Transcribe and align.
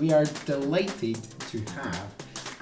we 0.00 0.14
are 0.14 0.24
delighted 0.46 1.18
to 1.40 1.60
have 1.72 2.10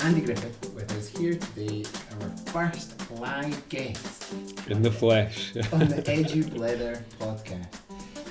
Andy 0.00 0.22
Griffith 0.22 0.74
with 0.74 0.90
us 0.96 1.06
here 1.06 1.34
today, 1.34 1.84
our 2.20 2.30
first 2.52 3.08
live 3.12 3.68
guest 3.68 4.34
In 4.66 4.82
the 4.82 4.90
flesh. 4.90 5.54
on 5.72 5.86
the 5.86 6.02
EduBlether 6.02 7.00
podcast. 7.20 7.68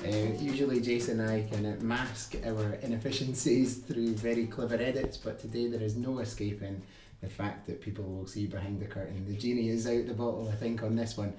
Uh, 0.04 0.38
usually, 0.38 0.82
Jason 0.82 1.20
and 1.20 1.30
I 1.30 1.48
can 1.48 1.86
mask 1.86 2.36
our 2.44 2.74
inefficiencies 2.82 3.78
through 3.78 4.12
very 4.14 4.46
clever 4.46 4.74
edits, 4.74 5.16
but 5.16 5.40
today 5.40 5.68
there 5.68 5.82
is 5.82 5.96
no 5.96 6.18
escaping 6.18 6.82
the 7.22 7.30
fact 7.30 7.66
that 7.66 7.80
people 7.80 8.04
will 8.04 8.26
see 8.26 8.46
behind 8.46 8.78
the 8.78 8.86
curtain. 8.86 9.24
The 9.26 9.38
genie 9.38 9.70
is 9.70 9.86
out 9.86 10.06
the 10.06 10.12
bottle, 10.12 10.50
I 10.52 10.56
think, 10.56 10.82
on 10.82 10.96
this 10.96 11.16
one. 11.16 11.32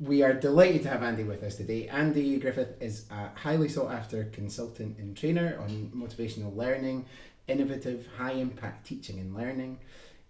We 0.00 0.22
are 0.22 0.32
delighted 0.32 0.84
to 0.84 0.88
have 0.88 1.02
Andy 1.02 1.24
with 1.24 1.42
us 1.42 1.56
today. 1.56 1.86
Andy 1.88 2.38
Griffith 2.38 2.80
is 2.80 3.04
a 3.10 3.38
highly 3.38 3.68
sought 3.68 3.92
after 3.92 4.24
consultant 4.32 4.96
and 4.96 5.14
trainer 5.14 5.58
on 5.60 5.92
motivational 5.94 6.56
learning, 6.56 7.04
innovative, 7.46 8.08
high 8.16 8.32
impact 8.32 8.86
teaching 8.86 9.18
and 9.18 9.34
learning. 9.34 9.78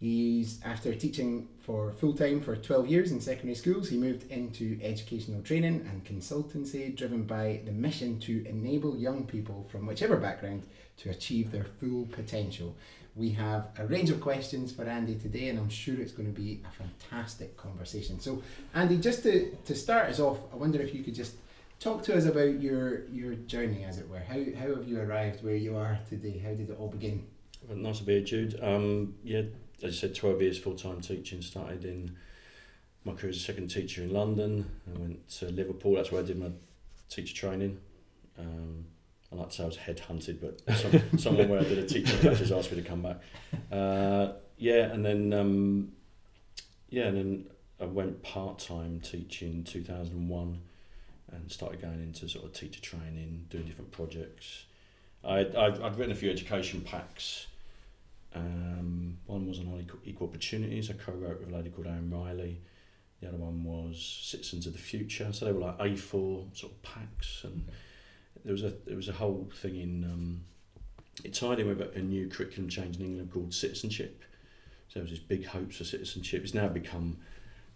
He's 0.00 0.60
after 0.64 0.92
teaching 0.92 1.46
for 1.60 1.92
full 1.92 2.14
time 2.14 2.40
for 2.40 2.56
12 2.56 2.88
years 2.88 3.12
in 3.12 3.20
secondary 3.20 3.54
schools, 3.54 3.88
he 3.90 3.96
moved 3.96 4.28
into 4.28 4.76
educational 4.82 5.40
training 5.40 5.88
and 5.88 6.04
consultancy 6.04 6.96
driven 6.96 7.22
by 7.22 7.60
the 7.64 7.70
mission 7.70 8.18
to 8.20 8.44
enable 8.48 8.96
young 8.96 9.24
people 9.24 9.68
from 9.70 9.86
whichever 9.86 10.16
background 10.16 10.64
to 10.96 11.10
achieve 11.10 11.52
their 11.52 11.66
full 11.78 12.06
potential. 12.06 12.74
We 13.16 13.30
have 13.30 13.68
a 13.78 13.86
range 13.86 14.10
of 14.10 14.20
questions 14.20 14.72
for 14.72 14.84
Andy 14.84 15.16
today, 15.16 15.48
and 15.48 15.58
I'm 15.58 15.68
sure 15.68 16.00
it's 16.00 16.12
going 16.12 16.32
to 16.32 16.40
be 16.40 16.62
a 16.66 16.70
fantastic 16.70 17.56
conversation. 17.56 18.20
So, 18.20 18.42
Andy, 18.74 18.98
just 18.98 19.22
to, 19.24 19.50
to 19.64 19.74
start 19.74 20.06
us 20.10 20.20
off, 20.20 20.38
I 20.52 20.56
wonder 20.56 20.80
if 20.80 20.94
you 20.94 21.02
could 21.02 21.14
just 21.14 21.34
talk 21.80 22.02
to 22.04 22.16
us 22.16 22.26
about 22.26 22.60
your 22.60 23.06
your 23.06 23.34
journey, 23.34 23.84
as 23.84 23.98
it 23.98 24.08
were. 24.08 24.20
How, 24.20 24.38
how 24.58 24.74
have 24.74 24.86
you 24.86 25.00
arrived 25.00 25.42
where 25.42 25.56
you 25.56 25.76
are 25.76 25.98
today? 26.08 26.38
How 26.38 26.50
did 26.50 26.70
it 26.70 26.76
all 26.78 26.88
begin? 26.88 27.26
Well, 27.68 27.78
nice 27.78 27.98
to 27.98 28.04
be 28.04 28.14
here, 28.14 28.24
Jude. 28.24 28.60
Um, 28.62 29.14
yeah, 29.24 29.42
as 29.82 29.94
I 29.94 29.96
said, 29.96 30.14
12 30.14 30.42
years 30.42 30.58
full 30.58 30.76
time 30.76 31.00
teaching. 31.00 31.42
Started 31.42 31.84
in 31.84 32.16
my 33.04 33.14
career 33.14 33.30
as 33.30 33.36
a 33.36 33.40
second 33.40 33.68
teacher 33.68 34.02
in 34.02 34.12
London. 34.12 34.70
I 34.86 34.98
went 34.98 35.28
to 35.30 35.46
Liverpool, 35.46 35.94
that's 35.94 36.12
where 36.12 36.22
I 36.22 36.26
did 36.26 36.38
my 36.38 36.50
teacher 37.08 37.34
training. 37.34 37.80
Um, 38.38 38.86
I 39.32 39.36
like 39.36 39.50
to 39.50 39.54
say 39.54 39.62
I 39.62 39.66
was 39.66 39.76
headhunted, 39.76 40.40
but 40.40 40.76
some, 40.76 41.02
someone 41.18 41.48
where 41.48 41.60
I 41.60 41.64
did 41.64 41.78
a 41.78 41.86
teaching 41.86 42.18
practice 42.18 42.50
asked 42.50 42.72
me 42.72 42.82
to 42.82 42.88
come 42.88 43.02
back. 43.02 43.18
Uh, 43.70 44.32
yeah, 44.58 44.92
and 44.92 45.04
then 45.04 45.32
um, 45.32 45.92
yeah, 46.88 47.04
and 47.04 47.16
then 47.16 47.46
I 47.80 47.84
went 47.84 48.22
part 48.22 48.58
time 48.58 49.00
teaching 49.00 49.64
2001 49.64 50.60
and 51.32 51.50
started 51.50 51.80
going 51.80 52.00
into 52.02 52.28
sort 52.28 52.44
of 52.44 52.52
teacher 52.52 52.80
training, 52.80 53.46
doing 53.48 53.64
different 53.64 53.92
projects. 53.92 54.64
I, 55.24 55.40
I've, 55.40 55.82
I've 55.82 55.98
written 55.98 56.12
a 56.12 56.16
few 56.16 56.30
education 56.30 56.80
packs. 56.80 57.46
Um, 58.34 59.18
one 59.26 59.46
was 59.46 59.58
on 59.58 59.78
equal, 59.80 60.00
equal 60.04 60.28
opportunities. 60.28 60.90
I 60.90 60.94
co-wrote 60.94 61.40
with 61.40 61.52
a 61.52 61.56
lady 61.56 61.70
called 61.70 61.86
Anne 61.86 62.10
Riley. 62.10 62.60
The 63.20 63.28
other 63.28 63.36
one 63.36 63.64
was 63.64 64.02
Citizens 64.22 64.66
of 64.66 64.72
the 64.72 64.78
Future. 64.78 65.32
So 65.32 65.44
they 65.44 65.52
were 65.52 65.60
like 65.60 65.78
A4 65.78 66.56
sort 66.56 66.72
of 66.72 66.82
packs, 66.82 67.44
and 67.44 67.68
there 68.44 68.52
was 68.52 68.62
a 68.62 68.72
there 68.86 68.96
was 68.96 69.08
a 69.08 69.12
whole 69.12 69.48
thing 69.60 69.76
in. 69.76 70.04
Um, 70.04 70.40
it 71.22 71.34
tied 71.34 71.58
in 71.58 71.68
with 71.68 71.82
a, 71.94 72.00
new 72.00 72.28
curriculum 72.28 72.70
change 72.70 72.96
in 72.96 73.04
England 73.04 73.30
called 73.30 73.52
citizenship. 73.52 74.22
So 74.88 74.94
there 74.94 75.02
was 75.02 75.10
this 75.10 75.18
big 75.18 75.44
hopes 75.44 75.76
for 75.76 75.84
citizenship. 75.84 76.42
It's 76.42 76.54
now 76.54 76.68
become 76.68 77.18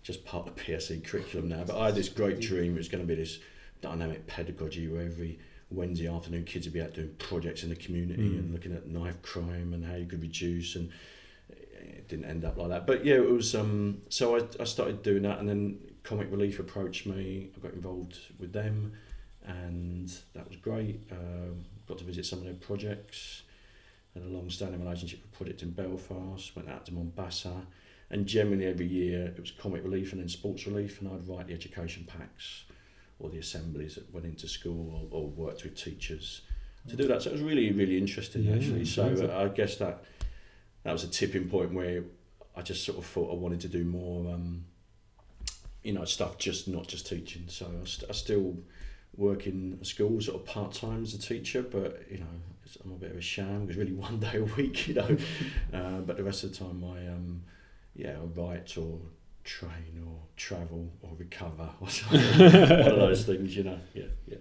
just 0.03 0.25
part 0.25 0.49
of 0.49 0.55
the 0.55 0.63
PSE 0.63 1.05
curriculum 1.05 1.49
now. 1.49 1.63
But 1.65 1.79
I 1.79 1.87
had 1.87 1.95
this 1.95 2.09
great 2.09 2.41
dream. 2.41 2.75
It 2.75 2.79
was 2.79 2.89
going 2.89 3.07
to 3.07 3.07
be 3.07 3.15
this 3.15 3.41
dynamic 3.83 4.27
pedagogy 4.27 4.89
where 4.89 5.03
every 5.03 5.39
Wednesday 5.71 6.09
afternoon 6.09 6.45
kids 6.45 6.67
would 6.67 6.73
be 6.73 6.81
out 6.81 6.95
doing 6.95 7.15
projects 7.19 7.63
in 7.65 7.69
the 7.69 7.77
community 7.77 8.23
Mm. 8.23 8.39
and 8.39 8.53
looking 8.53 8.73
at 8.73 8.87
knife 8.87 9.21
crime 9.23 9.75
and 9.75 9.85
how 9.85 9.97
you 9.97 10.07
could 10.07 10.23
reduce 10.23 10.77
and 10.77 10.91
it 11.51 12.09
didn't 12.09 12.25
end 12.27 12.45
up 12.45 12.57
like 12.57 12.69
that 12.69 12.87
but 12.87 13.05
yeah 13.05 13.17
it 13.17 13.29
was 13.31 13.55
um 13.55 13.99
so 14.09 14.37
I, 14.37 14.43
I 14.61 14.65
started 14.65 15.03
doing 15.03 15.23
that 15.23 15.39
and 15.39 15.49
then 15.49 15.79
comic 16.03 16.31
relief 16.31 16.61
approached 16.61 17.07
me 17.07 17.49
I 17.57 17.61
got 17.61 17.73
involved 17.75 18.19
with 18.39 18.53
them 18.53 18.93
and 19.45 20.11
that 20.35 20.49
was 20.49 20.57
great 20.57 21.03
um, 21.11 21.65
got 21.87 21.99
to 21.99 22.05
visit 22.05 22.25
some 22.25 22.39
of 22.39 22.45
their 22.45 22.55
projects 22.55 23.43
had 24.15 24.23
a 24.23 24.27
long-standing 24.27 24.83
relationship 24.83 25.21
with 25.23 25.33
project 25.33 25.63
in 25.63 25.71
Belfast 25.71 26.55
went 26.57 26.69
out 26.69 26.87
to 26.87 26.95
Mombasa 26.95 27.67
and 28.11 28.27
generally 28.27 28.67
every 28.67 28.87
year 28.87 29.27
it 29.27 29.41
was 29.41 29.51
comic 29.51 29.83
relief 29.83 30.13
and 30.13 30.21
then 30.21 30.29
sports 30.29 30.67
relief 30.67 31.01
and 31.01 31.11
I'd 31.13 31.27
write 31.29 31.49
the 31.49 31.55
education 31.55 32.05
packs 32.07 32.65
or 33.19 33.31
the 33.31 33.39
assemblies 33.39 33.95
that 33.97 34.13
went 34.13 34.27
into 34.27 34.49
school 34.49 35.09
or, 35.13 35.19
or 35.19 35.29
worked 35.29 35.65
with 35.65 35.77
teachers 35.77 36.43
to 36.89 36.97
do 36.97 37.07
that. 37.09 37.23
So 37.23 37.31
it 37.31 37.33
was 37.33 37.43
really, 37.43 37.73
really 37.73 37.97
interesting 37.97 38.45
Yeah, 38.45 38.57
actually. 38.57 38.85
So 38.85 39.05
uh, 39.05 39.45
I 39.45 39.49
guess 39.49 39.77
that 39.77 40.05
that 40.83 40.93
was 40.93 41.05
a 41.05 41.09
tipping 41.09 41.49
point 41.49 41.73
where 41.73 42.05
I 42.57 42.63
just 42.63 42.85
sort 42.85 42.99
of 42.99 43.07
thought 43.07 43.33
I 43.33 43.35
wanted 43.35 43.61
to 43.63 43.69
do 43.69 43.85
more, 43.85 44.33
um, 44.33 44.67
you 45.83 45.93
know, 45.93 46.05
stuff 46.05 46.39
just 46.39 46.69
not 46.69 46.87
just 46.87 47.07
teaching. 47.07 47.45
So 47.49 47.67
I, 47.67 47.87
st- 47.87 48.11
I 48.11 48.13
still 48.13 48.57
work 49.17 49.47
in 49.47 49.83
school 49.85 50.21
sort 50.21 50.41
of 50.41 50.47
part 50.47 50.73
time 50.73 51.03
as 51.03 51.15
a 51.15 51.19
teacher, 51.19 51.63
but 51.63 52.03
you 52.11 52.19
know, 52.19 52.27
I'm 52.85 52.93
a 52.93 52.95
bit 52.95 53.11
of 53.11 53.17
a 53.17 53.21
sham 53.21 53.63
because 53.63 53.77
really 53.77 53.93
one 54.09 54.21
day 54.21 54.37
a 54.37 54.45
week, 54.45 54.89
you 54.89 54.95
know. 54.95 55.17
uh, 55.73 56.01
but 56.01 56.17
the 56.17 56.25
rest 56.25 56.45
of 56.45 56.53
the 56.53 56.57
time 56.57 56.85
I 56.85 57.09
um, 57.09 57.43
yeah, 57.95 58.17
I 58.21 58.25
write 58.41 58.77
or 58.77 58.99
train 59.45 60.03
or 60.07 60.19
travel 60.37 60.91
or 61.03 61.11
recover 61.19 61.69
or 61.81 61.89
something. 61.89 62.21
one 62.41 62.93
of 62.93 62.99
those 62.99 63.25
things, 63.25 63.57
you 63.57 63.65
know. 63.65 63.79
Yeah, 63.93 64.07
yeah. 64.27 64.39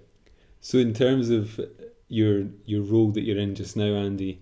So 0.62 0.78
in 0.78 0.94
terms 0.94 1.30
of 1.30 1.60
your 2.08 2.46
your 2.66 2.82
role 2.82 3.12
that 3.12 3.22
you're 3.22 3.38
in 3.38 3.56
just 3.56 3.76
now, 3.76 3.96
Andy, 3.96 4.42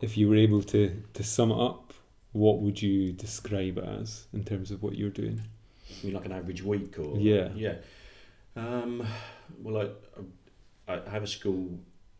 if 0.00 0.16
you 0.16 0.28
were 0.28 0.36
able 0.36 0.62
to 0.62 1.02
to 1.14 1.22
sum 1.24 1.50
it 1.50 1.58
up, 1.58 1.94
what 2.32 2.60
would 2.60 2.82
you 2.82 3.12
describe 3.12 3.78
it 3.78 3.84
as 3.84 4.26
in 4.32 4.44
terms 4.44 4.70
of 4.70 4.82
what 4.82 4.96
you're 4.96 5.10
doing? 5.10 5.40
You 6.02 6.08
mean 6.08 6.14
like 6.14 6.26
an 6.26 6.32
average 6.32 6.62
week 6.62 6.98
or 6.98 7.16
Yeah. 7.18 7.48
yeah. 7.54 7.76
Um, 8.56 9.06
well, 9.62 9.90
I, 10.88 10.92
I 10.94 11.10
have 11.10 11.22
a 11.22 11.26
school 11.28 11.78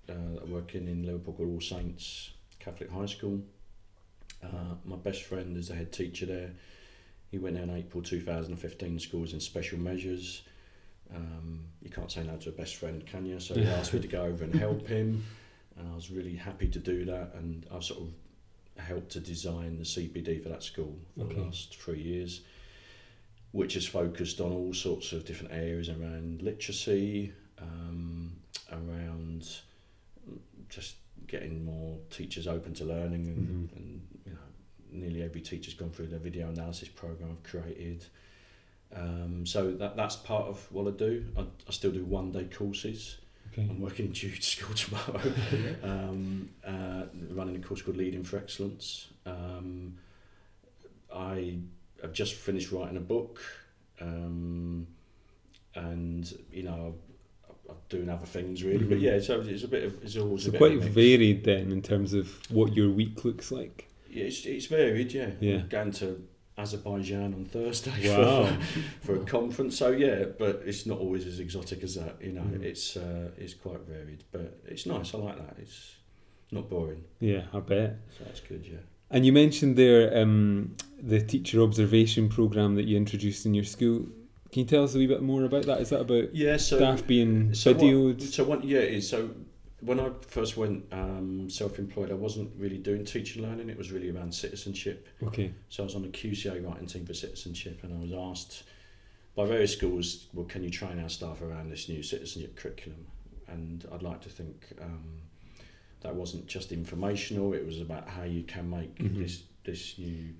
uh, 0.08 0.12
that 0.34 0.42
I 0.42 0.44
work 0.46 0.74
in 0.74 0.88
in 0.88 1.04
Liverpool 1.04 1.34
called 1.34 1.48
All 1.50 1.60
Saints 1.60 2.30
Catholic 2.58 2.90
High 2.90 3.06
School. 3.06 3.40
Uh, 4.42 4.74
my 4.84 4.96
best 4.96 5.22
friend 5.22 5.56
is 5.56 5.68
the 5.68 5.74
head 5.74 5.92
teacher 5.92 6.26
there. 6.26 6.50
He 7.30 7.38
went 7.38 7.54
there 7.54 7.64
in 7.64 7.70
April 7.70 8.02
2015. 8.02 8.98
Schools 8.98 9.32
in 9.32 9.40
special 9.40 9.78
measures. 9.78 10.42
Um, 11.14 11.60
you 11.82 11.90
can't 11.90 12.10
say 12.10 12.24
no 12.24 12.36
to 12.36 12.48
a 12.48 12.52
best 12.52 12.76
friend, 12.76 13.04
can 13.06 13.26
you? 13.26 13.38
So 13.40 13.54
he 13.54 13.66
asked 13.66 13.92
me 13.94 14.00
to 14.00 14.08
go 14.08 14.22
over 14.22 14.44
and 14.44 14.54
help 14.58 14.86
him, 14.88 15.24
and 15.78 15.88
I 15.90 15.94
was 15.94 16.10
really 16.10 16.34
happy 16.34 16.68
to 16.68 16.78
do 16.78 17.04
that. 17.06 17.34
And 17.34 17.66
I've 17.72 17.84
sort 17.84 18.00
of 18.00 18.08
helped 18.84 19.12
to 19.12 19.20
design 19.20 19.78
the 19.78 19.84
CPD 19.84 20.42
for 20.42 20.48
that 20.48 20.62
school 20.62 20.96
for 21.16 21.24
Okay. 21.24 21.34
the 21.36 21.42
last 21.42 21.76
three 21.80 22.00
years, 22.00 22.40
which 23.54 23.76
is 23.76 23.86
focused 23.86 24.40
on 24.40 24.50
all 24.52 24.74
sorts 24.74 25.12
of 25.12 25.24
different 25.24 25.52
areas 25.52 25.88
around 25.88 26.42
literacy, 26.42 27.32
um, 27.62 28.32
around 28.72 29.48
just 30.68 30.96
getting 31.28 31.64
more 31.64 31.96
teachers 32.10 32.48
open 32.48 32.74
to 32.74 32.84
learning, 32.84 33.28
and, 33.28 33.70
Mhm. 33.70 33.76
and 33.76 34.00
you 34.26 34.32
know, 34.32 34.38
nearly 34.90 35.22
every 35.22 35.40
teacher's 35.40 35.74
gone 35.74 35.90
through 35.92 36.08
the 36.08 36.18
video 36.18 36.48
analysis 36.48 36.88
program 36.88 37.30
I've 37.30 37.44
created. 37.44 38.04
Um, 38.92 39.46
so 39.46 39.70
that 39.76 39.94
that's 39.94 40.16
part 40.16 40.46
of 40.46 40.70
what 40.72 40.92
I 40.92 40.96
do. 40.96 41.24
I, 41.36 41.42
I 41.42 41.70
still 41.70 41.92
do 41.92 42.04
one 42.04 42.32
day 42.32 42.44
courses. 42.46 43.18
Okay. 43.52 43.62
I'm 43.70 43.80
working 43.80 44.06
in 44.10 44.12
Jude's 44.12 44.48
school 44.48 44.74
tomorrow, 44.74 45.32
um, 45.84 46.50
uh, 46.66 47.04
running 47.30 47.54
a 47.54 47.60
course 47.60 47.82
called 47.82 47.98
Leading 47.98 48.24
for 48.24 48.36
Excellence. 48.36 49.06
Um, 49.24 49.98
I 51.14 51.58
have 52.14 52.26
just 52.26 52.34
finished 52.34 52.70
writing 52.72 52.96
a 52.96 53.00
book, 53.00 53.40
um, 54.00 54.86
and 55.74 56.32
you 56.52 56.62
know, 56.62 56.94
I'm, 57.68 57.74
doing 57.88 58.08
other 58.08 58.26
things 58.26 58.62
really. 58.62 58.84
But 58.84 58.98
Mhm. 58.98 59.02
yeah, 59.02 59.20
so 59.20 59.40
it's 59.40 59.64
a 59.64 59.68
bit 59.68 59.84
of 59.84 60.02
it's 60.02 60.16
always 60.16 60.42
So 60.44 60.48
a 60.50 60.52
bit 60.52 60.58
quite 60.58 60.78
varied 60.80 61.44
then 61.44 61.72
in 61.72 61.82
terms 61.82 62.12
of 62.14 62.26
what 62.50 62.74
your 62.74 62.90
week 62.90 63.24
looks 63.24 63.50
like. 63.50 63.88
Yeah, 64.10 64.24
it's, 64.24 64.46
it's 64.46 64.66
varied. 64.66 65.12
Yeah, 65.12 65.30
Yeah. 65.40 65.56
I'm 65.62 65.68
going 65.68 65.92
to 65.92 66.22
Azerbaijan 66.56 67.34
on 67.34 67.44
Thursday 67.46 68.08
Wow. 68.16 68.46
for, 69.00 69.16
for 69.16 69.22
a 69.22 69.24
conference. 69.24 69.76
So 69.76 69.90
yeah, 69.90 70.24
but 70.38 70.62
it's 70.64 70.86
not 70.86 70.98
always 70.98 71.26
as 71.26 71.40
exotic 71.40 71.82
as 71.82 71.94
that. 71.96 72.14
You 72.22 72.32
know, 72.32 72.42
Mm. 72.42 72.62
it's 72.62 72.96
uh, 72.96 73.30
it's 73.36 73.54
quite 73.54 73.80
varied, 73.80 74.22
but 74.30 74.60
it's 74.66 74.86
nice. 74.86 75.14
I 75.14 75.18
like 75.18 75.38
that. 75.38 75.56
It's 75.60 75.96
not 76.52 76.70
boring, 76.70 77.02
Yeah, 77.20 77.42
I 77.52 77.58
bet. 77.60 77.96
so 78.16 78.24
that's 78.24 78.40
good. 78.40 78.64
Yeah. 78.64 78.78
And 79.10 79.24
you 79.26 79.32
mentioned 79.32 79.76
there 79.76 80.16
um, 80.22 80.76
the 81.06 81.20
teacher 81.20 81.60
observation 81.60 82.28
program 82.28 82.74
that 82.76 82.84
you 82.86 82.96
introduced 82.96 83.44
in 83.46 83.54
your 83.54 83.64
school. 83.64 84.06
Can 84.52 84.60
you 84.60 84.64
tell 84.64 84.84
us 84.84 84.94
a 84.94 84.98
wee 84.98 85.06
bit 85.06 85.22
more 85.22 85.44
about 85.44 85.66
that? 85.66 85.80
Is 85.80 85.90
that 85.90 86.00
about 86.00 86.34
Yeah. 86.34 86.56
So 86.56 86.76
staff 86.76 87.06
being 87.06 87.52
so 87.54 87.72
what- 87.72 87.80
videoed? 87.80 88.22
So 88.22 88.44
one, 88.44 88.62
yeah, 88.66 89.00
so 89.00 89.30
when 89.80 90.00
I 90.00 90.10
first 90.28 90.56
went 90.56 90.84
um, 90.92 91.50
self-employed, 91.50 92.10
I 92.10 92.14
wasn't 92.14 92.50
really 92.56 92.78
doing 92.78 93.04
teaching 93.04 93.42
learning. 93.42 93.68
It 93.68 93.76
was 93.76 93.92
really 93.92 94.10
around 94.10 94.32
citizenship. 94.34 95.08
Okay. 95.22 95.52
So 95.68 95.82
I 95.82 95.86
was 95.86 95.94
on 95.94 96.02
the 96.02 96.08
QCA 96.08 96.64
writing 96.66 96.86
team 96.86 97.04
for 97.04 97.12
citizenship, 97.14 97.80
and 97.82 97.92
I 97.92 98.00
was 98.00 98.12
asked 98.12 98.62
by 99.34 99.44
various 99.46 99.72
schools, 99.72 100.28
"Well, 100.32 100.46
can 100.46 100.62
you 100.62 100.70
train 100.70 100.98
our 101.00 101.08
staff 101.10 101.42
around 101.42 101.68
this 101.70 101.88
new 101.88 102.02
citizenship 102.02 102.56
curriculum?" 102.56 103.06
And 103.48 103.84
I'd 103.92 104.02
like 104.02 104.22
to 104.22 104.30
think 104.30 104.72
um, 104.80 105.20
that 106.00 106.14
wasn't 106.14 106.46
just 106.46 106.72
informational. 106.72 107.52
It 107.52 107.66
was 107.66 107.80
about 107.80 108.08
how 108.08 108.22
you 108.22 108.44
can 108.44 108.70
make 108.70 108.94
Mhm. 108.98 109.18
this 109.18 109.42
this 109.64 109.98
new 109.98 110.34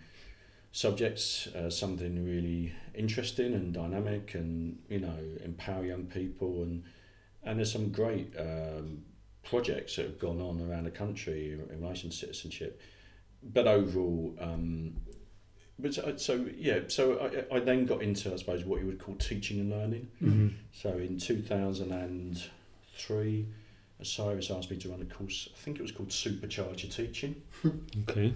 subjects 0.75 1.47
uh, 1.55 1.71
something 1.71 2.25
really 2.25 2.73
interesting 2.95 3.55
and 3.55 3.73
dynamic, 3.73 4.35
and 4.35 4.81
you 4.89 4.99
know 4.99 5.17
empower 5.43 5.85
young 5.85 6.07
people. 6.07 6.63
And 6.63 6.83
and 7.45 7.59
there's 7.59 7.73
some 7.73 7.91
great 7.91 8.35
um, 8.39 9.05
projects 9.45 9.97
that 9.97 10.07
have 10.07 10.19
gone 10.19 10.41
on 10.41 10.61
around 10.61 10.85
the 10.85 10.91
country 10.91 11.53
in 11.53 11.81
relation 11.81 12.11
to 12.11 12.17
citizenship. 12.17 12.81
But 13.43 13.67
overall, 13.69 14.35
um, 14.41 14.97
but 15.79 15.95
so, 15.95 16.17
so 16.17 16.47
yeah, 16.57 16.81
so 16.89 17.21
I, 17.21 17.45
I 17.57 17.61
then 17.61 17.87
got 17.87 18.03
into 18.03 18.33
I 18.33 18.37
suppose 18.37 18.65
what 18.65 18.81
you 18.81 18.87
would 18.87 18.99
call 18.99 19.15
teaching 19.15 19.61
and 19.61 19.71
learning. 19.71 20.09
hmm 20.19 20.49
So 20.73 20.99
in 20.99 21.19
2003, 21.19 23.47
Osiris 24.01 24.51
asked 24.51 24.71
me 24.71 24.77
to 24.79 24.89
run 24.89 25.03
a 25.03 25.05
course, 25.05 25.49
I 25.55 25.59
think 25.59 25.79
it 25.79 25.83
was 25.83 25.93
called 25.93 26.09
Supercharger 26.09 26.91
Teaching, 26.93 27.37
Okay. 28.09 28.35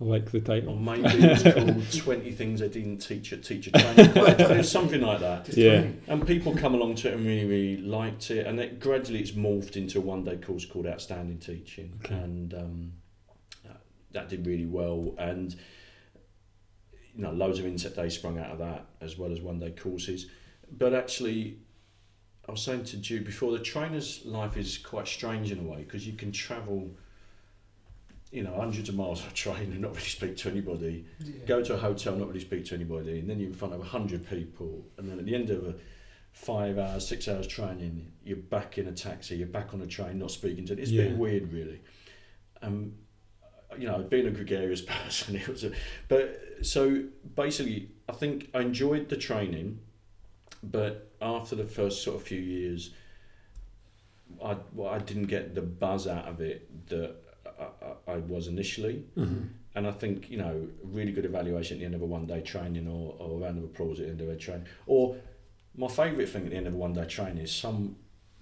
I 0.00 0.04
like 0.04 0.30
the 0.30 0.38
or 0.38 0.42
title. 0.42 0.76
maybe 0.76 1.08
it 1.08 1.44
was 1.44 1.54
called 1.54 1.92
20 2.04 2.30
Things 2.32 2.62
I 2.62 2.68
Didn't 2.68 2.98
Teach 2.98 3.32
at 3.32 3.42
Teacher 3.42 3.70
Training. 3.72 4.12
it 4.16 4.64
something 4.64 5.00
like 5.00 5.20
that. 5.20 5.46
Just 5.46 5.58
Yeah. 5.58 5.80
20. 5.80 6.00
And 6.06 6.26
people 6.26 6.54
come 6.54 6.74
along 6.74 6.94
to 6.96 7.08
it 7.08 7.14
and 7.14 7.26
really, 7.26 7.44
really 7.46 7.76
liked 7.82 8.30
it. 8.30 8.46
And 8.46 8.60
it, 8.60 8.78
gradually 8.78 9.18
it's 9.20 9.32
morphed 9.32 9.76
into 9.76 9.98
a 9.98 10.00
one 10.00 10.22
day 10.22 10.36
course 10.36 10.64
called 10.64 10.86
Outstanding 10.86 11.38
Teaching. 11.38 11.98
Okay. 12.04 12.14
And 12.14 12.54
um, 12.54 12.92
that 14.12 14.28
did 14.28 14.46
really 14.46 14.66
well. 14.66 15.14
And, 15.18 15.54
you 17.14 17.22
know, 17.22 17.32
loads 17.32 17.58
of 17.58 17.66
inset 17.66 17.94
days 17.96 18.14
sprung 18.14 18.38
out 18.38 18.50
of 18.52 18.58
that, 18.58 18.86
as 19.00 19.18
well 19.18 19.32
as 19.32 19.40
one 19.40 19.58
day 19.58 19.70
courses. 19.70 20.26
But 20.70 20.94
actually, 20.94 21.58
I 22.48 22.52
was 22.52 22.62
saying 22.62 22.84
to 22.84 22.96
Jude 22.98 23.24
before, 23.24 23.52
the 23.52 23.58
trainer's 23.58 24.24
life 24.24 24.56
is 24.56 24.78
quite 24.78 25.08
strange 25.08 25.50
in 25.50 25.58
a 25.58 25.62
way 25.62 25.78
because 25.78 26.06
you 26.06 26.12
can 26.14 26.32
travel, 26.32 26.90
you 28.30 28.42
know, 28.42 28.54
hundreds 28.56 28.88
of 28.88 28.94
miles 28.94 29.22
on 29.22 29.28
a 29.28 29.32
train 29.32 29.72
and 29.72 29.80
not 29.80 29.92
really 29.92 30.02
speak 30.02 30.36
to 30.36 30.50
anybody 30.50 31.06
Yeah. 31.24 31.44
go 31.46 31.62
to 31.62 31.74
a 31.74 31.76
hotel, 31.78 32.14
not 32.16 32.28
really 32.28 32.40
speak 32.40 32.64
to 32.66 32.74
anybody, 32.74 33.18
and 33.20 33.28
then 33.30 33.38
you're 33.38 33.48
in 33.48 33.54
front 33.54 33.72
of 33.74 33.80
100 33.80 34.28
people, 34.28 34.84
and 34.98 35.08
then 35.08 35.18
at 35.18 35.24
the 35.24 35.34
end 35.34 35.50
of 35.50 35.66
a 35.66 35.74
five 36.32 36.78
hours, 36.78 37.06
six 37.08 37.26
hours 37.26 37.46
training, 37.46 38.12
you're 38.24 38.36
back 38.36 38.76
in 38.78 38.86
a 38.86 38.92
taxi, 38.92 39.36
you're 39.36 39.46
back 39.46 39.72
on 39.72 39.80
a 39.80 39.86
train, 39.86 40.18
not 40.18 40.30
speaking 40.30 40.66
to 40.66 40.74
It's 40.78 40.90
a 40.90 40.96
bit 40.96 41.10
Yeah. 41.12 41.16
weird, 41.16 41.52
really. 41.52 41.80
Um, 42.62 42.94
you 43.78 43.86
know, 43.86 44.02
being 44.02 44.26
a 44.26 44.30
gregarious 44.30 44.82
person, 44.86 45.34
it 45.36 45.48
was 45.48 45.64
a, 45.64 45.72
but 46.08 46.40
so 46.62 47.04
basically, 47.34 47.90
I 48.08 48.12
think 48.12 48.50
I 48.54 48.60
enjoyed 48.60 49.08
the 49.08 49.16
training, 49.16 49.80
but 50.62 51.10
after 51.20 51.56
the 51.56 51.64
first 51.64 52.02
sort 52.02 52.16
of 52.16 52.22
few 52.26 52.40
years, 52.40 52.90
I, 54.44 54.56
well, 54.74 54.90
I 54.92 54.98
didn't 54.98 55.26
get 55.26 55.54
the 55.54 55.62
buzz 55.62 56.06
out 56.06 56.26
of 56.28 56.40
it 56.40 56.88
that 56.88 57.16
I, 57.60 57.64
I, 58.10 58.14
I 58.14 58.16
was 58.18 58.46
initially. 58.48 59.04
Mhm. 59.16 59.48
And 59.74 59.86
I 59.86 59.92
think, 59.92 60.28
you 60.30 60.38
know, 60.38 60.66
really 60.82 61.12
good 61.12 61.24
evaluation 61.24 61.76
at 61.76 61.80
the 61.80 61.84
end 61.86 61.94
of 61.94 62.02
a 62.02 62.06
one 62.06 62.26
day 62.26 62.40
training 62.40 62.88
or, 62.88 63.14
or 63.18 63.36
a 63.36 63.40
round 63.44 63.58
of 63.58 63.64
applause 63.64 64.00
at 64.00 64.06
the 64.06 64.12
end 64.12 64.20
of 64.20 64.28
a 64.28 64.36
training. 64.36 64.66
Or 64.86 65.16
my 65.76 65.86
favourite 65.88 66.28
thing 66.28 66.44
at 66.44 66.50
the 66.50 66.56
end 66.56 66.66
of 66.66 66.74
a 66.74 66.76
one 66.76 66.92
day 66.94 67.04
training 67.04 67.38
is 67.44 67.52
some 67.54 67.96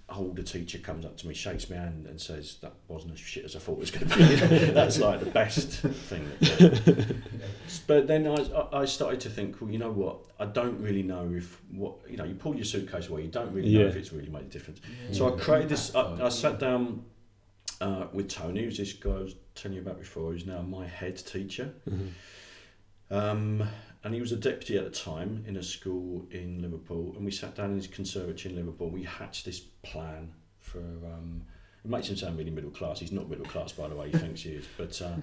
older 0.09 0.41
teacher 0.41 0.77
comes 0.79 1.05
up 1.05 1.17
to 1.17 1.27
me, 1.27 1.33
shakes 1.33 1.69
my 1.69 1.75
hand 1.75 2.07
and 2.07 2.19
says, 2.19 2.57
That 2.61 2.73
wasn't 2.87 3.13
as 3.13 3.19
shit 3.19 3.43
as 3.45 3.55
I 3.55 3.59
thought 3.59 3.73
it 3.73 3.79
was 3.79 3.91
going 3.91 4.07
to 4.07 4.17
be. 4.17 4.25
That's 4.71 4.99
like 4.99 5.19
the 5.19 5.25
best 5.27 5.69
thing. 5.69 6.27
But 7.85 8.07
then 8.07 8.27
I, 8.27 8.67
I 8.73 8.85
started 8.85 9.19
to 9.21 9.29
think, 9.29 9.61
well, 9.61 9.69
you 9.69 9.77
know 9.79 9.91
what? 9.91 10.19
I 10.39 10.45
don't 10.45 10.79
really 10.81 11.03
know 11.03 11.29
if 11.33 11.61
what, 11.71 11.95
you 12.09 12.17
know, 12.17 12.23
you 12.23 12.33
pull 12.35 12.55
your 12.55 12.65
suitcase 12.65 13.07
away, 13.09 13.23
you 13.23 13.27
don't 13.29 13.51
really 13.53 13.73
know 13.73 13.85
if 13.87 13.95
it's 13.95 14.11
really 14.13 14.29
made 14.29 14.43
a 14.43 14.45
difference. 14.45 14.79
Yeah. 15.09 15.13
So 15.13 15.33
I 15.33 15.39
created 15.39 15.69
this. 15.69 15.93
I, 15.95 16.25
I 16.25 16.29
sat 16.29 16.59
down 16.59 17.03
uh, 17.81 18.07
with 18.13 18.29
Tony, 18.29 18.63
who's 18.63 18.77
this 18.77 18.93
guy 18.93 19.11
I 19.11 19.19
was 19.19 19.35
telling 19.55 19.75
you 19.75 19.81
about 19.81 19.99
before, 19.99 20.31
who's 20.31 20.45
now 20.45 20.61
my 20.61 20.87
head 20.87 21.17
teacher. 21.17 21.73
Mhm. 21.89 22.09
Um, 23.09 23.67
and 24.03 24.13
he 24.13 24.21
was 24.21 24.31
a 24.31 24.35
deputy 24.37 24.77
at 24.77 24.83
the 24.83 24.89
time 24.91 25.43
in 25.47 25.57
a 25.57 25.63
school 25.63 26.27
in 26.31 26.61
Liverpool. 26.61 27.13
And 27.15 27.25
we 27.25 27.31
sat 27.31 27.55
down 27.55 27.71
in 27.71 27.77
his 27.77 27.87
conservatory 27.87 28.53
in 28.53 28.59
Liverpool. 28.59 28.89
We 28.89 29.03
hatched 29.03 29.45
this 29.45 29.59
plan 29.59 30.33
for. 30.59 30.79
Um, 30.79 31.43
it 31.83 31.89
makes 31.89 32.09
him 32.09 32.15
sound 32.17 32.37
really 32.37 32.51
middle 32.51 32.71
class. 32.71 32.99
He's 32.99 33.11
not 33.11 33.29
middle 33.29 33.45
class, 33.45 33.71
by 33.71 33.87
the 33.87 33.95
way. 33.95 34.09
He 34.11 34.17
thinks 34.17 34.41
he 34.41 34.51
is. 34.51 34.65
But 34.77 35.01
uh, 35.01 35.15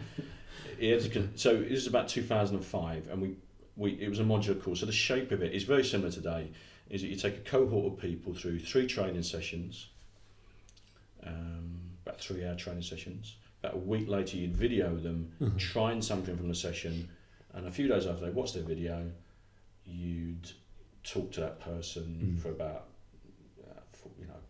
he 0.79 0.89
had 0.91 1.03
a 1.05 1.09
con- 1.09 1.33
so 1.37 1.61
this 1.61 1.73
is 1.79 1.87
about 1.87 2.09
2005, 2.09 3.09
and 3.11 3.21
we, 3.21 3.37
we 3.77 3.93
it 4.01 4.09
was 4.09 4.19
a 4.21 4.25
modular 4.25 4.61
course. 4.63 4.81
So 4.81 4.87
the 4.87 4.93
shape 4.93 5.31
of 5.31 5.43
it 5.43 5.53
is 5.53 5.65
very 5.65 5.85
similar 5.85 6.11
today. 6.11 6.51
Is 6.91 7.03
that 7.03 7.09
you 7.09 7.17
take 7.17 7.37
a 7.37 7.41
cohort 7.41 7.93
of 7.93 7.99
people 7.99 8.35
through 8.35 8.61
three 8.61 8.87
training 8.87 9.23
sessions, 9.23 9.89
um, 11.27 11.84
about 12.05 12.21
three 12.21 12.45
hour 12.47 12.55
training 12.55 12.83
sessions. 12.83 13.37
About 13.63 13.75
a 13.77 13.79
week 13.79 14.09
later, 14.09 14.37
you'd 14.37 14.57
video 14.57 14.95
them 14.97 15.33
Mhm. 15.41 15.59
trying 15.59 16.03
something 16.03 16.37
from 16.37 16.49
the 16.49 16.55
session, 16.55 17.09
and 17.55 17.67
a 17.67 17.71
few 17.71 17.89
days 17.89 18.07
after 18.07 18.25
they 18.25 18.31
watched 18.31 18.55
their 18.55 18.63
video, 18.63 19.11
you'd 19.87 20.51
talk 21.03 21.31
to 21.33 21.41
that 21.41 21.61
person 21.61 22.37
Mm. 22.37 22.41
for 22.41 22.51
about 22.51 22.89
uh, 23.67 23.81
for, 23.93 24.11
you 24.19 24.27
know 24.27 24.41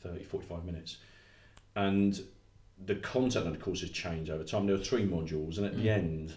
30 0.00 0.22
45 0.24 0.64
minutes 0.64 0.98
and 1.74 2.22
the 2.84 2.94
content 2.96 3.46
of 3.46 3.52
the 3.52 3.58
courses 3.58 3.90
changed 3.90 4.30
over 4.30 4.44
time 4.44 4.66
there 4.66 4.76
were 4.76 4.82
three 4.82 5.04
modules 5.06 5.56
and 5.58 5.66
at 5.66 5.74
the 5.76 5.86
Mm. 5.86 5.96
end 5.98 6.32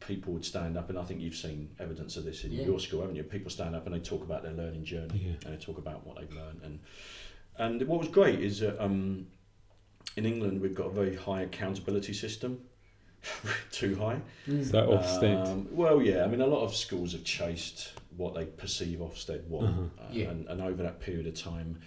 people 0.00 0.32
would 0.32 0.44
stand 0.44 0.76
up 0.76 0.88
and 0.90 0.98
I 0.98 1.04
think 1.04 1.20
you've 1.20 1.34
seen 1.34 1.74
evidence 1.78 2.16
of 2.16 2.24
this 2.24 2.44
in 2.44 2.52
Yeah. 2.52 2.64
your 2.64 2.78
school 2.80 3.00
haven't 3.00 3.16
you 3.16 3.24
people 3.24 3.50
stand 3.50 3.74
up 3.74 3.84
and 3.86 3.94
they 3.94 4.00
talk 4.00 4.22
about 4.22 4.42
their 4.42 4.52
learning 4.52 4.84
journey 4.84 5.18
Yeah. 5.18 5.32
and 5.44 5.54
they 5.58 5.62
talk 5.64 5.78
about 5.78 6.06
what 6.06 6.16
they've 6.18 6.32
learned 6.32 6.62
and 6.62 6.80
and 7.58 7.82
what 7.88 7.98
was 7.98 8.08
great 8.08 8.40
is 8.40 8.60
that 8.60 8.80
um, 8.82 9.26
in 10.18 10.26
England 10.26 10.60
we've 10.60 10.74
got 10.74 10.88
a 10.88 10.90
very 10.90 11.14
high 11.16 11.42
accountability 11.42 12.12
system 12.12 12.60
too 13.70 13.94
high 13.96 14.20
Is 14.46 14.70
that 14.72 14.86
Ofsted? 14.86 15.46
um, 15.46 15.66
well, 15.70 16.00
yeah. 16.02 16.24
I 16.24 16.28
mean, 16.28 16.40
a 16.40 16.46
lot 16.46 16.62
of 16.64 16.74
schools 16.74 17.12
have 17.12 17.24
chased 17.24 17.92
what 18.16 18.34
they 18.34 18.44
perceive 18.44 18.98
Ofsted 18.98 19.44
want, 19.48 19.66
Uh-huh. 19.66 20.04
uh, 20.04 20.08
Yeah. 20.12 20.30
and, 20.30 20.46
and 20.48 20.60
over 20.60 20.82
that 20.82 21.00
period 21.00 21.26
of 21.26 21.34
time, 21.34 21.78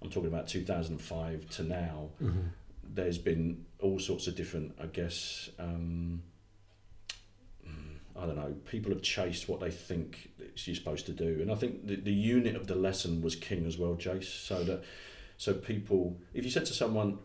I'm 0.00 0.10
talking 0.10 0.28
about 0.28 0.48
2005 0.48 1.48
to 1.56 1.62
now, 1.62 2.10
Mhm. 2.20 2.48
there's 2.82 3.18
been 3.18 3.64
all 3.80 3.98
sorts 4.00 4.26
of 4.26 4.34
different, 4.34 4.74
I 4.80 4.86
guess, 4.86 5.50
um, 5.58 6.22
mm, 7.66 7.96
I 8.16 8.26
don't 8.26 8.36
know, 8.36 8.54
people 8.66 8.90
have 8.92 9.02
chased 9.02 9.48
what 9.48 9.60
they 9.60 9.70
think 9.70 10.30
it's 10.40 10.66
you're 10.66 10.76
supposed 10.76 11.06
to 11.06 11.12
do. 11.12 11.38
And 11.40 11.50
I 11.50 11.54
think 11.54 11.86
the, 11.86 11.96
the 11.96 12.12
unit 12.12 12.56
of 12.56 12.66
the 12.66 12.74
lesson 12.74 13.22
was 13.22 13.34
king 13.36 13.66
as 13.66 13.78
well, 13.78 13.94
Jace. 13.94 14.24
So 14.48 14.62
that, 14.64 14.82
so 15.36 15.54
people, 15.54 16.18
if 16.34 16.44
you 16.44 16.50
said 16.50 16.66
to 16.66 16.74
someone, 16.74 17.18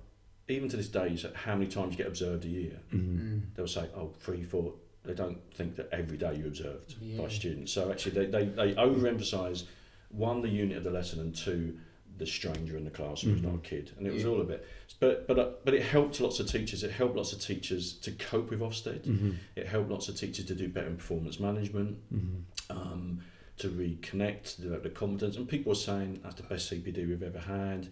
even 0.50 0.70
to 0.70 0.78
this 0.78 0.88
day, 0.88 1.10
you 1.10 1.18
said, 1.18 1.34
how 1.36 1.56
many 1.56 1.70
times 1.70 1.92
you 1.92 1.98
get 1.98 2.08
observed 2.08 2.46
a 2.46 2.48
year? 2.48 2.80
Mhm. 2.94 3.18
Mm. 3.20 3.42
they'll 3.56 3.68
say, 3.68 3.90
oh, 3.96 4.14
three, 4.20 4.44
four. 4.44 4.74
They 5.04 5.14
don't 5.14 5.40
think 5.54 5.76
that 5.78 5.90
every 5.92 6.18
day 6.18 6.36
you're 6.38 6.48
observed 6.48 6.96
Yeah. 7.02 7.22
by 7.22 7.30
students. 7.30 7.72
So 7.72 7.92
actually, 7.92 8.14
they, 8.14 8.26
they, 8.26 8.46
they 8.46 8.74
overemphasise 8.76 9.64
one, 10.10 10.42
the 10.42 10.50
unit 10.50 10.78
of 10.78 10.84
the 10.84 10.92
lesson, 10.92 11.20
and 11.20 11.36
two, 11.36 11.78
the 12.18 12.26
stranger 12.26 12.76
in 12.78 12.84
the 12.84 12.90
classroom 12.92 13.36
who's 13.36 13.44
not 13.44 13.56
a 13.56 13.60
kid. 13.60 13.92
And 13.98 14.08
it 14.08 14.14
was 14.14 14.24
Yeah. 14.24 14.30
all 14.30 14.42
a 14.42 14.44
bit. 14.44 14.66
But 15.00 15.28
but 15.28 15.38
uh, 15.38 15.50
but 15.64 15.74
it 15.76 15.84
helped 15.84 16.20
lots 16.20 16.40
of 16.40 16.48
teachers. 16.48 16.84
It 16.84 16.92
helped 16.92 17.16
lots 17.16 17.32
of 17.32 17.40
teachers 17.40 17.94
to 18.00 18.12
cope 18.14 18.50
with 18.50 18.60
Ofsted. 18.62 19.02
Mhm. 19.04 19.36
It 19.56 19.68
helped 19.68 19.92
lots 19.92 20.10
of 20.10 20.16
teachers 20.16 20.46
to 20.46 20.56
do 20.56 20.68
better 20.68 20.88
in 20.88 20.98
performance 20.98 21.40
management, 21.40 21.98
Mhm. 22.12 22.42
um, 22.72 23.20
to 23.60 23.70
reconnect, 23.70 24.56
to 24.56 24.62
develop 24.64 24.84
the 24.84 24.90
competence. 24.90 25.38
And 25.38 25.48
people 25.48 25.70
were 25.72 25.76
saying 25.76 26.22
that's 26.24 26.36
the 26.36 26.44
best 26.44 26.68
CPD 26.70 27.06
we've 27.08 27.22
ever 27.22 27.40
had. 27.40 27.88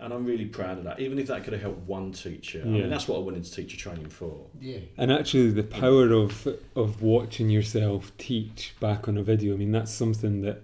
And 0.00 0.12
I'm 0.14 0.24
really 0.24 0.46
proud 0.46 0.78
of 0.78 0.84
that. 0.84 0.98
Even 1.00 1.18
if 1.18 1.26
that 1.26 1.44
could 1.44 1.52
have 1.52 1.62
helped 1.62 1.86
one 1.86 2.12
teacher. 2.12 2.62
I 2.64 2.68
mean, 2.68 2.88
that's 2.88 3.06
what 3.06 3.16
I 3.16 3.20
went 3.20 3.36
into 3.36 3.50
teacher 3.52 3.76
training 3.76 4.08
for. 4.08 4.46
Yeah. 4.60 4.78
And 4.96 5.12
actually, 5.12 5.50
the 5.50 5.62
power 5.62 6.10
of 6.12 6.48
of 6.74 7.02
watching 7.02 7.50
yourself 7.50 8.12
teach 8.16 8.74
back 8.80 9.08
on 9.08 9.18
a 9.18 9.22
video. 9.22 9.54
I 9.54 9.56
mean, 9.58 9.72
that's 9.72 9.92
something 9.92 10.40
that 10.42 10.62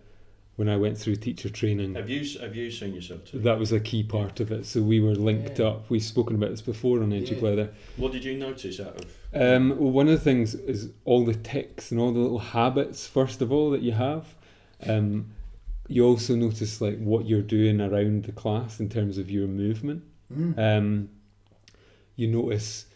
when 0.56 0.70
I 0.70 0.76
went 0.78 0.96
through 0.96 1.16
teacher 1.16 1.50
training, 1.50 1.94
Have 1.96 2.08
you 2.08 2.24
have 2.40 2.56
you 2.56 2.70
seen 2.70 2.94
yourself 2.94 3.26
too? 3.26 3.40
that 3.40 3.58
was 3.58 3.72
a 3.72 3.80
key 3.80 4.02
part 4.02 4.40
of 4.40 4.50
it. 4.50 4.64
So 4.64 4.80
we 4.82 5.00
were 5.00 5.14
linked 5.14 5.58
Yeah. 5.58 5.66
up. 5.66 5.90
We've 5.90 6.02
spoken 6.02 6.34
about 6.36 6.48
this 6.50 6.62
before 6.62 7.02
on 7.02 7.10
Yeah. 7.10 7.20
EduBlether. 7.20 7.68
What 7.98 8.12
did 8.12 8.24
you 8.24 8.38
notice 8.38 8.80
out 8.80 9.04
of? 9.04 9.06
Um, 9.34 9.68
well, 9.78 9.90
one 9.90 10.08
of 10.08 10.14
the 10.14 10.24
things 10.24 10.54
is 10.54 10.92
all 11.04 11.26
the 11.26 11.34
ticks 11.34 11.90
and 11.90 12.00
all 12.00 12.10
the 12.10 12.20
little 12.20 12.38
habits. 12.38 13.06
First 13.06 13.42
of 13.42 13.52
all, 13.52 13.70
that 13.72 13.82
you 13.82 13.92
have. 13.92 14.34
Um, 14.86 15.26
you 15.88 16.04
also 16.04 16.34
notice 16.34 16.80
like 16.80 16.98
what 16.98 17.26
you're 17.26 17.42
doing 17.42 17.80
around 17.80 18.24
the 18.24 18.32
class 18.32 18.80
in 18.80 18.88
terms 18.88 19.18
of 19.18 19.30
your 19.30 19.46
movement. 19.46 20.02
Mm. 20.34 20.58
Um, 20.58 21.08
you 22.16 22.26
notice, 22.28 22.86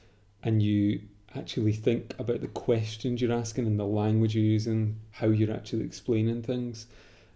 and 0.42 0.62
you 0.62 1.02
actually 1.37 1.73
think 1.73 2.14
about 2.18 2.40
the 2.40 2.49
questions 2.49 3.20
you're 3.23 3.32
asking 3.32 3.66
and 3.66 3.78
the 3.78 3.85
language 3.85 4.35
you're 4.35 4.44
using, 4.44 4.99
how 5.12 5.28
you're 5.28 5.52
actually 5.52 5.85
explaining 5.85 6.42
things. 6.42 6.87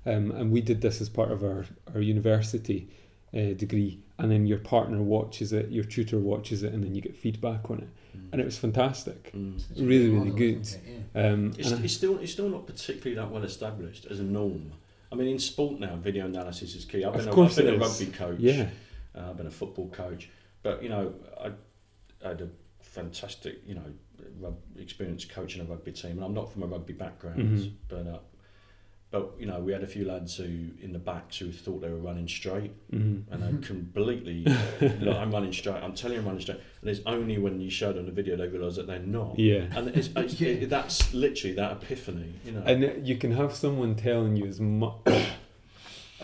Um, 0.06 0.30
and 0.32 0.50
we 0.50 0.60
did 0.60 0.80
this 0.80 1.00
as 1.00 1.08
part 1.08 1.30
of 1.30 1.42
our 1.42 1.64
our 1.94 2.00
university 2.00 2.88
uh, 3.34 3.52
degree. 3.54 4.00
And 4.18 4.30
then 4.30 4.46
your 4.46 4.58
partner 4.58 5.02
watches 5.02 5.52
it, 5.52 5.70
your 5.70 5.84
tutor 5.84 6.18
watches 6.18 6.62
it, 6.62 6.72
and 6.72 6.84
then 6.84 6.94
you 6.94 7.00
get 7.02 7.16
feedback 7.16 7.68
on 7.70 7.78
it. 7.78 7.88
And 8.30 8.40
it 8.40 8.44
was 8.44 8.56
fantastic. 8.58 9.32
Mm. 9.32 9.60
Really, 9.76 10.08
really 10.10 10.30
good. 10.30 10.62
it? 10.62 10.80
Yeah. 11.14 11.26
Um, 11.30 11.52
It's, 11.58 11.70
and 11.70 11.80
I- 11.80 11.84
it's 11.84 11.94
still 11.94 12.18
it's 12.18 12.32
still 12.32 12.48
not 12.48 12.66
particularly 12.66 13.14
that 13.16 13.30
well 13.30 13.44
established 13.44 14.06
as 14.06 14.20
a 14.20 14.22
norm. 14.22 14.72
I 15.14 15.16
mean, 15.16 15.28
in 15.28 15.38
sport 15.38 15.78
now, 15.78 15.94
video 15.96 16.26
analysis 16.26 16.74
is 16.74 16.84
key. 16.84 17.04
I've 17.04 17.12
been, 17.14 17.28
a, 17.28 17.32
course 17.32 17.56
I've 17.58 17.64
been 17.66 17.74
a 17.76 17.78
rugby 17.78 18.06
coach. 18.06 18.40
yeah, 18.40 18.68
Uh, 19.14 19.30
I've 19.30 19.36
been 19.36 19.46
a 19.46 19.50
football 19.50 19.88
coach. 19.90 20.28
but 20.62 20.82
you 20.82 20.88
know, 20.88 21.14
I, 21.40 21.52
I 22.24 22.28
had 22.28 22.40
a 22.40 22.48
fantastic, 22.82 23.62
you 23.66 23.74
know, 23.76 23.84
rug, 24.40 24.56
experience 24.78 25.24
coaching 25.24 25.60
a 25.62 25.64
rugby 25.64 25.92
team, 25.92 26.12
and 26.12 26.24
I'm 26.24 26.34
not 26.34 26.52
from 26.52 26.64
a 26.64 26.66
rugby 26.66 26.94
background, 26.94 27.38
Mhm. 27.58 27.72
but 27.88 28.06
uh, 28.06 28.18
but 29.14 29.30
you 29.38 29.46
know, 29.46 29.60
we 29.60 29.72
had 29.72 29.84
a 29.84 29.86
few 29.86 30.04
lads 30.04 30.34
who 30.34 30.70
in 30.82 30.92
the 30.92 30.98
backs 30.98 31.38
who 31.38 31.52
thought 31.52 31.80
they 31.80 31.88
were 31.88 32.00
running 32.10 32.26
straight, 32.26 32.72
hmm 32.90 33.20
and 33.30 33.40
they 33.40 33.66
completely, 33.66 34.44
look, 34.80 35.16
I'm 35.16 35.30
running 35.30 35.52
straight. 35.52 35.76
I'm 35.76 35.94
telling 35.94 36.14
you, 36.14 36.20
I'm 36.20 36.26
running 36.26 36.40
straight, 36.40 36.58
and 36.80 36.90
it's 36.90 36.98
only 37.06 37.38
when 37.38 37.60
you 37.60 37.70
showed 37.70 37.96
on 37.96 38.06
the 38.06 38.12
video 38.12 38.36
they 38.36 38.48
realise 38.48 38.74
that 38.74 38.88
they're 38.88 38.98
not. 38.98 39.38
Yeah. 39.38 39.66
And 39.70 39.86
it's, 39.90 40.08
it's, 40.16 40.34
Yeah. 40.40 40.48
it, 40.48 40.68
that's 40.68 41.14
literally 41.14 41.54
that 41.54 41.70
epiphany, 41.80 42.34
you 42.44 42.52
know. 42.52 42.62
And 42.66 43.06
you 43.06 43.16
can 43.16 43.30
have 43.30 43.54
someone 43.54 43.94
telling 43.94 44.34
you 44.34 44.46
as 44.46 44.58
much 44.58 44.98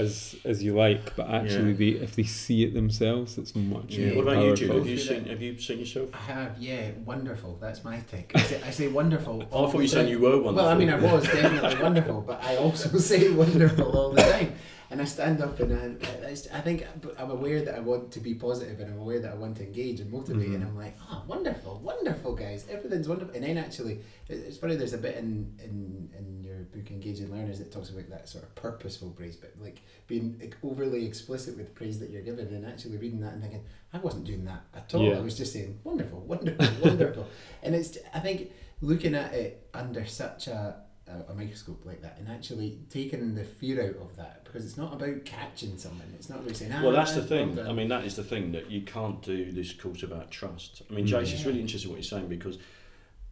as 0.05 0.37
as 0.51 0.57
you 0.65 0.73
like, 0.85 1.15
but 1.17 1.27
actually, 1.39 1.73
Yeah. 1.73 1.83
they 1.83 2.05
if 2.07 2.13
they 2.17 2.25
see 2.43 2.59
it 2.67 2.73
themselves, 2.81 3.39
it's 3.41 3.55
much 3.55 3.91
yeah. 3.95 4.15
more 4.15 4.25
What 4.25 4.33
about 4.33 4.45
you. 4.47 4.57
Jude? 4.57 4.71
Have 4.77 4.87
you 4.95 4.99
seen? 5.09 5.25
Have 5.33 5.43
you 5.47 5.53
seen 5.67 5.79
yourself? 5.85 6.09
I 6.15 6.23
have, 6.33 6.51
yeah, 6.59 6.91
wonderful. 7.13 7.53
That's 7.65 7.81
my 7.85 7.97
take. 8.13 8.29
I 8.35 8.43
say, 8.51 8.59
I 8.71 8.71
say 8.71 8.87
wonderful. 8.89 9.37
Oh, 9.53 9.67
I 9.67 9.71
thought 9.71 9.83
you 9.87 9.89
said 9.97 10.09
you 10.09 10.19
were 10.19 10.31
wonderful. 10.31 10.55
Well, 10.55 10.69
I 10.69 10.77
mean, 10.81 10.91
I 10.91 10.99
was 10.99 11.25
definitely 11.25 11.83
wonderful, 11.87 12.19
but 12.31 12.39
I 12.51 12.57
also 12.57 12.89
say 13.13 13.31
wonderful 13.31 13.89
all 13.97 14.11
the 14.13 14.23
time. 14.23 14.53
And 14.93 15.01
I 15.01 15.05
stand 15.05 15.41
up 15.41 15.61
and 15.61 15.71
I, 15.73 15.85
I, 16.31 16.33
I 16.59 16.61
think 16.67 16.79
I'm 17.17 17.31
aware 17.31 17.63
that 17.67 17.75
I 17.77 17.79
want 17.91 18.11
to 18.11 18.19
be 18.29 18.35
positive 18.35 18.81
and 18.81 18.89
I'm 18.93 18.99
aware 18.99 19.21
that 19.21 19.31
I 19.31 19.37
want 19.37 19.55
to 19.59 19.63
engage 19.63 20.01
and 20.01 20.11
motivate. 20.11 20.49
And 20.49 20.65
Mhm. 20.65 20.69
I'm 20.71 20.77
like, 20.85 20.97
oh, 21.09 21.23
wonderful, 21.29 21.79
wonderful, 21.91 22.35
guys. 22.35 22.67
Everything's 22.69 23.07
wonderful. 23.13 23.33
And 23.37 23.45
then 23.45 23.57
actually, 23.57 24.01
it's 24.29 24.59
funny, 24.59 24.75
there's 24.75 24.93
a 24.93 24.99
bit 24.99 25.15
in, 25.23 25.55
in, 25.63 26.11
in 26.19 26.29
your 26.61 26.83
book, 26.83 26.91
Engaging 26.91 27.31
Learners, 27.31 27.59
that 27.59 27.73
talks 27.73 27.91
about 27.91 28.09
that 28.11 28.29
sort 28.29 28.45
of 28.45 28.55
purposeful 28.55 29.11
praise, 29.11 29.37
but 29.37 29.53
like 29.61 29.81
being 30.07 30.41
overly 30.63 31.07
explicit 31.07 31.57
with 31.57 31.67
the 31.67 31.73
praise 31.73 31.99
that 32.01 32.11
you're 32.11 32.23
given 32.23 32.47
and 32.55 32.67
actually 32.67 32.97
reading 32.97 33.21
that 33.21 33.33
and 33.33 33.43
thinking, 33.43 33.65
I 33.93 33.99
wasn't 33.99 34.25
doing 34.25 34.45
that 34.45 34.63
at 34.75 34.95
all. 34.95 35.03
Yeah. 35.05 35.17
I 35.17 35.21
was 35.21 35.37
just 35.37 35.53
saying, 35.53 35.79
wonderful, 35.85 36.21
wonderful, 36.21 36.67
wonderful. 36.83 37.27
And 37.63 37.75
it's, 37.75 37.99
I 38.15 38.21
think, 38.21 38.53
looking 38.81 39.15
at 39.15 39.33
it 39.35 39.69
under 39.75 40.07
such 40.07 40.47
a, 40.49 40.77
a, 41.09 41.33
a 41.33 41.35
microscope 41.35 41.83
like 41.85 42.03
that 42.03 42.17
and 42.19 42.29
actually 42.29 42.79
taking 42.89 43.35
the 43.35 43.45
fear 43.45 43.83
out 43.83 43.97
of 44.03 44.17
that 44.17 44.45
because 44.45 44.65
it's 44.65 44.77
not 44.77 44.93
about 44.93 45.25
catching 45.25 45.77
someone. 45.79 46.13
It's 46.15 46.29
not 46.29 46.41
about 46.41 46.57
saying, 46.57 46.73
ah, 46.75 46.83
Well, 46.83 46.93
that's 46.93 47.15
the 47.15 47.23
thing. 47.23 47.55
done." 47.55 47.69
I 47.69 47.73
mean, 47.73 47.89
that 47.89 48.05
is 48.05 48.17
the 48.17 48.25
thing 48.25 48.53
that 48.53 48.71
you 48.71 48.83
can't 48.83 49.23
do 49.23 49.53
this 49.53 49.73
course 49.73 50.03
about 50.03 50.31
trust. 50.31 50.83
I 50.91 50.95
mean. 50.95 51.07
Jace, 51.07 51.33
it's 51.33 51.45
really 51.45 51.61
interesting 51.61 51.91
what 51.91 51.97
you're 51.97 52.05
saying 52.05 52.29
because 52.29 52.59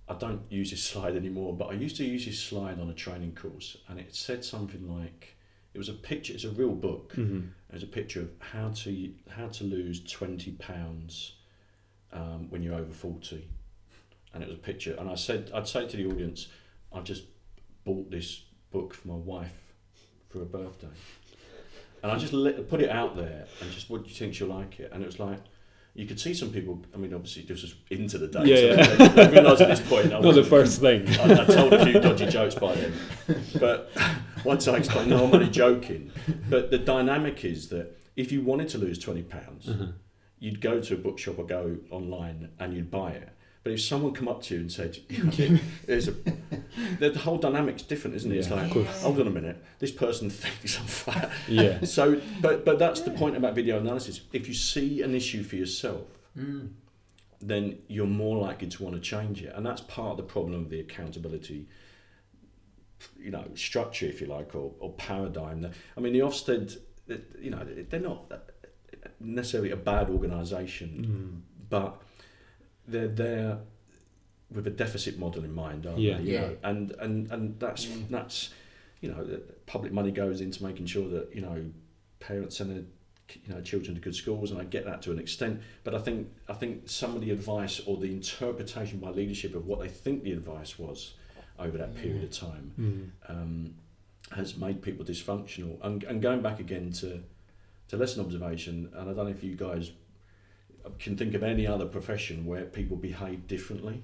I 0.09 0.15
don't 0.15 0.43
use 0.51 0.71
this 0.71 0.83
slide 0.93 1.17
anymore, 1.17 1.55
but 1.55 1.67
I 1.67 1.73
used 1.73 1.97
to 1.97 2.05
use 2.05 2.25
this 2.25 2.39
slide 2.41 2.81
on 2.81 2.89
a 2.91 2.95
training 2.95 3.35
course, 3.35 3.77
and 3.89 3.99
it 3.99 4.15
said 4.15 4.45
something 4.45 4.89
like, 4.89 5.37
it 5.75 5.79
was 5.79 5.89
a 5.89 5.95
picture. 5.95 6.33
It's 6.33 6.45
a 6.45 6.51
real 6.51 6.73
book. 6.73 7.13
hmm 7.15 7.41
It 7.69 7.75
was 7.75 7.83
a 7.83 7.87
picture 7.87 8.21
of 8.23 8.31
how 8.39 8.71
to 8.71 9.13
how 9.31 9.49
to 9.49 9.65
lose 9.65 10.03
twenty 10.05 10.53
pounds 10.53 11.35
um, 12.13 12.47
when 12.51 12.63
you're 12.63 12.75
over 12.75 12.93
forty, 12.93 13.47
and 14.33 14.43
it 14.43 14.49
was 14.49 14.57
a 14.57 14.61
picture. 14.61 14.97
And 14.99 15.09
I 15.11 15.15
said, 15.15 15.51
I'd 15.55 15.69
say 15.69 15.87
to 15.87 15.97
the 15.97 16.07
audience, 16.07 16.49
I 16.93 17.01
just 17.01 17.25
bought 17.85 18.11
this 18.11 18.43
book 18.73 18.95
for 18.95 19.09
my 19.09 19.15
wife 19.15 19.75
for 20.31 20.39
her 20.41 20.45
birthday, 20.47 20.89
and 22.03 22.11
I 22.11 22.17
just 22.19 22.33
lit, 22.33 22.69
put 22.69 22.81
it 22.81 22.91
out 22.91 23.17
there 23.17 23.47
and 23.61 23.71
just, 23.71 23.89
what 23.91 24.03
do 24.03 24.09
you 24.09 24.15
think 24.15 24.35
she'll 24.35 24.49
like 24.49 24.81
it? 24.81 24.91
And 24.93 25.03
it 25.03 25.07
was 25.07 25.19
like. 25.21 25.41
You 25.99 26.07
could 26.07 26.21
see 26.21 26.33
some 26.33 26.51
people. 26.51 26.81
I 26.95 26.97
mean, 26.97 27.13
obviously, 27.13 27.43
this 27.43 27.63
was 27.63 27.75
into 27.91 28.19
the 28.19 28.29
day. 28.29 28.45
Yeah, 28.45 28.85
so 28.85 29.05
yeah. 29.05 29.23
I 29.27 29.31
realised 29.31 29.61
at 29.63 29.69
this 29.69 29.81
point. 29.89 30.07
I 30.15 30.21
Not 30.21 30.35
the 30.37 30.45
first 30.45 30.81
thing. 30.81 31.09
I, 31.19 31.43
I 31.43 31.45
told 31.45 31.73
a 31.73 31.85
few 31.85 31.95
dodgy 32.01 32.27
jokes 32.27 32.55
by 32.55 32.73
then. 32.77 32.93
But 33.59 33.91
once 34.45 34.69
I 34.69 34.77
explained, 34.77 35.11
no, 35.11 35.27
I'm 35.27 35.35
only 35.35 35.49
joking. 35.51 36.13
But 36.49 36.71
the 36.71 36.79
dynamic 36.79 37.45
is 37.45 37.69
that 37.71 37.99
if 38.15 38.31
you 38.31 38.43
wanted 38.43 38.69
to 38.71 38.79
lose 38.79 38.99
twenty 39.01 39.23
pounds, 39.23 39.69
Uh-huh. 39.69 39.87
you'd 40.39 40.61
go 40.61 40.81
to 40.81 40.95
a 40.95 40.97
bookshop 40.97 41.37
or 41.41 41.45
go 41.47 41.79
online 41.91 42.51
and 42.61 42.75
you'd 42.75 42.93
buy 42.93 43.11
it. 43.11 43.31
But 43.69 43.75
if 43.75 43.83
someone 43.83 44.15
come 44.15 44.29
up 44.29 44.43
to 44.45 44.55
you 44.55 44.61
and 44.63 44.73
said, 44.73 44.97
"There's 45.87 46.09
a," 46.09 46.13
the, 46.99 47.11
the 47.11 47.19
whole 47.19 47.37
dynamic's 47.37 47.83
different, 47.83 48.17
isn't 48.17 48.33
it? 48.33 48.39
it's 48.39 48.49
like, 48.51 48.75
of 48.75 48.87
hold 49.03 49.21
on 49.21 49.27
a 49.27 49.31
minute, 49.31 49.63
this 49.79 49.93
person 49.93 50.31
thinks 50.43 50.81
I'm 50.81 50.87
fat. 50.87 51.31
Yeah. 51.47 51.85
So, 51.85 52.19
but 52.41 52.65
but 52.65 52.79
that's 52.79 53.03
the 53.03 53.11
point 53.11 53.37
about 53.37 53.55
video 53.55 53.79
analysis. 53.79 54.23
If 54.33 54.49
you 54.49 54.55
see 54.55 55.03
an 55.03 55.15
issue 55.15 55.43
for 55.43 55.57
yourself, 55.57 56.07
Mm. 56.39 56.71
then 57.43 57.79
you're 57.89 58.07
more 58.07 58.39
likely 58.39 58.69
to 58.69 58.83
want 58.83 58.95
to 58.97 59.03
change 59.03 59.43
it. 59.43 59.53
And 59.55 59.67
that's 59.67 59.83
part 59.83 60.13
of 60.13 60.17
the 60.17 60.23
problem 60.23 60.55
of 60.63 60.71
the 60.71 60.81
accountability, 60.81 61.67
you 63.19 63.31
know, 63.31 63.45
structure, 63.55 64.07
if 64.07 64.23
you 64.23 64.29
like, 64.29 64.55
or, 64.55 64.73
or 64.79 64.93
paradigm. 64.95 65.71
I 65.95 66.01
mean, 66.01 66.15
the 66.15 66.21
Ofsted, 66.21 66.79
you 67.39 67.51
know, 67.51 67.67
they're 67.91 68.01
not 68.01 68.33
necessarily 69.21 69.73
a 69.73 69.77
bad 69.77 70.09
organisation, 70.09 71.43
Mm. 71.45 71.69
but 71.69 72.01
they're 72.89 73.09
there 73.09 73.59
with 74.51 74.67
a 74.67 74.71
deficit 74.71 75.19
model 75.19 75.45
in 75.45 75.55
mind, 75.55 75.87
aren't 75.87 75.99
Yeah. 76.01 76.17
they? 76.19 76.25
You 76.25 76.33
Yeah. 76.33 76.41
know, 76.41 76.57
and, 76.65 76.91
and, 77.01 77.31
and 77.31 77.61
that's, 77.61 77.85
Mm. 77.87 78.09
that's, 78.09 78.51
you 79.03 79.11
know, 79.11 79.41
public 79.67 79.93
money 79.93 80.11
goes 80.11 80.41
into 80.41 80.63
making 80.63 80.87
sure 80.87 81.09
that, 81.11 81.35
you 81.35 81.43
know, 81.43 81.71
parents 82.21 82.57
send 82.57 82.71
their 82.71 82.85
you 83.45 83.53
know 83.55 83.61
children 83.61 83.95
to 83.95 84.01
good 84.01 84.15
schools 84.15 84.51
and 84.53 84.59
I 84.59 84.65
get 84.65 84.87
that 84.87 85.03
to 85.03 85.13
an 85.13 85.19
extent 85.19 85.61
but 85.85 85.95
I 85.95 85.99
think 85.99 86.29
I 86.49 86.55
think 86.55 86.89
some 86.89 87.15
of 87.15 87.21
the 87.21 87.31
advice 87.31 87.79
or 87.81 87.99
the 87.99 88.07
interpretation 88.11 89.01
by 89.01 89.11
leadership 89.11 89.55
of 89.55 89.67
what 89.67 89.81
they 89.81 89.89
think 89.89 90.23
the 90.25 90.33
advice 90.33 90.79
was 90.79 91.13
over 91.59 91.77
that 91.77 91.95
period 91.95 92.25
of 92.25 92.31
time 92.33 92.73
Mm. 92.81 93.11
um, 93.31 93.75
has 94.33 94.57
made 94.57 94.81
people 94.81 95.05
dysfunctional 95.05 95.77
and, 95.83 96.05
and 96.05 96.23
going 96.23 96.41
back 96.41 96.59
again 96.59 96.91
to 96.93 97.23
to 97.89 97.99
lesson 97.99 98.25
observation 98.25 98.89
and 98.95 99.11
I 99.11 99.13
don't 99.13 99.27
know 99.27 99.37
if 99.39 99.45
you 99.45 99.57
guys 99.57 99.91
can 100.99 101.17
think 101.17 101.35
of 101.35 101.43
any 101.43 101.67
other 101.67 101.87
profession 101.87 102.45
where 102.47 102.65
people 102.65 102.97
behave 102.97 103.47
differently 103.47 104.03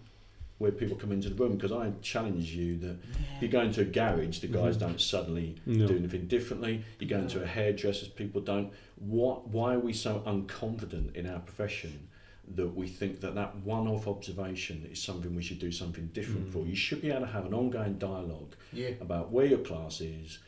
where 0.59 0.71
people 0.71 0.97
come 0.97 1.11
into 1.11 1.29
the 1.29 1.35
room 1.35 1.57
because 1.57 1.73
I 1.73 1.91
challenge 2.01 2.53
you 2.55 2.77
that 2.79 2.97
if 3.37 3.43
you 3.43 3.49
go 3.49 3.63
into 3.63 3.81
a 3.81 3.85
garage 3.85 4.39
the 4.39 4.47
guys 4.47 4.77
Mhm. 4.77 4.81
don't 4.81 5.01
suddenly 5.01 5.57
No. 5.67 5.89
do 5.89 5.97
anything 5.97 6.29
differently. 6.29 6.83
You 7.01 7.09
go 7.09 7.19
into 7.19 7.43
a 7.43 7.47
hairdresser's, 7.47 8.07
people 8.09 8.41
don't. 8.41 8.73
What? 8.97 9.49
Why 9.49 9.75
are 9.75 9.81
we 9.81 9.93
so 9.93 10.23
unconfident 10.25 11.17
in 11.17 11.27
our 11.27 11.41
profession 11.41 12.07
that 12.55 12.69
we 12.69 12.87
think 12.87 13.19
that 13.21 13.35
that 13.35 13.57
one-off 13.65 14.07
observation 14.07 14.87
is 14.93 15.03
something 15.03 15.35
we 15.35 15.43
should 15.43 15.59
do 15.59 15.73
something 15.73 16.07
different 16.13 16.47
Mm. 16.47 16.53
for? 16.53 16.65
You 16.65 16.77
should 16.77 17.03
be 17.03 17.11
able 17.11 17.23
to 17.23 17.27
have 17.27 17.47
an 17.47 17.53
ongoing 17.53 17.99
dialogue 17.99 18.55
Yeah. 18.73 18.91
about 19.01 19.33
where 19.33 19.47
your 19.47 19.59
class 19.59 20.01
is, 20.01 20.39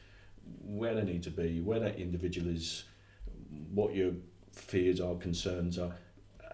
where 0.64 0.94
they 0.94 1.02
need 1.02 1.24
to 1.24 1.30
be, 1.32 1.60
where 1.60 1.80
that 1.80 1.98
individual 1.98 2.46
is, 2.48 2.84
what 3.74 3.92
your 3.96 4.12
fears 4.52 5.00
are, 5.00 5.16
concerns 5.16 5.78
are. 5.80 5.96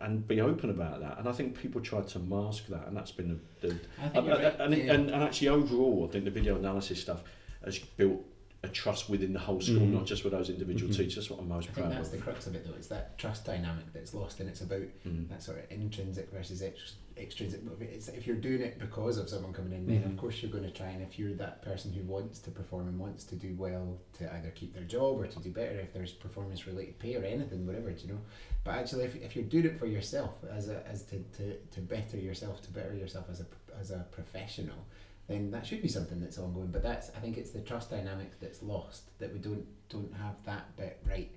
And 0.02 0.26
be 0.26 0.40
open 0.40 0.71
about 0.71 1.00
that, 1.00 1.18
and 1.18 1.28
I 1.28 1.32
think 1.32 1.56
people 1.56 1.80
try 1.80 2.00
to 2.00 2.18
mask 2.18 2.66
that, 2.66 2.88
and 2.88 2.97
that's 2.97 3.12
been 3.12 3.40
the, 3.61 3.68
the 3.68 3.75
I 4.00 4.09
think 4.09 4.16
and, 4.16 4.26
you're 4.26 4.37
right. 4.37 4.61
and, 4.61 4.76
yeah. 4.76 4.92
and, 4.94 5.11
and 5.11 5.23
actually, 5.23 5.49
overall, 5.49 6.06
I 6.09 6.12
think 6.12 6.25
the 6.25 6.30
video 6.32 6.56
analysis 6.56 7.00
stuff 7.00 7.23
has 7.64 7.78
built 7.78 8.21
a 8.64 8.69
trust 8.69 9.09
within 9.11 9.33
the 9.33 9.40
whole 9.40 9.61
school, 9.61 9.81
Mhm. 9.81 9.92
not 9.92 10.07
just 10.07 10.23
with 10.23 10.33
those 10.33 10.49
individual 10.49 10.88
Mhm. 10.92 10.97
teachers. 10.97 11.16
That's 11.16 11.31
what 11.31 11.40
I'm 11.40 11.49
most 11.49 11.69
I 11.71 11.73
think 11.73 11.87
proud 11.88 11.92
that's 11.97 12.09
of. 12.09 12.12
the 12.14 12.19
crux 12.19 12.47
of 12.47 12.54
it, 12.54 12.64
though. 12.64 12.75
It's 12.75 12.87
that 12.88 13.19
trust 13.19 13.45
dynamic 13.45 13.92
that's 13.92 14.14
lost, 14.14 14.38
and 14.38 14.49
it's 14.49 14.61
about 14.61 14.83
Mm. 15.04 15.28
that 15.31 15.42
sort 15.42 15.59
of 15.59 15.64
intrinsic 15.73 16.31
versus 16.31 16.62
ex- 16.62 16.95
extrinsic. 17.16 17.61
It's, 17.81 18.07
if 18.09 18.25
you're 18.26 18.37
doing 18.37 18.61
it 18.62 18.78
because 18.78 19.19
of 19.19 19.28
someone 19.28 19.52
coming 19.52 19.73
in, 19.73 19.87
then 19.88 20.04
of 20.04 20.16
course 20.16 20.40
you're 20.42 20.50
going 20.52 20.62
to 20.64 20.71
try. 20.71 20.90
And 20.90 21.02
if 21.02 21.19
you're 21.19 21.35
that 21.35 21.61
person 21.62 21.92
who 21.92 22.02
wants 22.04 22.38
to 22.38 22.52
perform 22.52 22.87
and 22.87 22.99
wants 23.00 23.25
to 23.25 23.35
do 23.37 23.52
well 23.57 23.99
to 24.19 24.33
either 24.35 24.50
keep 24.52 24.73
their 24.75 24.85
job 24.85 25.19
or 25.21 25.26
to 25.26 25.38
do 25.40 25.50
better, 25.50 25.81
if 25.81 25.92
there's 25.92 26.12
performance 26.12 26.64
related 26.66 27.00
pay 27.00 27.16
or 27.16 27.25
anything, 27.25 27.66
whatever, 27.66 27.90
do 27.90 28.07
you 28.07 28.12
know. 28.12 28.21
But 28.62 28.76
actually, 28.76 29.04
if, 29.04 29.16
if 29.16 29.35
you're 29.35 29.45
doing 29.45 29.66
it 29.66 29.78
for 29.81 29.87
yourself, 29.87 30.35
as 30.49 30.69
a, 30.69 30.87
as 30.87 31.02
to, 31.07 31.19
to, 31.38 31.57
to 31.59 31.81
better 31.81 32.16
yourself, 32.16 32.62
to 32.62 32.71
better 32.71 32.95
yourself 32.95 33.26
as 33.28 33.40
a 33.40 33.47
as 33.78 33.90
a 33.90 34.07
professional, 34.12 34.87
then 35.29 35.50
that 35.50 35.67
should 35.67 35.83
be 35.83 35.88
something 35.88 36.21
that's 36.21 36.38
ongoing. 36.38 36.71
But 36.71 36.83
that's 36.83 37.11
I 37.17 37.21
think 37.21 37.38
it's 37.38 37.50
the 37.50 37.61
trust 37.61 37.91
dynamic 37.91 38.38
that's 38.41 38.62
lost 38.62 39.19
that 39.19 39.33
we 39.33 39.38
don't 39.38 39.67
don't 39.88 40.12
have 40.14 40.35
that 40.45 40.76
bit 40.76 41.00
right. 41.09 41.31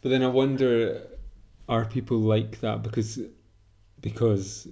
But 0.00 0.10
then 0.10 0.22
I 0.22 0.28
wonder, 0.28 1.02
are 1.68 1.84
people 1.84 2.18
like 2.18 2.60
that 2.60 2.82
because 2.82 3.18
because 4.00 4.68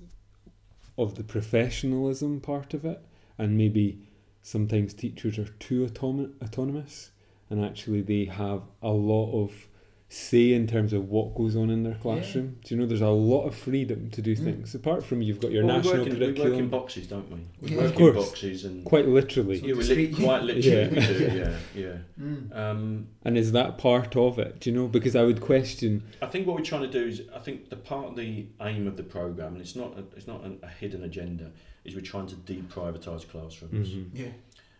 of 0.99 1.17
the 1.17 1.25
professionalism 1.25 2.41
part 2.41 2.75
of 2.75 2.85
it, 2.85 3.01
and 3.39 3.57
maybe 3.57 4.01
sometimes 4.43 4.95
teachers 4.95 5.39
are 5.39 5.49
too 5.59 5.87
autonom- 5.87 6.33
autonomous, 6.43 7.11
and 7.51 7.65
actually 7.65 8.01
they 8.01 8.25
have 8.27 8.63
a 8.83 8.91
lot 8.91 9.33
of 9.33 9.67
say 10.09 10.53
in 10.53 10.69
terms 10.69 10.93
of 10.93 11.09
what 11.09 11.35
goes 11.35 11.57
on 11.57 11.69
in 11.69 11.83
their 11.83 11.97
classroom. 11.97 12.59
Do 12.65 12.75
you 12.75 12.81
know 12.81 12.87
there's 12.87 13.01
a 13.01 13.09
lot 13.09 13.45
of 13.45 13.57
freedom 13.57 14.09
to 14.11 14.23
do 14.23 14.37
Mm. 14.37 14.45
things 14.45 14.75
apart 14.75 15.05
from 15.05 15.21
you've 15.21 15.41
got 15.41 15.51
your 15.51 15.65
Well, 15.65 15.77
we 15.79 15.83
national 15.83 16.05
work 16.05 16.13
in, 16.15 16.21
we 16.21 16.51
work 16.51 16.59
in 16.61 16.69
boxes, 16.69 17.07
don't 17.09 17.29
we? 17.29 17.39
We 17.61 17.71
Yeah. 17.71 17.77
work 17.79 17.85
Of 17.87 17.91
in 17.93 17.97
course. 17.99 18.15
boxes 18.29 18.65
and 18.65 18.85
quite 18.85 19.09
literally. 19.09 19.59
yeah, 19.59 19.75
we 19.75 19.83
li- 19.83 20.13
quite 20.13 20.43
literally 20.51 20.69
Yeah. 20.71 20.89
we 20.91 20.95
do. 21.19 21.37
Yeah, 21.37 21.59
yeah. 21.75 21.99
Mm. 22.23 22.57
Um, 22.57 23.07
And 23.25 23.37
is 23.37 23.51
that 23.51 23.79
part 23.79 24.15
of 24.17 24.39
it? 24.39 24.61
Do 24.61 24.71
you 24.71 24.77
know? 24.77 24.87
Because 24.87 25.17
I 25.17 25.25
would 25.25 25.41
question. 25.41 26.05
I 26.23 26.27
think 26.27 26.47
what 26.47 26.55
we're 26.57 26.63
trying 26.63 26.83
to 26.91 27.01
do 27.01 27.05
is, 27.05 27.23
I 27.35 27.41
think 27.41 27.69
the 27.71 27.77
part 27.77 28.07
of 28.11 28.17
the 28.17 28.47
aim 28.61 28.87
of 28.87 28.97
the 28.97 29.03
program, 29.03 29.55
and 29.55 29.61
it's 29.61 29.75
not, 29.75 29.99
a, 29.99 30.05
it's 30.17 30.29
not 30.29 30.45
a, 30.45 30.53
a 30.65 30.69
hidden 30.69 31.03
agenda, 31.03 31.51
is 31.85 31.97
we're 31.97 32.01
trying 32.01 32.29
to 32.29 32.37
deprivatise 32.37 33.27
classrooms. 33.29 33.89
Mhm. 33.91 34.07
Yeah. 34.15 34.27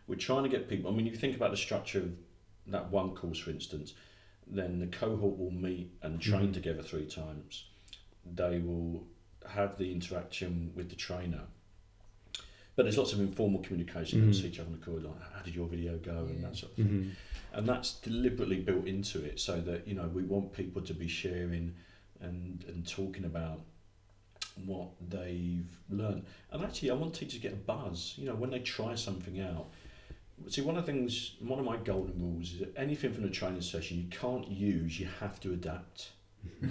We're 0.07 0.15
trying 0.15 0.45
to 0.45 0.49
get 0.49 0.69
people. 0.69 0.89
I 0.89 0.95
mean, 0.95 1.09
if 1.09 1.15
you 1.15 1.19
think 1.19 1.35
about 1.35 1.51
the 1.51 1.57
structure 1.57 1.99
of 1.99 2.11
that 2.69 2.93
one 2.93 3.11
course, 3.17 3.39
for 3.39 3.51
instance, 3.51 3.95
then 4.47 4.79
the 4.79 4.87
cohort 4.87 5.39
will 5.39 5.51
meet 5.51 5.91
and 6.03 6.21
train 6.21 6.49
Mhm. 6.51 6.55
together 6.55 6.83
three 6.83 7.07
times. 7.07 7.65
they 8.35 8.59
will 8.59 9.07
have 9.47 9.79
the 9.79 9.93
interaction 9.93 10.73
with 10.75 10.91
the 10.91 10.97
trainer. 10.97 11.43
But 12.75 12.83
there's 12.83 12.99
lots 12.99 13.13
of 13.13 13.21
informal 13.21 13.61
communication. 13.63 14.21
They'll 14.21 14.31
Mhm. 14.31 14.41
see 14.43 14.49
each 14.49 14.59
other 14.59 14.67
on 14.73 14.79
the 14.81 14.85
corridor, 14.85 15.07
like, 15.09 15.33
how 15.33 15.43
did 15.43 15.55
your 15.55 15.69
video 15.69 15.97
go, 15.99 16.27
and 16.27 16.43
that 16.43 16.57
sort 16.57 16.73
of 16.73 16.77
thing. 16.79 16.87
Mhm. 16.89 17.11
And 17.57 17.69
that's 17.69 18.01
deliberately 18.01 18.61
built 18.61 18.87
into 18.87 19.23
it 19.25 19.39
so 19.39 19.61
that, 19.61 19.87
you 19.87 19.95
know, 19.95 20.09
we 20.09 20.25
want 20.25 20.53
people 20.53 20.83
to 20.83 20.93
be 20.93 21.07
sharing 21.07 21.75
and, 22.21 22.65
and 22.67 22.85
talking 22.87 23.25
about 23.25 23.61
what 24.65 24.89
they've 25.09 25.71
learned. 25.89 26.25
And 26.51 26.65
actually, 26.65 26.91
I 26.91 26.95
want 26.95 27.15
teachers 27.15 27.35
to 27.35 27.41
get 27.41 27.53
a 27.53 27.57
buzz, 27.57 28.15
you 28.19 28.25
know, 28.27 28.35
when 28.35 28.51
they 28.51 28.59
try 28.61 28.95
something 28.97 29.41
out. 29.41 29.71
See, 30.49 30.61
one 30.61 30.77
of 30.77 30.87
the 30.87 30.93
things, 30.93 31.37
one 31.41 31.59
of 31.59 31.65
my 31.65 31.77
golden 31.77 32.21
rules 32.21 32.53
is 32.53 32.59
that 32.61 32.77
anything 32.77 33.13
from 33.13 33.23
the 33.23 33.31
training 33.31 33.63
session 33.63 33.97
you 33.99 34.09
can't 34.11 34.47
use, 34.49 35.01
you 35.01 35.09
have 35.21 35.41
to 35.41 35.53
adapt. 35.53 36.11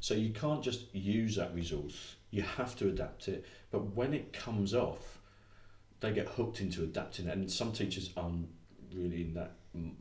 So 0.00 0.14
you 0.14 0.30
can't 0.30 0.62
just 0.62 0.94
use 0.94 1.36
that 1.36 1.54
resource, 1.54 2.16
you 2.30 2.42
have 2.42 2.76
to 2.76 2.88
adapt 2.88 3.28
it. 3.28 3.44
But 3.70 3.96
when 3.96 4.14
it 4.14 4.32
comes 4.32 4.74
off, 4.74 5.18
they 6.00 6.12
get 6.12 6.28
hooked 6.28 6.60
into 6.60 6.84
adapting 6.84 7.26
it. 7.26 7.36
And 7.36 7.50
some 7.50 7.72
teachers 7.72 8.10
aren't 8.16 8.48
really 8.94 9.22
in 9.22 9.34
that 9.34 9.52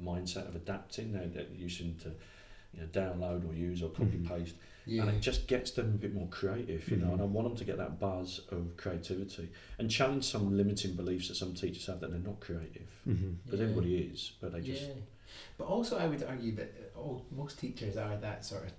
mindset 0.01 0.47
of 0.47 0.55
adapting, 0.55 1.11
they're, 1.11 1.27
they're 1.27 1.45
using 1.55 1.95
to 2.03 2.11
you 2.77 2.83
know, 2.83 2.89
download 2.89 3.49
or 3.49 3.53
use 3.53 3.81
or 3.81 3.89
copy 3.89 4.17
Mhm. 4.17 4.27
paste. 4.27 4.55
Yeah. 4.85 5.01
And 5.01 5.11
it 5.11 5.19
just 5.19 5.47
gets 5.47 5.71
them 5.71 5.87
a 5.95 5.97
bit 5.97 6.13
more 6.13 6.27
creative, 6.29 6.87
you 6.89 6.97
know. 6.97 7.07
Mhm. 7.07 7.13
And 7.13 7.21
I 7.21 7.25
want 7.25 7.47
them 7.49 7.57
to 7.57 7.65
get 7.65 7.77
that 7.77 7.99
buzz 7.99 8.41
of 8.51 8.77
creativity 8.77 9.49
and 9.79 9.89
challenge 9.91 10.23
some 10.23 10.55
limiting 10.55 10.93
beliefs 10.93 11.27
that 11.27 11.35
some 11.35 11.53
teachers 11.53 11.85
have 11.87 11.99
that 11.99 12.11
they're 12.11 12.19
not 12.19 12.39
creative. 12.39 12.87
Mhm. 13.07 13.35
Because 13.43 13.59
Yeah. 13.59 13.65
everybody 13.65 13.97
is, 13.97 14.31
but 14.39 14.53
they 14.53 14.61
just. 14.61 14.83
Yeah. 14.83 14.93
But 15.57 15.65
also, 15.65 15.97
I 15.97 16.07
would 16.07 16.23
argue 16.23 16.53
that 16.55 16.73
uh, 16.95 16.99
all, 16.99 17.25
most 17.31 17.59
teachers 17.59 17.97
are 17.97 18.15
that 18.17 18.45
sort 18.45 18.63
of 18.63 18.71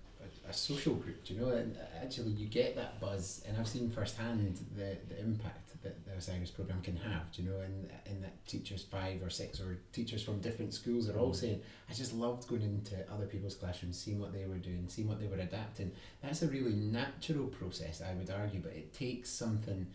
a, 0.47 0.49
a 0.51 0.53
social 0.53 0.95
group, 0.95 1.23
do 1.25 1.35
you 1.35 1.41
know? 1.41 1.51
And 1.51 1.77
actually, 2.03 2.31
you 2.33 2.47
get 2.47 2.75
that 2.77 2.99
buzz, 3.01 3.43
and 3.47 3.57
I've 3.59 3.69
seen 3.69 3.91
firsthand 3.91 4.57
the, 4.77 4.97
the 5.11 5.21
impact 5.21 5.68
that 5.83 6.05
the 6.05 6.13
Osiris 6.13 6.51
program 6.51 6.81
can 6.83 6.97
have, 6.97 7.31
do 7.33 7.43
you 7.43 7.49
know? 7.51 7.61
And, 7.61 7.89
and 8.07 8.23
that 8.25 8.45
teachers 8.47 8.83
five 8.83 9.23
or 9.23 9.31
six 9.31 9.61
or 9.61 9.79
teachers 9.93 10.23
from 10.23 10.41
different 10.41 10.75
schools 10.75 11.09
are 11.09 11.17
all 11.19 11.31
Mm. 11.31 11.37
saying, 11.37 11.61
I 11.89 11.93
just 11.95 12.13
loved 12.15 12.49
going 12.49 12.63
into 12.63 12.97
other 13.13 13.27
people's 13.27 13.55
classrooms, 13.55 13.99
seeing 13.99 14.19
what 14.21 14.33
they 14.33 14.45
were 14.47 14.57
doing, 14.59 14.87
seeing 14.89 15.07
what 15.09 15.21
they 15.21 15.27
were 15.29 15.37
adapting. 15.39 15.93
That's 16.23 16.43
a 16.43 16.49
really 16.49 16.73
natural 16.75 17.47
process, 17.47 18.03
I 18.03 18.15
would 18.15 18.29
argue, 18.31 18.61
but 18.61 18.73
it 18.73 18.93
takes 18.93 19.31
something, 19.31 19.87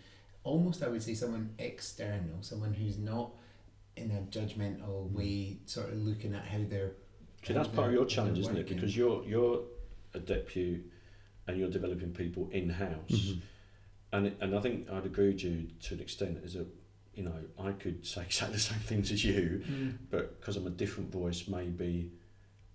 almost, 0.44 0.82
I 0.84 0.88
would 0.88 1.04
say, 1.04 1.14
someone 1.16 1.54
external, 1.60 2.38
someone 2.42 2.74
who's 2.74 2.98
not 2.98 3.32
in 3.98 4.10
a 4.12 4.22
judgmental 4.36 5.12
way, 5.12 5.58
sort 5.66 5.90
of 5.90 5.98
looking 5.98 6.34
at 6.34 6.46
how 6.46 6.60
they're. 6.70 6.92
See, 7.46 7.54
that's 7.54 7.68
part 7.68 7.88
of 7.90 7.94
your 7.94 8.06
challenge, 8.06 8.40
isn't 8.40 8.58
it? 8.58 8.68
Because 8.68 8.96
you're 8.96 9.24
you're 9.26 9.64
a 10.14 10.20
deputy 10.20 10.82
and 11.48 11.58
you're 11.60 11.70
developing 11.70 12.12
people 12.14 12.48
in 12.54 12.70
house. 12.70 13.10
Mhm. 13.12 13.42
And 14.14 14.28
it, 14.28 14.38
and 14.40 14.56
I 14.56 14.62
think 14.62 14.90
I'd 14.92 15.06
agree 15.06 15.28
with 15.34 15.44
you 15.44 15.68
to 15.86 15.96
an 15.96 16.00
extent. 16.00 16.38
Is 16.46 16.54
that 16.54 16.68
you 17.16 17.24
know 17.24 17.34
I 17.60 17.72
could 17.74 18.06
say 18.06 18.22
exactly 18.24 18.56
the 18.58 18.62
same 18.62 18.80
things 18.80 19.12
as 19.12 19.26
you, 19.26 19.62
Mm. 19.70 19.94
but 20.10 20.40
because 20.40 20.56
I'm 20.56 20.68
a 20.68 20.76
different 20.84 21.12
voice, 21.12 21.48
maybe, 21.48 22.12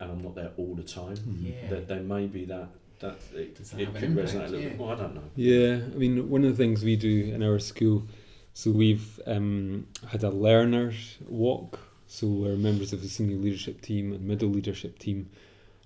and 0.00 0.10
I'm 0.12 0.22
not 0.22 0.34
there 0.34 0.52
all 0.58 0.74
the 0.74 0.82
time. 0.82 1.16
Mhm. 1.16 1.46
Yeah. 1.52 1.68
That 1.70 1.88
there 1.88 2.02
may 2.02 2.26
be 2.26 2.44
that 2.46 2.68
that 3.00 3.16
it, 3.34 3.54
Does 3.56 3.70
that 3.70 3.80
it 3.80 3.84
have 3.86 3.94
could 3.94 4.02
impact? 4.10 4.28
resonate 4.28 4.46
a 4.48 4.50
little 4.50 4.60
Yeah. 4.60 4.68
bit. 4.70 4.78
Well, 4.78 4.88
I 4.90 4.96
don't 4.96 5.14
know. 5.14 5.22
Yeah, 5.36 5.80
I 5.94 5.96
mean, 5.96 6.28
one 6.28 6.42
of 6.44 6.50
the 6.50 6.56
things 6.62 6.82
we 6.82 6.96
do 6.96 7.32
in 7.32 7.44
our 7.44 7.60
school, 7.60 8.08
so 8.54 8.72
we've 8.72 9.20
um, 9.24 9.86
had 10.08 10.24
a 10.24 10.30
learners 10.30 11.18
walk. 11.28 11.78
So 12.08 12.26
our 12.46 12.56
members 12.56 12.92
of 12.92 13.02
the 13.02 13.08
senior 13.08 13.36
leadership 13.36 13.82
team 13.82 14.12
and 14.12 14.22
middle 14.26 14.48
leadership 14.48 14.98
team 14.98 15.30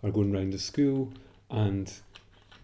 are 0.02 0.10
going 0.10 0.34
around 0.34 0.52
the 0.54 0.58
school 0.58 1.12
and 1.50 1.92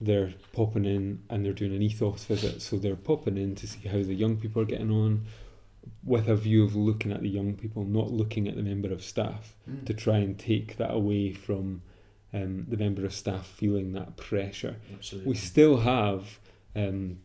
they're 0.01 0.33
popping 0.53 0.85
in 0.85 1.23
and 1.29 1.45
they're 1.45 1.53
doing 1.53 1.75
an 1.75 1.83
ethos 1.83 2.25
visit. 2.25 2.63
So 2.63 2.77
they're 2.77 2.97
popping 2.97 3.37
in 3.37 3.55
to 3.57 3.67
see 3.67 3.89
how 3.89 3.99
the 3.99 4.15
young 4.15 4.37
people 4.37 4.63
are 4.63 4.67
getting 4.67 4.91
on 4.91 5.25
with 6.05 6.29
a 6.29 6.37
view 6.37 6.65
of 6.65 6.77
looking 6.77 7.13
at 7.13 7.23
the 7.23 7.29
young 7.29 7.55
people, 7.55 7.85
not 7.85 8.11
looking 8.13 8.47
at 8.47 8.57
the 8.57 8.63
member 8.63 8.93
of 8.93 9.03
staff 9.03 9.55
Mm. 9.69 9.85
to 9.87 9.95
try 9.95 10.19
and 10.19 10.39
take 10.39 10.77
that 10.77 10.93
away 10.93 11.33
from 11.33 11.83
um, 12.33 12.67
the 12.69 12.77
member 12.77 13.05
of 13.07 13.13
staff 13.15 13.47
feeling 13.47 13.93
that 13.93 14.17
pressure. 14.17 14.77
Absolutely. 14.95 15.31
We 15.31 15.35
still 15.37 15.79
have 15.79 16.39
um, 16.77 17.19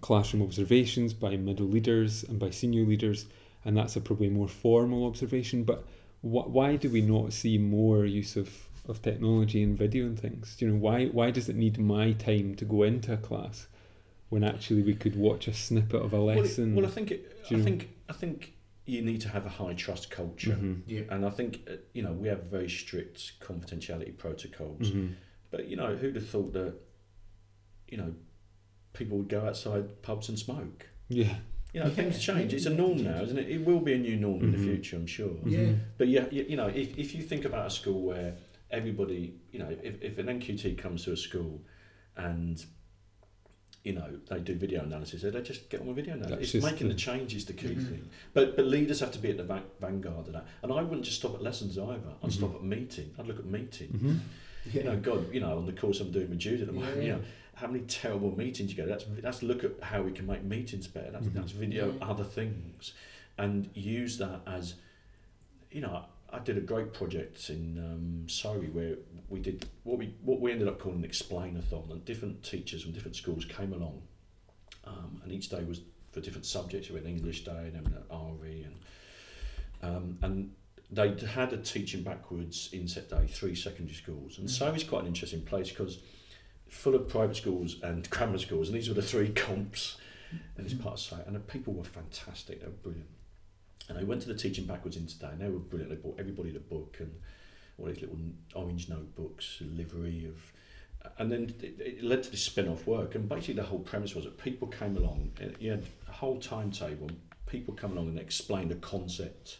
classroom 0.00 0.42
observations 0.44 1.12
by 1.12 1.36
middle 1.36 1.66
leaders 1.66 2.22
and 2.24 2.38
by 2.38 2.50
senior 2.50 2.84
leaders, 2.84 3.26
and 3.64 3.76
that's 3.76 3.96
a 3.96 4.00
probably 4.00 4.28
more 4.30 4.48
formal 4.48 5.06
observation. 5.06 5.64
But 5.64 5.84
wh- 6.20 6.48
why 6.48 6.76
do 6.76 6.88
we 6.88 7.00
not 7.00 7.32
see 7.32 7.58
more 7.58 8.04
use 8.04 8.36
of, 8.36 8.67
of 8.88 9.02
technology 9.02 9.62
and 9.62 9.76
video 9.76 10.06
and 10.06 10.18
things? 10.18 10.56
You 10.58 10.68
know 10.68 10.76
why? 10.78 11.06
Why 11.06 11.30
does 11.30 11.48
it 11.48 11.56
need 11.56 11.78
my 11.78 12.12
time 12.12 12.54
to 12.56 12.64
go 12.64 12.82
into 12.82 13.12
a 13.12 13.16
class 13.16 13.66
when 14.30 14.42
actually 14.44 14.82
we 14.82 14.94
could 14.94 15.16
watch 15.16 15.46
a 15.48 15.54
snippet 15.54 16.02
of 16.02 16.12
a 16.12 16.24
Well, 16.24 16.30
it- 16.38 16.42
lesson? 16.42 16.74
Well, 16.74 16.86
I 16.86 16.90
think 16.90 17.10
it, 17.10 17.36
I 17.46 17.50
you 17.50 17.56
know? 17.58 17.64
think 17.64 17.88
I 18.08 18.12
think 18.14 18.54
you 18.86 19.02
need 19.02 19.20
to 19.20 19.28
have 19.28 19.44
a 19.44 19.50
high 19.50 19.74
trust 19.74 20.10
culture. 20.10 20.52
Mhm, 20.56 20.82
Yeah. 20.86 21.02
And 21.10 21.24
I 21.26 21.30
think 21.30 21.60
uh, 21.70 21.74
you 21.92 22.02
know 22.02 22.12
we 22.12 22.28
have 22.28 22.44
very 22.44 22.68
strict 22.70 23.38
confidentiality 23.40 24.16
protocols. 24.16 24.90
mhm. 24.90 25.12
But 25.50 25.68
you 25.68 25.76
know, 25.76 25.94
who'd 25.96 26.14
have 26.16 26.28
thought 26.28 26.52
that 26.54 26.74
you 27.88 27.98
know 27.98 28.14
people 28.94 29.18
would 29.18 29.28
go 29.28 29.46
outside 29.46 30.02
pubs 30.02 30.28
and 30.28 30.38
smoke? 30.38 30.86
Yeah. 31.08 31.36
You 31.74 31.80
know, 31.80 31.86
Yeah, 31.86 31.92
things 31.92 32.18
change. 32.18 32.54
It's 32.54 32.64
a 32.66 32.70
norm 32.70 33.04
now, 33.04 33.22
isn't 33.22 33.38
it? 33.38 33.48
It 33.48 33.64
will 33.64 33.80
be 33.80 33.92
a 33.92 33.98
new 33.98 34.16
norm 34.16 34.42
in 34.42 34.48
Mhm. 34.48 34.56
the 34.56 34.58
future, 34.58 34.96
I'm 34.96 35.06
sure. 35.06 35.36
Yeah. 35.46 35.58
Mhm. 35.58 35.78
But 35.98 36.08
yeah, 36.08 36.26
you, 36.30 36.46
you 36.48 36.56
know, 36.56 36.68
if, 36.68 36.98
if 36.98 37.14
you 37.14 37.22
think 37.22 37.44
about 37.44 37.66
a 37.66 37.70
school 37.70 38.02
where 38.02 38.34
everybody, 38.70 39.34
you 39.52 39.58
know, 39.58 39.68
if, 39.82 40.02
if 40.02 40.18
an 40.18 40.26
NQT 40.26 40.78
comes 40.78 41.04
to 41.04 41.12
a 41.12 41.16
school 41.16 41.60
and 42.16 42.64
you 43.84 43.92
know 43.92 44.18
they 44.28 44.40
do 44.40 44.54
video 44.54 44.82
analysis, 44.82 45.22
they 45.22 45.40
just 45.42 45.70
get 45.70 45.80
on 45.80 45.86
with 45.86 45.96
video 45.96 46.14
analysis. 46.14 46.52
That's 46.52 46.54
It's 46.56 46.64
making 46.64 46.88
the- 46.88 46.94
the 46.94 47.00
change 47.00 47.34
is 47.34 47.44
the 47.46 47.52
key 47.52 47.68
Mhm. 47.68 47.88
thing. 47.88 48.08
But 48.34 48.56
but 48.56 48.66
leaders 48.66 49.00
have 49.00 49.12
to 49.12 49.18
be 49.18 49.30
at 49.30 49.36
the 49.36 49.44
va- 49.44 49.62
vanguard 49.80 50.26
of 50.26 50.32
that. 50.32 50.46
And 50.62 50.72
I 50.72 50.82
wouldn't 50.82 51.04
just 51.04 51.18
stop 51.18 51.34
at 51.34 51.42
lessons 51.42 51.78
either. 51.78 52.12
I'd 52.22 52.30
Mhm. 52.30 52.32
stop 52.32 52.54
at 52.56 52.64
meeting. 52.64 53.14
I'd 53.18 53.26
look 53.26 53.38
at 53.38 53.46
meeting. 53.46 53.88
Mhm. 53.90 54.74
You 54.74 54.82
know, 54.84 54.98
God, 54.98 55.32
you 55.32 55.40
know, 55.40 55.56
on 55.56 55.64
the 55.64 55.72
course 55.72 56.00
I'm 56.00 56.10
doing 56.10 56.28
with 56.28 56.40
Jude 56.40 56.60
at 56.60 56.66
the 56.66 56.72
moment, 56.72 57.02
you 57.02 57.08
know, 57.10 57.22
how 57.54 57.68
many 57.68 57.84
terrible 57.86 58.36
meetings 58.36 58.70
you 58.70 58.76
go. 58.76 58.86
That's 58.86 59.04
that's 59.22 59.42
look 59.42 59.64
at 59.64 59.72
how 59.80 60.02
we 60.02 60.12
can 60.12 60.26
make 60.26 60.42
meetings 60.42 60.86
better. 60.88 61.10
That's 61.12 61.26
Mhm. 61.26 61.32
that's 61.34 61.52
video 61.52 61.94
Yeah. 61.96 62.04
other 62.10 62.24
things, 62.24 62.92
and 63.38 63.70
use 63.74 64.18
that 64.18 64.42
as, 64.46 64.74
you 65.70 65.80
know, 65.80 66.04
I 66.30 66.38
did 66.40 66.58
a 66.58 66.60
great 66.60 66.92
project 66.92 67.48
in 67.48 67.78
um, 67.78 68.28
Surrey 68.28 68.68
where 68.68 68.96
we 69.28 69.40
did 69.40 69.66
what 69.84 69.98
we 69.98 70.14
what 70.22 70.40
we 70.40 70.52
ended 70.52 70.68
up 70.68 70.78
calling 70.78 70.98
an 70.98 71.04
explain-a-thon, 71.04 71.88
and 71.90 72.04
different 72.04 72.42
teachers 72.42 72.82
from 72.82 72.92
different 72.92 73.16
schools 73.16 73.44
came 73.44 73.72
along, 73.72 74.02
um, 74.84 75.20
and 75.22 75.32
each 75.32 75.48
day 75.48 75.64
was 75.64 75.80
for 76.12 76.20
different 76.20 76.46
subjects. 76.46 76.90
We 76.90 76.96
had 76.96 77.06
English 77.06 77.44
day 77.44 77.72
and 77.74 77.74
then 77.74 77.94
RE 78.10 78.62
and 78.62 78.76
um, 79.82 80.18
and 80.22 80.52
they 80.90 81.14
had 81.26 81.52
a 81.52 81.58
teaching 81.58 82.02
backwards 82.02 82.70
inset 82.72 83.10
day, 83.10 83.26
three 83.26 83.54
secondary 83.54 83.94
schools. 83.94 84.38
And 84.38 84.48
Mm. 84.48 84.50
Surrey's 84.50 84.84
quite 84.84 85.02
an 85.02 85.08
interesting 85.08 85.42
place 85.42 85.68
because 85.68 85.98
full 86.68 86.94
of 86.94 87.08
private 87.08 87.36
schools 87.36 87.76
and 87.82 88.08
grammar 88.10 88.38
schools, 88.38 88.68
and 88.68 88.76
these 88.76 88.88
were 88.88 88.94
the 88.94 89.02
three 89.02 89.30
comps 89.30 89.96
in 90.56 90.64
this 90.64 90.74
part 90.74 90.94
of 90.94 91.00
Surrey. 91.00 91.22
And 91.26 91.36
the 91.36 91.40
people 91.40 91.74
were 91.74 91.84
fantastic, 91.84 92.60
they 92.60 92.66
were 92.66 92.72
brilliant. 92.72 93.08
And 93.88 93.98
I 93.98 94.04
went 94.04 94.22
to 94.22 94.28
the 94.28 94.34
teaching 94.34 94.64
backwards 94.66 94.96
inset 94.96 95.20
day, 95.20 95.28
and 95.32 95.40
they 95.40 95.48
were 95.48 95.58
brilliant. 95.58 95.90
They 95.90 95.96
bought 95.96 96.18
everybody 96.20 96.50
the 96.50 96.60
book 96.60 96.96
and 97.00 97.10
all 97.78 97.86
these 97.86 98.00
little 98.00 98.18
orange 98.54 98.88
notebooks, 98.88 99.62
livery 99.62 100.26
of. 100.26 100.36
And 101.18 101.30
then 101.32 101.54
it, 101.62 101.80
it 101.80 102.04
led 102.04 102.22
to 102.24 102.30
this 102.30 102.42
spin-off 102.42 102.86
work, 102.86 103.14
and 103.14 103.28
basically 103.28 103.54
the 103.54 103.62
whole 103.62 103.78
premise 103.78 104.14
was 104.14 104.24
that 104.24 104.36
people 104.36 104.68
came 104.68 104.96
along. 104.96 105.32
You 105.58 105.70
had 105.70 105.84
a 106.08 106.12
whole 106.12 106.38
timetable. 106.38 107.10
People 107.46 107.72
come 107.74 107.92
along 107.92 108.08
and 108.08 108.18
explained 108.18 108.72
a 108.72 108.74
concept, 108.76 109.58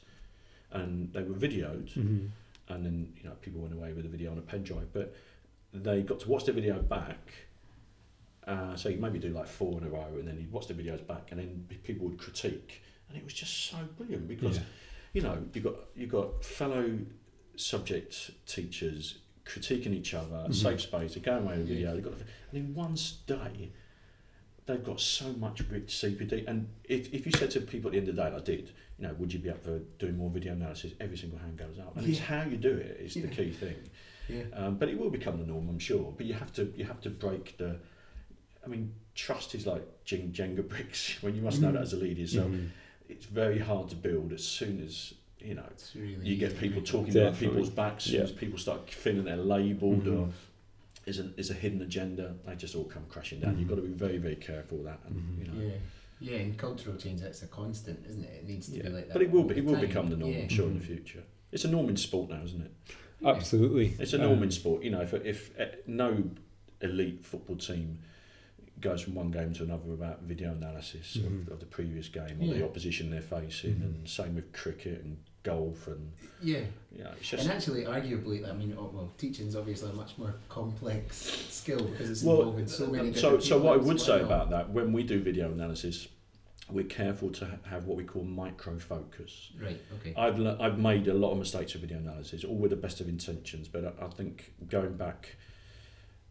and 0.73 1.11
they 1.15 1.23
were 1.23 1.35
videoed 1.35 1.91
Mhm. 1.95 2.29
and 2.69 2.85
then 2.85 3.15
you 3.17 3.25
know 3.27 3.35
people 3.41 3.63
went 3.63 3.73
away 3.73 3.95
with 3.95 4.05
the 4.05 4.11
video 4.11 4.31
on 4.33 4.37
a 4.37 4.43
pen 4.43 4.63
drive 4.63 4.93
but 4.93 5.15
they 5.73 6.03
got 6.03 6.21
to 6.21 6.29
watch 6.29 6.45
the 6.45 6.53
video 6.53 6.83
back 6.83 7.33
uh, 8.47 8.77
so 8.77 8.91
you 8.91 8.99
maybe 8.99 9.19
do 9.19 9.31
like 9.31 9.47
four 9.47 9.79
in 9.81 9.87
a 9.87 9.89
row 9.89 10.07
and 10.19 10.29
then 10.29 10.39
you'd 10.39 10.53
watch 10.53 10.67
the 10.67 10.75
videos 10.75 11.07
back 11.07 11.29
and 11.31 11.41
then 11.41 11.67
people 11.83 12.07
would 12.07 12.19
critique 12.19 12.83
and 13.09 13.17
it 13.19 13.25
was 13.25 13.33
just 13.33 13.67
so 13.71 13.77
brilliant 13.97 14.29
because 14.29 14.59
Yeah. 14.59 14.65
you 15.15 15.23
know 15.23 15.43
you 15.53 15.61
got 15.61 15.75
you 15.95 16.07
got 16.07 16.45
fellow 16.45 16.99
subject 17.57 18.31
teachers 18.47 19.19
critiquing 19.45 19.93
each 19.95 20.15
other 20.15 20.47
Mhm. 20.49 20.55
safe 20.55 20.81
space 20.83 21.15
they're 21.15 21.23
going 21.23 21.45
away 21.45 21.59
with 21.59 21.69
Yeah. 21.69 21.75
video 21.75 21.95
they've 21.95 22.05
got 22.05 22.13
and 22.13 22.27
in 22.67 22.75
one 22.75 22.97
day 23.27 23.73
they've 24.67 24.85
got 24.85 25.01
so 25.01 25.33
much 25.33 25.61
rich 25.71 25.97
CPD 25.97 26.45
and 26.47 26.69
if, 26.85 27.13
if 27.15 27.25
you 27.25 27.33
said 27.33 27.51
to 27.53 27.61
people 27.63 27.89
at 27.89 27.93
the 27.93 27.99
end 27.99 28.09
of 28.09 28.17
the 28.17 28.23
day 28.23 28.31
like 28.31 28.43
I 28.43 28.45
did 28.45 28.73
you 28.99 29.07
know, 29.07 29.15
would 29.15 29.33
you 29.33 29.39
be 29.39 29.49
up 29.49 29.63
for 29.63 29.79
doing 30.01 30.17
more 30.17 30.29
video 30.29 30.55
analysis? 30.55 30.91
Every 30.99 31.17
single 31.17 31.39
hand 31.39 31.57
goes 31.57 31.79
up, 31.79 31.97
and 31.97 32.05
it's 32.05 32.19
how 32.19 32.43
you 32.43 32.57
do 32.57 32.75
it 32.75 32.97
is 33.01 33.15
the 33.15 33.29
key 33.29 33.53
thing. 33.53 33.77
Yeah. 34.29 34.43
Um, 34.53 34.77
but 34.77 34.89
it 34.89 34.99
will 34.99 35.09
become 35.09 35.39
the 35.39 35.47
norm, 35.47 35.69
I'm 35.69 35.79
sure. 35.79 36.13
But 36.17 36.27
you 36.27 36.35
have 36.35 36.53
to 36.55 36.73
you 36.77 36.85
have 36.85 37.01
to 37.03 37.11
break 37.11 37.57
the. 37.59 37.79
I 38.65 38.67
mean, 38.67 38.93
trust 39.15 39.55
is 39.55 39.69
like 39.69 39.85
Jen- 40.05 40.33
Jenga 40.33 40.69
bricks. 40.69 41.17
When 41.23 41.37
you 41.37 41.43
must 41.43 41.61
know 41.61 41.69
Mm. 41.69 41.75
that 41.75 41.83
as 41.83 41.93
a 41.93 41.97
leader 41.97 42.23
yourself, 42.23 42.51
Mhm. 42.51 42.71
It's 43.09 43.27
very 43.27 43.59
hard 43.59 43.89
to 43.91 43.97
build 43.97 44.33
as 44.33 44.45
soon 44.45 44.83
as 44.85 45.15
you 45.41 45.55
know 45.55 45.65
It's 45.71 45.95
really 45.95 46.27
you 46.27 46.37
get 46.37 46.59
people 46.59 46.83
talking 46.83 47.13
Definitely. 47.13 47.29
about 47.29 47.39
people's 47.39 47.71
backs. 47.71 48.05
As 48.07 48.11
soon 48.11 48.19
Yeah. 48.21 48.25
as 48.25 48.33
people 48.33 48.59
start 48.59 48.91
feeling 48.91 49.25
they're 49.25 49.37
labelled, 49.37 50.07
or 50.09 50.27
Mhm. 50.27 50.33
is 51.07 51.19
a 51.21 51.31
is 51.37 51.51
a 51.51 51.55
hidden 51.55 51.81
agenda. 51.83 52.35
They 52.47 52.55
just 52.57 52.75
all 52.75 52.85
come 52.85 53.05
crashing 53.09 53.41
down. 53.41 53.55
Mhm. 53.55 53.61
You've 53.61 53.69
got 53.69 53.77
to 53.77 53.83
be 53.83 53.89
very 53.89 54.19
very 54.19 54.37
careful 54.37 54.79
of 54.79 54.85
that, 54.85 55.01
and 55.07 55.17
Mhm. 55.17 55.39
you 55.41 55.53
know. 55.53 55.69
Yeah. 55.69 55.79
Yeah, 56.21 56.39
in 56.39 56.55
cultural 56.57 56.97
change, 56.97 57.21
that's 57.21 57.43
a 57.45 57.47
constant, 57.47 58.05
isn't 58.09 58.25
it? 58.25 58.41
It 58.43 58.49
needs 58.49 58.69
to 58.71 58.77
Yeah. 58.77 58.83
be 58.85 58.89
like 58.89 59.07
that. 59.07 59.13
But 59.13 59.23
it 59.23 59.31
will 59.31 59.45
be, 59.45 59.57
it 59.57 59.65
will 59.65 59.75
time. 59.75 59.87
become 59.87 60.11
the 60.11 60.17
norm, 60.17 60.33
Yeah. 60.33 60.41
I'm 60.43 60.49
sure, 60.49 60.67
in 60.67 60.75
the 60.75 60.81
Mhm. 60.85 60.87
future. 60.97 61.23
It's 61.53 61.65
a 61.65 61.71
norm 61.71 61.89
in 61.89 61.97
sport 61.97 62.31
now, 62.31 62.43
isn't 62.43 62.61
it? 62.61 62.73
Absolutely. 63.25 63.95
It's 64.01 64.13
a 64.15 64.19
norm 64.19 64.39
Um, 64.39 64.43
in 64.43 64.51
sport. 64.51 64.83
You 64.83 64.91
know, 64.91 65.01
if 65.03 65.15
if 65.15 65.59
uh, 65.61 65.67
no 65.87 66.31
elite 66.81 67.25
football 67.25 67.57
team 67.57 67.99
goes 68.81 69.03
from 69.03 69.15
one 69.15 69.31
game 69.31 69.53
to 69.55 69.63
another 69.65 69.93
about 69.93 70.23
video 70.23 70.53
analysis 70.53 71.17
Mhm. 71.17 71.47
of, 71.47 71.53
of 71.55 71.61
the 71.61 71.67
previous 71.67 72.09
game 72.09 72.41
or 72.41 72.55
the 72.55 72.65
opposition 72.65 73.11
they're 73.11 73.21
facing, 73.21 73.75
Mhm. 73.77 73.83
and 73.85 74.09
same 74.09 74.35
with 74.35 74.53
cricket 74.53 75.03
and 75.05 75.19
golf, 75.43 75.87
and 75.89 76.13
Yeah. 76.43 76.65
you 76.93 77.03
know, 77.05 77.11
it's 77.19 77.31
just 77.31 77.45
And 77.45 77.53
actually, 77.53 77.85
arguably, 77.85 78.49
I 78.49 78.53
mean, 78.53 78.75
oh, 78.79 78.91
well, 78.95 79.13
teaching's 79.19 79.57
obviously 79.57 79.91
a 79.91 79.95
much 79.95 80.17
more 80.19 80.35
complex 80.49 81.17
skill 81.51 81.85
because 81.89 82.11
it's 82.11 82.23
well. 82.23 82.39
involving 82.41 82.67
so 82.67 82.87
many 82.89 83.13
so 83.15 83.39
so 83.39 83.59
what 83.61 83.75
I 83.75 83.77
would 83.77 84.01
say 84.01 84.21
about 84.21 84.51
that 84.51 84.71
when 84.71 84.93
we 84.93 85.03
do 85.03 85.21
video 85.21 85.51
analysis, 85.51 86.09
we're 86.71 86.85
careful 86.85 87.31
to 87.31 87.47
ha- 87.47 87.57
have 87.65 87.87
what 87.87 87.97
we 87.97 88.05
call 88.05 88.23
micro 88.25 88.79
focus. 88.79 89.53
Right, 89.59 89.81
okay. 90.01 90.13
I've 90.17 90.39
le- 90.39 90.59
I've 90.61 90.79
made 90.79 91.09
a 91.09 91.15
lot 91.15 91.33
of 91.33 91.39
mistakes 91.39 91.73
with 91.73 91.81
video 91.83 91.99
analysis, 91.99 92.45
all 92.45 92.57
with 92.57 92.71
the 92.71 92.77
best 92.77 93.01
of 93.01 93.09
intentions. 93.09 93.69
But 93.69 93.87
I, 93.87 94.05
I 94.05 94.09
think 94.11 94.53
going 94.69 94.95
back, 94.99 95.37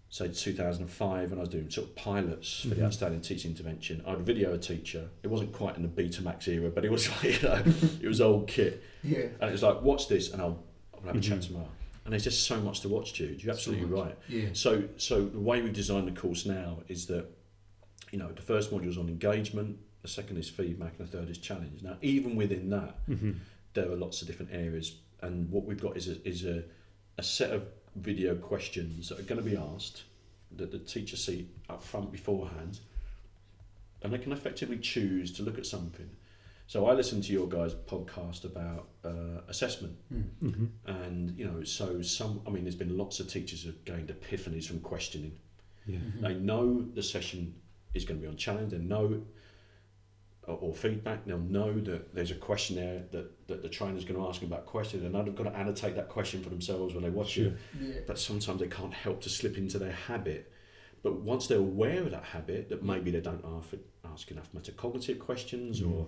say 0.10 0.28
2005, 0.30 1.30
when 1.32 1.38
I 1.38 1.42
was 1.42 1.50
doing 1.50 1.70
sort 1.70 1.88
of 1.90 1.96
pilots 1.96 2.62
for 2.62 2.70
the 2.70 2.76
Mhm. 2.82 2.86
outstanding 2.86 3.22
teaching 3.22 3.52
intervention, 3.52 4.02
I'd 4.08 4.22
video 4.22 4.54
a 4.54 4.58
teacher. 4.58 5.10
It 5.24 5.28
wasn't 5.28 5.52
quite 5.52 5.76
in 5.76 5.84
the 5.84 5.90
Betamax 5.90 6.48
era, 6.48 6.70
but 6.70 6.86
it 6.86 6.92
was 6.92 7.10
like 7.24 7.42
you 7.42 7.48
know, 7.48 7.64
it 8.02 8.08
was 8.08 8.22
old 8.22 8.48
kit, 8.48 8.82
yeah. 9.04 9.28
and 9.40 9.44
it 9.50 9.52
was 9.52 9.64
like, 9.64 9.82
watch 9.82 10.08
this, 10.08 10.32
and 10.32 10.42
I'll, 10.42 10.64
I'll 10.94 11.02
have 11.02 11.16
a 11.16 11.20
chat 11.20 11.40
Mhm. 11.40 11.48
tomorrow. 11.48 11.70
And 12.06 12.14
there's 12.14 12.24
just 12.24 12.44
so 12.48 12.58
much 12.62 12.80
to 12.82 12.90
watch, 12.90 13.14
Jude. 13.16 13.44
You're 13.44 13.52
absolutely 13.54 13.86
much. 13.88 14.00
right. 14.06 14.18
Yeah. 14.30 14.50
So, 14.54 14.88
so 14.96 15.26
the 15.26 15.40
way 15.42 15.62
we've 15.62 15.74
designed 15.74 16.08
the 16.08 16.18
course 16.18 16.46
now 16.46 16.84
is 16.88 17.06
that, 17.08 17.26
you 18.12 18.18
know, 18.18 18.32
the 18.32 18.42
first 18.42 18.72
module 18.72 18.88
is 18.88 18.98
on 18.98 19.10
engagement, 19.10 19.78
the 20.04 20.08
second 20.08 20.38
is 20.38 20.48
feedback, 20.50 20.94
and 20.98 21.06
the 21.06 21.12
third 21.18 21.30
is 21.30 21.38
challenge. 21.38 21.84
Now, 21.84 21.98
even 22.02 22.38
within 22.38 22.70
that, 22.70 23.06
mhm. 23.10 23.36
there 23.74 23.92
are 23.92 23.96
lots 23.98 24.22
of 24.22 24.28
different 24.30 24.54
areas, 24.54 24.96
and 25.22 25.52
what 25.52 25.66
we've 25.66 25.82
got 25.82 25.98
is 25.98 26.08
a, 26.08 26.26
is 26.26 26.46
a, 26.46 26.64
a 27.18 27.24
set 27.24 27.52
of 27.52 27.66
video 27.98 28.36
questions 28.36 29.10
that 29.10 29.20
are 29.20 29.24
going 29.24 29.44
to 29.44 29.50
be 29.50 29.58
asked 29.58 30.04
that 30.56 30.72
the 30.72 30.80
teacher 30.80 31.18
see 31.18 31.50
up 31.70 31.84
front 31.84 32.12
beforehand, 32.12 32.80
and 34.02 34.14
they 34.14 34.18
can 34.18 34.32
effectively 34.32 34.78
choose 34.78 35.32
to 35.34 35.44
look 35.44 35.58
at 35.58 35.66
something. 35.66 36.10
So 36.68 36.86
I 36.86 36.94
listened 36.94 37.24
to 37.26 37.34
your 37.34 37.48
guys' 37.48 37.74
podcast 37.74 38.44
about 38.44 38.90
uh, 39.06 39.42
assessment, 39.48 39.96
Hmm. 40.10 40.22
Mhm. 40.44 40.70
and 40.86 41.38
you 41.38 41.46
know, 41.46 41.64
so 41.64 42.02
some. 42.02 42.42
I 42.46 42.50
mean, 42.50 42.64
there's 42.64 42.76
been 42.76 42.98
lots 42.98 43.20
of 43.20 43.28
teachers 43.30 43.64
who've 43.64 43.84
gained 43.86 44.10
epiphanies 44.10 44.66
from 44.66 44.80
questioning. 44.82 45.32
Yeah. 45.86 46.00
Mhm. 46.00 46.22
They 46.22 46.34
know 46.36 46.82
the 46.94 47.04
session 47.04 47.56
is 47.94 48.04
going 48.04 48.20
to 48.20 48.22
be 48.22 48.28
on 48.30 48.36
challenge. 48.36 48.72
They 48.72 48.80
know, 48.80 49.24
or, 50.48 50.58
or 50.62 50.74
feedback. 50.74 51.26
They'll 51.26 51.38
know 51.40 51.80
that 51.82 52.14
there's 52.16 52.32
a 52.32 52.36
questionnaire 52.36 53.04
that, 53.12 53.48
that 53.48 53.62
the 53.62 53.70
trainer's 53.70 54.06
going 54.06 54.20
to 54.20 54.28
ask 54.28 54.40
them 54.42 54.52
about 54.52 54.66
question, 54.66 55.06
and 55.06 55.14
they've 55.14 55.36
got 55.36 55.44
to 55.44 55.56
annotate 55.56 55.96
that 55.96 56.10
question 56.10 56.42
for 56.42 56.50
themselves 56.50 56.94
when 56.94 57.04
they 57.04 57.10
watch 57.10 57.32
Sure. 57.32 57.48
it. 57.48 57.58
Yeah. 57.80 57.94
But 58.08 58.18
sometimes 58.18 58.60
they 58.60 58.68
can't 58.68 58.94
help 58.94 59.22
to 59.22 59.30
slip 59.30 59.58
into 59.58 59.78
their 59.78 59.92
habit. 59.92 60.52
But 61.04 61.22
once 61.22 61.48
they're 61.48 61.60
aware 61.60 62.02
of 62.02 62.12
that 62.12 62.24
habit, 62.24 62.70
that 62.70 62.84
maybe 62.84 63.12
they 63.12 63.22
don't 63.22 63.44
ask, 63.58 63.70
ask 64.12 64.32
enough 64.32 64.50
metacognitive 64.54 65.20
questions, 65.20 65.82
Mm. 65.82 65.94
or 65.94 66.08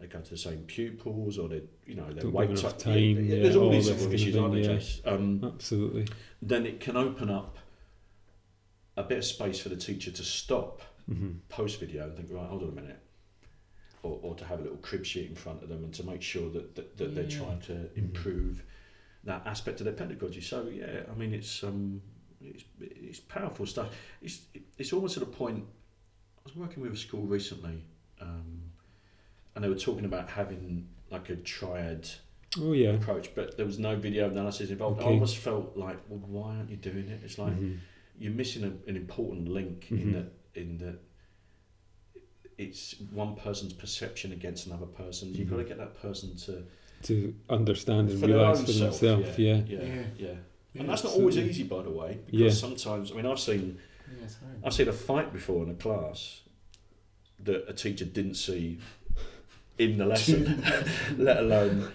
they 0.00 0.06
go 0.06 0.20
to 0.20 0.30
the 0.30 0.36
same 0.36 0.60
pupils, 0.66 1.38
or 1.38 1.48
they, 1.48 1.62
you 1.86 1.94
know, 1.94 2.06
they 2.12 2.22
Don't 2.22 2.32
wait 2.32 2.48
give 2.48 2.58
enough 2.60 2.72
up- 2.72 2.78
time, 2.78 2.94
yeah, 3.24 3.42
there's 3.42 3.56
all, 3.56 3.64
all 3.64 3.70
these 3.70 3.86
this 3.88 4.00
sort 4.00 4.00
of 4.00 4.00
kind 4.00 4.14
of 4.14 4.20
issues, 4.20 4.36
aren't 4.36 4.54
there, 4.54 4.62
yeah. 4.62 4.78
Jace? 4.78 5.06
Um, 5.06 5.44
Absolutely. 5.44 6.06
then 6.42 6.66
it 6.66 6.80
can 6.80 6.96
open 6.96 7.30
up 7.30 7.58
a 8.96 9.02
bit 9.02 9.18
of 9.18 9.24
space 9.24 9.60
for 9.60 9.68
the 9.68 9.76
teacher 9.76 10.10
to 10.10 10.22
stop 10.22 10.82
hmm 11.06 11.30
post 11.48 11.80
video 11.80 12.04
and 12.04 12.16
think, 12.16 12.28
right, 12.30 12.46
hold 12.46 12.62
on 12.62 12.68
a 12.70 12.72
minute. 12.72 12.98
Or, 14.02 14.18
or 14.22 14.34
to 14.36 14.44
have 14.46 14.60
a 14.60 14.62
little 14.62 14.78
crib 14.78 15.04
sheet 15.04 15.28
in 15.28 15.34
front 15.34 15.62
of 15.62 15.68
them 15.68 15.84
and 15.84 15.92
to 15.94 16.04
make 16.04 16.22
sure 16.22 16.48
that, 16.50 16.74
that, 16.74 16.96
that 16.96 17.14
they're 17.14 17.28
trying 17.28 17.60
to 17.62 17.90
improve 17.96 18.62
that 19.24 19.42
aspect 19.46 19.80
of 19.80 19.84
their 19.84 19.92
pedagogy. 19.92 20.40
So, 20.40 20.68
yeah, 20.72 21.02
I 21.10 21.14
mean, 21.14 21.34
it's, 21.34 21.62
um, 21.62 22.00
it's, 22.40 22.64
it's 22.80 23.20
powerful 23.20 23.66
stuff. 23.66 23.88
It's, 24.22 24.40
it's 24.78 24.94
almost 24.94 25.18
at 25.18 25.22
a 25.22 25.26
point, 25.26 25.64
I 26.38 26.40
was 26.44 26.56
working 26.56 26.82
with 26.82 26.94
a 26.94 26.96
school 26.96 27.22
recently 27.26 27.84
um, 28.22 28.62
and 29.54 29.62
they 29.62 29.68
were 29.68 29.74
talking 29.74 30.06
about 30.06 30.30
having 30.30 30.88
like 31.10 31.28
a 31.28 31.36
triad 31.36 32.08
Oh 32.58 32.72
yeah. 32.72 32.90
approach, 32.90 33.34
but 33.34 33.56
there 33.58 33.66
was 33.66 33.78
no 33.78 33.94
video 33.96 34.28
analysis 34.30 34.70
involved. 34.70 35.00
I 35.00 35.04
almost 35.04 35.36
felt 35.36 35.76
like, 35.76 35.98
well, 36.08 36.20
why 36.26 36.56
aren't 36.56 36.70
you 36.70 36.76
doing 36.76 37.08
it? 37.08 37.20
It's 37.22 37.38
like, 37.38 37.52
Mhm. 37.52 37.78
you're 38.18 38.32
missing 38.32 38.64
a, 38.64 38.88
an 38.90 38.96
important 38.96 39.48
link 39.48 39.86
Mhm. 39.90 40.00
in 40.00 40.12
that 40.12 40.32
in 40.54 40.78
that 40.78 40.98
it's 42.60 42.94
one 43.10 43.34
person's 43.36 43.72
perception 43.72 44.32
against 44.32 44.66
another 44.66 44.84
person. 44.84 45.28
You've 45.28 45.48
mm-hmm. 45.48 45.56
got 45.56 45.62
to 45.62 45.68
get 45.68 45.78
that 45.78 46.00
person 46.02 46.36
to 46.36 46.62
To 47.04 47.34
understand 47.48 48.10
and 48.10 48.20
for 48.20 48.26
realise 48.26 48.60
for 48.60 48.72
themselves. 48.72 49.38
Yeah. 49.38 49.62
yeah, 49.66 49.78
yeah, 49.78 50.02
Yeah. 50.18 50.34
And 50.78 50.88
that's 50.88 51.02
not 51.02 51.14
always 51.14 51.38
easy, 51.38 51.64
by 51.64 51.82
the 51.82 51.90
way, 51.90 52.18
because 52.26 52.40
Yeah. 52.40 52.50
sometimes 52.50 53.12
I 53.12 53.14
mean 53.14 53.26
I've 53.26 53.40
seen 53.40 53.78
Yeah. 54.20 54.28
I've 54.62 54.74
seen 54.74 54.88
a 54.88 54.92
fight 54.92 55.32
before 55.32 55.64
in 55.64 55.70
a 55.70 55.74
class 55.74 56.42
that 57.44 57.64
a 57.66 57.72
teacher 57.72 58.04
didn't 58.04 58.34
see 58.34 58.78
in 59.80 59.96
the 59.96 60.04
lesson, 60.06 60.62
let 61.16 61.38
alone. 61.38 61.90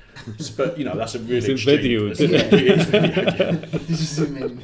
But 0.57 0.77
you 0.79 0.85
know 0.85 0.95
that's 0.95 1.13
a 1.15 1.19
really 1.19 1.37
It's 1.37 1.47
extreme- 1.49 1.77
video, 1.77 2.09
that's- 2.09 2.19
isn't 2.21 2.35
it? 2.35 2.53
it 2.53 2.79
is 2.79 2.85
video, 2.85 3.25
yeah. 3.37 3.51
Did 3.85 3.95
zoom 3.95 4.37
in? 4.37 4.59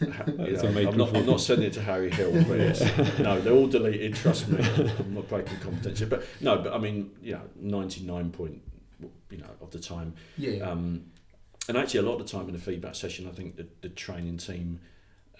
you 0.00 0.52
know, 0.56 0.62
a 0.62 0.88
I'm, 0.88 0.96
not, 0.96 1.14
I'm 1.16 1.26
not 1.26 1.40
sending 1.40 1.66
it 1.66 1.72
to 1.74 1.82
Harry 1.82 2.10
Hill, 2.10 2.32
but 2.48 2.58
it's, 2.58 2.80
no, 3.18 3.38
they're 3.40 3.52
all 3.52 3.66
deleted. 3.66 4.14
Trust 4.14 4.48
me, 4.48 4.64
I'm 4.98 5.14
not 5.14 5.28
breaking 5.28 5.58
confidence. 5.58 6.00
But 6.02 6.24
no, 6.40 6.58
but 6.58 6.72
I 6.72 6.78
mean, 6.78 7.10
you 7.22 7.32
know, 7.32 7.42
99 7.60 8.30
point, 8.30 8.62
you 9.30 9.38
know, 9.38 9.50
of 9.60 9.70
the 9.70 9.78
time. 9.78 10.14
yeah. 10.38 10.60
Um, 10.70 11.04
and 11.68 11.76
actually, 11.76 12.00
a 12.00 12.02
lot 12.04 12.18
of 12.18 12.26
the 12.26 12.32
time 12.36 12.46
in 12.48 12.52
the 12.54 12.58
feedback 12.58 12.94
session, 12.96 13.28
I 13.28 13.32
think 13.32 13.56
the, 13.56 13.66
the 13.82 13.90
training 13.90 14.38
team 14.38 14.80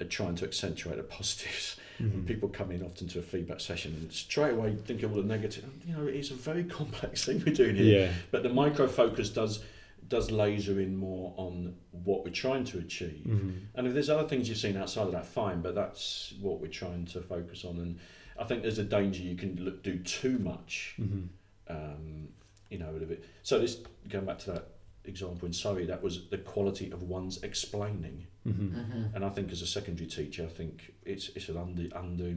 are 0.01 0.05
trying 0.05 0.35
to 0.37 0.44
accentuate 0.44 0.96
the 0.99 1.03
positives. 1.03 1.77
Mhm. 2.01 2.27
People 2.27 2.49
come 2.49 2.71
in 2.71 2.83
often 2.83 3.09
to 3.09 3.19
a 3.19 3.23
feedback 3.23 3.61
session 3.61 3.95
and 3.95 4.13
straight 4.13 4.53
away 4.55 4.75
think 4.75 5.03
of 5.03 5.15
all 5.15 5.21
the 5.23 5.29
negative. 5.29 5.65
You 5.87 5.95
know, 5.97 6.07
it 6.07 6.15
is 6.15 6.31
a 6.31 6.35
very 6.35 6.65
complex 6.79 7.25
thing 7.27 7.43
we're 7.47 7.55
doing 7.55 7.77
here. 7.77 8.01
Yeah. 8.07 8.13
But 8.31 8.43
the 8.43 8.49
micro 8.49 8.87
focus 8.87 9.31
does 9.31 9.63
does 10.09 10.31
laser 10.31 10.81
in 10.81 10.97
more 10.97 11.35
on 11.37 11.77
what 11.93 12.25
we're 12.25 12.33
trying 12.33 12.65
to 12.65 12.79
achieve. 12.79 13.23
Mhm. 13.29 13.53
And 13.75 13.87
if 13.87 13.93
there's 13.95 14.11
other 14.11 14.27
things 14.27 14.49
you've 14.49 14.59
seen 14.59 14.77
outside 14.77 15.07
of 15.07 15.13
that, 15.13 15.25
fine. 15.27 15.61
But 15.63 15.75
that's 15.77 16.35
what 16.41 16.61
we're 16.61 16.67
trying 16.69 17.05
to 17.07 17.21
focus 17.21 17.65
on. 17.65 17.79
And 17.79 17.99
I 18.39 18.45
think 18.45 18.63
there's 18.63 18.79
a 18.79 18.85
danger 18.85 19.23
you 19.23 19.37
can 19.37 19.57
look, 19.65 19.83
do 19.85 19.99
too 20.01 20.39
much. 20.39 20.97
Mhm. 20.99 21.29
Um, 21.69 22.29
you 22.71 22.79
know, 22.79 22.89
of 22.89 23.09
bit. 23.09 23.25
So 23.43 23.59
this 23.61 23.79
going 24.09 24.25
back 24.25 24.39
to 24.41 24.53
that 24.53 24.69
example 25.05 25.47
in 25.47 25.53
Surrey, 25.53 25.87
that 25.87 26.03
was 26.03 26.29
the 26.29 26.39
quality 26.39 26.91
of 26.91 27.03
one's 27.03 27.43
explaining. 27.43 28.27
Mhm. 28.46 28.70
Mhm. 28.72 29.14
And 29.14 29.24
I 29.24 29.29
think 29.31 29.53
as 29.53 29.62
a 29.62 29.66
secondary 29.66 30.07
teacher, 30.09 30.44
I 30.44 30.48
think 30.48 30.94
it's 31.05 31.29
it's 31.31 31.48
an 31.48 31.57
under 31.57 31.88
under 31.96 32.35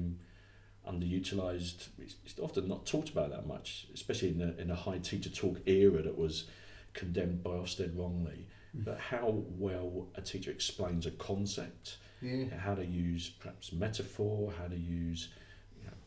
underutilized. 0.88 1.88
It's, 2.00 2.16
it's 2.26 2.40
often 2.40 2.68
not 2.68 2.86
talked 2.86 3.10
about 3.10 3.30
that 3.32 3.46
much, 3.48 3.88
especially 3.94 4.30
in 4.30 4.42
a 4.42 4.52
in 4.62 4.70
a 4.72 4.76
high 4.76 5.00
teacher 5.00 5.30
talk 5.30 5.62
era 5.66 6.02
that 6.02 6.18
was 6.18 6.46
condemned 6.94 7.44
by 7.44 7.52
Ofsted 7.52 7.98
wrongly. 7.98 8.48
But 8.76 8.98
how 9.00 9.44
well 9.60 10.10
a 10.16 10.22
teacher 10.22 10.50
explains 10.50 11.06
a 11.06 11.12
concept, 11.12 11.98
Yeah. 12.24 12.46
how 12.58 12.74
to 12.74 12.84
use 12.84 13.30
perhaps 13.30 13.72
metaphor, 13.72 14.52
how 14.58 14.68
to 14.68 14.76
use 14.76 15.30
you 15.30 15.34
know, 15.34 15.43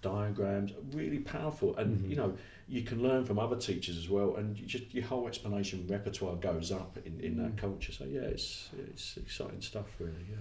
diagrams, 0.02 0.72
really 0.92 1.18
powerful. 1.18 1.76
And 1.76 2.00
Mhm. 2.00 2.10
you 2.10 2.16
know, 2.16 2.36
you 2.68 2.82
can 2.82 3.02
learn 3.02 3.24
from 3.24 3.38
other 3.38 3.56
teachers 3.56 3.96
as 3.96 4.08
well, 4.08 4.36
and 4.36 4.58
you 4.58 4.66
just 4.66 4.92
your 4.94 5.04
whole 5.04 5.26
explanation 5.28 5.86
repertoire 5.88 6.36
goes 6.36 6.70
up 6.72 6.98
in, 7.04 7.20
in 7.20 7.36
that 7.38 7.52
Mm. 7.56 7.58
culture. 7.58 7.92
So 7.92 8.04
yeah, 8.04 8.20
it's 8.22 8.70
it's 8.86 9.16
exciting 9.16 9.60
stuff, 9.62 9.86
really. 9.98 10.24
Yeah. 10.30 10.36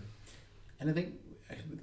And 0.80 0.90
I 0.90 0.94
think 0.94 1.14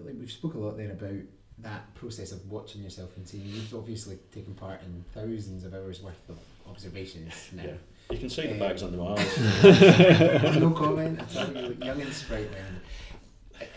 like 0.04 0.14
we've 0.18 0.30
spoke 0.30 0.54
a 0.54 0.58
lot 0.58 0.76
there 0.76 0.92
about 0.92 1.20
that 1.58 1.94
process 1.94 2.32
of 2.32 2.50
watching 2.50 2.82
yourself 2.82 3.16
and 3.16 3.26
seeing. 3.28 3.46
You've 3.46 3.74
obviously 3.74 4.18
taken 4.32 4.54
part 4.54 4.80
in 4.82 5.04
thousands 5.14 5.64
of 5.64 5.74
hours 5.74 6.02
worth 6.02 6.28
of 6.28 6.38
observations 6.68 7.32
now. 7.52 7.62
Yeah. 7.64 7.74
You 8.11 8.18
can 8.18 8.28
see 8.28 8.42
the 8.42 8.52
Um, 8.54 8.58
bags 8.58 8.82
under 8.82 8.98
my 8.98 9.12
eyes. 9.16 9.38
no 10.61 10.70
comment. 10.72 11.20
I 11.20 11.24
tell 11.24 11.54
you, 11.54 11.68
look 11.68 11.85
young 11.85 12.00
and 12.00 12.12
sprightly. 12.12 12.56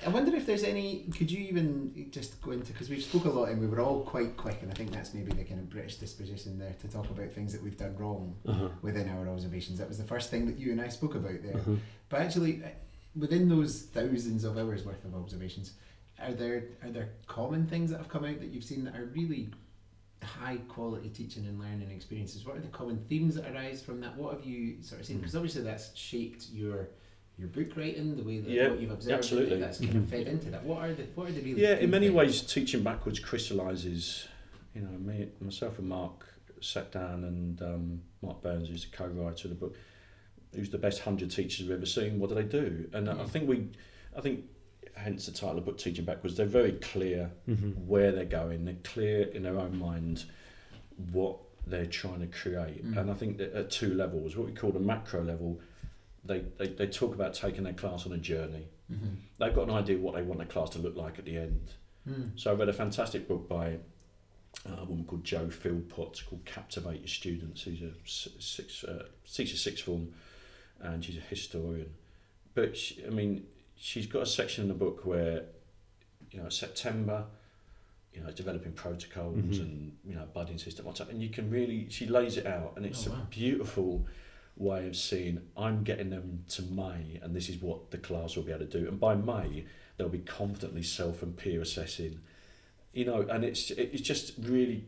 I- 0.06 0.10
wonder 0.10 0.36
if 0.36 0.45
there's 0.45 0.63
any. 0.63 1.06
Could 1.17 1.30
you 1.32 1.39
even 1.48 2.08
just 2.12 2.41
go 2.41 2.52
into 2.52 2.71
because 2.74 2.89
we've 2.89 3.04
spoke 3.04 3.26
a 3.26 3.30
lot 3.30 3.50
and 3.50 3.60
we 3.60 3.67
were 3.67 3.80
all 3.80 4.02
quite 4.04 4.38
quick, 4.38 4.60
and 4.62 4.71
I 4.71 4.74
think 4.74 4.91
that's 4.91 5.13
maybe 5.13 5.32
the 5.32 5.43
kind 5.43 5.60
of 5.60 5.69
British 5.69 5.98
disposition 5.98 6.58
there 6.60 6.76
to 6.82 6.88
talk 6.88 7.10
about 7.10 7.32
things 7.32 7.52
that 7.54 7.62
we've 7.63 7.78
done 7.78 7.95
wrong 7.98 8.36
Uh-huh. 8.45 8.69
within 8.82 9.10
our 9.10 9.28
observations. 9.30 9.80
That 9.80 9.88
was 9.88 9.98
the 9.98 10.04
first 10.04 10.30
thing 10.30 10.45
that 10.48 10.58
you 10.58 10.71
and 10.71 10.82
I 10.82 10.88
spoke 10.89 11.15
about 11.15 11.41
there. 11.43 11.58
Uh-huh. 11.58 11.76
But 12.10 12.21
actually, 12.21 12.63
uh, 12.63 12.67
within 13.15 13.48
those 13.50 13.84
thousands 13.84 14.43
of 14.43 14.58
hours 14.58 14.84
worth 14.86 15.04
of 15.06 15.15
observations, 15.15 15.74
are 16.19 16.34
there 16.34 16.63
are 16.84 16.89
there 16.91 17.10
common 17.28 17.67
things 17.67 17.89
that 17.91 17.98
have 17.98 18.08
come 18.10 18.26
out 18.26 18.39
that 18.39 18.48
you've 18.52 18.63
seen 18.63 18.84
that 18.86 18.95
are 18.95 19.06
really 19.06 19.50
high 20.24 20.58
quality 20.69 21.10
teaching 21.10 21.45
and 21.45 21.60
learning 21.60 21.91
experiences? 21.91 22.45
What 22.45 22.56
are 22.58 22.62
the 22.62 22.67
common 22.69 22.98
themes 23.10 23.36
that 23.36 23.52
arise 23.52 23.82
from 23.82 24.00
that? 24.02 24.15
What 24.17 24.34
have 24.34 24.45
you 24.45 24.82
sort 24.82 25.02
of 25.02 25.08
seen? 25.08 25.17
Mm. 25.17 25.21
Because 25.21 25.36
obviously 25.36 25.62
that's 25.63 25.95
shaped 25.95 26.50
your 26.52 26.89
your 27.38 27.48
book 27.50 27.76
writing, 27.76 28.15
the 28.15 28.24
way 28.24 28.39
that 28.39 28.50
Yeah, 28.50 28.69
what 28.69 28.80
you've 28.80 28.91
observed, 28.91 29.17
absolutely. 29.17 29.58
that's 29.60 29.80
kind 29.80 29.95
of 29.95 30.10
fed 30.10 30.28
into 30.28 30.50
that. 30.52 30.63
What 30.63 30.84
are 30.84 30.93
the 30.93 31.04
what 31.15 31.30
are 31.30 31.34
the 31.34 31.41
really? 31.41 31.62
Yeah, 31.62 31.76
in 31.76 31.89
many 31.89 32.08
things? 32.08 32.15
ways, 32.17 32.41
teaching 32.41 32.84
backwards 32.84 33.19
crystallises. 33.19 34.28
You 34.74 34.82
know, 34.82 34.98
me, 34.98 35.28
myself, 35.41 35.80
and 35.80 35.88
Mark 35.89 36.26
sat 36.62 36.91
down, 36.91 37.24
and 37.24 37.62
um, 37.62 38.02
Mark 38.21 38.41
Burns, 38.41 38.69
who's 38.69 38.86
the 38.89 38.95
co-writer 38.95 39.48
of 39.48 39.50
the 39.50 39.56
book, 39.56 39.76
who's 40.54 40.69
the 40.69 40.78
best 40.78 41.02
hundred 41.02 41.32
teachers 41.32 41.65
we've 41.67 41.76
ever 41.78 41.86
seen. 41.86 42.19
What 42.19 42.30
do 42.30 42.36
they 42.36 42.43
do? 42.43 42.89
And 42.93 43.10
I 43.10 43.26
think 43.26 43.48
we, 43.50 43.67
I 44.17 44.21
think, 44.21 44.45
hence 44.95 45.26
the 45.26 45.32
title 45.34 45.52
of 45.52 45.56
the 45.58 45.62
book, 45.71 45.78
teaching 45.78 46.06
backwards. 46.06 46.36
They're 46.38 46.45
very 46.45 46.74
clear 46.74 47.32
hmm 47.45 47.71
where 47.71 48.12
they're 48.12 48.26
going. 48.26 48.65
They're 48.65 48.76
clear 48.84 49.24
in 49.28 49.43
their 49.43 49.60
own 49.60 49.78
mind 49.78 50.26
what 51.12 51.38
they're 51.67 51.86
trying 51.86 52.19
to 52.21 52.28
create. 52.28 52.86
Mm. 52.86 52.98
And 52.98 53.12
I 53.12 53.13
think 53.13 53.38
that 53.38 53.54
at 53.54 53.71
two 53.71 53.93
levels, 53.93 54.36
what 54.38 54.48
we 54.48 54.54
call 54.54 54.71
the 54.71 54.80
macro 54.80 55.24
level, 55.24 55.60
they, 56.26 56.40
they, 56.58 56.68
they 56.68 56.88
talk 56.88 57.14
about 57.14 57.34
taking 57.34 57.64
their 57.64 57.74
class 57.74 58.06
on 58.06 58.14
a 58.14 58.18
journey. 58.18 58.68
Mhm. 58.92 59.16
They've 59.40 59.54
got 59.54 59.64
an 59.70 59.74
idea 59.76 59.96
of 59.96 60.02
what 60.02 60.16
they 60.16 60.22
want 60.22 60.40
their 60.40 60.48
class 60.48 60.70
to 60.72 60.80
look 60.80 60.96
like 60.96 61.20
at 61.20 61.26
the 61.26 61.38
end. 61.38 61.72
Mm. 62.08 62.32
So 62.40 62.52
I 62.52 62.56
read 62.56 62.70
a 62.70 62.74
fantastic 62.74 63.28
book 63.28 63.48
by 63.50 63.78
uh, 64.70 64.78
a 64.82 64.86
woman 64.86 65.06
called 65.06 65.24
Jo 65.24 65.50
Philpott 65.50 66.24
called 66.28 66.46
Captivate 66.46 67.00
Your 67.00 67.08
Students, 67.08 67.62
She's 67.62 67.82
a 67.82 67.92
six, 68.06 68.84
uh, 68.84 69.06
teacher 69.32 69.58
sixth 69.58 69.84
form 69.84 70.14
and 70.80 71.04
she's 71.04 71.18
a 71.18 71.22
historian. 71.22 71.90
But, 72.54 72.78
she, 72.78 73.04
I 73.06 73.10
mean, 73.10 73.46
she's 73.76 74.08
got 74.08 74.22
a 74.24 74.26
section 74.26 74.62
in 74.64 74.68
the 74.68 74.74
book 74.76 75.06
where, 75.06 75.44
you 76.32 76.42
know, 76.42 76.50
September, 76.50 77.26
you 78.14 78.22
know, 78.22 78.32
developing 78.32 78.72
protocols 78.72 79.38
Mhm. 79.58 79.60
and, 79.62 79.98
you 80.06 80.16
know, 80.16 80.26
budding 80.34 80.58
system, 80.58 80.86
what's 80.86 81.02
up. 81.02 81.10
And 81.12 81.22
you 81.22 81.30
can 81.30 81.50
really, 81.50 81.90
she 81.90 82.06
lays 82.08 82.38
it 82.38 82.46
out 82.46 82.74
and 82.78 82.86
it's 82.86 83.08
Oh, 83.08 83.12
wow. 83.12 83.22
a 83.24 83.26
beautiful 83.26 84.06
way 84.58 84.88
of 84.88 84.96
seeing 84.96 85.41
I'm 85.58 85.84
getting 85.84 86.10
them 86.10 86.46
to 86.50 86.62
May 86.63 87.20
and 87.22 87.36
this 87.36 87.50
is 87.50 87.62
what 87.62 87.91
the 87.91 87.98
class 87.98 88.36
will 88.36 88.44
be 88.44 88.52
able 88.54 88.65
to 88.65 88.80
do. 88.82 88.88
And 88.88 89.00
by 89.00 89.15
May, 89.15 89.65
they'll 89.98 90.08
be 90.10 90.20
confidently 90.20 90.84
self 90.84 91.22
and 91.24 91.36
peer 91.36 91.62
assessing 91.62 92.20
you 92.94 93.04
know 93.06 93.22
and 93.30 93.44
it's 93.44 93.72
it's 93.72 94.02
just 94.02 94.34
really 94.41 94.86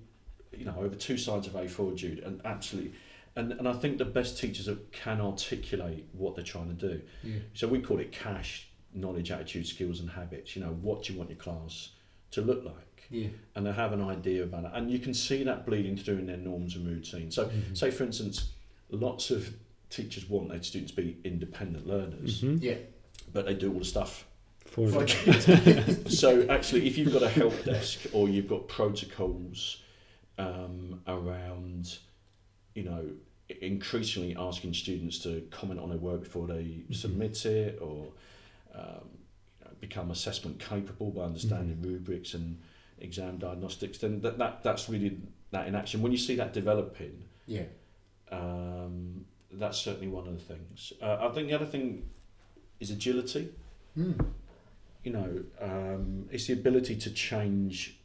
you 0.58 0.64
know 0.66 0.76
over 0.80 0.96
two 0.96 1.18
sides 1.18 1.46
of 1.48 1.54
A4 1.54 1.96
Jude 1.96 2.20
and 2.20 2.40
absolutely 2.46 2.94
and, 3.36 3.52
and 3.52 3.68
I 3.68 3.74
think 3.74 3.98
the 4.00 4.06
best 4.06 4.40
teachers 4.40 4.66
that 4.68 4.92
can 4.94 5.20
articulate 5.22 6.06
what 6.14 6.36
they're 6.36 6.44
trying 6.46 6.76
to 6.76 6.88
do 6.90 7.02
Yeah. 7.24 7.40
so 7.54 7.68
we 7.68 7.80
call 7.82 8.00
it 8.00 8.12
KASH 8.14 8.70
knowledge 8.94 9.30
attitude 9.32 9.68
skills 9.68 10.00
and 10.00 10.10
habits 10.10 10.56
you 10.56 10.62
know 10.64 10.72
what 10.82 11.04
do 11.04 11.12
you 11.14 11.20
want 11.20 11.30
your 11.30 11.38
class 11.40 11.90
to 12.32 12.42
look 12.42 12.64
like 12.64 13.08
Yeah. 13.10 13.28
and 13.56 13.66
they 13.66 13.74
have 13.74 13.92
an 13.92 14.02
idea 14.02 14.44
about 14.44 14.64
it 14.66 14.72
and 14.74 14.90
you 14.90 15.00
can 15.00 15.14
see 15.14 15.44
that 15.44 15.66
bleeding 15.66 15.98
through 15.98 16.18
in 16.20 16.28
their 16.28 16.38
norms 16.38 16.76
and 16.78 16.88
routines 16.88 17.36
so 17.36 17.48
Mhm. 17.48 17.78
say 17.78 17.92
for 17.92 18.04
instance 18.06 18.52
lots 18.90 19.32
of 19.32 19.54
teachers 19.90 20.30
want 20.30 20.50
their 20.50 20.62
students 20.64 20.94
to 20.94 21.02
be 21.02 21.18
independent 21.24 21.88
learners 21.88 22.42
hmm 22.42 22.58
Yeah. 22.60 22.76
but 23.34 23.46
they 23.46 23.54
do 23.54 23.72
all 23.74 23.80
the 23.80 23.86
stuff 23.86 24.26
For 24.66 24.88
for 24.90 25.00
the- 25.00 25.06
kids. 25.06 26.20
so 26.20 26.46
actually, 26.50 26.88
if 26.88 26.98
you've 26.98 27.14
got 27.14 27.24
a 27.24 27.30
help 27.30 27.64
desk 27.64 28.00
or 28.14 28.28
you've 28.30 28.48
got 28.50 28.68
protocols 28.68 29.82
um, 30.38 31.02
around, 31.08 31.98
you 32.76 32.84
know, 32.84 33.06
increasingly 33.62 34.36
asking 34.38 34.74
students 34.74 35.20
to 35.20 35.42
comment 35.52 35.80
on 35.80 35.90
their 35.90 35.98
work 35.98 36.22
before 36.24 36.48
they 36.48 36.84
Mhm. 36.90 36.96
submit 36.96 37.46
it, 37.46 37.80
or 37.82 38.12
um, 38.76 39.08
you 39.60 39.66
know, 39.66 39.72
become 39.80 40.12
assessment 40.12 40.60
capable 40.60 41.12
by 41.12 41.22
understanding 41.24 41.82
rubrics 41.82 42.34
and 42.34 42.60
exam 43.00 43.38
diagnostics, 43.38 43.98
then 44.00 44.20
that, 44.22 44.38
that 44.38 44.64
that's 44.64 44.90
really 44.90 45.18
that 45.52 45.68
in 45.68 45.76
action. 45.76 46.02
When 46.02 46.12
you 46.12 46.18
see 46.18 46.36
that 46.36 46.54
developing, 46.54 47.24
Yeah. 47.48 47.64
Um, 48.32 49.26
that's 49.52 49.78
certainly 49.78 50.08
one 50.08 50.28
of 50.28 50.34
the 50.34 50.54
things. 50.54 50.94
Uh, 51.02 51.18
I 51.22 51.30
think 51.34 51.48
the 51.48 51.54
other 51.56 51.66
thing 51.66 52.04
is 52.80 52.92
agility 52.92 53.50
Mm. 53.98 54.26
you 55.04 55.12
know, 55.12 55.44
um, 55.60 56.28
it's 56.32 56.46
the 56.48 56.54
ability 56.54 56.96
to 56.98 57.10
change 57.10 57.98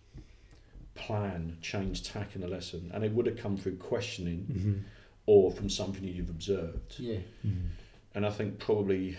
plan, 0.94 1.56
change 1.60 2.02
tack 2.02 2.34
in 2.36 2.42
a 2.42 2.46
lesson, 2.46 2.90
and 2.94 3.04
it 3.04 3.12
would 3.12 3.26
have 3.26 3.36
come 3.36 3.56
through 3.56 3.76
questioning 3.76 4.46
Mhm. 4.48 4.80
or 5.26 5.50
from 5.50 5.68
something 5.68 6.04
you've 6.04 6.30
observed. 6.30 6.98
Yeah. 6.98 7.18
Mhm. 7.46 7.68
And 8.14 8.24
I 8.26 8.30
think 8.30 8.58
probably, 8.58 9.16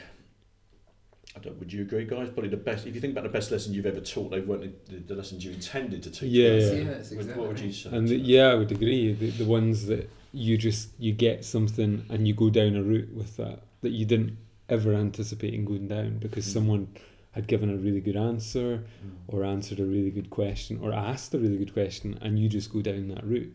I 1.35 1.39
don't. 1.39 1.59
Would 1.59 1.73
you 1.73 1.81
agree, 1.81 2.05
guys? 2.05 2.29
Probably 2.29 2.49
the 2.49 2.57
best. 2.57 2.85
If 2.87 2.93
you 2.95 3.01
think 3.01 3.11
about 3.13 3.23
the 3.23 3.29
best 3.37 3.51
lesson 3.51 3.73
you've 3.73 3.85
ever 3.87 4.01
taught, 4.01 4.29
they 4.31 4.39
weren't 4.41 4.85
the, 4.85 4.97
the 4.97 5.15
lessons 5.15 5.43
you 5.43 5.51
intended 5.51 6.03
to 6.03 6.09
teach. 6.11 6.31
Yeah, 6.31 6.47
yeah. 6.55 6.71
Yeah, 6.71 6.83
that's 6.85 7.11
exactly 7.11 7.39
what 7.41 7.49
would 7.49 7.59
you 7.59 7.71
say? 7.73 7.89
And 7.91 8.07
the, 8.07 8.15
yeah, 8.17 8.47
I 8.47 8.55
would 8.55 8.71
agree. 8.71 9.13
The, 9.13 9.29
the 9.31 9.45
ones 9.45 9.85
that 9.87 10.09
you 10.35 10.57
just 10.57 10.89
you 10.99 11.13
get 11.13 11.45
something 11.45 12.05
and 12.09 12.27
you 12.27 12.33
go 12.33 12.49
down 12.49 12.75
a 12.75 12.81
route 12.83 13.13
with 13.13 13.37
that 13.37 13.59
that 13.81 13.91
you 13.91 14.05
didn't 14.05 14.37
ever 14.67 14.93
anticipate 14.93 15.53
in 15.53 15.63
going 15.65 15.87
down 15.87 16.17
because 16.17 16.45
Mm. 16.47 16.53
someone 16.53 16.87
had 17.31 17.47
given 17.47 17.69
a 17.69 17.75
really 17.77 17.99
good 18.01 18.15
answer 18.15 18.83
Mm. 19.05 19.11
or 19.27 19.43
answered 19.43 19.79
a 19.79 19.85
really 19.85 20.09
good 20.11 20.29
question 20.29 20.79
or 20.81 20.91
asked 20.93 21.33
a 21.33 21.37
really 21.39 21.57
good 21.57 21.73
question 21.73 22.17
and 22.21 22.39
you 22.39 22.49
just 22.49 22.71
go 22.73 22.81
down 22.81 23.07
that 23.09 23.23
route. 23.25 23.53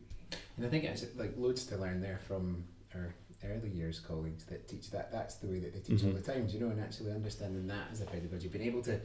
And 0.56 0.66
I 0.66 0.68
think 0.68 0.84
it's 0.84 1.04
like 1.16 1.36
loads 1.36 1.64
to 1.66 1.76
learn 1.76 2.00
there 2.00 2.18
from 2.18 2.64
our 2.94 3.14
early 3.44 3.70
years 3.70 4.00
colleagues 4.00 4.44
that 4.46 4.68
teach 4.68 4.90
that. 4.90 5.10
That's 5.12 5.36
the 5.36 5.46
way 5.46 5.58
that 5.60 5.72
they 5.72 5.80
teach 5.80 6.02
all 6.04 6.10
Mhm. 6.10 6.22
the 6.24 6.32
time, 6.32 6.46
do 6.46 6.54
you 6.54 6.60
know, 6.60 6.70
and 6.70 6.80
actually 6.80 7.12
understanding 7.12 7.66
that 7.68 7.88
as 7.92 8.00
a 8.00 8.04
pedagogy, 8.04 8.48
being 8.48 8.64
able 8.66 8.82
to. 8.82 9.00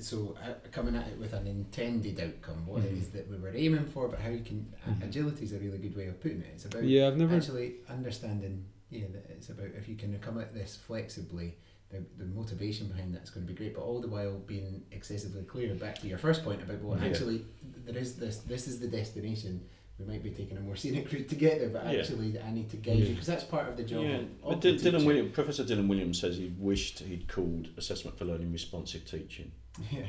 So 0.00 0.36
uh, 0.42 0.54
coming 0.70 0.94
at 0.96 1.08
it 1.08 1.18
with 1.18 1.32
an 1.32 1.46
intended 1.46 2.20
outcome, 2.20 2.66
what 2.66 2.84
it 2.84 2.94
Mhm. 2.94 3.00
is 3.00 3.08
that 3.10 3.28
we 3.28 3.36
were 3.36 3.52
aiming 3.54 3.86
for, 3.86 4.08
but 4.08 4.20
how 4.20 4.30
you 4.30 4.40
can 4.44 4.72
Mhm. 4.86 5.02
agility 5.08 5.44
is 5.44 5.52
a 5.52 5.58
really 5.58 5.78
good 5.78 5.96
way 5.96 6.06
of 6.06 6.20
putting 6.20 6.40
it. 6.40 6.46
It's 6.54 6.64
about 6.66 6.84
Yeah, 6.84 7.08
I've 7.08 7.16
never. 7.16 7.34
actually 7.36 7.76
understanding. 7.88 8.64
Yeah, 8.90 9.06
that 9.12 9.26
it's 9.30 9.50
about 9.50 9.70
if 9.76 9.88
you 9.88 9.96
can 9.96 10.18
come 10.20 10.38
at 10.38 10.54
this 10.54 10.76
flexibly. 10.76 11.56
The, 11.90 12.04
the 12.18 12.26
motivation 12.26 12.86
behind 12.88 13.14
that's 13.14 13.30
going 13.30 13.46
to 13.46 13.50
be 13.52 13.56
great, 13.56 13.74
but 13.74 13.80
all 13.80 13.98
the 14.02 14.08
while 14.08 14.38
being 14.40 14.84
excessively 14.92 15.42
clear. 15.44 15.74
Back 15.74 15.98
to 16.00 16.06
your 16.06 16.18
first 16.18 16.44
point 16.44 16.62
about 16.62 16.82
well, 16.82 16.98
Yeah. 16.98 17.06
actually, 17.06 17.46
there 17.86 17.96
is 17.96 18.16
this. 18.16 18.38
This 18.40 18.68
is 18.68 18.78
the 18.78 18.88
destination 18.88 19.62
we 19.98 20.06
might 20.06 20.22
be 20.22 20.30
taking 20.30 20.56
a 20.56 20.60
more 20.60 20.76
scenic 20.82 21.10
route 21.12 21.28
to 21.28 21.34
get 21.34 21.58
there, 21.60 21.70
but 21.70 21.84
Yeah. 21.92 22.00
actually 22.00 22.38
I 22.40 22.50
need 22.50 22.70
to 22.70 22.76
guide 22.76 22.98
you 22.98 23.08
because 23.10 23.26
that's 23.26 23.44
part 23.44 23.68
of 23.68 23.76
the 23.76 23.82
job. 23.82 24.04
Yeah, 24.04 24.16
of, 24.18 24.42
but 24.42 24.52
of 24.54 24.60
Dil- 24.60 24.74
Dylan 24.76 24.82
teacher. 24.98 25.06
Williams, 25.06 25.32
Professor 25.32 25.64
Dylan 25.64 25.88
Williams 25.88 26.20
says 26.20 26.36
he 26.36 26.52
wished 26.58 27.00
he'd 27.00 27.26
called 27.28 27.68
assessment 27.76 28.16
for 28.18 28.24
learning 28.24 28.52
responsive 28.52 29.04
teaching. 29.04 29.50
Yeah, 29.92 30.06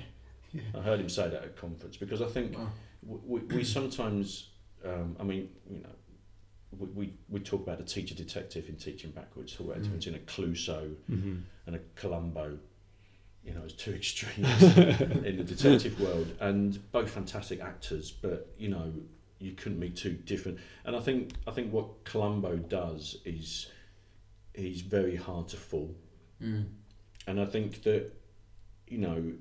yeah. 0.52 0.62
I 0.76 0.82
heard 0.82 1.00
him 1.00 1.10
say 1.10 1.30
that 1.30 1.42
at 1.44 1.46
a 1.46 1.50
conference 1.50 1.96
because 1.98 2.22
I 2.24 2.28
think 2.28 2.58
Wow. 2.58 2.70
we, 3.06 3.40
we 3.42 3.64
sometimes, 3.64 4.50
um, 4.84 5.16
I 5.20 5.24
mean, 5.24 5.50
you 5.70 5.80
know, 5.84 5.90
we, 6.78 6.88
we, 6.88 7.14
we 7.30 7.40
talk 7.40 7.62
about 7.62 7.80
a 7.80 7.84
teacher 7.84 8.16
detective 8.16 8.68
in 8.70 8.76
teaching 8.76 9.12
backwards, 9.12 9.54
talk 9.56 9.68
about 9.68 9.82
Mm. 9.84 9.94
between 9.98 10.16
a 10.16 10.20
Clouseau 10.20 10.96
Mhm. 11.12 11.42
and 11.68 11.76
a 11.76 11.80
Columbo, 11.96 12.58
you 13.46 13.54
know, 13.54 13.62
as 13.64 13.74
two 13.74 13.92
extremes 14.02 14.62
in 15.24 15.38
the 15.38 15.44
detective 15.44 16.00
world, 16.02 16.28
and 16.40 16.80
both 16.92 17.10
fantastic 17.12 17.60
actors, 17.62 18.10
but 18.12 18.48
you 18.58 18.70
know, 18.70 18.92
you 19.40 19.54
couldn't 19.54 19.80
be 19.80 19.90
too 19.90 20.14
different. 20.14 20.60
And 20.86 20.96
I 20.96 21.00
think 21.00 21.34
I 21.48 21.52
think 21.52 21.72
what 21.74 22.04
Columbo 22.04 22.58
does 22.58 23.18
is 23.26 23.68
he's 24.54 24.82
very 24.82 25.16
hard 25.16 25.48
to 25.50 25.58
fool, 25.58 25.96
Mm. 26.42 26.66
and 27.28 27.40
I 27.42 27.46
think 27.46 27.84
that 27.84 28.12
you 28.88 28.98
know, 28.98 29.34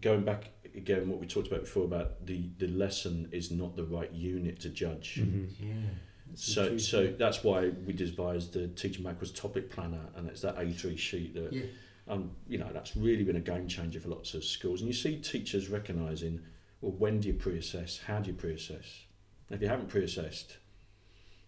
going 0.00 0.24
back 0.24 0.50
again, 0.74 1.08
what 1.08 1.18
we 1.20 1.26
talked 1.26 1.46
about 1.48 1.60
before 1.60 1.84
about 1.84 2.26
the 2.26 2.48
the 2.58 2.68
lesson 2.68 3.28
is 3.32 3.50
not 3.50 3.76
the 3.76 3.84
right 3.84 4.12
unit 4.12 4.60
to 4.60 4.68
judge. 4.68 5.16
Mhm. 5.20 5.48
Yeah. 5.60 5.90
So, 6.34 6.76
so 6.76 7.06
that's 7.06 7.42
why 7.42 7.70
we 7.70 7.94
devised 7.94 8.52
the 8.52 8.68
Teaching 8.68 9.02
Backwards 9.02 9.32
topic 9.32 9.70
planner, 9.70 10.10
and 10.14 10.28
it's 10.28 10.42
that 10.42 10.56
A3 10.58 10.94
sheet 10.98 11.32
that, 11.34 11.52
yeah, 11.54 11.62
um, 12.06 12.32
you 12.46 12.58
know, 12.58 12.70
that's 12.70 12.94
really 12.98 13.24
been 13.24 13.36
a 13.36 13.40
game 13.40 13.66
changer 13.66 13.98
for 13.98 14.10
lots 14.10 14.34
of 14.34 14.44
schools. 14.44 14.82
And 14.82 14.88
you 14.88 14.92
see 14.94 15.16
teachers 15.16 15.70
recognising, 15.70 16.42
well, 16.82 16.92
when 16.92 17.20
do 17.20 17.28
you 17.28 17.34
pre-assess? 17.34 18.00
How 18.00 18.20
do 18.20 18.28
you 18.30 18.36
pre-assess? 18.36 19.06
And 19.48 19.56
if 19.56 19.62
you 19.62 19.68
haven't 19.68 19.88
pre-assessed, 19.88 20.56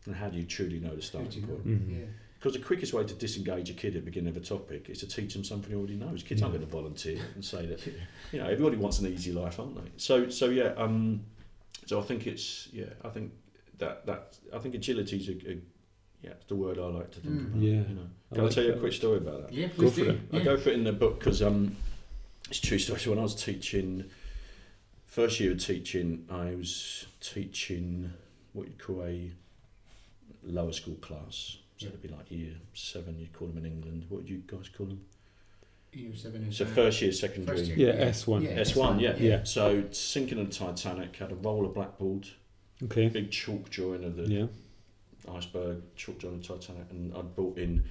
then 0.06 0.14
how 0.14 0.28
do 0.28 0.38
you 0.38 0.44
truly 0.44 0.78
know 0.80 0.94
the 0.94 1.02
starting 1.02 1.42
you 1.42 1.46
know? 1.46 1.54
point? 1.54 1.66
Mhm. 1.66 1.98
yeah. 2.00 2.04
Because 2.38 2.54
the 2.54 2.58
quickest 2.64 2.94
way 2.94 3.04
to 3.04 3.12
disengage 3.14 3.68
a 3.68 3.74
kid 3.74 3.88
at 3.88 4.02
the 4.02 4.10
beginning 4.10 4.30
of 4.30 4.36
a 4.38 4.40
topic 4.44 4.88
is 4.88 5.00
to 5.00 5.06
teach 5.06 5.34
them 5.34 5.44
something 5.44 5.68
he 5.70 5.76
already 5.76 5.96
knows. 5.96 6.22
Kids 6.22 6.40
aren't 6.40 6.54
going 6.54 6.64
to 6.66 6.72
volunteer 6.72 7.20
and 7.34 7.44
say 7.44 7.66
that, 7.66 7.86
you 8.32 8.38
know, 8.38 8.46
everybody 8.46 8.76
wants 8.78 8.98
an 9.00 9.08
easy 9.08 9.30
life, 9.30 9.60
aren't 9.60 9.74
they? 9.76 9.90
So, 9.98 10.30
so 10.30 10.46
yeah, 10.48 10.72
um, 10.78 11.20
so 11.84 12.00
I 12.00 12.02
think 12.02 12.26
it's, 12.26 12.68
yeah, 12.72 12.86
I 13.04 13.10
think 13.10 13.32
that, 13.76 14.06
that 14.06 14.38
I 14.54 14.58
think 14.58 14.74
agility 14.74 15.18
is 15.18 15.28
a, 15.28 15.32
a, 15.50 15.58
yeah, 16.22 16.30
it's 16.30 16.46
the 16.46 16.56
word 16.56 16.78
I 16.78 16.86
like 16.86 17.10
to 17.12 17.20
think 17.20 17.34
Mm. 17.34 17.46
about. 17.48 17.62
Yeah, 17.62 17.70
You 17.72 17.94
know. 17.96 18.08
I 18.32 18.34
Can 18.36 18.40
I, 18.40 18.46
like 18.46 18.54
tell 18.54 18.64
you 18.64 18.72
a 18.72 18.78
quick 18.78 18.92
story 18.94 19.18
about 19.18 19.42
that? 19.48 19.52
Yeah, 19.52 19.66
Go 19.66 19.74
please 19.74 19.92
for 19.98 20.04
do. 20.04 20.10
it. 20.10 20.20
I 20.32 20.38
go 20.40 20.56
for 20.56 20.70
it 20.70 20.76
in 20.76 20.84
the 20.84 20.92
book 20.92 21.18
because 21.18 21.42
um, 21.42 21.76
it's 22.48 22.58
a 22.58 22.62
true 22.62 22.78
story. 22.78 23.00
So 23.00 23.10
when 23.10 23.18
I 23.18 23.22
was 23.22 23.34
teaching, 23.34 24.04
first 25.10 25.40
year 25.40 25.52
of 25.52 25.58
teaching, 25.58 26.24
I 26.30 26.54
was 26.54 27.06
teaching 27.20 28.12
what 28.52 28.68
you'd 28.68 28.78
call 28.78 29.02
a 29.04 29.30
lower 30.44 30.72
school 30.72 30.94
class. 30.96 31.56
So 31.76 31.86
it'd 31.88 32.00
be 32.02 32.08
like 32.08 32.30
year 32.30 32.52
seven, 32.74 33.18
you'd 33.18 33.32
call 33.32 33.48
them 33.48 33.58
in 33.58 33.66
England. 33.66 34.06
What 34.08 34.22
would 34.22 34.30
you 34.30 34.42
guys 34.46 34.68
call 34.68 34.86
them? 34.86 35.00
Year 35.92 36.14
seven 36.14 36.44
is 36.44 36.56
So 36.58 36.64
that- 36.64 36.74
first 36.74 37.02
year 37.02 37.10
secondary. 37.12 37.58
First 37.58 37.70
year. 37.70 37.88
Yeah, 37.96 38.04
S1. 38.10 38.44
Yeah, 38.44 38.60
S1, 38.60 39.00
yeah. 39.00 39.16
Yeah. 39.16 39.42
So 39.44 39.90
sinking 39.90 40.38
of 40.38 40.48
the 40.48 40.54
Titanic 40.54 41.16
had 41.16 41.32
a 41.32 41.34
roll 41.34 41.66
of 41.66 41.74
blackboard, 41.74 42.28
Okay. 42.84 43.08
big 43.08 43.30
chalk 43.32 43.68
drawing 43.70 44.04
of 44.04 44.16
the 44.16 44.28
Yeah. 44.28 44.46
iceberg, 45.28 45.82
chalk 45.96 46.18
drawing 46.18 46.36
of 46.36 46.42
the 46.46 46.54
Titanic, 46.56 46.90
and 46.90 47.12
I'd 47.14 47.34
brought 47.34 47.58
in 47.58 47.84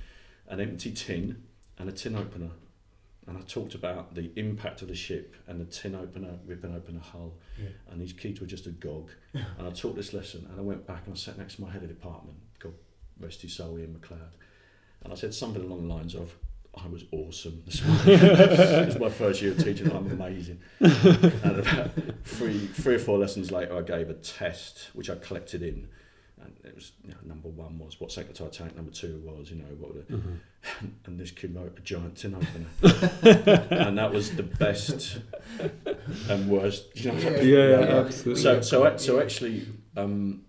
an 0.48 0.62
empty 0.62 0.92
tin 0.92 1.44
and 1.78 1.90
a 1.90 1.92
tin 1.92 2.16
opener. 2.16 2.52
And 3.30 3.38
I 3.38 3.42
talked 3.42 3.76
about 3.76 4.16
the 4.16 4.32
impact 4.38 4.82
of 4.82 4.88
the 4.88 4.96
ship 4.96 5.36
and 5.48 5.62
the 5.62 5.66
tin 5.66 5.94
opener 5.94 6.40
ripping 6.48 6.76
open 6.76 6.98
a 6.98 7.00
hull. 7.00 7.34
Yeah. 7.62 7.70
And 7.92 8.02
these 8.02 8.12
kids 8.12 8.42
were 8.42 8.48
just 8.48 8.66
agog. 8.66 9.12
and 9.34 9.68
I 9.68 9.70
taught 9.70 9.96
this 9.96 10.14
lesson 10.14 10.48
and 10.50 10.60
I 10.60 10.64
went 10.64 10.88
back 10.88 11.04
and 11.06 11.14
I 11.14 11.18
sat 11.18 11.38
next 11.38 11.56
to 11.58 11.62
my 11.62 11.70
head 11.70 11.84
of 11.84 11.90
department, 11.90 12.38
God 12.58 12.74
rest 13.20 13.44
his 13.44 13.54
soul, 13.54 13.78
Ian 13.78 14.00
McLeod. 14.00 14.32
And 15.04 15.14
I 15.14 15.16
said 15.16 15.36
something 15.36 15.64
along 15.64 15.88
the 15.88 15.94
lines 15.94 16.16
of, 16.16 16.34
I 16.74 16.88
was 16.88 17.04
awesome 17.12 17.62
this 17.66 17.84
morning. 17.86 18.04
it 18.08 18.88
was 18.88 19.00
my 19.00 19.10
first 19.10 19.42
year 19.44 19.52
of 19.52 19.64
teaching. 19.64 19.92
I'm 19.92 20.10
amazing. 20.12 20.60
and 20.80 21.60
about 21.60 21.92
three, 22.24 22.58
three 22.68 22.96
or 22.96 23.00
four 23.00 23.20
lessons 23.20 23.52
later, 23.52 23.78
I 23.78 23.82
gave 23.82 24.10
a 24.10 24.14
test 24.16 24.90
which 24.94 25.10
I 25.10 25.16
collected 25.16 25.62
in, 25.62 25.88
and 26.44 26.54
it 26.64 26.74
was 26.76 26.92
you 27.04 27.10
know, 27.12 27.18
number 27.26 27.50
one 27.50 27.78
was 27.80 28.00
what 28.00 28.12
sank 28.12 28.28
the 28.28 28.34
Titanic. 28.34 28.76
Number 28.76 28.92
two 28.92 29.22
was 29.26 29.50
you 29.52 29.58
know 29.58 29.66
what, 29.80 29.94
the, 30.08 30.16
Uh-huh. 30.16 30.88
and 31.06 31.20
this 31.20 31.32
kid 31.32 31.56
wrote 31.56 31.78
a 31.78 31.82
giant 31.82 32.16
tin 32.18 32.36
opener, 32.36 32.68
and 33.72 33.98
that 33.98 34.12
was 34.14 34.36
the 34.36 34.44
best 34.44 35.20
and 36.30 36.50
worst. 36.50 36.86
You 36.96 37.12
know, 37.12 37.20
Yeah, 37.20 37.70
yeah, 37.80 38.00
absolutely. 38.06 38.42
so 38.44 38.62
so 38.62 38.98
so 38.98 39.20
actually, 39.20 39.68
um, 39.98 40.44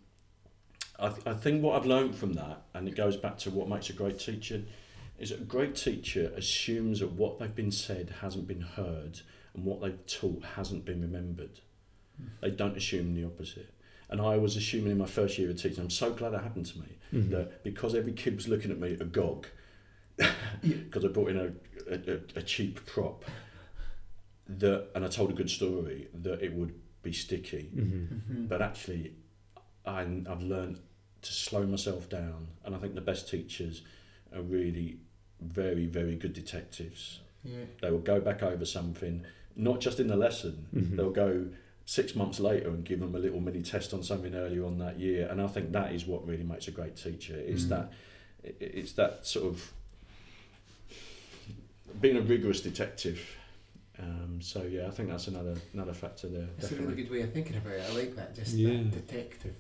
I, 0.99 1.09
th- 1.09 1.27
I 1.27 1.35
think 1.35 1.63
what 1.63 1.77
I've 1.81 1.87
learned 1.87 2.15
from 2.15 2.33
that, 2.35 2.63
and 2.75 2.87
it 2.89 2.97
goes 2.97 3.17
back 3.17 3.39
to 3.39 3.51
what 3.51 3.69
makes 3.69 3.89
a 3.91 3.93
great 3.95 4.19
teacher, 4.19 4.63
is 5.19 5.31
a 5.33 5.37
great 5.39 5.75
teacher 5.75 6.33
assumes 6.37 7.01
that 7.01 7.13
what 7.13 7.39
they've 7.39 7.55
been 7.55 7.71
said 7.73 8.15
hasn't 8.21 8.47
been 8.49 8.61
heard, 8.63 9.21
and 9.55 9.65
what 9.65 9.81
they've 9.81 10.07
taught 10.07 10.45
hasn't 10.57 10.85
been 10.85 11.01
remembered. 11.01 11.61
They 12.43 12.51
don't 12.51 12.77
assume 12.77 13.15
the 13.15 13.25
opposite. 13.25 13.73
And 14.11 14.21
I 14.21 14.37
was 14.37 14.57
assuming 14.57 14.91
in 14.93 14.99
my 14.99 15.07
first 15.07 15.39
year 15.39 15.49
of 15.51 15.57
teaching, 15.63 15.81
I'm 15.85 15.91
so 15.91 16.13
glad 16.13 16.31
that 16.31 16.43
happened 16.43 16.67
to 16.67 16.79
me, 16.81 16.87
Mhm. 17.13 17.31
that 17.31 17.63
because 17.63 17.95
every 17.95 18.13
kid 18.13 18.35
was 18.37 18.49
looking 18.49 18.71
at 18.73 18.79
me 18.79 18.93
agog, 19.01 19.47
because 20.63 21.05
I 21.05 21.09
brought 21.09 21.31
in 21.31 21.37
a, 21.39 21.53
a, 21.89 22.15
a- 22.17 22.39
a 22.41 22.43
cheap 22.43 22.85
prop, 22.87 23.25
that 24.49 24.89
and 24.95 25.05
I 25.05 25.09
told 25.09 25.31
a 25.31 25.35
good 25.35 25.49
story, 25.51 26.09
that 26.13 26.43
it 26.43 26.53
would 26.53 26.75
be 27.03 27.13
sticky. 27.13 27.71
Mhm. 27.75 28.09
Mhm. 28.31 28.49
But 28.49 28.61
actually, 28.63 29.15
I, 29.87 30.01
I've 30.29 30.43
learned 30.43 30.79
to 31.23 31.33
slow 31.33 31.65
myself 31.65 32.09
down, 32.09 32.49
and 32.65 32.75
I 32.75 32.79
think 32.79 32.95
the 32.95 33.01
best 33.01 33.29
teachers 33.29 33.83
are 34.35 34.43
really 34.43 34.99
very, 35.41 35.87
very 35.87 36.17
good 36.17 36.33
detectives. 36.33 37.21
yeah. 37.45 37.65
They 37.81 37.91
will 37.91 37.99
go 38.15 38.21
back 38.21 38.43
over 38.43 38.65
something, 38.67 39.25
not 39.57 39.81
just 39.81 39.99
in 40.01 40.09
the 40.09 40.17
lesson. 40.17 40.67
Mhm. 40.75 40.97
They'll 40.97 41.13
go 41.13 41.47
six 41.91 42.15
months 42.15 42.39
later 42.39 42.69
and 42.69 42.85
give 42.85 43.01
them 43.01 43.17
a 43.17 43.19
little 43.19 43.41
mini 43.41 43.63
test 43.63 43.93
on 43.93 44.01
something 44.01 44.33
earlier 44.33 44.65
on 44.65 44.79
that 44.79 44.97
year, 45.01 45.27
and 45.29 45.43
I 45.43 45.49
think 45.49 45.73
that 45.73 45.93
is 45.93 46.07
what 46.07 46.25
really 46.25 46.45
makes 46.45 46.69
a 46.69 46.71
great 46.71 46.95
teacher. 46.97 47.35
Is 47.37 47.67
Mm. 47.67 47.69
that 47.71 47.93
it's 48.61 48.93
that 48.93 49.27
sort 49.27 49.47
of 49.53 49.73
being 52.01 52.17
a 52.17 52.21
rigorous 52.21 52.61
detective. 52.61 53.21
Um, 53.99 54.39
so 54.41 54.63
yeah, 54.63 54.87
I 54.87 54.91
think 54.93 55.09
that's 55.09 55.27
another 55.27 55.57
another 55.75 55.93
factor 55.93 56.29
there. 56.29 56.47
It's 56.59 56.71
a 56.71 56.75
really 56.77 56.79
Definitely. 56.85 57.03
good 57.03 57.11
way 57.13 57.21
of 57.23 57.33
thinking 57.33 57.57
about 57.57 57.73
it. 57.73 57.83
I 57.91 57.93
like 57.95 58.15
that. 58.15 58.37
Just 58.37 58.55
Yeah. 58.57 58.69
that 58.69 58.91
detective 58.93 59.55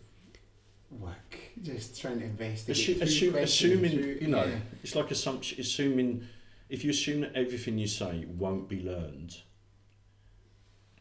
work. 0.91 1.37
Just 1.63 2.01
trying 2.01 2.21
to 2.21 2.27
investigate. 2.27 2.77
Assu- 2.99 3.03
assume- 3.03 3.35
assuming, 3.35 3.91
through- 3.99 4.19
you 4.21 4.29
know, 4.29 4.45
yeah. 4.45 4.61
It's 4.85 4.95
like 4.95 5.11
assumption, 5.11 5.61
assuming 5.61 6.27
if 6.69 6.85
you 6.85 6.91
assume 6.91 7.23
that 7.23 7.35
everything 7.35 7.77
you 7.77 7.89
say 7.89 8.25
won't 8.27 8.69
be 8.69 8.81
learned, 8.81 9.37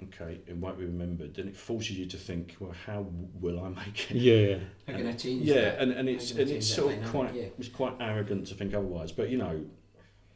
okay, 0.04 0.40
it 0.48 0.56
won't 0.56 0.78
be 0.80 0.86
remembered, 0.86 1.36
then 1.36 1.48
it 1.48 1.56
forces 1.58 1.98
you 1.98 2.06
to 2.06 2.18
think, 2.18 2.56
well, 2.60 2.74
how 2.86 3.06
will 3.40 3.60
I 3.64 3.70
make 3.70 4.12
it? 4.12 4.18
Yeah. 4.18 4.58
How 4.88 4.98
can 4.98 5.08
I 5.08 5.14
change 5.14 5.44
Yeah, 5.44 5.56
that? 5.62 5.80
and, 5.80 5.92
and 5.92 6.08
it's 6.10 6.32
and 6.32 6.50
it's 6.50 6.68
sort 6.68 6.98
of 6.98 7.04
quite 7.06 7.34
Yeah. 7.34 7.48
it's 7.58 7.68
quite 7.70 7.94
arrogant 8.00 8.48
to 8.48 8.56
think 8.56 8.74
otherwise. 8.74 9.12
But 9.12 9.30
you 9.30 9.38
know, 9.38 9.66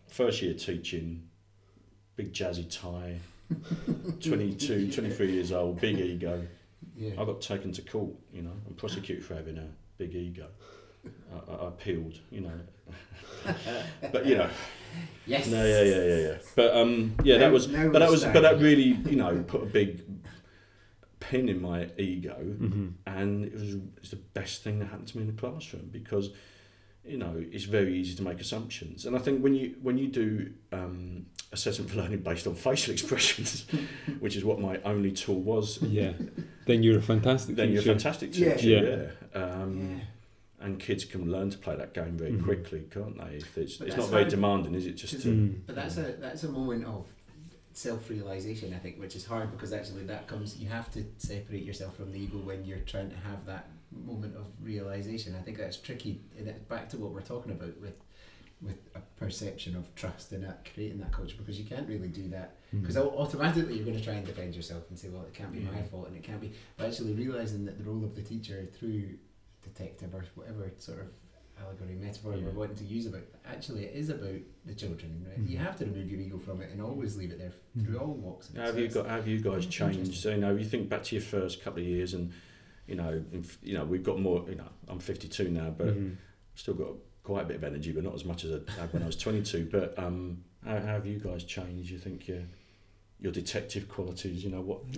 first 0.07 0.41
year 0.41 0.53
teaching, 0.53 1.27
big 2.15 2.33
jazzy 2.33 2.69
tie, 2.69 3.19
22, 4.21 4.91
23 4.91 5.31
years 5.31 5.51
old, 5.51 5.79
big 5.79 5.99
ego. 5.99 6.45
Yeah. 6.95 7.13
I 7.19 7.25
got 7.25 7.41
taken 7.41 7.71
to 7.73 7.81
court, 7.81 8.11
you 8.33 8.41
know, 8.41 8.53
and 8.67 8.77
prosecuted 8.77 9.25
for 9.25 9.35
having 9.35 9.57
a 9.57 9.67
big 9.97 10.13
ego. 10.15 10.47
I, 11.05 11.51
I, 11.51 11.55
I 11.55 11.67
appealed, 11.67 12.19
you 12.31 12.41
know. 12.41 12.59
but 14.11 14.25
you 14.25 14.37
know, 14.37 14.49
Yes. 15.25 15.47
no, 15.47 15.65
yeah, 15.65 15.81
yeah, 15.81 16.03
yeah, 16.03 16.17
yeah. 16.29 16.37
But 16.55 16.75
um, 16.75 17.15
yeah, 17.23 17.37
that 17.39 17.51
was, 17.51 17.67
now 17.67 17.89
but 17.89 17.99
that 17.99 18.09
was, 18.11 18.23
but 18.25 18.41
that 18.41 18.59
really, 18.59 18.97
you 19.09 19.15
know, 19.15 19.43
put 19.47 19.63
a 19.63 19.65
big 19.65 20.01
pin 21.19 21.49
in 21.49 21.61
my 21.61 21.87
ego, 21.97 22.35
Mhm. 22.39 22.93
and 23.07 23.45
it 23.45 23.53
was 23.53 23.75
it's 23.97 24.09
the 24.11 24.17
best 24.33 24.63
thing 24.63 24.79
that 24.79 24.85
happened 24.85 25.07
to 25.09 25.17
me 25.17 25.23
in 25.27 25.33
the 25.35 25.39
classroom 25.41 25.89
because, 25.91 26.29
you 27.05 27.17
know, 27.17 27.33
it's 27.51 27.63
very 27.63 27.95
easy 27.97 28.15
to 28.15 28.23
make 28.23 28.39
assumptions, 28.39 29.05
and 29.05 29.15
I 29.15 29.19
think 29.19 29.41
when 29.41 29.55
you 29.55 29.75
when 29.81 29.97
you 29.97 30.07
do 30.07 30.51
um, 30.73 31.25
assessment 31.53 31.89
for 31.91 31.97
learning 31.97 32.19
based 32.21 32.45
on 32.45 32.55
facial 32.55 32.93
expressions, 32.97 33.65
which 34.19 34.35
is 34.35 34.43
what 34.45 34.59
my 34.59 34.79
only 34.85 35.11
tool 35.11 35.41
was, 35.41 35.81
Yeah. 35.81 36.13
Then 36.65 36.81
you're 36.83 36.97
a 36.99 37.01
fantastic 37.01 37.55
then 37.55 37.69
you're 37.69 37.79
a 37.79 37.83
teacher. 37.83 37.93
fantastic 37.93 38.37
Yeah. 38.37 38.53
teacher. 38.55 38.69
Yeah. 39.33 39.39
Yeah. 39.39 39.43
Um, 39.43 39.97
Yeah. 39.97 40.03
And 40.63 40.79
kids 40.79 41.03
can 41.03 41.29
learn 41.29 41.49
to 41.49 41.57
play 41.57 41.75
that 41.75 41.93
game 41.93 42.17
very 42.17 42.31
Mhm. 42.31 42.43
quickly, 42.45 42.85
can't 42.89 43.17
they? 43.17 43.35
If 43.35 43.57
it's, 43.57 43.81
it's 43.81 43.97
not 43.97 44.09
very 44.09 44.29
demanding, 44.29 44.73
is 44.75 44.85
it? 44.87 44.93
Just 44.93 45.21
to, 45.21 45.27
Mm. 45.27 45.61
But 45.65 45.75
that's 45.75 45.97
a 45.97 46.13
that's 46.13 46.43
a 46.45 46.49
moment 46.49 46.85
of 46.85 47.05
self 47.73 48.09
realization, 48.09 48.73
I 48.73 48.77
think, 48.77 48.97
which 48.97 49.15
is 49.15 49.25
hard 49.25 49.51
because 49.51 49.73
actually 49.73 50.05
that 50.05 50.27
comes 50.27 50.57
you 50.57 50.69
have 50.69 50.89
to 50.93 51.03
separate 51.17 51.63
yourself 51.63 51.97
from 51.97 52.11
the 52.13 52.19
ego 52.19 52.37
when 52.37 52.63
you're 52.63 52.79
trying 52.93 53.09
to 53.09 53.15
have 53.17 53.45
that 53.45 53.65
moment 53.91 54.37
of 54.37 54.45
realization. 54.61 55.35
I 55.35 55.41
think 55.41 55.57
that's 55.57 55.77
tricky 55.77 56.21
and 56.37 56.47
it's 56.47 56.59
back 56.59 56.87
to 56.91 56.97
what 56.97 57.11
we're 57.11 57.21
talking 57.33 57.51
about 57.51 57.77
with 57.81 57.97
with 58.61 58.79
a 58.95 59.01
perception 59.19 59.75
of 59.75 59.93
trust 59.95 60.31
and 60.31 60.45
that 60.45 60.65
creating 60.73 60.99
that 61.01 61.11
culture 61.11 61.35
because 61.37 61.59
you 61.59 61.65
can't 61.65 61.87
really 61.89 62.07
do 62.07 62.29
that 62.29 62.55
because 62.71 62.95
Mhm. 62.95 63.13
automatically 63.17 63.75
you're 63.75 63.83
going 63.83 63.97
to 63.97 64.03
try 64.03 64.13
and 64.13 64.25
defend 64.25 64.55
yourself 64.55 64.83
and 64.89 64.97
say 64.97 65.09
well 65.09 65.23
it 65.25 65.33
can't 65.33 65.51
be 65.51 65.59
my 65.59 65.81
fault 65.91 66.07
and 66.07 66.15
it 66.15 66.23
can't 66.23 66.39
be 66.39 66.53
but 66.77 66.87
actually 66.87 67.11
realizing 67.13 67.65
that 67.65 67.77
the 67.77 67.83
role 67.83 68.05
of 68.05 68.15
the 68.15 68.21
teacher 68.21 68.65
through 68.77 69.17
detective 69.63 70.13
or 70.13 70.23
whatever 70.35 70.69
sort 70.77 70.99
of 70.99 71.07
allegory 71.61 71.95
metaphor 71.95 72.35
Yeah. 72.35 72.45
we're 72.45 72.51
wanting 72.51 72.75
to 72.77 72.83
use 72.83 73.05
about 73.05 73.21
actually 73.45 73.85
it 73.85 73.95
is 73.95 74.09
about 74.09 74.39
the 74.65 74.73
children 74.73 75.25
right 75.27 75.37
you 75.47 75.57
Mhm. 75.57 75.61
have 75.61 75.77
to 75.77 75.85
remove 75.85 76.09
your 76.11 76.19
ego 76.19 76.37
from 76.39 76.61
it 76.61 76.71
and 76.71 76.81
always 76.81 77.15
leave 77.15 77.31
it 77.31 77.37
there 77.37 77.53
through 77.83 77.95
Mhm. 77.97 78.01
all 78.01 78.13
walks 78.15 78.49
of. 78.49 78.55
How 78.55 78.65
have 78.65 78.79
you 78.79 78.87
got? 78.89 79.05
Have 79.07 79.27
you 79.27 79.39
guys 79.39 79.65
changed? 79.67 80.15
So, 80.15 80.31
you 80.31 80.37
know, 80.37 80.55
you 80.55 80.65
think 80.65 80.89
back 80.89 81.03
to 81.03 81.15
your 81.15 81.23
first 81.23 81.61
couple 81.61 81.81
of 81.81 81.87
years, 81.87 82.13
and 82.13 82.31
you 82.87 82.95
know, 82.95 83.23
if, 83.31 83.57
you 83.63 83.73
know, 83.75 83.85
we've 83.85 84.03
got 84.03 84.19
more. 84.19 84.45
You 84.49 84.55
know, 84.55 84.67
I'm 84.89 84.99
52 84.99 85.49
now, 85.49 85.69
but 85.69 85.87
Mhm. 85.95 86.17
still 86.55 86.73
got 86.73 86.95
quite 87.23 87.43
a 87.43 87.47
bit 87.47 87.55
of 87.57 87.63
energy, 87.63 87.91
but 87.93 88.03
not 88.03 88.13
as 88.13 88.25
much 88.25 88.43
as 88.43 88.51
I 88.51 88.71
had 88.71 88.91
when 88.91 89.01
I 89.03 89.05
was 89.05 89.15
22. 89.15 89.65
But 89.71 89.97
um, 89.97 90.43
how, 90.65 90.77
how 90.79 90.85
have 90.97 91.05
you 91.07 91.17
guys 91.19 91.43
changed? 91.45 91.89
You 91.91 91.97
think 91.99 92.27
your 92.27 92.43
your 93.21 93.31
detective 93.31 93.87
qualities? 93.87 94.43
You 94.43 94.49
know 94.49 94.61
what? 94.61 94.81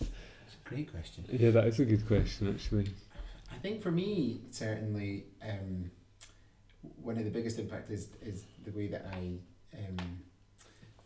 It's 0.00 0.56
a 0.64 0.68
great 0.68 0.90
question 0.90 1.24
Yeah, 1.30 1.50
that 1.52 1.66
is 1.68 1.78
a 1.80 1.84
good 1.84 2.06
question 2.06 2.48
actually. 2.48 2.88
I 3.52 3.56
think 3.56 3.82
for 3.82 3.90
me, 3.90 4.40
certainly, 4.50 5.26
um, 5.42 5.90
one 7.02 7.16
of 7.18 7.24
the 7.24 7.30
biggest 7.30 7.58
impact 7.58 7.90
is, 7.90 8.08
is 8.22 8.44
the 8.64 8.70
way 8.72 8.86
that 8.88 9.06
I 9.12 9.38
um, 9.76 9.96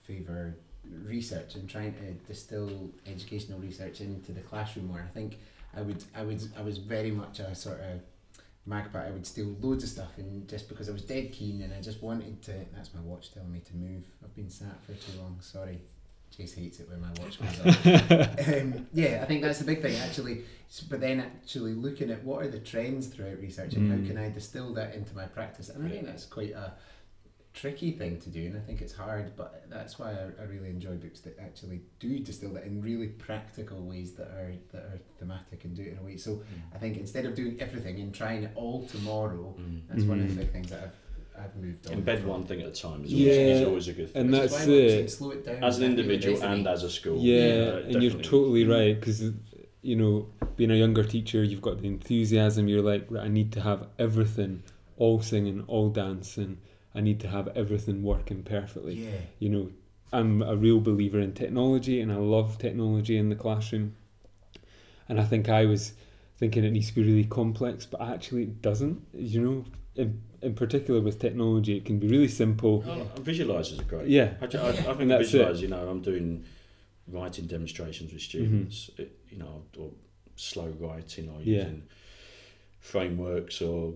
favour 0.03 0.57
research 1.05 1.55
and 1.55 1.68
trying 1.68 1.92
to 1.94 2.12
distill 2.26 2.90
educational 3.07 3.59
research 3.59 4.00
into 4.00 4.33
the 4.33 4.40
classroom. 4.40 4.92
Where 4.92 5.03
I 5.03 5.12
think 5.12 5.38
I 5.76 5.83
would, 5.83 6.03
I 6.14 6.22
would, 6.22 6.42
I 6.59 6.62
was 6.62 6.79
very 6.79 7.11
much 7.11 7.40
a 7.40 7.55
sort 7.55 7.81
of 7.81 8.00
magpie. 8.66 9.07
I 9.07 9.11
would 9.11 9.26
steal 9.26 9.55
loads 9.61 9.85
of 9.85 9.90
stuff, 9.90 10.18
and 10.18 10.48
just 10.48 10.68
because 10.68 10.88
I 10.88 10.92
was 10.92 11.03
dead 11.03 11.33
keen, 11.33 11.62
and 11.62 11.72
I 11.72 11.81
just 11.81 12.03
wanted 12.03 12.42
to. 12.42 12.53
That's 12.74 12.92
my 12.94 13.00
watch 13.00 13.33
telling 13.33 13.53
me 13.53 13.61
to 13.61 13.76
move. 13.76 14.05
I've 14.24 14.35
been 14.35 14.50
sat 14.50 14.83
for 14.85 14.92
too 14.92 15.18
long. 15.20 15.38
Sorry. 15.40 15.81
Chase 16.40 16.55
hates 16.55 16.81
it 16.81 16.88
when 16.88 17.00
my 17.00 17.09
watch 17.20 17.38
goes 17.38 17.61
off 17.66 18.48
um, 18.48 18.87
yeah, 18.94 19.20
I 19.22 19.26
think 19.26 19.42
that's 19.42 19.59
the 19.59 19.64
big 19.64 19.83
thing 19.83 19.96
actually. 19.96 20.42
But 20.88 21.00
then 21.00 21.20
actually 21.20 21.72
looking 21.74 22.11
at 22.11 22.24
what 22.24 22.42
are 22.44 22.48
the 22.48 22.61
trends 22.61 23.09
throughout 23.09 23.38
research 23.40 23.74
and 23.74 23.90
Mm. 23.90 24.00
how 24.03 24.07
can 24.09 24.18
I 24.18 24.31
distill 24.31 24.73
that 24.75 24.94
into 24.94 25.14
my 25.14 25.25
practice, 25.27 25.69
and 25.69 25.87
I 25.87 25.90
think 25.90 26.06
that's 26.06 26.25
quite 26.25 26.52
a 26.52 26.73
tricky 27.52 27.90
thing 27.90 28.21
to 28.21 28.29
do, 28.31 28.46
and 28.46 28.56
I 28.56 28.60
think 28.60 28.81
it's 28.81 28.92
hard. 28.94 29.33
But 29.37 29.64
that's 29.69 29.98
why 29.98 30.12
I, 30.12 30.42
I 30.42 30.44
really 30.46 30.71
enjoy 30.71 30.94
books 30.94 31.21
that 31.21 31.38
actually 31.40 31.81
do 31.98 32.19
distill 32.21 32.50
that 32.54 32.64
in 32.64 32.81
really 32.81 33.08
practical 33.08 33.83
ways 33.83 34.12
that 34.14 34.29
are 34.29 34.52
that 34.73 34.83
are 34.83 35.00
thematic 35.19 35.64
and 35.64 35.75
do 35.75 35.83
it 35.83 35.88
in 35.92 35.98
a 35.98 36.02
way. 36.02 36.17
So 36.17 36.42
I 36.75 36.79
think 36.79 36.96
instead 36.96 37.27
of 37.27 37.35
doing 37.35 37.56
everything 37.60 37.98
and 38.00 38.14
trying 38.14 38.44
it 38.44 38.52
all 38.54 38.87
tomorrow, 38.87 39.54
Mm. 39.58 39.81
that's 39.88 40.04
one 40.04 40.21
of 40.21 40.29
the 40.29 40.35
Mm. 40.35 40.38
big 40.38 40.52
things 40.52 40.71
that 40.71 40.83
I've 40.85 40.96
I've 41.42 41.56
moved 41.56 41.86
on. 41.90 42.02
Embed 42.02 42.20
from. 42.20 42.28
one 42.28 42.44
thing 42.44 42.60
at 42.60 42.68
a 42.68 42.70
time 42.72 43.04
is 43.04 43.12
always, 43.12 43.12
Yeah. 43.12 43.32
is 43.32 43.66
always 43.66 43.88
a 43.88 43.92
good 43.92 44.10
thing. 44.10 44.22
And 44.22 44.34
that's 44.34 44.52
why 44.52 44.58
it. 44.60 44.64
say 44.66 45.06
slow 45.06 45.30
it 45.30 45.44
down. 45.44 45.62
as 45.64 45.78
an 45.78 45.82
that 45.82 45.88
really 45.88 46.02
individual 46.02 46.42
and 46.42 46.66
resonates. 46.66 46.72
as 46.72 46.82
a 46.82 46.90
school. 46.90 47.18
Yeah, 47.20 47.36
Yeah, 47.36 47.76
and 47.88 48.02
you're 48.02 48.12
totally 48.12 48.64
right 48.64 48.98
because 48.98 49.32
you 49.82 49.96
know, 49.96 50.26
being 50.56 50.70
a 50.70 50.74
younger 50.74 51.04
teacher, 51.04 51.42
you've 51.42 51.62
got 51.62 51.80
the 51.80 51.88
enthusiasm. 51.88 52.68
You're 52.68 52.82
like, 52.82 53.06
right, 53.10 53.24
I 53.24 53.28
need 53.28 53.50
to 53.52 53.62
have 53.62 53.86
everything, 53.98 54.62
all 54.98 55.22
singing, 55.22 55.64
all 55.68 55.88
dancing. 55.88 56.58
I 56.94 57.00
need 57.00 57.20
to 57.20 57.28
have 57.28 57.48
everything 57.56 58.02
working 58.02 58.42
perfectly. 58.42 58.94
Yeah. 58.94 59.10
You 59.38 59.48
know, 59.48 59.70
I'm 60.12 60.42
a 60.42 60.56
real 60.56 60.80
believer 60.80 61.20
in 61.20 61.32
technology, 61.32 62.00
and 62.00 62.12
I 62.12 62.16
love 62.16 62.58
technology 62.58 63.16
in 63.16 63.30
the 63.30 63.36
classroom. 63.36 63.94
And 65.08 65.20
I 65.20 65.24
think 65.24 65.48
I 65.48 65.64
was 65.64 65.94
thinking 66.36 66.64
it 66.64 66.72
needs 66.72 66.88
to 66.88 66.94
be 66.94 67.02
really 67.02 67.24
complex, 67.24 67.86
but 67.86 68.00
actually 68.02 68.42
it 68.42 68.60
doesn't. 68.62 69.00
You 69.14 69.64
know, 69.96 70.08
in, 70.42 70.54
particular 70.54 71.00
with 71.00 71.18
technology, 71.18 71.76
it 71.76 71.84
can 71.84 71.98
be 71.98 72.08
really 72.08 72.28
simple. 72.28 72.84
Oh, 72.86 73.20
visualisers 73.20 73.80
are 73.80 73.84
great. 73.84 74.08
Yeah, 74.08 74.34
I, 74.40 74.44
I, 74.44 74.68
I 74.68 74.72
think 74.72 75.00
And 75.00 75.10
that's 75.10 75.28
it. 75.28 75.38
visualise. 75.38 75.60
You 75.60 75.68
know, 75.68 75.88
I'm 75.88 76.00
doing 76.02 76.44
writing 77.08 77.46
demonstrations 77.46 78.12
with 78.12 78.22
students. 78.22 78.90
Mm-hmm. 78.92 79.02
It, 79.02 79.18
you 79.30 79.38
know, 79.38 79.62
or 79.78 79.90
slow 80.36 80.72
writing, 80.78 81.28
or 81.28 81.40
Yeah. 81.42 81.58
using 81.58 81.82
frameworks, 82.80 83.60
or 83.60 83.94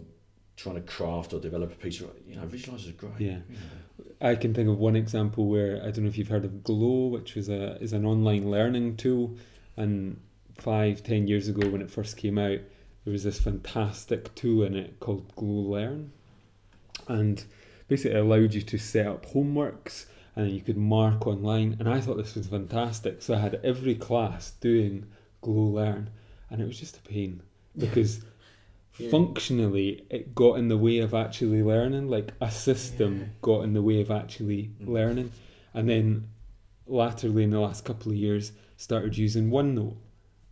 trying 0.57 0.77
to 0.77 0.83
craft 0.83 1.33
or 1.33 1.41
develop 1.41 1.73
a 1.73 1.77
piece. 1.77 2.01
of 2.01 2.11
You 2.27 2.37
know, 2.37 2.43
visualizers 2.47 2.91
are 2.91 2.93
great. 2.93 3.21
Yeah. 3.21 3.37
know. 3.39 4.05
I 4.21 4.37
can 4.37 4.55
think 4.55 4.69
of 4.69 4.79
one 4.79 4.97
example 4.97 5.47
where 5.47 5.79
I 5.83 5.91
don't 5.91 6.05
know 6.05 6.09
if 6.09 6.17
you've 6.19 6.29
heard 6.29 6.45
of 6.45 6.63
Glow, 6.65 7.07
which 7.09 7.35
was 7.35 7.49
a 7.49 7.77
is 7.83 7.93
an 7.93 8.05
online 8.05 8.51
learning 8.51 8.97
tool, 8.97 9.37
and 9.77 10.21
five 10.57 11.03
ten 11.03 11.27
years 11.27 11.49
ago 11.49 11.69
when 11.69 11.83
it 11.83 11.91
first 11.91 12.17
came 12.17 12.39
out, 12.39 12.59
there 13.05 13.13
was 13.13 13.25
this 13.25 13.41
fantastic 13.41 14.35
tool 14.35 14.63
in 14.65 14.75
it 14.77 15.01
called 15.01 15.35
Glow 15.37 15.71
Learn, 15.73 16.13
and 17.09 17.45
basically 17.89 18.19
allowed 18.19 18.55
you 18.55 18.63
to 18.63 18.79
set 18.79 19.07
up 19.07 19.27
homeworks 19.27 20.07
and 20.37 20.51
you 20.51 20.61
could 20.61 20.77
mark 20.77 21.27
online. 21.27 21.77
And 21.79 21.89
I 21.89 22.01
thought 22.01 22.17
this 22.17 22.35
was 22.35 22.47
fantastic, 22.49 23.23
so 23.23 23.35
I 23.35 23.39
had 23.39 23.61
every 23.63 23.95
class 23.95 24.51
doing 24.61 25.07
Glow 25.43 25.67
Learn, 25.67 26.11
and 26.51 26.61
it 26.61 26.67
was 26.67 26.79
just 26.81 26.97
a 26.97 27.01
pain 27.03 27.43
because 27.77 28.21
Yeah. 28.97 29.11
functionally 29.11 30.05
it 30.09 30.37
got 30.37 30.55
in 30.57 30.69
the 30.69 30.79
way 30.79 30.99
of 30.99 31.15
actually 31.15 31.65
learning 31.65 32.07
like 32.09 32.31
a 32.41 32.49
system 32.49 33.19
Yeah. 33.19 33.25
got 33.43 33.61
in 33.65 33.73
the 33.73 33.83
way 33.83 34.01
of 34.01 34.09
actually 34.13 34.71
Mm. 34.81 34.87
learning 34.89 35.33
and 35.75 35.89
then 35.89 36.29
latterly 36.87 37.43
in 37.43 37.51
the 37.51 37.59
last 37.59 37.85
couple 37.85 38.13
of 38.13 38.19
years 38.19 38.53
started 38.77 39.17
using 39.19 39.51
OneNote 39.51 39.97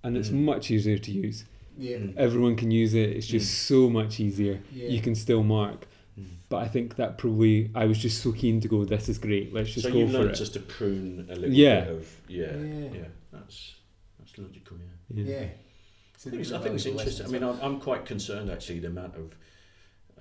and 0.03 0.17
it's 0.17 0.31
Mm. 0.31 0.43
much 0.45 0.73
easier 0.73 0.99
to 0.99 1.13
use 1.13 1.45
Yeah. 1.79 1.99
Mm. 1.99 2.17
everyone 2.17 2.57
can 2.57 2.73
use 2.73 2.95
it 2.95 3.11
it's 3.11 3.29
just 3.29 3.53
so 3.69 3.89
much 3.89 4.19
easier 4.19 4.61
Yeah. 4.75 4.89
you 4.89 5.01
can 5.01 5.15
still 5.15 5.45
mark 5.45 5.87
Mm. 6.19 6.27
but 6.51 6.59
I 6.59 6.69
think 6.69 6.97
that 6.97 7.17
probably 7.17 7.71
I 7.75 7.87
was 7.87 7.97
just 7.99 8.23
so 8.23 8.33
keen 8.33 8.61
to 8.61 8.69
go 8.69 8.85
this 8.85 9.09
is 9.09 9.17
great 9.19 9.55
let's 9.55 9.71
just 9.73 9.87
so 9.87 9.93
go 9.93 9.99
you've 10.01 10.11
for 10.13 10.19
learned 10.19 10.31
it 10.33 10.37
just 10.37 10.53
to 10.53 10.61
prune 10.61 11.27
a 11.31 11.35
little 11.35 11.51
Yeah. 11.55 11.81
bit 11.85 11.93
of 11.95 12.21
yeah, 12.29 12.57
Yeah. 12.57 12.89
yeah, 12.93 13.05
That's 13.33 13.75
that's 14.19 14.37
logical. 14.39 14.77
Yeah. 15.15 15.25
Yeah. 15.25 15.41
I 15.45 16.19
think 16.19 16.35
it's, 16.37 16.53
I 16.53 16.59
think 16.59 16.75
it's 16.75 16.87
interesting. 16.87 17.27
I 17.27 17.29
mean, 17.31 17.43
I'm, 17.43 17.59
I'm 17.61 17.81
quite 17.81 18.05
concerned 18.05 18.51
actually 18.51 18.79
the 18.81 18.89
amount 18.89 19.17
of 19.17 19.35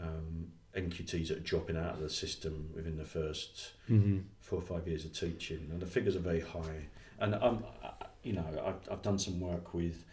um, 0.02 0.48
NQTs 0.76 1.28
that 1.28 1.38
are 1.38 1.42
dropping 1.42 1.78
out 1.78 1.96
of 1.96 2.00
the 2.00 2.10
system 2.10 2.70
within 2.74 2.98
the 2.98 3.06
first 3.06 3.72
hmm 3.88 4.20
four 4.40 4.60
or 4.60 4.62
five 4.64 4.88
years 4.88 5.06
of 5.06 5.14
teaching, 5.14 5.68
and 5.72 5.80
the 5.82 5.86
figures 5.86 6.16
are 6.16 6.20
very 6.20 6.42
high. 6.42 6.88
And 7.20 7.36
I'm, 7.36 7.64
I- 7.84 7.92
you 8.24 8.34
know, 8.34 8.46
I've, 8.66 8.92
I've 8.92 9.02
done 9.02 9.18
some 9.18 9.40
work 9.40 9.74
with 9.74 10.06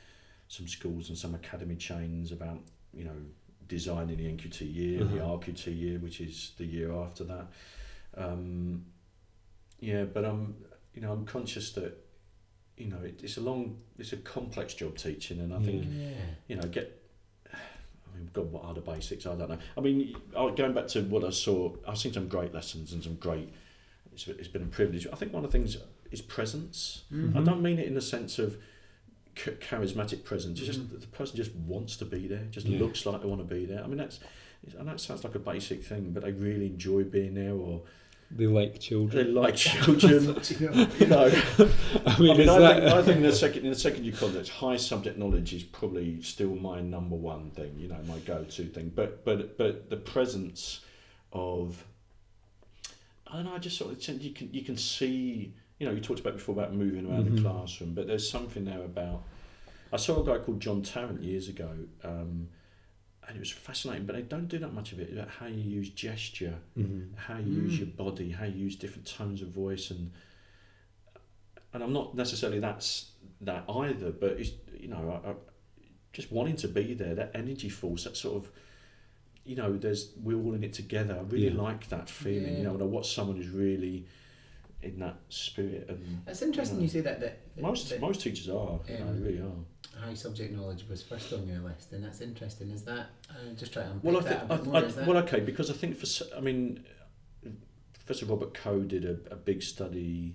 some 0.49 0.67
schools 0.67 1.09
and 1.11 1.19
some 1.19 1.35
academy 1.35 1.77
chains 1.77 2.33
about, 2.33 2.59
you 2.95 3.05
know, 3.05 3.17
designing 3.69 4.17
the 4.17 4.25
NQT 4.25 4.75
year, 4.75 5.05
the 5.05 5.23
Uh-huh. 5.23 5.37
RQT 5.39 5.67
year, 5.79 5.99
which 5.99 6.21
is 6.21 6.53
the 6.57 6.65
year 6.65 6.93
after 6.93 7.25
that. 7.25 7.47
Um, 8.17 8.87
yeah, 9.81 10.05
but 10.05 10.25
I'm, 10.25 10.57
you 10.95 11.03
know, 11.03 11.13
I'm 11.13 11.25
conscious 11.27 11.73
that, 11.73 11.97
you 12.77 12.87
know, 12.87 12.99
it, 13.05 13.21
it's 13.23 13.37
a 13.37 13.41
long, 13.41 13.79
it's 13.99 14.13
a 14.13 14.17
complex 14.17 14.75
job 14.75 14.97
teaching, 14.97 15.41
and 15.41 15.53
I 15.55 15.61
think 15.61 15.85
Yeah. 15.91 16.09
you 16.49 16.57
know, 16.57 16.63
get. 16.69 16.95
I 17.53 18.17
mean, 18.17 18.31
God, 18.33 18.51
what 18.51 18.65
are 18.65 18.75
the 18.75 18.81
basics? 18.81 19.27
I 19.27 19.37
don't 19.37 19.49
know. 19.51 19.59
I 19.77 19.81
mean, 19.81 20.17
going 20.33 20.73
back 20.73 20.89
to 20.89 21.03
what 21.03 21.23
I 21.25 21.31
saw, 21.31 21.77
I've 21.87 21.99
seen 21.99 22.13
some 22.13 22.27
great 22.29 22.53
lessons 22.55 22.93
and 22.93 23.03
some 23.03 23.15
great. 23.17 23.53
It's, 24.13 24.27
it's 24.27 24.49
been 24.49 24.63
a 24.63 24.67
privilege. 24.67 25.07
I 25.13 25.15
think 25.17 25.33
one 25.33 25.45
of 25.45 25.53
the 25.53 25.59
things 25.59 25.77
is 26.11 26.21
presence. 26.23 27.05
Mhm. 27.13 27.37
I 27.37 27.43
don't 27.45 27.63
mean 27.63 27.79
it 27.79 27.87
in 27.87 27.95
the 27.95 28.01
sense 28.01 28.39
of 28.41 28.55
ch- 28.55 28.59
charismatic 29.39 30.25
presence. 30.25 30.59
It's 30.59 30.67
just 30.67 30.81
Mhm. 30.81 31.01
the 31.01 31.07
person 31.09 31.37
just 31.37 31.55
wants 31.55 31.97
to 31.99 32.05
be 32.05 32.27
there. 32.27 32.47
Just 32.51 32.67
Yeah. 32.67 32.79
looks 32.79 33.07
like 33.07 33.23
they 33.23 33.29
want 33.29 33.47
to 33.47 33.55
be 33.55 33.65
there. 33.65 33.83
I 33.83 33.87
mean, 33.87 33.99
that's. 33.99 34.21
I 34.79 34.83
know 34.83 34.93
it 34.93 35.01
sounds 35.01 35.23
like 35.25 35.35
a 35.37 35.39
basic 35.39 35.85
thing, 35.85 36.11
but 36.13 36.25
they 36.25 36.33
really 36.33 36.67
enjoy 36.67 37.05
being 37.05 37.35
there, 37.35 37.55
or 37.55 37.83
they 38.31 38.47
like 38.47 38.79
children. 38.81 39.33
they 39.35 39.53
children 39.53 40.27
like 40.27 40.43
children. 40.43 40.91
You 41.01 41.07
know, 41.07 41.27
I 42.07 42.19
mean, 42.21 42.31
I 42.31 42.35
mean, 42.35 42.41
is 42.41 42.49
I, 42.49 42.59
that 42.59 42.81
think, 42.83 42.93
I 42.93 43.03
think 43.03 43.17
in 43.19 43.23
the 43.23 43.33
second 43.33 43.65
in 43.65 43.71
the 43.71 43.79
secondary 43.79 44.13
context, 44.17 44.51
high 44.51 44.77
subject 44.77 45.17
knowledge 45.19 45.55
is 45.55 45.63
probably 45.63 46.21
still 46.23 46.55
my 46.57 46.81
number 46.81 47.17
one 47.17 47.51
thing. 47.53 47.79
You 47.79 47.89
know, 47.89 47.99
my 48.07 48.19
go-to 48.19 48.65
thing. 48.65 48.93
But 48.95 49.25
but 49.25 49.57
but 49.57 49.89
the 49.91 49.97
presence 49.97 50.81
of 51.33 51.85
I 53.29 53.37
don't 53.37 53.45
know. 53.45 53.55
I 53.55 53.59
just 53.59 53.77
sort 53.79 53.93
of 53.93 54.23
you 54.23 54.33
can 54.33 54.53
you 54.53 54.63
can 54.63 54.77
see. 54.77 55.55
You 55.79 55.87
know, 55.87 55.93
you 55.93 56.01
talked 56.01 56.21
about 56.21 56.35
before 56.35 56.55
about 56.55 56.75
moving 56.75 57.07
around 57.09 57.27
Mhm. 57.29 57.37
the 57.37 57.43
classroom, 57.43 57.95
but 57.95 58.07
there's 58.07 58.29
something 58.29 58.65
there 58.65 58.83
about. 58.83 59.23
I 59.93 59.97
saw 59.97 60.23
a 60.23 60.27
guy 60.27 60.43
called 60.45 60.61
John 60.61 60.83
Tarrant 60.83 61.23
years 61.23 61.49
ago, 61.49 61.71
um, 62.03 62.49
and 63.27 63.37
it 63.37 63.39
was 63.39 63.51
fascinating. 63.51 64.05
But 64.07 64.17
they 64.17 64.23
don't 64.23 64.49
do 64.49 64.59
that 64.59 64.73
much 64.73 64.93
of 64.93 64.99
it 65.01 65.13
about 65.13 65.29
how 65.29 65.47
you 65.47 65.63
use 65.63 65.91
gesture 65.91 66.59
Mhm. 66.77 67.15
how 67.15 67.39
you 67.39 67.53
use 67.53 67.75
Mm. 67.75 67.79
your 67.79 67.87
body, 67.89 68.31
how 68.31 68.45
you 68.47 68.57
use 68.57 68.77
different 68.77 69.07
tones 69.07 69.41
of 69.43 69.49
voice, 69.49 69.91
and 69.91 70.11
and 71.75 71.83
I'm 71.83 71.93
not 71.93 72.15
necessarily 72.17 72.61
that's 72.61 73.13
that 73.43 73.65
either, 73.69 74.11
but 74.11 74.33
it's 74.41 74.53
you 74.81 74.89
know 74.89 75.11
I, 75.25 75.31
I, 75.31 75.35
just 76.13 76.33
wanting 76.33 76.57
to 76.57 76.69
be 76.69 76.95
there, 76.95 77.15
that 77.15 77.31
energy 77.35 77.69
force, 77.69 78.05
that 78.05 78.17
sort 78.17 78.37
of 78.45 78.53
you 79.45 79.57
know, 79.57 79.79
there's 79.79 80.13
we're 80.23 80.37
all 80.37 80.53
in 80.53 80.63
it 80.63 80.75
together. 80.75 81.15
I 81.17 81.23
really 81.23 81.47
Yeah. 81.49 81.63
like 81.63 81.89
that 81.89 82.11
feeling. 82.11 82.59
You 82.59 82.65
know, 82.65 82.73
when 82.73 82.83
I 82.83 82.85
watch 82.85 83.15
someone 83.15 83.37
who's 83.37 83.49
really 83.49 84.05
in 84.83 84.99
that 85.01 85.17
spirit, 85.29 85.87
and 85.89 86.23
It's 86.27 86.41
interesting 86.43 86.79
Yeah. 86.79 86.83
you 86.85 86.89
say 86.89 87.01
that. 87.01 87.21
that, 87.21 87.55
that 87.57 87.63
most 87.63 87.89
that 87.91 88.01
most 88.01 88.21
teachers 88.21 88.49
are, 88.49 88.81
you 88.89 88.99
know, 88.99 89.09
Um, 89.09 89.21
they 89.21 89.27
really 89.31 89.41
are. 89.43 90.01
high 90.01 90.15
subject 90.15 90.53
knowledge 90.55 90.85
was 90.89 91.03
first 91.03 91.33
on 91.33 91.47
your 91.49 91.59
list, 91.61 91.93
and 91.93 92.05
that's 92.05 92.21
interesting. 92.21 92.71
Is 92.71 92.85
that? 92.85 93.09
I'm 93.31 93.57
just 93.57 93.73
trying 93.73 93.87
to 93.87 93.93
unpick 93.95 94.05
Well, 94.05 94.17
I 94.19 94.23
that 94.23 94.39
think, 94.41 94.51
a 94.51 94.55
I, 94.55 94.57
bit 94.57 94.67
more. 94.67 94.77
I, 94.77 94.81
that? 94.83 95.07
well, 95.09 95.17
okay, 95.25 95.41
because 95.41 95.71
I 95.71 95.75
think 95.75 95.97
for, 95.97 96.07
I 96.37 96.41
mean, 96.41 96.85
Professor 97.93 98.27
Robert 98.27 98.55
Coe 98.55 98.81
did 98.85 99.05
a, 99.05 99.19
a 99.33 99.37
big 99.37 99.63
study 99.63 100.35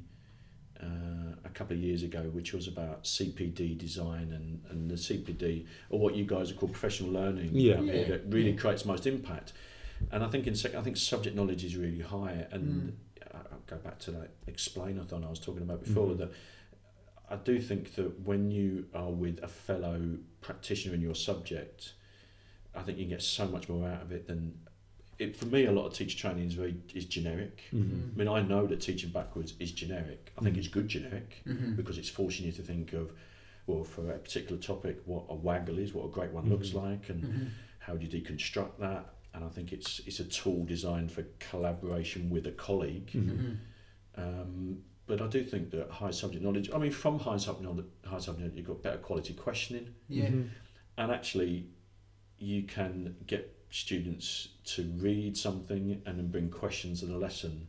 uh, 0.81 1.35
a 1.45 1.49
couple 1.49 1.77
of 1.77 1.81
years 1.81 2.03
ago, 2.03 2.23
which 2.33 2.53
was 2.53 2.67
about 2.67 3.05
CPD 3.05 3.77
design 3.77 4.33
and, 4.33 4.61
and 4.69 4.91
the 4.91 4.95
CPD, 4.95 5.65
or 5.89 5.99
what 5.99 6.15
you 6.15 6.25
guys 6.25 6.51
are 6.51 6.55
called 6.55 6.73
professional 6.73 7.11
learning, 7.11 7.51
Yeah. 7.53 7.75
out 7.77 7.83
here 7.85 7.93
Yeah. 7.95 8.07
that 8.09 8.25
really 8.27 8.51
Yeah. 8.51 8.57
creates 8.57 8.83
most 8.83 9.07
impact. 9.07 9.53
And 10.11 10.21
I 10.23 10.27
think 10.29 10.47
in 10.47 10.55
second, 10.55 10.79
I 10.79 10.83
think 10.83 10.97
subject 10.97 11.33
knowledge 11.35 11.63
is 11.63 11.77
really 11.77 12.01
high, 12.01 12.45
and 12.51 12.91
Mm. 12.91 12.93
I- 13.33 13.37
I'll 13.51 13.63
go 13.67 13.77
back 13.77 13.99
to 13.99 14.11
that 14.11 14.45
explainathon 14.47 15.25
I 15.25 15.29
was 15.29 15.39
talking 15.39 15.63
about 15.63 15.83
before. 15.83 16.07
Mhm. 16.13 16.17
That 16.19 16.31
I 17.29 17.35
do 17.37 17.59
think 17.59 17.95
that 17.95 18.19
when 18.21 18.51
you 18.51 18.87
are 18.93 19.11
with 19.11 19.41
a 19.41 19.47
fellow 19.47 20.17
practitioner 20.41 20.93
in 20.93 21.01
your 21.01 21.15
subject, 21.15 21.93
I 22.75 22.83
think 22.83 22.97
you 22.97 23.05
can 23.05 23.11
get 23.11 23.21
so 23.21 23.47
much 23.47 23.69
more 23.69 23.87
out 23.87 24.01
of 24.03 24.11
it 24.11 24.27
than 24.27 24.59
it. 25.19 25.35
For 25.35 25.45
me, 25.45 25.65
a 25.65 25.71
lot 25.71 25.85
of 25.85 25.93
teacher 25.93 26.17
training 26.17 26.47
is 26.47 26.53
very 26.53 26.75
is 26.93 27.05
generic. 27.05 27.61
Mhm. 27.71 28.13
I 28.13 28.17
mean, 28.17 28.27
I 28.27 28.41
know 28.41 28.67
that 28.67 28.81
teaching 28.81 29.09
backwards 29.11 29.53
is 29.59 29.71
generic. 29.71 30.31
I 30.37 30.41
think 30.41 30.55
Mhm. 30.55 30.59
it's 30.59 30.67
good 30.67 30.87
generic 30.87 31.41
Mhm. 31.45 31.75
because 31.75 31.97
it's 31.97 32.09
forcing 32.09 32.45
you 32.45 32.51
to 32.51 32.61
think 32.61 32.93
of, 32.93 33.11
well, 33.67 33.83
for 33.83 34.11
a 34.11 34.17
particular 34.19 34.61
topic, 34.61 35.01
what 35.05 35.25
a 35.29 35.35
WAGOLL 35.35 35.79
is, 35.79 35.93
what 35.93 36.05
a 36.05 36.09
great 36.11 36.31
one 36.31 36.49
looks 36.49 36.69
Mhm. 36.69 36.75
like, 36.83 37.09
and 37.09 37.23
Mhm. 37.23 37.47
how 37.79 37.95
do 37.95 38.05
you 38.05 38.11
deconstruct 38.21 38.79
that. 38.79 39.12
And 39.33 39.43
I 39.43 39.49
think 39.49 39.71
it's 39.73 39.99
it's 40.05 40.19
a 40.19 40.25
tool 40.25 40.63
designed 40.65 41.11
for 41.11 41.23
collaboration 41.39 42.29
with 42.29 42.45
a 42.47 42.51
colleague. 42.51 43.11
Mhm. 43.13 43.29
Mhm. 43.29 43.57
Um, 44.15 44.83
but 45.07 45.21
I 45.21 45.27
do 45.27 45.43
think 45.43 45.71
that 45.71 45.89
high 45.89 46.11
subject 46.11 46.43
knowledge. 46.43 46.69
I 46.73 46.77
mean, 46.77 46.91
from 46.91 47.19
high 47.19 47.37
subject 47.37 47.63
knowledge, 47.67 47.85
high 48.05 48.19
subject 48.19 48.39
knowledge, 48.39 48.57
you've 48.57 48.67
got 48.67 48.83
better 48.83 48.99
quality 48.99 49.33
questioning, 49.33 49.87
Yeah. 50.07 50.27
Mhm. 50.29 50.49
and 50.97 51.11
actually, 51.11 51.67
you 52.37 52.63
can 52.63 53.15
get 53.25 53.49
students 53.71 54.49
to 54.65 54.83
read 54.97 55.35
something 55.35 56.01
and 56.05 56.19
then 56.19 56.27
bring 56.27 56.49
questions 56.49 56.99
to 56.99 57.07
the 57.07 57.17
lesson, 57.17 57.67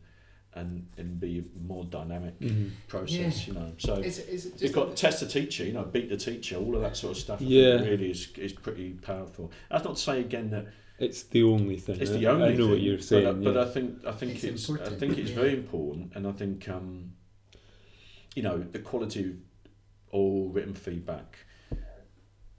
and 0.53 0.87
and 0.97 1.19
be 1.19 1.39
a 1.39 1.59
more 1.59 1.83
dynamic 1.85 2.39
Mhm. 2.39 2.69
process. 2.87 3.47
You 3.47 3.53
know, 3.53 3.73
so. 3.79 3.95
Is, 3.95 4.19
is 4.19 4.45
it 4.45 4.51
just 4.51 4.61
You've 4.63 4.71
got 4.73 4.95
test 4.95 5.19
the 5.19 5.25
teacher, 5.27 5.65
you 5.65 5.73
know, 5.73 5.83
beat 5.83 6.09
the 6.09 6.15
teacher, 6.17 6.55
all 6.57 6.75
of 6.75 6.81
that 6.81 6.95
sort 6.95 7.17
of 7.17 7.21
stuff. 7.21 7.37
I 7.37 7.39
think 7.39 7.51
Yeah. 7.51 7.81
really 7.83 8.11
is 8.11 8.29
is 8.37 8.53
pretty 8.53 8.93
powerful. 8.93 9.51
That's 9.71 9.83
not 9.83 9.95
to 9.97 10.01
say 10.01 10.21
again 10.21 10.51
that 10.51 10.67
It's 10.97 11.23
the 11.23 11.43
only 11.43 11.77
thing. 11.77 11.99
it's 11.99 12.11
I- 12.11 12.17
the 12.17 12.27
only. 12.27 12.45
I 12.45 12.49
know 12.51 12.55
thing, 12.57 12.69
what 12.69 12.81
you're 12.81 12.95
but 12.97 13.03
I- 13.03 13.05
saying. 13.05 13.43
but. 13.43 13.57
I 13.57 13.65
think 13.65 14.05
I 14.05 14.11
think 14.13 14.31
It's 14.43 14.43
it's, 14.43 14.69
I 14.69 14.89
think 14.89 15.17
it's 15.17 15.29
yeah. 15.31 15.35
very 15.35 15.53
important, 15.53 16.13
and 16.15 16.25
I 16.27 16.31
think 16.31 16.69
um, 16.69 17.11
you 18.35 18.43
know 18.43 18.57
the 18.59 18.79
quality 18.79 19.21
of 19.29 19.35
all 20.11 20.47
written 20.49 20.73
feedback, 20.73 21.37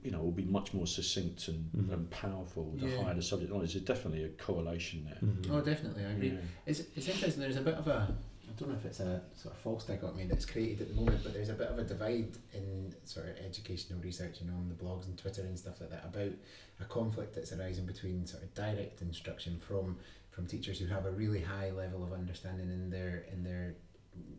you 0.03 0.11
know, 0.11 0.19
will 0.21 0.31
be 0.31 0.43
much 0.45 0.73
more 0.73 0.85
succinct 0.85 1.47
and, 1.47 1.71
Mhm. 1.75 1.93
and 1.93 2.09
powerful. 2.11 2.75
The 2.77 2.87
Yeah. 2.89 3.03
higher 3.03 3.15
the 3.15 3.21
subject 3.23 3.51
knowledge, 3.51 3.73
there's 3.73 3.85
definitely 3.85 4.23
a 4.25 4.29
correlation 4.29 5.05
there. 5.05 5.17
Mhm. 5.23 5.49
Oh, 5.51 5.61
definitely, 5.61 6.05
I 6.05 6.11
agree. 6.11 6.29
Yeah. 6.29 6.37
It's, 6.67 6.81
it's 6.95 7.07
interesting. 7.09 7.41
There's 7.41 7.57
a 7.57 7.61
bit 7.61 7.73
of 7.73 7.87
a 7.87 8.15
I 8.49 8.59
don't 8.59 8.69
know 8.69 8.75
if 8.75 8.85
it's 8.85 8.99
a 8.99 9.21
sort 9.35 9.53
of 9.53 9.61
false 9.61 9.83
dichotomy 9.83 10.25
that's 10.25 10.45
created 10.45 10.81
at 10.81 10.87
the 10.89 10.95
moment, 10.95 11.21
but 11.23 11.33
there's 11.33 11.49
a 11.49 11.53
bit 11.53 11.67
of 11.67 11.77
a 11.77 11.83
divide 11.83 12.37
in 12.53 12.93
sort 13.03 13.27
of 13.27 13.37
educational 13.45 13.99
research, 13.99 14.37
you 14.41 14.47
know, 14.47 14.53
on 14.53 14.69
the 14.69 14.75
blogs 14.83 15.05
and 15.05 15.17
Twitter 15.17 15.41
and 15.41 15.57
stuff 15.57 15.81
like 15.81 15.89
that 15.89 16.05
about 16.05 16.31
a 16.79 16.85
conflict 16.85 17.35
that's 17.35 17.51
arising 17.51 17.85
between 17.85 18.25
sort 18.25 18.43
of 18.43 18.53
direct 18.53 19.01
instruction 19.01 19.59
from 19.59 19.97
from 20.31 20.45
teachers 20.45 20.77
who 20.77 20.85
have 20.85 21.05
a 21.07 21.11
really 21.11 21.41
high 21.41 21.71
level 21.71 22.03
of 22.03 22.13
understanding 22.13 22.69
in 22.69 22.89
their 22.89 23.25
in 23.31 23.43
their 23.43 23.75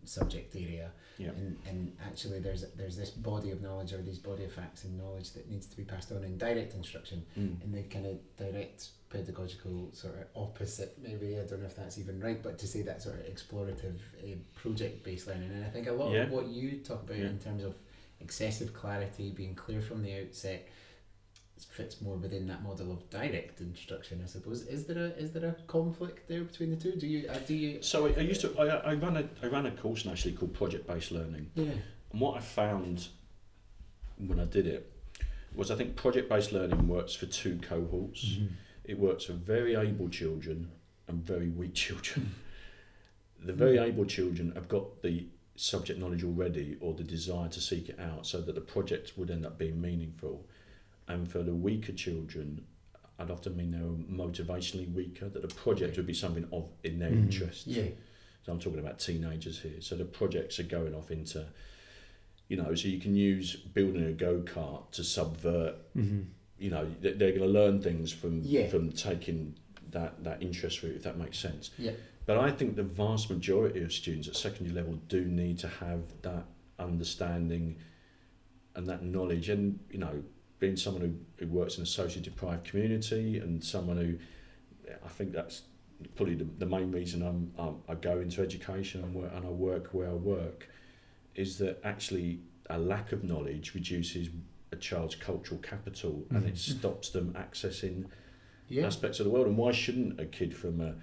subject 0.04 0.54
area. 0.56 0.90
Yeah. 1.18 1.28
And, 1.30 1.58
and 1.68 1.96
actually, 2.06 2.38
there's 2.38 2.64
there's 2.76 2.96
this 2.96 3.10
body 3.10 3.50
of 3.50 3.60
knowledge 3.60 3.92
or 3.92 4.00
these 4.02 4.18
body 4.18 4.44
of 4.44 4.52
facts 4.52 4.84
and 4.84 4.96
knowledge 4.96 5.32
that 5.32 5.50
needs 5.50 5.66
to 5.66 5.76
be 5.76 5.82
passed 5.84 6.12
on 6.12 6.22
in 6.24 6.38
direct 6.38 6.74
instruction, 6.74 7.24
Mm. 7.38 7.62
in 7.64 7.72
the 7.72 7.82
kind 7.82 8.06
of 8.06 8.16
direct 8.36 8.88
pedagogical 9.10 9.90
sort 9.92 10.14
of 10.14 10.26
opposite. 10.36 10.96
Maybe 11.02 11.38
I 11.38 11.44
don't 11.44 11.60
know 11.60 11.66
if 11.66 11.76
that's 11.76 11.98
even 11.98 12.20
right, 12.20 12.40
but 12.42 12.58
to 12.58 12.66
say 12.68 12.82
that 12.82 13.02
sort 13.02 13.16
of 13.16 13.22
explorative 13.26 13.98
uh, 14.22 14.36
project 14.54 15.02
based 15.02 15.26
learning. 15.26 15.50
And 15.50 15.64
I 15.64 15.68
think 15.70 15.88
a 15.88 15.92
lot 15.92 16.12
Yeah. 16.12 16.24
of 16.24 16.30
what 16.30 16.46
you 16.46 16.78
talk 16.78 17.02
about 17.02 17.16
Yeah. 17.18 17.26
in 17.30 17.38
terms 17.38 17.64
of 17.64 17.74
excessive 18.20 18.72
clarity, 18.72 19.30
being 19.30 19.54
clear 19.54 19.80
from 19.80 20.02
the 20.02 20.12
outset, 20.20 20.68
fits 21.64 22.00
more 22.00 22.16
within 22.16 22.46
that 22.46 22.62
model 22.62 22.92
of 22.92 23.08
direct 23.10 23.60
instruction. 23.60 24.20
I 24.22 24.26
suppose. 24.26 24.62
Is 24.66 24.86
there 24.86 24.98
a 24.98 25.08
is 25.10 25.32
there 25.32 25.48
a 25.48 25.52
conflict 25.66 26.28
there 26.28 26.42
between 26.42 26.70
the 26.70 26.76
two? 26.76 26.92
Do 26.92 27.06
you 27.06 27.28
uh, 27.28 27.38
do 27.46 27.54
you? 27.54 27.82
So 27.82 28.06
I, 28.06 28.10
I 28.10 28.20
used 28.20 28.40
to 28.42 28.58
I, 28.58 28.90
I 28.90 28.94
ran 28.94 29.16
a 29.16 29.28
I 29.42 29.46
ran 29.48 29.66
a 29.66 29.70
course 29.70 30.06
actually 30.06 30.32
called 30.32 30.54
project 30.54 30.86
based 30.86 31.10
learning, 31.12 31.50
Yeah. 31.54 31.64
and 32.12 32.20
what 32.20 32.36
I 32.36 32.40
found 32.40 33.08
when 34.18 34.40
I 34.40 34.44
did 34.44 34.66
it 34.66 34.92
was 35.54 35.70
I 35.70 35.76
think 35.76 35.96
project 35.96 36.28
based 36.28 36.52
learning 36.52 36.88
works 36.88 37.14
for 37.14 37.26
two 37.26 37.58
cohorts. 37.62 38.24
Mm-hmm. 38.24 38.46
It 38.84 38.98
works 38.98 39.24
for 39.24 39.34
very 39.34 39.74
able 39.74 40.08
children 40.08 40.70
and 41.08 41.22
very 41.24 41.48
weak 41.48 41.74
children. 41.74 42.34
the 43.44 43.52
very 43.52 43.78
able 43.78 44.04
children 44.04 44.52
have 44.54 44.68
got 44.68 45.02
the 45.02 45.26
subject 45.56 45.98
knowledge 45.98 46.24
already 46.24 46.76
or 46.80 46.94
the 46.94 47.02
desire 47.02 47.48
to 47.48 47.60
seek 47.60 47.88
it 47.88 47.98
out 47.98 48.26
so 48.26 48.40
that 48.40 48.54
the 48.54 48.60
project 48.60 49.12
would 49.16 49.30
end 49.30 49.44
up 49.44 49.58
being 49.58 49.80
meaningful. 49.80 50.46
And 51.08 51.28
for 51.30 51.42
the 51.42 51.54
weaker 51.54 51.92
children, 51.92 52.64
I'd 53.18 53.30
often 53.30 53.56
mean 53.56 53.70
they 53.72 53.78
were 53.80 54.26
motivationally 54.28 54.92
weaker, 54.94 55.28
that 55.28 55.42
the 55.42 55.54
project 55.54 55.96
would 55.96 56.06
be 56.06 56.14
something 56.14 56.46
of 56.52 56.68
in 56.84 56.98
their 56.98 57.10
Mhm. 57.10 57.24
interest. 57.24 57.66
Yeah. 57.66 57.88
So 58.44 58.52
I'm 58.52 58.60
talking 58.60 58.78
about 58.78 58.98
teenagers 58.98 59.58
here. 59.60 59.80
So 59.80 59.96
the 59.96 60.04
projects 60.04 60.60
are 60.60 60.64
going 60.64 60.94
off 60.94 61.10
into, 61.10 61.46
you 62.48 62.56
know, 62.56 62.74
so 62.74 62.88
you 62.88 62.98
can 63.00 63.14
use 63.16 63.56
building 63.56 64.04
a 64.04 64.12
go 64.12 64.40
kart 64.42 64.90
to 64.92 65.02
subvert 65.04 65.76
Mm-hmm. 65.96 66.20
you 66.60 66.70
know 66.70 66.84
they- 67.00 67.12
they're 67.12 67.30
going 67.30 67.42
to 67.42 67.46
learn 67.60 67.80
things 67.80 68.10
from 68.12 68.40
Yeah. 68.42 68.66
from 68.68 68.90
taking 68.90 69.54
that 69.92 70.24
that 70.24 70.42
interest 70.42 70.82
route 70.82 70.96
if 70.96 71.02
that 71.04 71.16
makes 71.16 71.38
sense 71.38 71.70
Yeah. 71.78 71.92
but 72.26 72.36
i 72.36 72.50
think 72.50 72.74
the 72.74 72.82
vast 72.82 73.30
majority 73.30 73.80
of 73.82 73.92
students 73.92 74.26
at 74.26 74.34
secondary 74.36 74.74
level 74.74 74.94
do 75.08 75.24
need 75.24 75.58
to 75.60 75.68
have 75.68 76.02
that 76.22 76.46
understanding 76.80 77.76
and 78.74 78.86
that 78.88 79.04
knowledge 79.04 79.48
and 79.48 79.78
you 79.90 79.98
know 79.98 80.22
being 80.58 80.76
someone 80.76 81.02
who, 81.02 81.44
who 81.44 81.50
works 81.52 81.76
in 81.76 81.82
a 81.82 81.86
socially 81.86 82.22
deprived 82.22 82.64
community 82.64 83.38
and 83.38 83.62
someone 83.62 83.96
who 83.96 84.18
i 85.04 85.08
think 85.08 85.32
that's 85.32 85.62
probably 86.16 86.34
the, 86.34 86.46
the 86.58 86.66
main 86.66 86.90
reason 86.92 87.22
I'm, 87.22 87.52
I'm 87.58 87.76
i 87.88 87.94
go 87.94 88.20
into 88.20 88.42
education 88.42 89.02
and 89.02 89.14
work 89.14 89.30
and 89.34 89.44
i 89.44 89.48
work 89.50 89.88
where 89.92 90.08
i 90.08 90.12
work 90.14 90.68
is 91.34 91.58
that 91.58 91.80
actually 91.84 92.40
a 92.70 92.78
lack 92.78 93.12
of 93.12 93.24
knowledge 93.24 93.74
reduces 93.74 94.28
a 94.72 94.76
child's 94.76 95.14
cultural 95.14 95.60
capital 95.60 96.24
and 96.30 96.44
Mhm. 96.44 96.48
it 96.48 96.58
stops 96.58 97.10
them 97.10 97.32
accessing 97.34 98.04
Yeah. 98.68 98.86
aspects 98.86 99.18
of 99.18 99.24
the 99.24 99.30
world. 99.30 99.46
And 99.46 99.56
why 99.56 99.72
shouldn't 99.72 100.20
a 100.20 100.26
kid 100.26 100.54
from 100.54 100.82
a, 100.82 100.94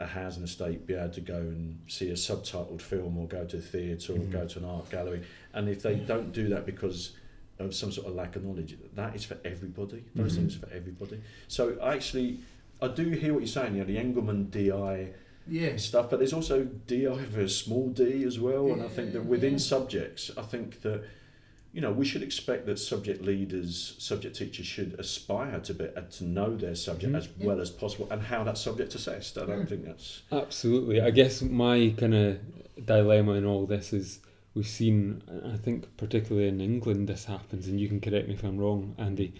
a, 0.00 0.06
housing 0.06 0.42
estate 0.44 0.86
be 0.86 0.94
able 0.94 1.10
to 1.12 1.20
go 1.20 1.36
and 1.36 1.78
see 1.88 2.08
a 2.08 2.14
subtitled 2.14 2.80
film 2.80 3.18
or 3.18 3.28
go 3.28 3.44
to 3.44 3.58
a 3.58 3.60
theatre 3.60 4.14
or 4.14 4.16
Mhm. 4.16 4.30
go 4.30 4.46
to 4.46 4.58
an 4.60 4.64
art 4.64 4.88
gallery? 4.88 5.22
And 5.52 5.68
if 5.68 5.82
they 5.82 5.96
don't 5.96 6.32
do 6.32 6.48
that 6.48 6.64
because 6.64 7.14
of 7.58 7.74
some 7.74 7.90
sort 7.92 8.06
of 8.06 8.14
lack 8.14 8.36
of 8.36 8.44
knowledge, 8.44 8.76
that 8.94 9.14
is 9.16 9.24
for 9.24 9.38
everybody. 9.44 10.04
Those 10.14 10.32
Mhm. 10.34 10.36
things 10.36 10.56
are 10.56 10.66
for 10.66 10.72
everybody. 10.74 11.20
So 11.48 11.78
actually, 11.80 12.38
I 12.82 12.88
do 12.88 13.04
hear 13.10 13.32
what 13.32 13.40
you're 13.40 13.46
saying. 13.48 13.74
You 13.74 13.80
know, 13.80 13.86
the 13.86 13.96
Engelmann 13.96 14.50
DI 14.50 15.12
Yeah. 15.48 15.76
stuff, 15.76 16.10
but 16.10 16.18
there's 16.18 16.32
also 16.34 16.64
DI 16.64 17.24
for 17.24 17.40
a 17.40 17.48
small 17.48 17.88
d 17.90 18.24
as 18.24 18.38
well. 18.38 18.72
And 18.72 18.82
I 18.82 18.88
think 18.88 19.12
that 19.12 19.24
within 19.24 19.52
Yeah. 19.52 19.58
subjects, 19.58 20.30
I 20.36 20.42
think 20.42 20.82
that 20.82 21.02
you 21.72 21.80
know 21.82 21.92
we 21.92 22.06
should 22.06 22.22
expect 22.22 22.64
that 22.66 22.78
subject 22.78 23.22
leaders, 23.22 23.96
subject 23.98 24.36
teachers 24.36 24.64
should 24.66 24.94
aspire 24.98 25.60
to 25.60 25.74
be 25.74 25.84
uh, 25.84 26.00
to 26.02 26.24
know 26.24 26.56
their 26.56 26.74
subject 26.74 27.12
Mhm. 27.12 27.16
as 27.18 27.28
well 27.38 27.60
as 27.60 27.70
possible 27.70 28.08
and 28.10 28.22
how 28.22 28.44
that 28.44 28.56
subject's 28.58 28.94
assessed. 28.94 29.36
I 29.38 29.44
don't 29.46 29.64
Mm. 29.64 29.68
think 29.68 29.84
that's 29.84 30.22
Absolutely. 30.32 31.00
I 31.00 31.10
guess 31.10 31.42
my 31.42 31.94
kind 31.96 32.14
of 32.14 32.38
dilemma 32.84 33.32
in 33.34 33.44
all 33.44 33.66
this 33.66 33.92
is 33.92 34.20
we've 34.56 34.66
seen, 34.66 35.22
I 35.52 35.58
think 35.58 35.94
particularly 35.98 36.48
in 36.48 36.62
England, 36.62 37.08
this 37.08 37.26
happens, 37.26 37.68
and 37.68 37.78
you 37.78 37.88
can 37.88 38.00
correct 38.00 38.26
me 38.26 38.34
if 38.34 38.42
I'm 38.42 38.56
wrong, 38.56 38.94
Andy, 38.96 39.34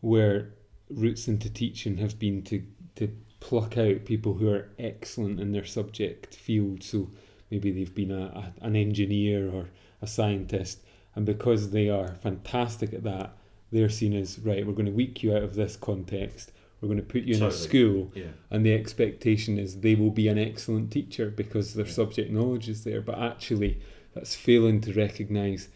where 0.00 0.54
routes 0.88 1.28
into 1.28 1.50
teaching 1.50 1.98
have 1.98 2.18
been 2.18 2.42
to, 2.44 2.62
to 2.94 3.14
pluck 3.38 3.76
out 3.76 4.06
people 4.06 4.34
who 4.34 4.48
are 4.50 4.70
excellent 4.78 5.40
in 5.40 5.52
their 5.52 5.66
subject 5.66 6.34
field. 6.34 6.82
So 6.82 7.10
maybe 7.50 7.70
they've 7.70 7.94
been 7.94 8.10
a, 8.10 8.24
a, 8.24 8.54
an 8.62 8.76
engineer 8.76 9.50
or 9.50 9.68
a 10.00 10.06
scientist, 10.06 10.80
and 11.14 11.26
because 11.26 11.70
they 11.70 11.90
are 11.90 12.14
fantastic 12.14 12.94
at 12.94 13.04
that, 13.04 13.36
they're 13.70 13.90
seen 13.90 14.14
as 14.14 14.38
right, 14.38 14.66
we're 14.66 14.72
going 14.72 14.86
to 14.86 14.92
weak 14.92 15.22
you 15.22 15.36
out 15.36 15.42
of 15.42 15.54
this 15.54 15.76
context. 15.76 16.50
We're 16.80 16.88
going 16.88 17.00
to 17.00 17.06
put 17.06 17.22
you 17.22 17.34
in 17.36 17.42
a 17.42 17.50
school 17.50 18.12
yeah. 18.14 18.26
and 18.50 18.64
the 18.64 18.74
expectation 18.74 19.58
is 19.58 19.80
they 19.80 19.94
will 19.94 20.10
be 20.10 20.28
an 20.28 20.38
excellent 20.38 20.92
teacher 20.92 21.30
because 21.30 21.72
their 21.72 21.86
Yeah. 21.86 21.92
subject 21.92 22.30
knowledge 22.30 22.68
is 22.68 22.84
there 22.84 23.00
but 23.00 23.18
actually 23.18 23.80
that's 24.16 24.34
failing 24.34 24.80
to 24.80 24.92
recognize 24.94 25.68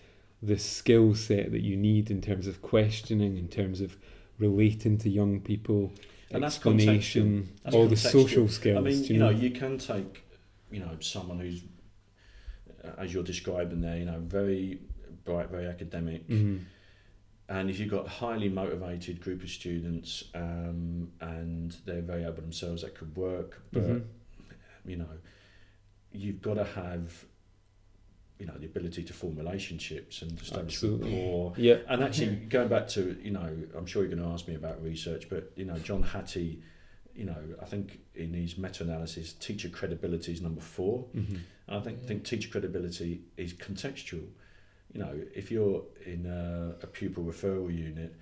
the 0.42 0.58
skill 0.58 1.14
set 1.14 1.52
that 1.52 1.60
you 1.60 1.76
need 1.76 2.10
in 2.10 2.22
terms 2.22 2.46
of 2.46 2.62
questioning 2.62 3.36
in 3.36 3.46
terms 3.48 3.80
of 3.82 3.96
relating 4.38 4.96
to 4.96 5.10
young 5.10 5.40
people 5.40 5.92
And 6.30 6.42
that's 6.42 6.56
explanation 6.56 7.42
contextual. 7.42 7.62
That's 7.64 7.76
all 7.76 7.86
the 7.86 7.96
social 7.96 8.48
skills 8.48 8.78
I 8.78 8.80
mean, 8.80 9.04
you 9.04 9.18
know, 9.18 9.28
you 9.28 9.50
can 9.50 9.76
take, 9.76 10.24
you 10.72 10.80
know, 10.80 10.96
someone 11.00 11.38
who's, 11.38 11.62
uh, 12.82 12.92
as 13.02 13.12
you're 13.12 13.22
describing 13.22 13.82
there, 13.82 13.98
you 13.98 14.06
know, 14.06 14.18
very 14.20 14.80
bright, 15.24 15.50
very 15.50 15.66
academic, 15.66 16.26
Mhm. 16.26 16.60
and 17.50 17.68
if 17.68 17.78
you've 17.78 17.90
got 17.90 18.06
a 18.06 18.08
highly 18.08 18.48
motivated 18.48 19.20
group 19.20 19.42
of 19.42 19.50
students 19.50 20.24
um, 20.34 21.12
and 21.20 21.76
they're 21.84 22.00
very 22.00 22.24
able 22.24 22.40
themselves, 22.40 22.80
that 22.80 22.94
could 22.94 23.14
work. 23.14 23.60
But 23.72 23.82
Mhm. 23.82 24.04
you 24.86 24.96
know, 24.96 25.14
you've 26.12 26.40
got 26.40 26.54
to 26.54 26.64
have, 26.64 27.26
you 28.40 28.46
know, 28.46 28.54
the 28.58 28.66
ability 28.66 29.02
to 29.04 29.12
form 29.12 29.36
relationships 29.36 30.22
and 30.22 30.32
establish 30.40 30.74
Absolutely. 30.76 31.12
rapport. 31.14 31.52
yeah 31.58 31.76
And 31.88 32.02
actually, 32.02 32.34
going 32.56 32.68
back 32.68 32.88
to, 32.88 33.16
you 33.22 33.30
know, 33.30 33.48
I'm 33.76 33.84
sure 33.86 34.02
you're 34.02 34.14
going 34.16 34.26
to 34.26 34.32
ask 34.34 34.48
me 34.48 34.54
about 34.54 34.82
research, 34.82 35.28
but, 35.28 35.52
you 35.56 35.66
know, 35.66 35.78
John 35.78 36.02
Hattie, 36.02 36.62
you 37.14 37.26
know, 37.26 37.36
I 37.60 37.66
think 37.66 38.00
in 38.14 38.32
his 38.32 38.56
meta 38.56 38.82
analysis, 38.84 39.34
teacher 39.34 39.68
credibility 39.68 40.32
is 40.32 40.40
number 40.40 40.62
four. 40.62 41.04
Mhm. 41.14 41.38
And 41.68 41.76
I 41.78 41.80
think, 41.80 41.98
Yeah. 42.00 42.08
think 42.08 42.24
teacher 42.24 42.48
credibility 42.48 43.20
is 43.36 43.52
contextual. 43.52 44.26
You 44.94 45.00
know, 45.00 45.14
if 45.36 45.50
you're 45.52 45.84
in 46.06 46.24
a, 46.26 46.76
a 46.82 46.86
pupil 46.86 47.22
referral 47.24 47.68
unit, 47.72 48.16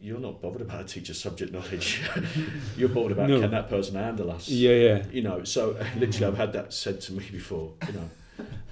you're 0.00 0.20
not 0.20 0.40
bothered 0.42 0.62
about 0.62 0.80
a 0.82 0.84
teacher's 0.84 1.20
subject 1.20 1.52
knowledge. 1.52 2.00
you're 2.78 2.88
bothered 2.88 3.12
about 3.12 3.28
No. 3.28 3.40
can 3.40 3.50
that 3.50 3.68
person 3.68 3.94
handle 3.96 4.30
us? 4.30 4.48
yeah 4.48 4.72
yeah 4.72 5.04
You 5.12 5.22
know, 5.22 5.44
so 5.44 5.76
literally, 5.98 6.26
I've 6.26 6.36
had 6.38 6.52
that 6.54 6.72
said 6.72 7.00
to 7.02 7.12
me 7.12 7.24
before. 7.30 7.74
You 7.86 7.92
know, 7.98 8.10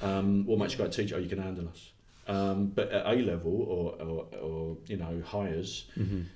um, 0.02 0.44
what 0.46 0.58
makes 0.58 0.72
you 0.72 0.78
a 0.80 0.82
great 0.82 0.92
teacher? 0.92 1.16
Oh, 1.16 1.18
you 1.18 1.28
can 1.28 1.42
handle 1.42 1.68
us. 1.68 1.92
Um, 2.26 2.66
but 2.68 2.90
at 2.90 3.04
A 3.06 3.16
level 3.22 3.62
or, 3.62 4.00
or, 4.02 4.26
or 4.40 4.76
you 4.86 4.96
know 4.96 5.22
hires, 5.26 5.86
Mhm. 5.98 6.26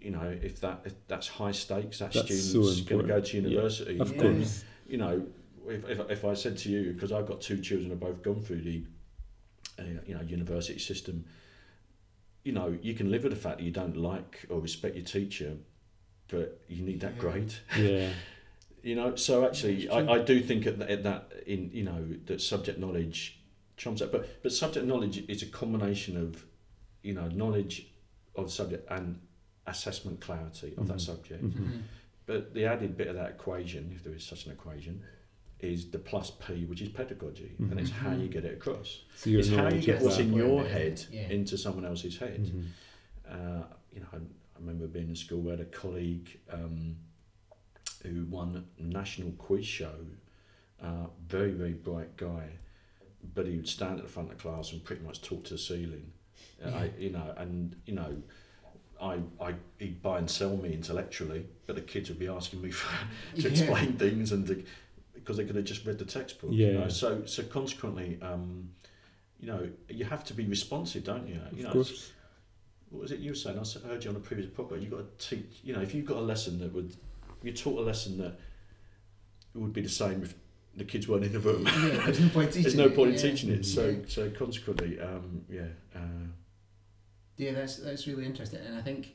you 0.00 0.10
know, 0.10 0.36
if 0.42 0.60
that 0.60 0.82
if 0.84 0.94
that's 1.08 1.28
high 1.28 1.52
stakes, 1.52 1.98
that 2.00 2.12
That's 2.12 2.28
so 2.28 2.34
student's 2.34 2.80
going 2.82 3.02
to 3.02 3.08
go 3.08 3.14
important. 3.16 3.26
to 3.26 3.36
Yeah, 3.36 3.42
university. 3.48 3.98
of 3.98 4.12
Yeah. 4.14 4.20
course 4.20 4.64
You 4.86 4.98
know, 4.98 5.26
if, 5.68 5.88
if, 5.88 6.10
if 6.10 6.24
I 6.24 6.34
said 6.34 6.58
to 6.58 6.68
you, 6.68 6.92
because 6.92 7.12
I've 7.12 7.26
got 7.26 7.40
two 7.40 7.58
children 7.62 7.90
who've 7.90 8.00
both 8.00 8.22
gone 8.22 8.42
through 8.42 8.62
the 8.62 8.84
uh, 9.78 9.84
you 10.06 10.14
know 10.14 10.20
university 10.22 10.78
system, 10.78 11.24
you 12.44 12.52
know, 12.52 12.76
you 12.82 12.94
can 12.94 13.10
live 13.10 13.22
with 13.22 13.32
the 13.32 13.38
fact 13.38 13.58
that 13.58 13.64
you 13.64 13.70
don't 13.70 13.96
like 13.96 14.44
or 14.50 14.60
respect 14.60 14.96
your 14.96 15.04
teacher, 15.04 15.56
but 16.28 16.60
you 16.68 16.82
need 16.84 17.00
that 17.00 17.14
Yeah. 17.14 17.20
grade. 17.20 17.54
yeah 17.78 18.08
You 18.82 18.96
know, 18.96 19.14
so 19.14 19.44
actually, 19.46 19.88
I, 19.88 20.14
I 20.14 20.18
do 20.24 20.40
think 20.40 20.66
at, 20.66 20.78
that- 20.80 20.90
at 20.90 21.02
that 21.04 21.32
in 21.46 21.70
you 21.72 21.84
know 21.84 22.04
that 22.26 22.40
subject 22.40 22.78
knowledge 22.78 23.38
trumps 23.76 24.00
that, 24.00 24.10
but 24.12 24.42
but 24.42 24.52
subject 24.52 24.86
knowledge 24.86 25.24
is 25.28 25.42
a 25.42 25.46
combination 25.46 26.16
of, 26.16 26.44
you 27.02 27.14
know, 27.14 27.28
knowledge 27.28 27.86
of 28.34 28.46
the 28.46 28.50
subject 28.50 28.90
and 28.90 29.20
assessment 29.66 30.20
clarity 30.20 30.74
of 30.76 30.88
that 30.88 30.96
Mhm. 30.96 31.00
subject. 31.00 31.44
Mhm. 31.44 31.52
Mhm. 31.52 31.82
But 32.26 32.54
the 32.54 32.64
added 32.64 32.96
bit 32.96 33.06
of 33.08 33.14
that 33.16 33.30
equation, 33.30 33.92
if 33.94 34.02
there 34.02 34.14
is 34.14 34.24
such 34.24 34.46
an 34.46 34.52
equation, 34.52 35.02
is 35.60 35.90
the 35.90 35.98
plus 35.98 36.32
P, 36.44 36.64
which 36.64 36.82
is 36.82 36.88
pedagogy, 36.88 37.52
and 37.58 37.78
it's 37.78 37.90
how 37.90 38.10
you 38.12 38.28
Mhm. 38.28 38.32
get 38.32 38.44
it 38.44 38.54
across. 38.54 39.02
so 39.14 39.30
it's 39.30 39.48
how 39.48 39.68
you 39.68 39.80
get 39.80 40.02
what's 40.02 40.18
in 40.18 40.32
your 40.32 40.62
Yeah. 40.62 40.68
head 40.68 41.04
Yeah. 41.12 41.28
into 41.30 41.56
someone 41.56 41.84
else's 41.84 42.16
head. 42.18 42.40
Mhm. 42.44 42.64
Uh, 43.28 43.62
you 43.94 44.00
know, 44.00 44.08
I, 44.12 44.16
I 44.16 44.58
remember 44.58 44.88
being 44.88 45.08
in 45.10 45.14
school. 45.16 45.40
where 45.40 45.60
a 45.60 45.64
colleague 45.66 46.40
um, 46.50 46.96
who 48.02 48.24
won 48.26 48.64
national 48.78 49.32
quiz 49.32 49.66
show. 49.66 49.94
Uh, 50.82 51.06
very 51.28 51.52
very 51.52 51.72
bright 51.74 52.16
guy, 52.16 52.48
but 53.34 53.46
he 53.46 53.56
would 53.56 53.68
stand 53.68 53.98
at 53.98 54.04
the 54.04 54.10
front 54.10 54.30
of 54.30 54.36
the 54.36 54.42
class 54.42 54.72
and 54.72 54.82
pretty 54.82 55.02
much 55.02 55.22
talk 55.22 55.44
to 55.44 55.54
the 55.54 55.58
ceiling. 55.58 56.10
Uh, 56.64 56.70
I, 56.70 56.90
you 56.98 57.10
know, 57.10 57.34
and 57.36 57.76
you 57.86 57.94
know, 57.94 58.16
I, 59.00 59.18
I 59.40 59.54
he'd 59.78 60.02
buy 60.02 60.18
and 60.18 60.28
sell 60.28 60.56
me 60.56 60.72
intellectually, 60.72 61.46
but 61.66 61.76
the 61.76 61.82
kids 61.82 62.08
would 62.08 62.18
be 62.18 62.26
asking 62.28 62.62
me 62.62 62.70
for, 62.78 62.92
to 63.36 63.42
Yeah. 63.42 63.48
explain 63.50 63.92
things 63.94 64.32
and 64.32 64.46
to 64.48 64.64
because 65.14 65.36
they 65.36 65.44
could 65.44 65.54
have 65.54 65.64
just 65.64 65.86
read 65.86 65.98
the 65.98 66.04
textbook. 66.04 66.50
Yeah. 66.52 66.66
You 66.68 66.78
know? 66.78 66.88
So 66.88 67.24
so 67.26 67.44
consequently, 67.44 68.18
um, 68.22 68.70
you 69.38 69.46
know, 69.46 69.68
you 69.88 70.04
have 70.04 70.24
to 70.24 70.34
be 70.34 70.46
responsive, 70.46 71.04
don't 71.04 71.28
you? 71.28 71.34
You 71.52 71.58
of 71.58 71.64
know, 71.66 71.72
course. 71.74 72.12
what 72.90 73.02
was 73.02 73.12
it 73.12 73.20
you 73.20 73.30
were 73.30 73.36
saying? 73.36 73.58
I 73.58 73.86
heard 73.88 74.02
you 74.02 74.10
on 74.10 74.16
a 74.16 74.20
previous 74.20 74.48
podcast. 74.50 74.82
You 74.82 74.88
got 74.88 75.18
to 75.18 75.28
teach. 75.28 75.60
You 75.62 75.74
know, 75.74 75.80
if 75.80 75.94
you've 75.94 76.06
got 76.06 76.16
a 76.16 76.20
lesson 76.22 76.58
that 76.60 76.72
would, 76.72 76.96
you 77.44 77.52
taught 77.52 77.78
a 77.80 77.82
lesson 77.82 78.18
that 78.18 78.38
it 79.54 79.58
would 79.58 79.72
be 79.72 79.82
the 79.82 79.88
same 79.88 80.22
if 80.22 80.34
the 80.76 80.84
kids 80.84 81.06
weren't 81.08 81.24
in 81.24 81.32
the 81.32 81.38
room. 81.40 81.64
yeah, 81.66 82.04
there's 82.04 82.20
no 82.20 82.28
point 82.30 82.52
teaching. 82.52 82.62
There's 82.62 82.74
no 82.76 82.84
it, 82.86 82.94
in 82.94 83.14
yeah. 83.16 83.22
teaching 83.22 83.50
it. 83.50 83.64
So 83.66 83.88
Yeah. 83.88 83.96
so 84.08 84.30
consequently, 84.30 84.98
um, 85.00 85.44
yeah. 85.50 85.66
Uh, 85.94 86.26
Yeah, 87.36 87.52
that's 87.52 87.76
that's 87.76 88.06
really 88.06 88.24
interesting, 88.24 88.60
and 88.66 88.76
I 88.76 88.82
think 88.82 89.08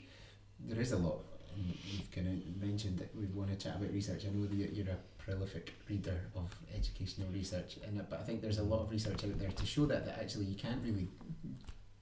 there 0.59 0.79
is 0.81 0.91
a 0.91 0.97
lot. 0.97 1.19
and 1.55 1.65
You've 1.91 2.11
kind 2.11 2.27
of 2.27 2.61
mentioned 2.61 2.99
that 2.99 3.15
we 3.15 3.25
want 3.27 3.49
to 3.49 3.55
chat 3.55 3.77
about 3.77 3.91
research. 3.93 4.25
I 4.25 4.29
know 4.35 4.45
that 4.45 4.55
you're- 4.55 4.71
you're 4.73 4.89
a 4.89 4.97
prolific 5.17 5.73
reader 5.89 6.19
of 6.35 6.55
educational 6.75 7.29
research, 7.29 7.77
and 7.85 7.97
but 8.09 8.19
I 8.19 8.23
think 8.23 8.41
there's 8.41 8.59
a 8.59 8.63
lot 8.63 8.81
of 8.81 8.91
research 8.91 9.23
out 9.23 9.39
there 9.39 9.51
to 9.51 9.65
show 9.65 9.85
that 9.87 10.05
that 10.05 10.19
actually 10.19 10.45
you 10.45 10.55
can't 10.55 10.83
really 10.83 11.07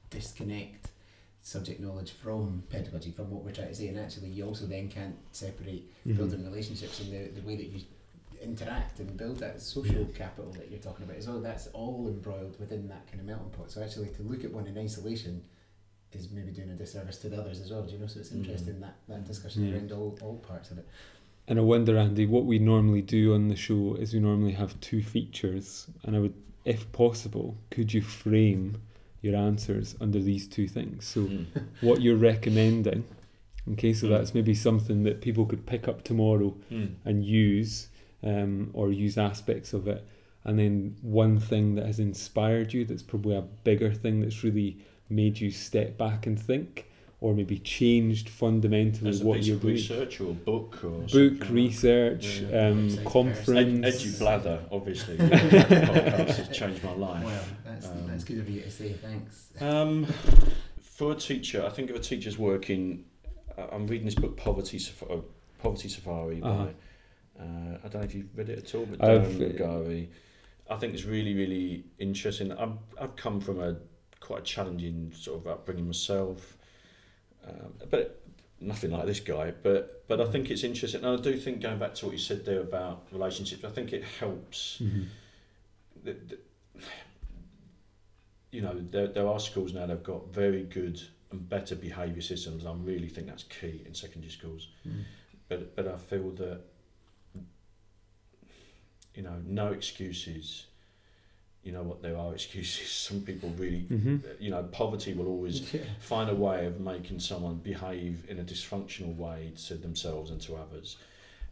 disconnect 0.10 0.90
subject 1.46 1.80
knowledge 1.80 2.12
from 2.12 2.64
pedagogy, 2.72 3.12
from 3.12 3.30
what 3.30 3.44
we're 3.44 3.52
trying 3.52 3.68
to 3.68 3.76
say, 3.76 3.88
and 3.88 4.00
actually 4.00 4.30
you 4.30 4.44
also 4.44 4.66
then 4.66 4.90
can't 4.90 5.16
separate 5.32 5.84
Mhm. 6.08 6.18
building 6.18 6.44
relationships 6.44 7.00
and 7.02 7.14
the, 7.14 7.40
the 7.40 7.46
way 7.48 7.56
that 7.56 7.68
you 7.68 7.82
interact 8.42 9.00
and 9.00 9.16
build 9.16 9.38
that 9.38 9.62
social 9.62 10.06
capital 10.16 10.52
that 10.54 10.72
you're 10.72 10.80
talking 10.80 11.06
about 11.06 11.18
as 11.18 11.28
well. 11.28 11.40
That's 11.40 11.68
all 11.68 12.08
embroiled 12.08 12.60
within 12.60 12.88
that 12.88 13.06
kind 13.08 13.20
of 13.20 13.28
melting 13.28 13.52
pot. 13.52 13.70
So 13.70 13.84
actually, 13.84 14.08
to 14.18 14.24
look 14.24 14.44
at 14.44 14.52
one 14.52 14.66
in 14.66 14.76
isolation 14.76 15.44
is 16.14 16.32
maybe 16.32 16.52
doing 16.52 16.72
a 16.72 16.74
disservice 16.74 17.18
to 17.20 17.30
the 17.30 17.40
others 17.40 17.60
as 17.60 17.70
well. 17.70 17.84
Do 17.84 17.92
you 17.94 18.00
know? 18.00 18.08
So 18.08 18.22
it's 18.22 18.32
Mm. 18.32 18.38
interesting 18.38 18.80
that 18.80 18.96
that 19.08 19.26
discussion 19.26 19.72
around 19.72 19.92
all, 19.92 20.18
all 20.24 20.38
parts 20.38 20.72
of 20.72 20.80
it. 20.80 20.88
And 21.48 21.60
I 21.60 21.62
wonder, 21.62 21.96
Andy, 21.96 22.26
what 22.26 22.46
we 22.46 22.58
normally 22.58 23.04
do 23.04 23.36
on 23.36 23.50
the 23.50 23.56
show 23.56 23.94
is 24.00 24.16
we 24.16 24.20
normally 24.20 24.54
have 24.54 24.80
two 24.82 25.04
features, 25.04 25.86
and 26.04 26.16
I 26.16 26.20
would, 26.22 26.34
if 26.66 26.92
possible, 26.92 27.56
could 27.70 27.94
you 27.94 28.02
frame 28.02 28.82
your 29.26 29.36
answers 29.36 29.96
under 30.00 30.22
these 30.22 30.48
two 30.48 30.68
things? 30.68 31.06
So, 31.06 31.22
mm. 31.22 31.46
what 31.82 32.02
you're 32.02 32.16
recommending, 32.34 33.04
okay, 33.74 33.94
so 33.94 34.08
Mm. 34.08 34.12
that's 34.12 34.34
maybe 34.34 34.54
something 34.54 35.04
that 35.04 35.22
people 35.22 35.46
could 35.46 35.66
pick 35.66 35.88
up 35.88 36.04
tomorrow 36.04 36.56
Mm. 36.72 36.90
and 37.06 37.26
use, 37.26 37.90
um, 38.24 38.70
or 38.74 38.92
use 38.92 39.18
aspects 39.18 39.74
of 39.74 39.88
it, 39.88 40.02
and 40.44 40.60
then 40.60 40.96
one 41.02 41.40
thing 41.40 41.76
that 41.76 41.86
has 41.88 42.00
inspired 42.00 42.74
you 42.74 42.86
that's 42.86 43.04
probably 43.04 43.36
a 43.36 43.42
bigger 43.64 43.92
thing 43.94 44.22
that's 44.22 44.44
really 44.44 44.78
made 45.10 45.40
you 45.40 45.50
step 45.52 45.98
back 45.98 46.26
and 46.28 46.40
think, 46.40 46.86
or 47.26 47.34
maybe 47.34 47.58
changed 47.58 48.30
fundamentally 48.30 49.10
As 49.10 49.22
a 49.22 49.26
what 49.26 49.38
piece 49.40 49.48
you're 49.48 49.58
doing 49.58 49.74
research 49.74 50.22
or 50.22 50.32
book 50.34 50.84
or 50.84 50.90
book 50.92 51.10
something 51.10 51.40
like 51.40 51.50
research, 51.50 52.26
Yeah. 52.42 52.68
um, 52.68 52.90
Website 52.90 53.06
conference. 53.06 53.86
Ed, 53.88 53.94
Edu 53.94 54.20
Blather, 54.20 54.60
obviously. 54.72 55.18
podcast 55.18 56.36
has 56.36 56.50
changed 56.56 56.84
my 56.84 56.94
life. 56.94 57.26
Well, 57.26 57.44
that's 57.66 57.88
Um, 57.88 58.06
that's 58.08 58.24
good 58.24 58.38
of 58.38 58.48
you 58.48 58.62
to 58.62 58.70
say. 58.70 58.94
Thanks. 58.94 59.50
Um, 59.60 60.06
for 60.84 61.14
a 61.14 61.16
teacher, 61.16 61.66
I 61.66 61.70
think 61.70 61.90
if 61.90 61.96
a 61.96 62.00
teacher's 62.00 62.38
working, 62.38 63.06
uh, 63.58 63.66
I'm 63.72 63.88
reading 63.88 64.06
this 64.06 64.14
book, 64.14 64.38
Poverty, 64.38 64.78
Saf- 64.78 65.10
uh, 65.12 65.22
Poverty 65.64 65.90
Safari 65.90 66.42
by, 66.42 66.48
Uh-huh. 66.50 66.68
uh, 67.40 67.78
I 67.84 67.88
don't 67.88 67.96
know 67.96 68.02
if 68.02 68.14
you've 68.14 68.38
read 68.38 68.50
it 68.50 68.60
at 68.60 68.76
all, 68.76 68.86
but 68.86 69.04
I've- 69.04 69.34
Darren 69.40 69.58
McGarvey. 69.60 70.08
I 70.70 70.76
think 70.78 70.94
it's 70.94 71.06
really, 71.06 71.34
really 71.34 71.86
interesting. 71.98 72.52
I'm, 72.52 72.78
I've 73.02 73.16
come 73.16 73.40
from 73.42 73.60
a 73.60 73.78
quite 74.20 74.42
a 74.42 74.44
challenging 74.44 75.12
sort 75.16 75.40
of 75.42 75.48
upbringing 75.48 75.86
myself, 75.88 76.55
um, 77.48 77.74
but 77.90 78.22
nothing 78.60 78.92
like 78.92 79.06
this 79.06 79.20
guy. 79.20 79.52
But 79.64 80.08
but 80.08 80.20
I 80.22 80.26
think 80.26 80.50
it's 80.50 80.64
interesting, 80.64 81.04
and 81.04 81.20
I 81.20 81.22
do 81.22 81.38
think 81.38 81.62
going 81.62 81.80
back 81.80 81.94
to 81.96 82.06
what 82.06 82.12
you 82.14 82.20
said 82.20 82.46
there 82.46 82.62
about 82.62 83.08
relationships, 83.12 83.64
I 83.64 83.70
think 83.70 83.94
it 83.94 84.04
helps 84.20 84.80
Mhm. 84.82 85.06
the, 86.04 86.14
the, 86.14 86.38
you 88.52 88.62
know, 88.62 88.76
there, 88.92 89.08
there 89.08 89.28
are 89.28 89.40
schools 89.40 89.74
now 89.74 89.82
that 89.82 89.90
have 89.90 90.04
got 90.04 90.34
very 90.34 90.64
good 90.64 91.02
and 91.32 91.48
better 91.50 91.76
behaviour 91.76 92.22
systems. 92.22 92.66
I 92.66 92.74
really 92.74 93.10
think 93.10 93.28
that's 93.28 93.44
key 93.44 93.82
in 93.86 93.94
secondary 93.94 94.32
schools. 94.32 94.70
Mm. 94.88 95.04
But 95.50 95.76
but 95.76 95.88
I 95.88 95.98
feel 95.98 96.32
that 96.32 96.62
you 99.16 99.24
know, 99.24 99.42
no 99.46 99.68
excuses. 99.72 100.68
You 101.66 101.72
know 101.72 101.82
what? 101.82 102.02
There 102.04 102.16
are 102.16 102.32
excuses. 102.34 102.88
Some 103.10 103.22
people 103.22 103.50
really, 103.58 103.88
Mhm. 103.90 104.40
you 104.40 104.52
know, 104.52 104.64
poverty 104.72 105.14
will 105.16 105.28
always 105.28 105.74
Yeah. 105.74 105.84
find 106.00 106.30
a 106.30 106.36
way 106.36 106.68
of 106.68 106.80
making 106.80 107.20
someone 107.20 107.58
behave 107.58 108.24
in 108.30 108.38
a 108.40 108.44
dysfunctional 108.44 109.16
way 109.16 109.52
to 109.68 109.76
themselves 109.76 110.30
and 110.30 110.40
to 110.42 110.56
others. 110.56 110.96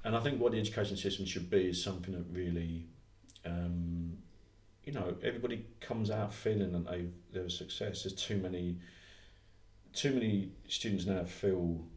And 0.04 0.16
I 0.16 0.20
think 0.22 0.40
what 0.40 0.52
the 0.52 0.60
education 0.60 0.98
system 0.98 1.26
should 1.26 1.50
be 1.50 1.70
is 1.70 1.82
something 1.82 2.14
that 2.14 2.26
really, 2.30 2.86
um, 3.44 4.22
you 4.86 4.92
know, 4.94 5.18
everybody 5.24 5.66
comes 5.80 6.12
out 6.12 6.32
feeling 6.32 6.74
that 6.74 6.86
they 6.86 7.08
they're 7.32 7.46
a 7.46 7.50
success. 7.50 8.04
There's 8.04 8.14
too 8.14 8.38
many, 8.38 8.78
too 9.94 10.12
many 10.14 10.52
students 10.68 11.06
now 11.08 11.24
feel, 11.24 11.88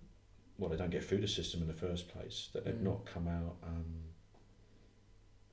well, 0.56 0.70
they 0.70 0.76
don't 0.76 0.90
get 0.90 1.04
through 1.04 1.20
the 1.20 1.28
system 1.28 1.60
in 1.60 1.66
the 1.66 1.74
first 1.74 2.08
place. 2.08 2.48
That 2.54 2.64
they've 2.64 2.74
Mm. 2.74 2.82
not 2.82 3.04
come 3.04 3.28
out, 3.28 3.58
um, 3.62 4.05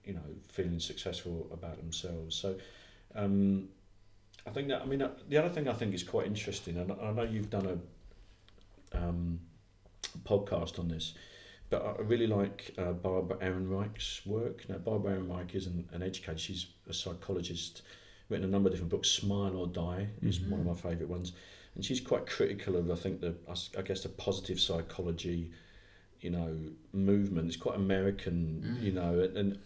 you 0.06 0.14
know, 0.14 0.22
feeling 0.50 0.80
successful 0.80 1.48
about 1.52 1.78
themselves. 1.78 2.36
So. 2.36 2.56
Um, 3.16 3.70
I 4.46 4.50
think 4.50 4.68
that 4.68 4.82
I 4.82 4.86
mean 4.86 5.02
uh, 5.02 5.12
the 5.30 5.38
other 5.38 5.48
thing 5.48 5.70
I 5.70 5.74
think 5.74 5.94
is 5.94 6.04
quite 6.04 6.26
interesting, 6.28 6.76
and 6.78 6.92
I 6.92 7.12
know 7.12 7.24
you've 7.24 7.50
done 7.50 7.80
a 8.94 8.98
um, 8.98 9.40
podcast 10.26 10.80
on 10.80 10.90
this, 10.90 11.14
but 11.70 11.82
I 11.86 12.02
really 12.02 12.28
like 12.28 12.74
uh, 12.78 12.92
Barbara 12.92 13.38
Ehrenreich's 13.38 14.26
work. 14.26 14.68
Now, 14.68 14.80
Barbara 14.80 15.16
Ehrenreich 15.18 15.56
is 15.56 15.68
an, 15.68 15.88
an 15.94 16.04
educator; 16.04 16.38
she's 16.38 16.68
a 16.90 16.94
psychologist, 16.94 17.84
written 18.28 18.46
a 18.46 18.50
number 18.50 18.68
of 18.68 18.74
different 18.74 18.92
books. 18.92 19.10
Smile 19.10 19.56
or 19.56 19.68
Die 19.68 20.08
is 20.22 20.42
one 20.42 20.60
of 20.60 20.66
my 20.66 20.74
favourite 20.74 21.10
ones, 21.10 21.32
and 21.76 21.86
she's 21.86 22.02
quite 22.02 22.26
critical 22.26 22.76
of 22.76 22.92
I 22.92 22.96
think 22.96 23.22
the 23.22 23.36
I 23.78 23.82
guess 23.82 24.04
the 24.04 24.10
positive 24.10 24.60
psychology, 24.60 25.52
you 26.20 26.32
know, 26.32 26.58
movement. 26.92 27.48
It's 27.48 27.56
quite 27.56 27.76
American, 27.76 28.78
Mm. 28.80 28.84
you 28.84 28.92
know, 28.92 29.20
and. 29.22 29.38
and 29.38 29.58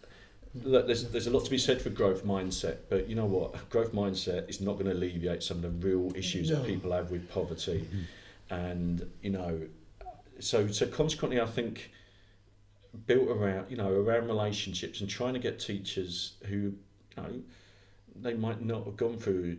Look, 0.54 0.86
there's 0.86 1.04
there's 1.10 1.26
a 1.26 1.30
lot 1.30 1.44
to 1.44 1.50
be 1.50 1.58
said 1.58 1.80
for 1.80 1.90
growth 1.90 2.24
mindset, 2.24 2.78
but 2.88 3.08
you 3.08 3.14
know 3.14 3.26
what? 3.26 3.68
Growth 3.70 3.92
mindset 3.92 4.48
is 4.48 4.60
not 4.60 4.74
going 4.74 4.86
to 4.86 4.92
alleviate 4.92 5.42
some 5.42 5.58
of 5.58 5.62
the 5.62 5.68
real 5.88 6.12
issues 6.16 6.50
No. 6.50 6.56
that 6.56 6.66
people 6.66 6.92
have 6.92 7.10
with 7.10 7.28
poverty, 7.28 7.86
Mhm. 7.92 8.04
and 8.50 9.10
you 9.22 9.30
know, 9.30 9.60
so 10.40 10.68
so 10.68 10.86
consequently, 10.86 11.40
I 11.40 11.46
think 11.46 11.90
built 13.06 13.28
around 13.28 13.70
you 13.70 13.76
know 13.76 13.92
around 13.92 14.26
relationships 14.26 15.00
and 15.00 15.10
trying 15.10 15.34
to 15.34 15.38
get 15.40 15.58
teachers 15.60 16.32
who 16.46 16.56
you 16.56 16.72
know 17.16 17.42
they 18.16 18.34
might 18.34 18.64
not 18.64 18.84
have 18.86 18.96
gone 18.96 19.18
through 19.18 19.58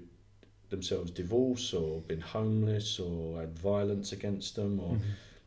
themselves 0.69 1.11
divorce 1.11 1.73
or 1.73 2.01
been 2.01 2.19
homeless 2.21 2.99
or 2.99 3.39
had 3.39 3.57
violence 3.57 4.11
against 4.11 4.55
them 4.55 4.79
or 4.79 4.95
Mhm. 4.95 5.01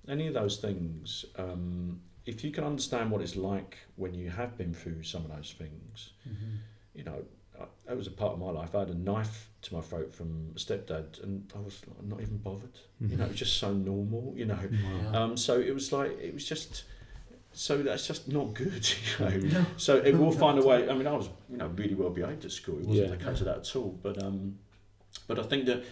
any 0.08 0.26
of 0.28 0.34
those 0.34 0.56
things. 0.58 1.24
Um, 1.36 2.00
if 2.26 2.44
you 2.44 2.50
can 2.50 2.64
understand 2.64 3.10
what 3.10 3.20
it's 3.20 3.36
like 3.36 3.78
when 3.96 4.14
you 4.14 4.30
have 4.30 4.56
been 4.56 4.72
through 4.74 5.02
some 5.02 5.24
of 5.24 5.30
those 5.36 5.52
things, 5.58 6.10
Mhm. 6.28 6.58
you 6.94 7.04
know, 7.04 7.24
I, 7.60 7.64
that 7.86 7.96
was 7.96 8.06
a 8.06 8.10
part 8.10 8.32
of 8.32 8.38
my 8.38 8.50
life. 8.50 8.74
I 8.74 8.80
had 8.80 8.90
a 8.90 8.94
knife 8.94 9.50
to 9.62 9.74
my 9.74 9.80
throat 9.80 10.12
from 10.14 10.52
a 10.56 10.58
stepdad, 10.58 11.22
and 11.22 11.50
I 11.54 11.60
was 11.60 11.80
like, 11.86 12.02
not 12.04 12.20
even 12.20 12.38
bothered. 12.38 12.78
You 13.00 13.16
know, 13.16 13.24
it 13.24 13.30
was 13.30 13.38
just 13.38 13.58
so 13.58 13.72
normal. 13.72 14.32
You 14.36 14.46
know, 14.46 14.54
Wow. 14.54 15.00
Yeah. 15.12 15.22
um, 15.22 15.36
so 15.36 15.60
it 15.60 15.72
was 15.74 15.92
like 15.92 16.10
it 16.18 16.32
was 16.34 16.44
just. 16.44 16.84
So 17.54 17.82
that's 17.82 18.06
just 18.06 18.28
not 18.28 18.54
good, 18.54 18.88
you 19.18 19.24
know. 19.26 19.36
No. 19.60 19.66
So 19.76 19.98
it 19.98 20.16
will 20.16 20.32
find 20.32 20.58
a 20.58 20.62
way. 20.66 20.88
I 20.88 20.94
mean, 20.94 21.06
I 21.06 21.12
was, 21.12 21.28
you 21.50 21.58
know, 21.58 21.66
really 21.66 21.94
well 21.94 22.08
behaved 22.08 22.46
at 22.46 22.50
school. 22.52 22.78
It 22.78 22.86
wasn't 22.86 23.10
Yeah. 23.10 23.14
the 23.16 23.22
case 23.22 23.40
of 23.40 23.44
that 23.44 23.58
at 23.58 23.76
all. 23.76 23.90
But 24.02 24.22
um, 24.22 24.58
but 25.26 25.38
I 25.38 25.42
think 25.42 25.66
that, 25.66 25.84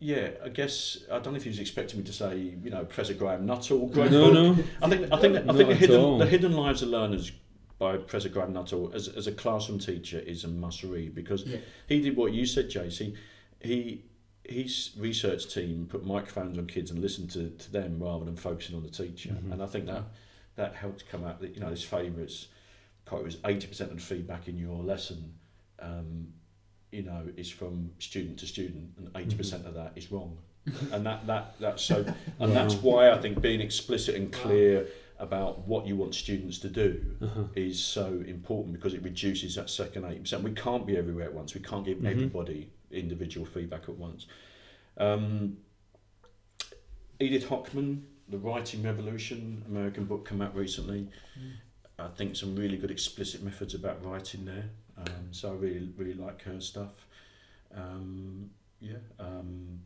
yeah, 0.00 0.30
I 0.42 0.48
guess 0.48 0.98
I 1.12 1.18
don't 1.18 1.34
know 1.34 1.36
if 1.36 1.42
he 1.44 1.50
was 1.50 1.58
expecting 1.58 1.98
me 2.00 2.04
to 2.06 2.12
say, 2.12 2.36
you 2.38 2.70
know, 2.70 2.84
Professor 2.84 3.14
Graham 3.14 3.46
Nuthall. 3.46 3.86
Great 3.88 4.10
no, 4.10 4.32
book. 4.32 4.56
no. 4.56 4.64
I 4.82 4.88
think 4.88 5.12
I 5.12 5.16
think 5.20 5.36
I 5.48 5.52
think 5.52 5.68
the 5.68 5.74
hidden 5.74 6.00
all. 6.00 6.18
the 6.18 6.26
hidden 6.26 6.52
lives 6.52 6.82
of 6.82 6.88
learners 6.88 7.30
by 7.78 7.96
Professor 7.96 8.28
Graham 8.30 8.52
Nuthall 8.52 8.92
as 8.94 9.08
as 9.08 9.26
a 9.26 9.32
classroom 9.32 9.78
teacher 9.78 10.18
is 10.18 10.44
a 10.44 10.48
must 10.48 10.82
read 10.82 11.14
because 11.14 11.44
Yeah. 11.44 11.58
he 11.86 12.00
did 12.00 12.16
what 12.16 12.32
you 12.32 12.46
said, 12.46 12.70
JC. 12.70 13.14
He 13.60 14.04
his 14.44 14.92
research 14.96 15.52
team 15.52 15.86
put 15.86 16.04
microphones 16.04 16.56
on 16.58 16.66
kids 16.66 16.90
and 16.90 17.00
listened 17.00 17.30
to, 17.30 17.50
to 17.50 17.70
them 17.70 18.02
rather 18.02 18.24
than 18.24 18.36
focusing 18.36 18.74
on 18.74 18.82
the 18.82 18.88
teacher, 18.90 19.30
Mhm. 19.30 19.52
and 19.52 19.62
I 19.62 19.66
think 19.66 19.86
that 19.86 20.04
that 20.56 20.74
helped 20.74 21.06
come 21.08 21.24
out. 21.24 21.40
That 21.40 21.54
you 21.54 21.60
know 21.60 21.68
his 21.68 21.84
favourites 21.84 22.48
quote 23.04 23.24
was 23.24 23.36
eighty 23.44 23.66
percent 23.66 23.90
of 23.92 23.98
the 23.98 24.02
feedback 24.02 24.48
in 24.48 24.56
your 24.56 24.82
lesson. 24.82 25.34
Um, 25.78 26.32
you 26.92 27.02
know, 27.02 27.22
is 27.36 27.50
from 27.50 27.90
student 27.98 28.38
to 28.40 28.46
student, 28.46 28.90
and 28.98 29.10
eighty 29.16 29.36
percent 29.36 29.66
of 29.66 29.74
that 29.74 29.92
is 29.96 30.10
wrong, 30.10 30.36
and 30.92 31.04
that 31.06 31.26
that 31.26 31.54
that's 31.60 31.82
so, 31.84 32.04
and 32.40 32.52
that's 32.54 32.74
why 32.74 33.10
I 33.10 33.18
think 33.18 33.40
being 33.40 33.60
explicit 33.60 34.14
and 34.16 34.32
clear 34.32 34.86
about 35.18 35.66
what 35.68 35.86
you 35.86 35.96
want 35.96 36.14
students 36.14 36.58
to 36.58 36.68
do 36.70 37.04
Uh-huh. 37.20 37.44
is 37.54 37.78
so 37.78 38.06
important 38.26 38.72
because 38.72 38.94
it 38.94 39.02
reduces 39.02 39.54
that 39.56 39.68
second 39.68 40.04
80%. 40.04 40.42
We 40.42 40.52
can't 40.52 40.86
be 40.86 40.96
everywhere 40.96 41.26
at 41.26 41.34
once. 41.34 41.52
We 41.54 41.60
can't 41.60 41.84
give 41.84 41.98
Mhm. 41.98 42.06
everybody 42.10 42.70
individual 42.90 43.44
feedback 43.44 43.82
at 43.90 43.98
once. 43.98 44.26
Um, 44.96 45.58
Judith 47.20 47.44
Hochman, 47.50 48.00
The 48.30 48.38
Writing 48.38 48.82
Revolution, 48.82 49.62
American 49.68 50.06
book, 50.06 50.24
come 50.24 50.40
out 50.40 50.56
recently. 50.56 51.08
I 52.04 52.08
think 52.16 52.36
some 52.36 52.56
really 52.56 52.76
good 52.76 52.90
explicit 52.90 53.42
methods 53.42 53.74
about 53.74 54.04
writing 54.04 54.44
there. 54.44 54.70
Um, 54.98 55.28
so 55.30 55.50
I 55.50 55.54
really 55.54 55.92
really 55.96 56.14
like 56.14 56.42
her 56.42 56.60
stuff. 56.60 57.06
Um, 57.74 58.50
yeah. 58.80 58.98
Um, 59.18 59.80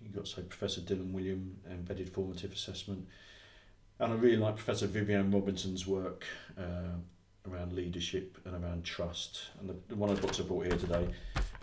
you 0.00 0.08
got 0.10 0.26
say 0.26 0.42
Professor 0.42 0.80
Dylan 0.80 1.12
Wiliam, 1.12 1.54
embedded 1.70 2.08
formative 2.08 2.52
assessment, 2.52 3.06
and 4.00 4.12
I 4.12 4.16
really 4.16 4.36
like 4.36 4.56
Professor 4.56 4.88
Viviane 4.88 5.32
Robinson's 5.32 5.86
work 5.86 6.24
uh, 6.58 6.96
around 7.50 7.72
leadership 7.72 8.38
and 8.44 8.62
around 8.62 8.84
trust. 8.84 9.42
And 9.60 9.70
the, 9.88 9.94
one 9.94 10.10
of 10.10 10.16
the 10.16 10.26
books 10.26 10.40
I 10.40 10.42
brought 10.42 10.66
here 10.66 10.76
today, 10.76 11.08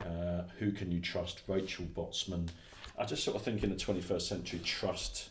uh, 0.05 0.43
Who 0.59 0.71
Can 0.71 0.91
You 0.91 1.01
Trust? 1.01 1.41
Rachel 1.47 1.85
Botsman. 1.85 2.49
I 2.97 3.05
just 3.05 3.23
sort 3.23 3.35
of 3.35 3.43
think 3.43 3.63
in 3.63 3.69
the 3.69 3.75
21st 3.75 4.21
century, 4.21 4.59
trust 4.63 5.29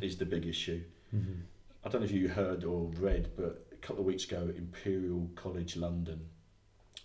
is 0.00 0.16
the 0.16 0.24
big 0.24 0.46
issue. 0.46 0.82
Mm-hmm. 1.14 1.40
I 1.88 1.90
don't 1.90 2.02
know 2.02 2.04
if 2.04 2.12
you 2.12 2.28
heard 2.28 2.64
or 2.64 2.90
read, 3.00 3.30
but 3.34 3.66
a 3.72 3.76
couple 3.76 4.00
of 4.00 4.06
weeks 4.06 4.24
ago, 4.24 4.52
Imperial 4.54 5.30
College 5.36 5.74
London, 5.74 6.20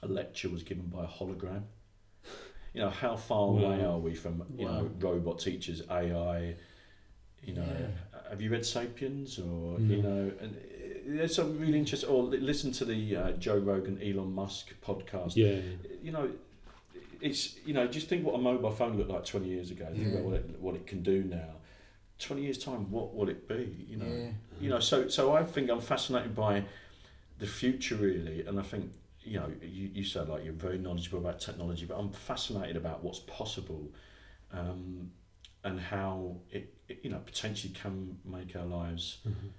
a 0.01 0.07
lecture 0.09 0.49
was 0.49 0.61
given 0.61 0.87
by 0.87 1.05
a 1.05 1.07
hologram. 1.07 1.63
You 2.73 2.81
know, 2.81 2.89
how 2.89 3.15
far 3.15 3.47
away 3.47 3.85
are 3.85 3.97
we 3.97 4.13
from, 4.13 4.43
you 4.57 4.65
Wow. 4.65 4.81
know, 4.81 4.91
robot 4.99 5.39
teachers, 5.39 5.83
AI, 5.89 6.55
you 7.41 7.53
know, 7.53 7.63
Yeah. 7.63 8.19
have 8.29 8.41
you 8.41 8.49
read 8.49 8.65
Sapiens 8.65 9.39
or, 9.39 9.79
No. 9.79 9.95
you 9.95 10.01
know, 10.03 10.31
and 10.41 10.53
uh, 10.57 10.59
there's 11.07 11.33
some 11.35 11.57
really 11.59 11.79
interesting, 11.79 12.09
or 12.09 12.23
listen 12.23 12.73
to 12.73 12.83
the 12.83 13.15
uh, 13.15 13.31
Joe 13.33 13.59
Rogan, 13.59 14.01
Elon 14.03 14.33
Musk 14.33 14.73
podcast. 14.85 15.37
Yeah. 15.37 15.61
You 16.01 16.11
know, 16.11 16.29
it's, 17.21 17.55
you 17.65 17.73
know, 17.73 17.87
just 17.87 18.09
think 18.09 18.25
what 18.25 18.35
a 18.35 18.37
mobile 18.37 18.71
phone 18.71 18.97
looked 18.97 19.11
like 19.11 19.23
20 19.23 19.47
years 19.47 19.71
ago. 19.71 19.85
Think 19.85 19.99
Yeah. 20.07 20.09
about 20.15 20.23
what 20.25 20.33
it, 20.33 20.59
what 20.59 20.75
it 20.75 20.85
can 20.87 21.03
do 21.03 21.23
now. 21.23 21.55
20 22.19 22.41
years 22.41 22.57
time, 22.57 22.89
what 22.91 23.13
will 23.15 23.29
it 23.29 23.47
be? 23.47 23.85
You 23.89 23.97
know, 23.97 24.05
yeah. 24.05 24.29
you 24.61 24.69
know 24.69 24.79
so 24.79 25.07
so 25.07 25.33
I 25.33 25.43
think 25.43 25.69
I'm 25.69 25.81
fascinated 25.81 26.35
by 26.35 26.63
the 27.39 27.47
future 27.47 27.95
really 27.95 28.45
and 28.45 28.59
I 28.59 28.63
think 28.63 28.91
you 29.23 29.39
know 29.39 29.51
you, 29.61 29.89
you 29.93 30.03
said 30.03 30.29
like 30.29 30.43
you're 30.45 30.53
very 30.53 30.77
knowledgeable 30.77 31.19
about 31.19 31.39
technology 31.39 31.85
but 31.85 31.97
I'm 31.97 32.11
fascinated 32.11 32.77
about 32.77 33.03
what's 33.03 33.19
possible 33.19 33.89
um, 34.53 35.11
and 35.63 35.79
how 35.79 36.37
it, 36.51 36.73
it 36.87 36.99
you 37.03 37.09
know 37.09 37.19
potentially 37.25 37.73
can 37.73 38.17
make 38.23 38.55
our 38.55 38.65
lives 38.65 39.17
Mhm. 39.27 39.49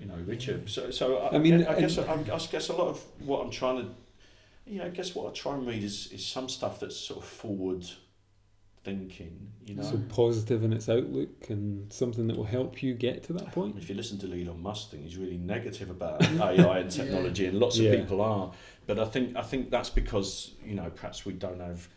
you 0.00 0.06
know 0.06 0.14
richer 0.26 0.60
so 0.66 0.90
so 0.90 1.18
I, 1.18 1.36
I 1.36 1.38
mean, 1.38 1.66
I 1.66 1.78
guess 1.78 1.98
I, 1.98 2.12
I 2.12 2.38
guess 2.50 2.68
a 2.70 2.72
lot 2.72 2.88
of 2.88 3.04
what 3.20 3.44
I'm 3.44 3.50
trying 3.50 3.78
to 3.82 3.88
you 4.66 4.78
know 4.78 4.86
I 4.86 4.90
guess 4.90 5.14
what 5.14 5.28
I 5.30 5.32
try 5.32 5.54
and 5.54 5.66
read 5.66 5.82
is, 5.84 6.10
is 6.12 6.24
some 6.24 6.48
stuff 6.48 6.80
that's 6.80 6.96
sort 6.96 7.20
of 7.22 7.28
forward 7.28 7.84
thinking 8.82 9.52
you 9.66 9.74
know 9.74 9.82
So 9.82 10.00
positive 10.08 10.64
in 10.64 10.72
its 10.72 10.88
outlook 10.88 11.50
and 11.50 11.92
something 11.92 12.26
that 12.28 12.36
will 12.36 12.44
help 12.44 12.82
you 12.82 12.94
get 12.94 13.22
to 13.24 13.32
that 13.34 13.52
point. 13.52 13.76
If 13.76 13.88
you 13.90 13.94
listen 13.94 14.18
to 14.20 14.26
Elon 14.26 14.62
Musk 14.62 14.90
thing, 14.90 15.02
he's 15.02 15.16
really 15.16 15.36
negative 15.36 15.90
about 15.90 16.22
AI 16.40 16.78
and 16.78 16.90
technology, 16.90 17.46
and 17.46 17.58
lots 17.58 17.78
of 17.78 17.84
Yeah. 17.84 17.96
people 17.96 18.20
are. 18.22 18.52
But 18.86 18.98
I 18.98 19.04
think 19.04 19.36
I 19.36 19.42
think 19.42 19.70
that's 19.70 19.90
because 19.90 20.54
you 20.64 20.74
know 20.74 20.90
perhaps 20.90 21.26
we 21.26 21.34
don't 21.34 21.60
have 21.60 21.88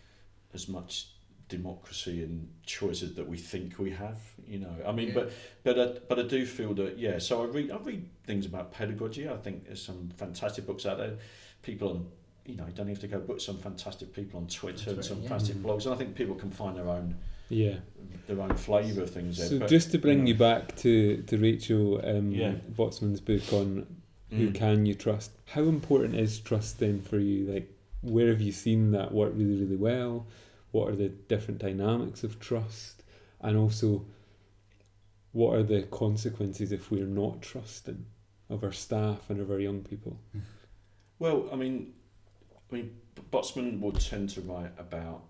as 0.53 0.67
much 0.67 1.07
democracy 1.49 2.23
and 2.23 2.49
choices 2.65 3.13
that 3.15 3.27
we 3.27 3.37
think 3.37 3.77
we 3.79 3.91
have. 3.91 4.19
You 4.47 4.59
know, 4.59 4.75
I 4.85 4.91
mean, 4.91 5.09
Yeah. 5.09 5.13
but 5.13 5.31
but 5.63 5.79
I, 5.79 5.99
but 6.09 6.19
I 6.19 6.23
do 6.23 6.45
feel 6.45 6.73
that 6.75 6.99
yeah. 6.99 7.17
So 7.19 7.43
I 7.43 7.45
read 7.45 7.71
I 7.71 7.77
read 7.77 8.09
things 8.25 8.45
about 8.45 8.71
pedagogy. 8.73 9.29
I 9.29 9.37
think 9.37 9.65
there's 9.65 9.83
some 9.83 10.09
fantastic 10.17 10.65
books 10.65 10.85
out 10.85 10.97
there. 10.97 11.17
People 11.61 11.89
on 11.91 12.07
you 12.45 12.55
know 12.55 12.65
you 12.65 12.73
don't 12.73 12.87
have 12.87 12.99
to 12.99 13.07
go 13.07 13.19
book 13.19 13.39
some 13.39 13.57
fantastic 13.57 14.13
people 14.13 14.39
on 14.39 14.47
Twitter, 14.47 14.89
and 14.91 14.95
Twitter, 14.97 15.03
some 15.03 15.21
yeah. 15.23 15.29
fantastic 15.29 15.57
Mhm. 15.57 15.61
blogs, 15.61 15.85
and 15.85 15.93
I 15.93 15.97
think 15.97 16.15
people 16.15 16.35
can 16.35 16.51
find 16.51 16.77
their 16.77 16.87
own 16.89 17.15
Yeah. 17.49 17.79
their 18.27 18.39
own 18.41 18.55
flavour 18.55 19.01
of 19.03 19.09
things. 19.09 19.37
there. 19.37 19.47
So 19.47 19.59
But, 19.59 19.69
just 19.69 19.91
to 19.91 19.97
bring 19.97 20.19
know. 20.19 20.27
you 20.29 20.35
back 20.35 20.75
to, 20.77 21.21
to 21.23 21.37
Rachel 21.37 22.01
um, 22.05 22.31
Yeah. 22.31 22.55
Botsman's 22.75 23.19
book 23.21 23.51
on 23.53 23.85
who 24.29 24.49
Mm. 24.49 24.55
can 24.55 24.85
you 24.85 24.95
trust, 24.95 25.31
how 25.45 25.63
important 25.63 26.15
is 26.15 26.39
trust 26.39 26.79
then 26.79 27.01
for 27.01 27.19
you? 27.19 27.45
Like, 27.45 27.69
where 28.01 28.27
have 28.29 28.41
you 28.41 28.51
seen 28.51 28.91
that 28.91 29.13
work 29.13 29.33
really, 29.35 29.55
really 29.59 29.75
well? 29.75 30.25
What 30.71 30.89
are 30.89 30.95
the 30.95 31.09
different 31.09 31.59
dynamics 31.59 32.23
of 32.23 32.39
trust? 32.39 33.03
And 33.41 33.55
also, 33.57 34.05
what 35.33 35.55
are 35.55 35.63
the 35.63 35.83
consequences 35.83 36.71
if 36.71 36.89
we're 36.91 37.05
not 37.05 37.41
trusting 37.41 38.05
of 38.49 38.63
our 38.63 38.71
staff 38.71 39.29
and 39.29 39.39
of 39.39 39.51
our 39.51 39.59
young 39.59 39.81
people? 39.83 40.17
Well, 41.19 41.49
I 41.51 41.55
mean, 41.55 41.93
I 42.73 42.77
mean, 42.77 42.97
Botsman 43.31 43.79
would 43.81 43.99
tend 43.99 44.29
to 44.31 44.41
write 44.41 44.71
about 44.79 45.25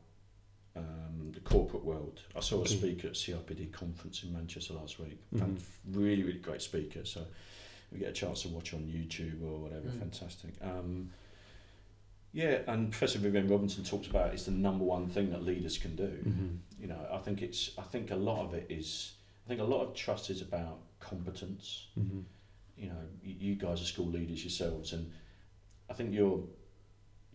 um, 0.76 1.32
the 1.34 1.40
corporate 1.42 1.84
world. 1.84 2.22
I 2.36 2.40
saw 2.40 2.58
a 2.58 2.60
Okay. 2.62 2.76
speaker 2.78 3.08
at 3.10 3.14
CIPD 3.14 3.72
conference 3.74 4.24
in 4.24 4.32
Manchester 4.34 4.74
last 4.74 4.98
week. 5.00 5.20
Mhm. 5.34 5.40
Fan- 5.40 5.58
Really, 5.92 6.24
really 6.24 6.40
great 6.40 6.62
speaker. 6.62 7.06
So 7.06 7.26
we 7.92 8.00
get 8.00 8.10
a 8.10 8.14
chance 8.14 8.42
to 8.44 8.48
watch 8.48 8.74
on 8.74 8.82
YouTube 8.88 9.44
or 9.44 9.60
whatever. 9.60 9.90
Mm. 9.90 10.00
Fantastic. 10.00 10.52
Um, 10.62 11.12
yeah, 12.32 12.62
and 12.68 12.92
Professor 12.92 13.20
Viviane 13.20 13.50
Robinson 13.50 13.84
talks 13.84 14.08
about 14.08 14.34
it's 14.34 14.46
the 14.46 14.52
number 14.52 14.84
one 14.86 15.08
thing 15.10 15.30
that 15.32 15.44
leaders 15.44 15.78
can 15.78 15.96
do. 15.96 16.08
Mm-hmm. 16.08 16.56
You 16.82 16.88
know, 16.88 17.08
I 17.12 17.18
think 17.20 17.42
it's. 17.44 17.78
I 17.78 17.84
think 17.84 18.10
a 18.10 18.16
lot 18.16 18.44
of 18.46 18.54
it 18.56 18.66
is. 18.70 19.14
I 19.46 19.50
think 19.50 19.60
a 19.62 19.66
lot 19.66 19.82
of 19.86 19.94
trust 19.94 20.30
is 20.30 20.42
about 20.42 20.80
competence 21.00 21.88
Mm-hmm. 22.00 22.22
you 22.78 22.88
know, 22.88 23.02
you, 23.22 23.36
you 23.50 23.56
guys 23.56 23.82
are 23.82 23.86
school 23.86 24.08
leaders 24.08 24.42
yourselves, 24.44 24.94
and 24.94 25.12
I 25.90 25.94
think 25.94 26.14
your 26.14 26.44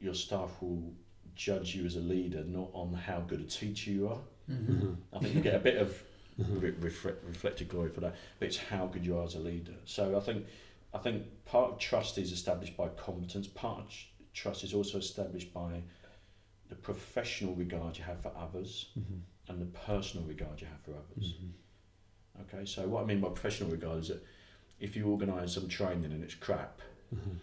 your 0.00 0.14
staff 0.14 0.50
will 0.60 0.92
judge 1.34 1.74
you 1.74 1.84
as 1.86 1.96
a 1.96 2.00
leader 2.00 2.42
not 2.44 2.68
on 2.72 2.92
how 2.92 3.20
good 3.20 3.40
a 3.40 3.44
teacher 3.44 3.90
you 3.90 4.08
are. 4.08 4.20
Mhm. 4.50 4.96
I 5.12 5.18
think 5.18 5.34
you 5.34 5.40
get 5.40 5.54
a 5.54 5.60
bit 5.60 5.76
of 5.76 6.02
Mm-hmm. 6.40 6.60
re- 6.60 6.74
reflect, 6.78 7.24
reflected 7.24 7.68
glory 7.68 7.90
for 7.90 7.98
that, 7.98 8.14
but 8.38 8.46
it's 8.46 8.56
how 8.56 8.86
good 8.86 9.04
you 9.04 9.18
are 9.18 9.24
as 9.24 9.34
a 9.34 9.40
leader. 9.40 9.74
So 9.86 10.16
I 10.16 10.20
think 10.20 10.46
I 10.94 10.98
think 10.98 11.24
part 11.44 11.72
of 11.72 11.78
trust 11.80 12.16
is 12.16 12.30
established 12.30 12.76
by 12.76 12.88
competence. 12.90 13.48
Part 13.48 13.80
of 13.80 13.88
tr- 13.90 14.06
trust 14.34 14.62
is 14.62 14.72
also 14.72 14.98
established 14.98 15.52
by 15.52 15.82
the 16.68 16.76
professional 16.76 17.54
regard 17.56 17.98
you 17.98 18.04
have 18.04 18.20
for 18.22 18.30
others 18.36 18.90
Mm-hmm. 18.96 19.18
and 19.48 19.60
the 19.60 19.66
personal 19.80 20.24
regard 20.28 20.60
you 20.60 20.68
have 20.68 20.80
for 20.82 20.92
others. 20.92 21.34
Mm-hmm. 21.34 22.42
Okay, 22.42 22.64
so 22.64 22.86
what 22.86 23.02
I 23.02 23.06
mean 23.06 23.20
by 23.20 23.30
professional 23.30 23.70
regard 23.70 23.98
is 23.98 24.08
that 24.08 24.24
if 24.78 24.94
you 24.94 25.06
organise 25.08 25.52
some 25.54 25.66
training 25.68 26.12
and 26.12 26.22
it's 26.22 26.34
crap, 26.34 26.80
Mm-hmm. 27.12 27.36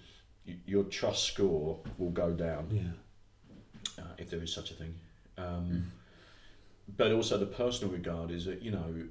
Your 0.66 0.84
trust 0.86 1.24
score 1.24 1.80
will 1.98 2.12
go 2.12 2.32
down 2.34 2.70
Yeah. 2.72 4.04
uh, 4.04 4.14
if 4.18 4.30
there 4.30 4.42
is 4.42 4.54
such 4.54 4.72
a 4.72 4.74
thing. 4.76 4.96
Um, 5.38 5.70
Mm. 5.72 5.84
But 6.98 7.12
also 7.14 7.38
the 7.40 7.48
personal 7.48 7.92
regard 7.92 8.30
is 8.30 8.46
that 8.46 8.62
you 8.62 8.70
know 8.72 9.08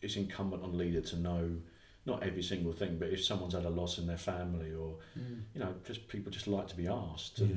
it's 0.00 0.14
incumbent 0.16 0.62
on 0.62 0.78
leader 0.78 1.00
to 1.00 1.16
know 1.16 1.56
not 2.04 2.22
every 2.22 2.42
single 2.42 2.72
thing, 2.72 2.98
but 3.00 3.08
if 3.08 3.24
someone's 3.24 3.54
had 3.54 3.64
a 3.64 3.70
loss 3.70 3.98
in 3.98 4.06
their 4.06 4.16
family 4.18 4.72
or 4.72 4.98
Mm. 5.18 5.42
you 5.54 5.60
know 5.60 5.74
just 5.84 6.06
people 6.08 6.30
just 6.30 6.46
like 6.46 6.68
to 6.68 6.76
be 6.76 6.86
asked, 6.86 7.40
Yeah. 7.40 7.48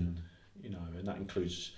you 0.64 0.70
know, 0.70 0.84
and 0.98 1.08
that 1.08 1.18
includes 1.18 1.74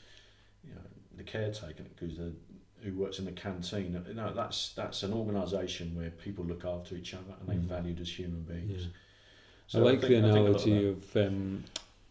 you 0.64 0.74
know 0.74 0.88
the 1.18 1.24
caretaker, 1.24 1.84
it 1.84 1.88
includes 1.88 2.18
the 2.18 2.34
who 2.82 2.94
works 2.94 3.20
in 3.20 3.26
the 3.26 3.32
canteen. 3.34 3.94
You 4.08 4.14
know, 4.16 4.34
that's 4.34 4.74
that's 4.74 5.04
an 5.04 5.14
organisation 5.14 5.94
where 5.96 6.10
people 6.12 6.46
look 6.46 6.64
after 6.66 6.96
each 6.96 7.14
other 7.14 7.34
and 7.40 7.48
they're 7.50 7.58
Mm. 7.58 7.68
valued 7.78 8.00
as 8.00 8.10
human 8.18 8.44
beings. 8.44 8.84
Yeah. 8.86 8.92
So 9.72 9.80
I 9.80 9.84
like 9.92 10.02
the 10.02 10.08
I 10.08 10.10
think 10.10 10.24
lot 10.26 10.36
analogy 10.38 10.86
of 10.90 11.16
um, 11.16 11.64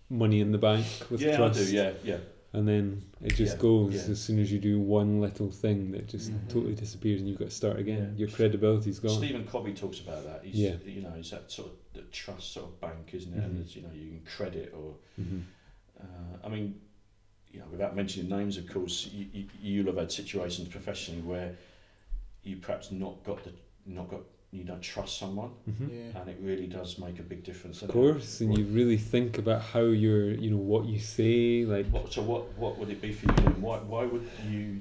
money 0.09 0.41
in 0.41 0.51
the 0.51 0.57
bank 0.57 0.87
with 1.11 1.21
yeah, 1.21 1.37
trust. 1.37 1.61
I 1.61 1.65
do. 1.65 1.77
Yeah, 1.77 1.93
yeah. 2.03 2.17
and 2.55 2.67
then 2.67 3.03
it 3.23 3.35
just 3.35 3.57
Yeah, 3.57 3.61
goes 3.63 3.95
yeah. 4.07 4.13
as 4.13 4.19
soon 4.19 4.39
as 4.39 4.51
you 4.51 4.59
do 4.59 4.81
one 4.81 5.21
little 5.21 5.51
thing 5.51 5.91
that 5.93 6.09
just 6.09 6.33
Mhm. 6.33 6.49
totally 6.49 6.75
disappears 6.75 7.21
and 7.21 7.29
you've 7.29 7.39
got 7.39 7.51
to 7.51 7.55
start 7.55 7.79
again. 7.79 8.15
Your 8.17 8.29
credibility's 8.29 8.99
gone. 8.99 9.19
Stephen 9.19 9.47
Covey 9.47 9.75
talks 9.75 10.01
about 10.01 10.25
that. 10.25 10.43
He's, 10.43 10.55
Yeah. 10.57 10.77
You 10.87 11.03
know, 11.03 11.13
it's 11.19 11.31
that 11.33 11.51
sort 11.53 11.69
of 11.69 11.75
the 11.93 12.01
trust 12.11 12.53
sort 12.55 12.67
of 12.71 12.81
bank, 12.81 13.11
isn't 13.13 13.35
it? 13.35 13.41
Mhm. 13.41 13.45
And 13.45 13.61
it's, 13.61 13.77
you 13.77 13.83
know, 13.83 13.93
you 13.93 14.09
can 14.09 14.21
credit 14.25 14.73
or, 14.75 14.95
hmm 15.17 15.41
uh, 16.01 16.39
I 16.43 16.49
mean, 16.49 16.81
you 17.53 17.59
know, 17.61 17.67
without 17.71 17.95
mentioning 17.95 18.31
names, 18.31 18.57
of 18.57 18.67
course, 18.69 19.11
you, 19.13 19.27
you, 19.35 19.45
you'll 19.61 19.87
have 19.89 19.99
had 19.99 20.11
situations 20.11 20.67
professionally 20.69 21.21
where 21.21 21.57
you 22.43 22.57
perhaps 22.57 22.91
not 22.91 23.23
got 23.23 23.45
the, 23.45 23.53
not 23.85 24.09
got, 24.09 24.23
you 24.53 24.65
don't 24.65 24.83
trust 24.83 25.19
someone, 25.19 25.51
hmm 25.65 25.89
Yeah. 25.89 26.21
and 26.21 26.29
it 26.29 26.39
really 26.43 26.67
does 26.67 26.99
make 26.99 27.19
a 27.21 27.23
big 27.23 27.45
difference. 27.45 27.83
Of 27.83 27.89
doesn't 27.89 28.01
it? 28.03 28.13
course, 28.13 28.41
and 28.41 28.59
you 28.59 28.65
really 28.65 28.97
think 28.97 29.39
about 29.39 29.63
how 29.63 29.81
you're, 29.83 30.33
you 30.33 30.51
know, 30.51 30.57
what 30.57 30.87
you 30.87 30.99
say, 30.99 31.65
like. 31.65 31.87
What, 31.91 32.13
so 32.13 32.23
what, 32.23 32.53
what 32.59 32.77
would 32.79 32.91
it 32.91 33.01
be 33.01 33.13
for 33.13 33.27
you? 33.27 33.37
Then? 33.37 33.61
Why, 33.63 33.79
why 33.79 34.05
would 34.05 34.29
you, 34.49 34.81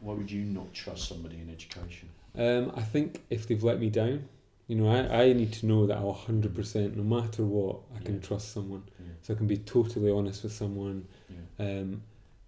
why 0.00 0.12
would 0.14 0.30
you 0.30 0.44
not 0.44 0.72
trust 0.74 1.08
somebody 1.08 1.36
in 1.36 1.48
education? 1.50 2.08
Um, 2.36 2.72
I 2.76 2.82
think 2.82 3.22
if 3.30 3.46
they've 3.48 3.62
let 3.64 3.80
me 3.80 3.88
down, 3.88 4.28
you 4.66 4.76
know, 4.76 4.88
I, 4.88 5.24
I 5.24 5.32
need 5.32 5.52
to 5.54 5.66
know 5.66 5.86
that 5.86 5.96
I'll 5.96 6.12
hundred 6.12 6.54
percent, 6.54 6.96
no 6.96 7.02
matter 7.04 7.42
what, 7.44 7.76
I 7.96 8.02
can 8.02 8.14
Yeah. 8.16 8.20
trust 8.20 8.52
someone. 8.52 8.82
Yeah. 8.98 9.12
So 9.22 9.34
I 9.34 9.36
can 9.36 9.46
be 9.46 9.58
totally 9.58 10.10
honest 10.10 10.42
with 10.42 10.52
someone. 10.52 11.06
Yeah. 11.30 11.66
Um, 11.66 12.02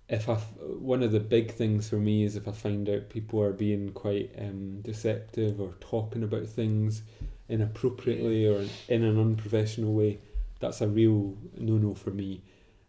if 0.08 0.28
I, 0.28 0.34
f- 0.34 0.52
one 0.60 1.02
of 1.02 1.12
the 1.12 1.20
big 1.20 1.52
things 1.52 1.88
for 1.88 1.96
me 1.96 2.24
is 2.24 2.36
if 2.36 2.46
I 2.46 2.52
find 2.52 2.88
out 2.88 3.08
people 3.08 3.42
are 3.42 3.52
being 3.52 3.90
quite 3.90 4.30
um, 4.38 4.80
deceptive 4.82 5.60
or 5.60 5.74
talking 5.80 6.22
about 6.22 6.46
things 6.46 7.02
inappropriately 7.48 8.46
or 8.46 8.64
in 8.88 9.02
an 9.02 9.18
unprofessional 9.18 9.92
way, 9.92 10.20
that's 10.60 10.80
a 10.80 10.88
real 10.88 11.36
no-no 11.56 11.94
for 11.94 12.10
me. 12.10 12.42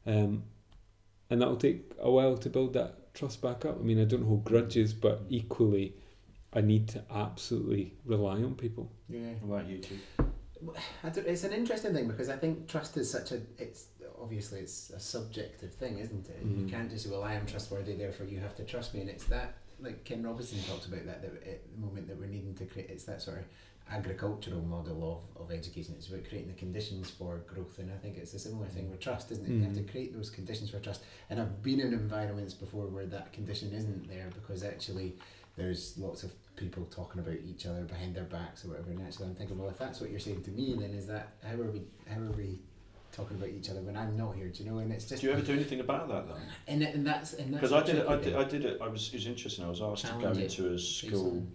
Um, 0.06 0.44
and 1.30 1.42
that'll 1.42 1.58
take 1.58 1.92
a 2.00 2.10
while 2.10 2.38
to 2.38 2.50
build 2.50 2.74
that 2.74 3.14
trust 3.14 3.42
back 3.42 3.66
up. 3.66 3.80
I 3.80 3.84
mean, 3.84 4.00
I 4.00 4.06
don't 4.06 4.24
hold 4.24 4.46
grudges, 4.46 4.94
but 4.94 5.24
equally, 5.30 5.96
I 6.54 6.62
need 6.62 6.88
to 6.90 7.04
absolutely 7.12 7.94
rely 8.06 8.44
on 8.44 8.56
people. 8.56 8.92
Yeah. 9.10 9.32
What 9.42 9.62
about 9.62 9.70
you 9.70 9.80
two? 9.80 9.98
I 11.04 11.10
don't, 11.10 11.28
it's 11.28 11.44
an 11.44 11.54
interesting 11.54 11.94
thing 11.94 12.08
because 12.08 12.30
I 12.30 12.36
think 12.36 12.68
trust 12.68 12.98
is 12.98 13.12
such 13.12 13.32
a 13.32 13.42
it's 13.58 13.88
obviously 14.28 14.60
it's 14.60 14.90
a 14.90 15.00
subjective 15.00 15.74
thing, 15.74 16.00
isn't 16.00 16.28
it? 16.28 16.42
You 16.44 16.66
Mhm. 16.66 16.70
can't 16.70 16.90
just 16.92 17.06
say, 17.06 17.10
well, 17.12 17.24
I 17.24 17.34
am 17.34 17.46
trustworthy, 17.46 17.94
therefore 17.96 18.26
you 18.26 18.40
have 18.40 18.56
to 18.58 18.66
trust 18.66 18.94
me, 18.94 19.00
and 19.00 19.10
it's 19.10 19.24
that 19.28 19.54
like 19.80 20.04
Ken 20.04 20.22
Robinson 20.24 20.60
talks 20.64 20.88
about 20.88 21.06
that, 21.06 21.22
that 21.22 21.32
at 21.48 21.62
the 21.72 21.78
moment 21.80 22.08
that 22.08 22.18
we're 22.20 22.26
needing 22.26 22.56
to 22.56 22.66
create 22.66 22.90
it's 22.90 23.06
that 23.06 23.22
sort 23.22 23.38
of 23.38 23.46
agricultural 23.90 24.60
model 24.64 25.22
of, 25.38 25.42
of 25.42 25.52
education. 25.52 25.94
It's 25.98 26.10
about 26.10 26.28
creating 26.28 26.50
the 26.50 26.56
conditions 26.60 27.10
for 27.10 27.38
growth, 27.48 27.80
and 27.80 27.90
I 27.92 27.96
think 27.98 28.18
it's 28.18 28.34
a 28.34 28.40
similar 28.40 28.68
thing 28.68 28.90
with 28.90 29.00
trust, 29.00 29.32
isn't 29.32 29.46
it? 29.46 29.52
You 29.54 29.62
have 29.64 29.76
to 29.76 29.82
Mhm. 29.82 29.90
create 29.92 30.14
those 30.14 30.30
conditions 30.30 30.72
for 30.72 30.80
trust. 30.80 31.04
And 31.30 31.40
I've 31.40 31.62
been 31.64 31.80
in 31.80 31.94
environments 31.94 32.54
before 32.54 32.88
where 32.88 33.06
that 33.06 33.32
condition 33.32 33.72
isn't 33.72 34.10
there 34.10 34.30
because 34.34 34.62
actually 34.64 35.18
there's 35.56 35.98
lots 35.98 36.24
of 36.24 36.34
people 36.58 36.86
talking 36.88 37.22
about 37.22 37.38
each 37.46 37.66
other 37.66 37.84
behind 37.86 38.14
their 38.16 38.26
backs 38.26 38.66
or 38.66 38.70
whatever. 38.70 38.90
And 38.92 39.02
actually, 39.04 39.28
I'm 39.28 39.36
thinking, 39.36 39.58
well, 39.58 39.70
if 39.70 39.78
that's 39.78 40.02
what 40.02 40.10
you're 40.10 40.20
saying 40.20 40.42
to 40.44 40.52
me, 40.52 40.74
then 40.76 40.92
is 40.94 41.08
that 41.08 41.34
how 41.44 41.54
are 41.62 41.72
we 41.72 41.84
how 42.08 42.20
are 42.20 42.32
we 42.32 42.60
talking 43.18 43.38
about 43.38 43.50
each 43.50 43.70
other 43.70 43.82
when 43.82 43.98
I'm 43.98 44.16
not 44.16 44.36
here? 44.36 44.48
Do 44.48 44.64
you 44.64 44.70
know? 44.70 44.78
And 44.78 44.92
it's 44.92 45.06
just 45.06 45.22
Do 45.22 45.28
you 45.28 45.34
ever 45.34 45.42
do 45.42 45.54
anything 45.54 45.80
about 45.80 46.08
that 46.10 46.28
then? 46.28 46.38
and 46.68 46.84
and 46.84 47.06
that's 47.06 47.34
and 47.34 47.54
that's 47.54 47.62
Because 47.62 47.74
I 47.74 47.84
did, 47.84 47.96
it, 47.98 48.08
I 48.08 48.18
did. 48.18 48.36
I 48.36 48.44
did 48.44 48.66
it. 48.66 48.80
I 48.82 48.88
was, 48.88 49.08
it 49.08 49.16
was 49.16 49.28
interesting. 49.28 49.66
I 49.66 49.70
was 49.70 49.82
asked 49.82 50.06
to 50.06 50.14
go 50.22 50.32
into 50.32 50.74
a 50.74 50.80
school. 50.80 51.46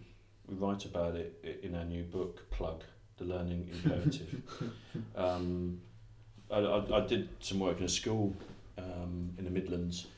We 0.48 0.56
write 0.56 0.84
about 0.84 1.14
it 1.14 1.60
in 1.62 1.74
our 1.76 1.84
new 1.84 2.02
book, 2.02 2.50
Plug, 2.50 2.82
the 3.16 3.24
Learning 3.24 3.70
Imperative. 3.72 4.42
um, 5.16 5.80
I, 6.50 6.58
I, 6.58 6.96
I 6.98 7.06
did 7.06 7.28
some 7.38 7.60
work 7.60 7.78
in 7.78 7.84
a 7.84 7.88
school 7.88 8.34
um, 8.76 9.30
in 9.38 9.44
the 9.44 9.50
Midlands, 9.50 10.08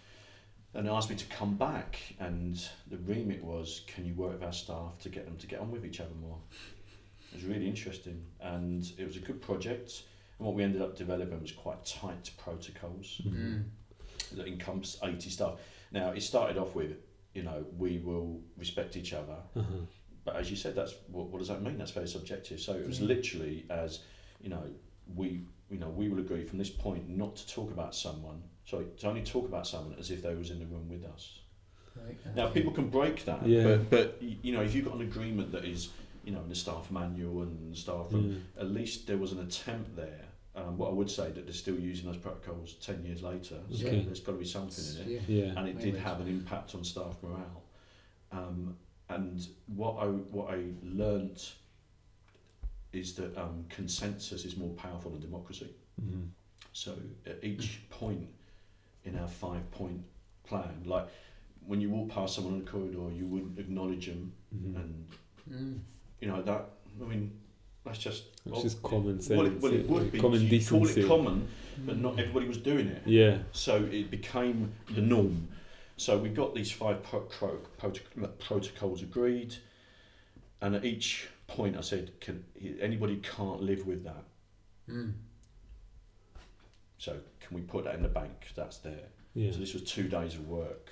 and 0.73 0.89
asked 0.89 1.11
me 1.11 1.17
to 1.17 1.27
come 1.27 1.57
back. 1.57 1.99
And 2.19 2.57
the 2.91 2.97
remit 2.97 3.45
was, 3.45 3.83
can 3.87 4.07
you 4.07 4.15
work 4.15 4.33
with 4.33 4.43
our 4.43 4.53
staff 4.53 4.99
to 5.03 5.11
get 5.11 5.27
them 5.27 5.37
to 5.37 5.47
get 5.47 5.61
on 5.61 5.71
with 5.71 5.85
each 5.85 6.01
other 6.01 6.15
more? 6.21 6.39
It 7.33 7.37
was 7.37 7.45
really 7.45 7.69
interesting, 7.69 8.25
and 8.41 8.91
it 8.97 9.05
was 9.05 9.17
a 9.17 9.21
good 9.21 9.43
project. 9.43 10.05
And 10.39 10.47
what 10.47 10.55
we 10.55 10.63
ended 10.63 10.83
up 10.83 10.97
developing 10.97 11.41
was 11.41 11.53
quite 11.53 11.85
tight 11.85 12.31
protocols 12.39 13.21
Mm. 13.25 13.65
that 14.33 14.47
encompass 14.47 14.99
80 15.03 15.31
staff. 15.31 15.59
Now, 15.93 16.11
it 16.11 16.23
started 16.23 16.57
off 16.59 16.75
with, 16.75 16.97
you 17.35 17.43
know, 17.43 17.65
we 17.77 17.99
will 17.99 18.41
respect 18.57 18.97
each 18.97 19.13
other. 19.13 19.37
Uh-huh. 19.55 19.65
But 20.25 20.37
as 20.37 20.51
you 20.51 20.57
said, 20.57 20.75
that's 20.75 20.95
what, 21.09 21.29
what 21.29 21.39
does 21.39 21.49
that 21.49 21.63
mean? 21.63 21.79
That's 21.79 21.91
very 21.93 22.09
subjective. 22.09 22.59
So 22.61 22.75
it 22.75 22.87
was 22.87 23.01
Yeah. 23.01 23.09
literally 23.09 23.67
as, 23.71 24.01
you 24.41 24.49
know, 24.49 24.65
we, 25.15 25.43
you 25.71 25.79
know, 25.79 25.91
we 25.91 26.09
will 26.09 26.19
agree 26.19 26.45
from 26.45 26.59
this 26.59 26.71
point 26.71 27.09
not 27.09 27.37
to 27.37 27.47
talk 27.47 27.71
about 27.71 27.95
someone, 27.95 28.43
sorry, 28.65 28.87
to 28.99 29.09
only 29.09 29.23
talk 29.23 29.47
about 29.47 29.67
someone 29.67 29.95
as 29.99 30.11
if 30.11 30.23
they 30.23 30.35
was 30.35 30.51
in 30.51 30.59
the 30.59 30.67
room 30.67 30.89
with 30.89 31.05
us. 31.05 31.41
Right, 31.97 32.17
Now, 32.35 32.49
people 32.49 32.73
can 32.73 32.89
break 32.89 33.25
that, 33.27 33.47
Yeah. 33.47 33.77
but, 33.77 33.91
but, 33.91 34.23
you 34.23 34.53
know, 34.53 34.63
if 34.63 34.75
you've 34.75 34.87
got 34.87 34.95
an 34.97 35.03
agreement 35.03 35.53
that 35.53 35.65
is, 35.65 35.91
you 36.25 36.33
know, 36.33 36.41
in 36.41 36.49
the 36.49 36.55
staff 36.55 36.91
manual 36.91 37.43
and 37.43 37.77
staff 37.77 38.07
room, 38.13 38.43
Mm. 38.57 38.61
at 38.61 38.71
least 38.71 39.07
there 39.07 39.19
was 39.19 39.33
an 39.33 39.41
attempt 39.41 39.95
there. 39.97 40.25
Um, 40.57 40.79
what 40.79 40.89
I 40.91 40.93
would 40.93 41.11
say 41.11 41.31
that 41.33 41.45
they're 41.47 41.53
still 41.53 41.79
using 41.79 42.07
those 42.07 42.17
protocols 42.17 42.75
10 42.75 43.05
years 43.05 43.23
later, 43.23 43.59
so 43.71 43.87
Okay. 43.87 44.03
there's 44.05 44.21
got 44.21 44.33
to 44.33 44.39
be 44.39 44.45
something 44.45 44.85
in 45.07 45.13
it 45.17 45.23
Yeah. 45.29 45.45
Yeah. 45.47 45.59
and 45.59 45.69
it 45.69 45.79
did 45.81 45.97
have 45.97 46.21
an 46.21 46.29
impact 46.29 46.75
on 46.75 46.85
staff 46.85 47.21
morale. 47.23 47.63
Um, 48.31 48.77
and 49.09 49.47
what 49.67 49.97
I 49.99 50.07
what 50.07 50.55
I 50.55 50.71
learnt 50.83 51.55
is 52.93 53.15
that 53.17 53.37
um, 53.37 53.65
consensus 53.69 54.45
is 54.45 54.57
more 54.57 54.73
powerful 54.75 55.11
than 55.11 55.21
democracy. 55.21 55.71
Mhm. 56.01 56.29
So 56.73 56.97
at 57.27 57.43
each 57.43 57.81
point 57.91 58.29
in 59.05 59.19
our 59.19 59.29
five 59.29 59.69
point 59.73 60.03
plan, 60.45 60.83
like 60.87 61.09
when 61.67 61.81
you 61.81 61.91
walk 61.91 62.11
past 62.11 62.37
someone 62.37 62.55
in 62.55 62.65
the 62.65 62.71
corridor, 62.71 63.11
you 63.13 63.27
wouldn't 63.27 63.59
acknowledge 63.59 64.07
them, 64.07 64.33
Mhm. 64.55 64.77
and 64.77 65.07
Mm. 65.51 65.81
You 66.21 66.29
know 66.29 66.43
that. 66.43 66.71
I 67.01 67.05
mean, 67.05 67.33
that's 67.85 67.99
just 67.99 68.25
It's 68.47 68.63
just 68.63 68.83
common 68.83 69.21
sense. 69.21 69.37
well, 69.37 69.47
it, 69.47 69.61
well, 69.61 69.73
it 69.73 69.89
would 69.89 70.13
be. 70.13 70.21
Common 70.21 70.41
you 70.43 70.49
decency. 70.49 71.03
call 71.03 71.05
it 71.05 71.09
common, 71.09 71.49
but 71.85 71.99
not 71.99 72.19
everybody 72.19 72.47
was 72.49 72.59
doing 72.59 72.87
it. 72.89 73.03
Yeah. 73.05 73.39
So 73.53 73.85
it 73.85 74.11
became 74.11 74.73
the 74.91 75.01
norm. 75.03 75.49
So 75.97 76.19
we 76.19 76.29
got 76.29 76.55
these 76.55 76.73
five 76.73 77.03
pro- 77.03 77.21
pro- 77.21 77.61
prot- 77.79 78.39
protocols 78.41 79.03
agreed, 79.03 79.55
and 80.61 80.75
at 80.75 80.85
each 80.85 81.29
point 81.47 81.77
I 81.77 81.83
said, 81.83 82.19
"Can 82.21 82.45
anybody 82.81 83.17
can't 83.23 83.63
live 83.63 83.87
with 83.87 84.05
that? 84.05 84.25
Mm. 84.89 85.13
So 86.99 87.19
can 87.41 87.57
we 87.57 87.63
put 87.63 87.85
that 87.85 87.95
in 87.95 88.03
the 88.03 88.09
bank? 88.09 88.49
That's 88.57 88.79
there." 88.79 89.09
Yeah. 89.35 89.53
So 89.53 89.59
this 89.59 89.73
was 89.75 89.83
two 89.83 90.09
days 90.09 90.35
of 90.35 90.49
work, 90.49 90.91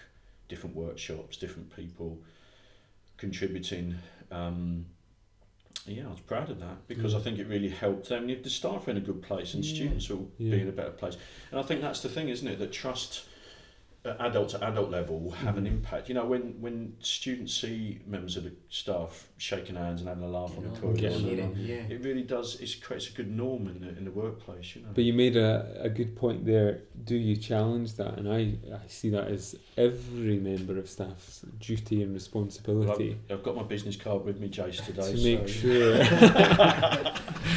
different 0.48 0.76
workshops, 0.76 1.36
different 1.36 1.74
people 1.74 2.18
contributing. 3.16 3.96
Um, 4.30 4.86
yeah, 5.86 6.06
I 6.06 6.10
was 6.10 6.20
proud 6.20 6.50
of 6.50 6.60
that 6.60 6.86
because 6.88 7.14
I 7.14 7.18
Mm. 7.18 7.22
think 7.24 7.38
it 7.38 7.46
really 7.48 7.68
helped 7.68 8.08
them. 8.08 8.26
The 8.26 8.50
staff 8.50 8.86
are 8.86 8.90
in 8.92 8.96
a 8.96 9.00
good 9.00 9.22
place, 9.22 9.54
and 9.54 9.64
Yeah. 9.64 9.74
students 9.74 10.08
will 10.08 10.30
Yeah. 10.38 10.50
be 10.56 10.60
in 10.62 10.68
a 10.68 10.72
better 10.72 10.90
place. 10.90 11.16
And 11.50 11.58
I 11.58 11.62
think 11.62 11.80
that's 11.80 12.00
the 12.00 12.08
thing, 12.08 12.28
isn't 12.28 12.46
it? 12.46 12.58
That 12.58 12.72
trust 12.72 13.18
at 13.18 13.24
adult 14.04 14.48
to 14.48 14.64
adult 14.64 14.90
level 14.90 15.20
will 15.20 15.30
have 15.30 15.56
an 15.56 15.64
Mhm. 15.64 15.68
impact. 15.74 16.08
You 16.08 16.14
know, 16.16 16.24
when 16.26 16.60
when 16.60 16.94
students 17.00 17.54
see 17.54 18.00
members 18.06 18.36
of 18.36 18.42
the 18.44 18.52
staff 18.68 19.28
shaking 19.38 19.76
hands 19.76 20.00
and 20.00 20.08
having 20.08 20.24
a 20.24 20.28
laugh 20.28 20.56
on 20.56 20.64
the 20.64 20.70
Get 20.70 20.76
on, 20.76 20.82
corridor, 20.82 21.00
get 21.00 21.12
and 21.12 21.24
on. 21.30 21.36
Share 21.36 21.44
all 21.46 21.52
it, 21.52 21.56
yeah. 21.58 21.94
it 21.94 22.04
really 22.04 22.22
does. 22.22 22.60
It 22.60 22.82
creates 22.82 23.08
a 23.10 23.12
good 23.12 23.30
norm 23.30 23.68
in 23.68 23.80
the 23.80 23.88
in 23.96 24.04
the 24.04 24.10
workplace. 24.10 24.74
You 24.74 24.82
know. 24.82 24.88
But 24.92 25.04
you 25.04 25.12
made 25.12 25.36
a, 25.36 25.76
a 25.80 25.88
good 25.88 26.16
point 26.16 26.44
there. 26.44 26.80
Do 27.04 27.14
you 27.14 27.36
challenge 27.36 27.94
that? 27.94 28.18
And 28.18 28.28
I, 28.28 28.54
I 28.74 28.86
see 28.88 29.10
that 29.10 29.28
as 29.28 29.54
every 29.76 30.38
member 30.38 30.78
of 30.78 30.88
staff's 30.88 31.44
duty 31.60 32.02
and 32.02 32.10
Well, 32.10 32.14
responsibility 32.14 33.16
I've, 33.30 33.38
I've 33.38 33.42
got 33.44 33.54
my 33.56 33.62
business 33.62 33.96
card 33.96 34.24
with 34.24 34.38
me, 34.40 34.48
Jace, 34.48 34.84
today. 34.84 35.12
to 35.14 35.24
make 35.24 35.48
so- 35.48 35.54
sure. 35.60 37.12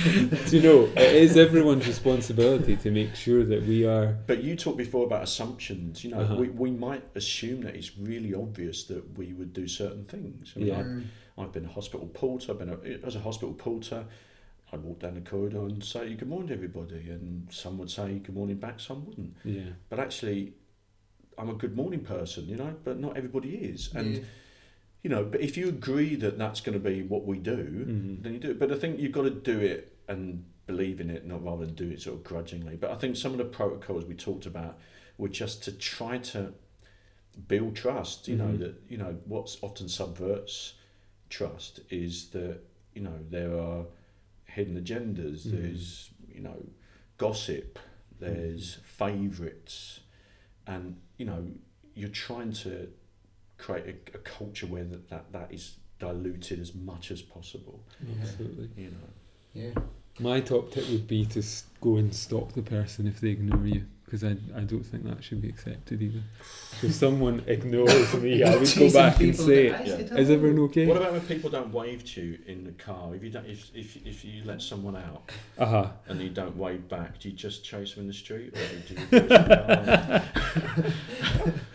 Do 0.49 0.57
you 0.57 0.61
know, 0.61 0.83
it 0.95 1.15
is 1.15 1.37
everyone's 1.37 1.87
responsibility 1.87 2.75
to 2.77 2.91
make 2.91 3.15
sure 3.15 3.43
that 3.43 3.63
we 3.63 3.85
are. 3.85 4.17
But 4.27 4.43
you 4.43 4.55
talked 4.55 4.77
before 4.77 5.05
about 5.05 5.23
assumptions. 5.23 6.03
You 6.03 6.11
know, 6.11 6.19
Uh-huh. 6.19 6.34
We, 6.39 6.49
we 6.49 6.71
might 6.71 7.03
assume 7.15 7.61
that 7.61 7.75
it's 7.75 7.97
really 7.97 8.33
obvious 8.33 8.83
that 8.85 9.17
we 9.17 9.33
would 9.33 9.53
do 9.53 9.67
certain 9.67 10.05
things. 10.05 10.53
I 10.55 10.59
mean, 10.59 10.67
Yeah. 10.67 10.81
Mm. 10.83 11.03
I've, 11.37 11.51
been 11.51 11.65
a 11.65 11.69
hospital 11.69 12.07
porter. 12.07 12.51
I've 12.51 12.59
been 12.59 12.69
a, 12.69 13.05
as 13.05 13.15
a 13.15 13.19
hospital 13.19 13.53
porter. 13.53 14.05
I'd 14.71 14.81
walk 14.83 14.99
down 14.99 15.15
the 15.15 15.21
corridor 15.21 15.59
and 15.65 15.83
say 15.83 16.13
good 16.15 16.27
morning 16.29 16.47
to 16.49 16.53
everybody, 16.53 17.09
and 17.09 17.47
some 17.51 17.77
would 17.77 17.89
say 17.91 18.19
good 18.19 18.35
morning 18.35 18.57
back, 18.57 18.79
some 18.79 19.05
wouldn't. 19.05 19.35
Yeah. 19.43 19.69
But 19.89 19.99
actually, 19.99 20.53
I'm 21.37 21.49
a 21.49 21.53
good 21.53 21.75
morning 21.75 22.01
person, 22.01 22.47
you 22.47 22.55
know. 22.55 22.75
But 22.83 22.99
not 22.99 23.15
everybody 23.17 23.55
is, 23.55 23.93
and 23.93 24.15
Yeah. 24.15 24.21
you 25.03 25.09
know. 25.09 25.23
But 25.23 25.41
if 25.41 25.55
you 25.57 25.67
agree 25.69 26.15
that 26.15 26.37
that's 26.37 26.61
going 26.61 26.73
to 26.81 26.89
be 26.89 27.03
what 27.03 27.25
we 27.25 27.37
do, 27.37 27.85
Mhm. 27.87 28.23
then 28.23 28.33
you 28.33 28.39
do 28.39 28.51
it. 28.51 28.59
But 28.59 28.71
I 28.71 28.75
think 28.75 28.99
you've 28.99 29.11
got 29.11 29.23
to 29.23 29.29
do 29.29 29.59
it 29.59 29.95
and 30.07 30.45
believe 30.67 30.99
in 30.99 31.09
it, 31.11 31.25
not 31.27 31.43
rather 31.43 31.65
than 31.65 31.75
do 31.75 31.89
it 31.91 32.01
sort 32.01 32.17
of 32.17 32.23
grudgingly. 32.23 32.75
But 32.75 32.89
I 32.91 32.95
think 32.95 33.17
some 33.17 33.33
of 33.33 33.37
the 33.37 33.45
protocols 33.45 34.05
we 34.05 34.15
talked 34.15 34.45
about 34.47 34.79
were 35.17 35.29
just 35.29 35.63
to 35.63 35.71
try 35.71 36.17
to 36.17 36.53
build 37.47 37.75
trust. 37.75 38.27
You 38.27 38.37
know 38.37 38.53
Mhm. 38.53 38.59
that 38.59 38.75
you 38.89 38.97
know 38.97 39.17
what's 39.25 39.57
often 39.61 39.89
subverts 39.89 40.73
trust 41.29 41.79
is 41.89 42.29
that 42.29 42.59
you 42.93 43.01
know 43.01 43.19
there 43.29 43.57
are 43.59 43.85
hidden 44.45 44.75
agendas. 44.81 45.45
Mhm. 45.45 45.51
There's 45.51 46.09
you 46.33 46.41
know 46.41 46.65
gossip. 47.17 47.79
There's 48.19 48.75
favourites, 48.83 49.99
and 50.65 50.97
you 51.17 51.25
know 51.25 51.51
you're 51.95 52.09
trying 52.27 52.53
to 52.53 52.91
create 53.57 53.85
a, 53.85 54.17
a 54.17 54.19
culture 54.19 54.67
where 54.67 54.83
that, 54.85 55.09
that 55.09 55.31
that 55.31 55.53
is 55.53 55.77
diluted 55.99 56.59
as 56.59 56.73
much 56.75 57.11
as 57.11 57.21
possible. 57.21 57.83
Yeah. 58.05 58.15
Absolutely. 58.21 58.69
You 58.83 58.91
know. 58.91 59.09
Yeah. 59.53 59.73
My 60.19 60.39
top 60.39 60.71
tip 60.71 60.87
would 60.89 61.07
be 61.07 61.25
to 61.27 61.43
go 61.81 61.97
and 61.97 62.13
stop 62.13 62.53
the 62.53 62.61
person 62.61 63.05
if 63.07 63.19
they 63.19 63.29
ignore 63.29 63.65
you, 63.67 63.85
because 64.05 64.23
I, 64.23 64.35
I 64.55 64.61
don't 64.61 64.83
think 64.85 65.03
that 65.05 65.23
should 65.23 65.41
be 65.41 65.49
accepted 65.49 66.01
either. 66.01 66.21
So 66.81 66.87
if 66.87 66.93
someone 66.93 67.41
ignores 67.47 68.13
me, 68.15 68.43
I 68.43 68.53
would 68.57 68.75
go 68.77 68.91
back 68.91 69.21
and 69.21 69.33
say, 69.33 69.69
that 69.69 69.87
Yeah. 69.87 70.17
"Is 70.17 70.29
everyone 70.29 70.59
okay?" 70.65 70.85
What 70.85 70.97
about 70.97 71.13
when 71.13 71.21
people 71.21 71.49
don't 71.49 71.71
wave 71.71 72.03
to 72.03 72.21
you 72.21 72.37
in 72.47 72.65
the 72.65 72.73
car? 72.73 73.15
If 73.15 73.23
you 73.23 73.29
don't, 73.29 73.45
if, 73.45 73.71
if, 73.73 73.95
if 74.05 74.25
you 74.25 74.43
let 74.43 74.61
someone 74.61 74.97
out 74.97 75.31
Uh 75.57 75.65
huh. 75.65 75.87
and 76.09 76.19
you 76.19 76.29
don't 76.29 76.57
wave 76.57 76.89
back, 76.89 77.17
do 77.19 77.29
you 77.29 77.33
just 77.35 77.63
chase 77.63 77.93
them 77.93 78.01
in 78.01 78.07
the 78.07 78.13
street, 78.13 78.53
or 78.53 78.59
do 78.87 78.93
you? 78.93 79.05
Do 79.09 79.15
you 80.83 81.53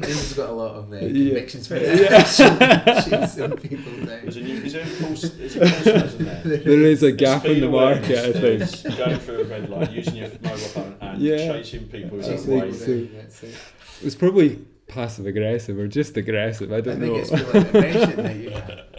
Jason's 0.00 0.34
got 0.34 0.50
a 0.50 0.52
lot 0.52 0.74
of 0.76 0.92
uh, 0.92 0.96
Yeah. 0.96 1.08
convictions 1.30 1.66
for 1.68 1.76
Yeah. 1.78 2.22
that. 2.22 3.06
Chasing 3.10 3.56
people 3.58 3.92
down. 4.06 4.06
There's 4.22 4.36
a 4.36 4.40
new, 4.40 4.54
is 4.62 4.72
there 4.72 4.82
a 4.86 5.02
course? 5.04 5.24
Is 5.24 5.56
a 5.56 5.60
course 5.60 6.14
there? 6.14 6.42
There 6.58 6.82
is 6.82 7.02
a 7.02 7.10
gap 7.12 7.44
in 7.44 7.60
the 7.60 7.68
market, 7.68 8.18
I 8.18 8.32
think. 8.32 8.96
Going 8.96 9.18
through 9.18 9.40
a 9.40 9.44
red 9.44 9.68
light, 9.68 9.90
using 9.92 10.14
your 10.16 10.28
mobile 10.42 10.56
phone, 10.58 10.96
and 11.18 11.26
Yeah. 11.26 11.52
chasing 11.62 11.88
people 11.88 12.18
who 12.18 12.24
I 12.24 12.26
don't 12.28 12.30
Chasing 12.36 12.46
think 12.60 12.72
people 12.72 12.86
wave. 13.20 13.32
so. 13.32 13.42
down, 13.46 13.50
it. 13.52 13.58
It 14.00 14.04
was 14.04 14.14
probably 14.16 14.58
passive 14.86 15.26
aggressive 15.26 15.78
or 15.78 15.86
just 15.88 16.16
aggressive. 16.16 16.72
I 16.72 16.76
I 16.76 16.80
don't 16.80 16.98
think 17.00 17.12
know. 17.12 17.18
it's 17.20 17.30
feeling 17.30 17.66
aggression 17.66 18.16
that 18.22 18.36
you 18.36 18.50
have. 18.50 18.80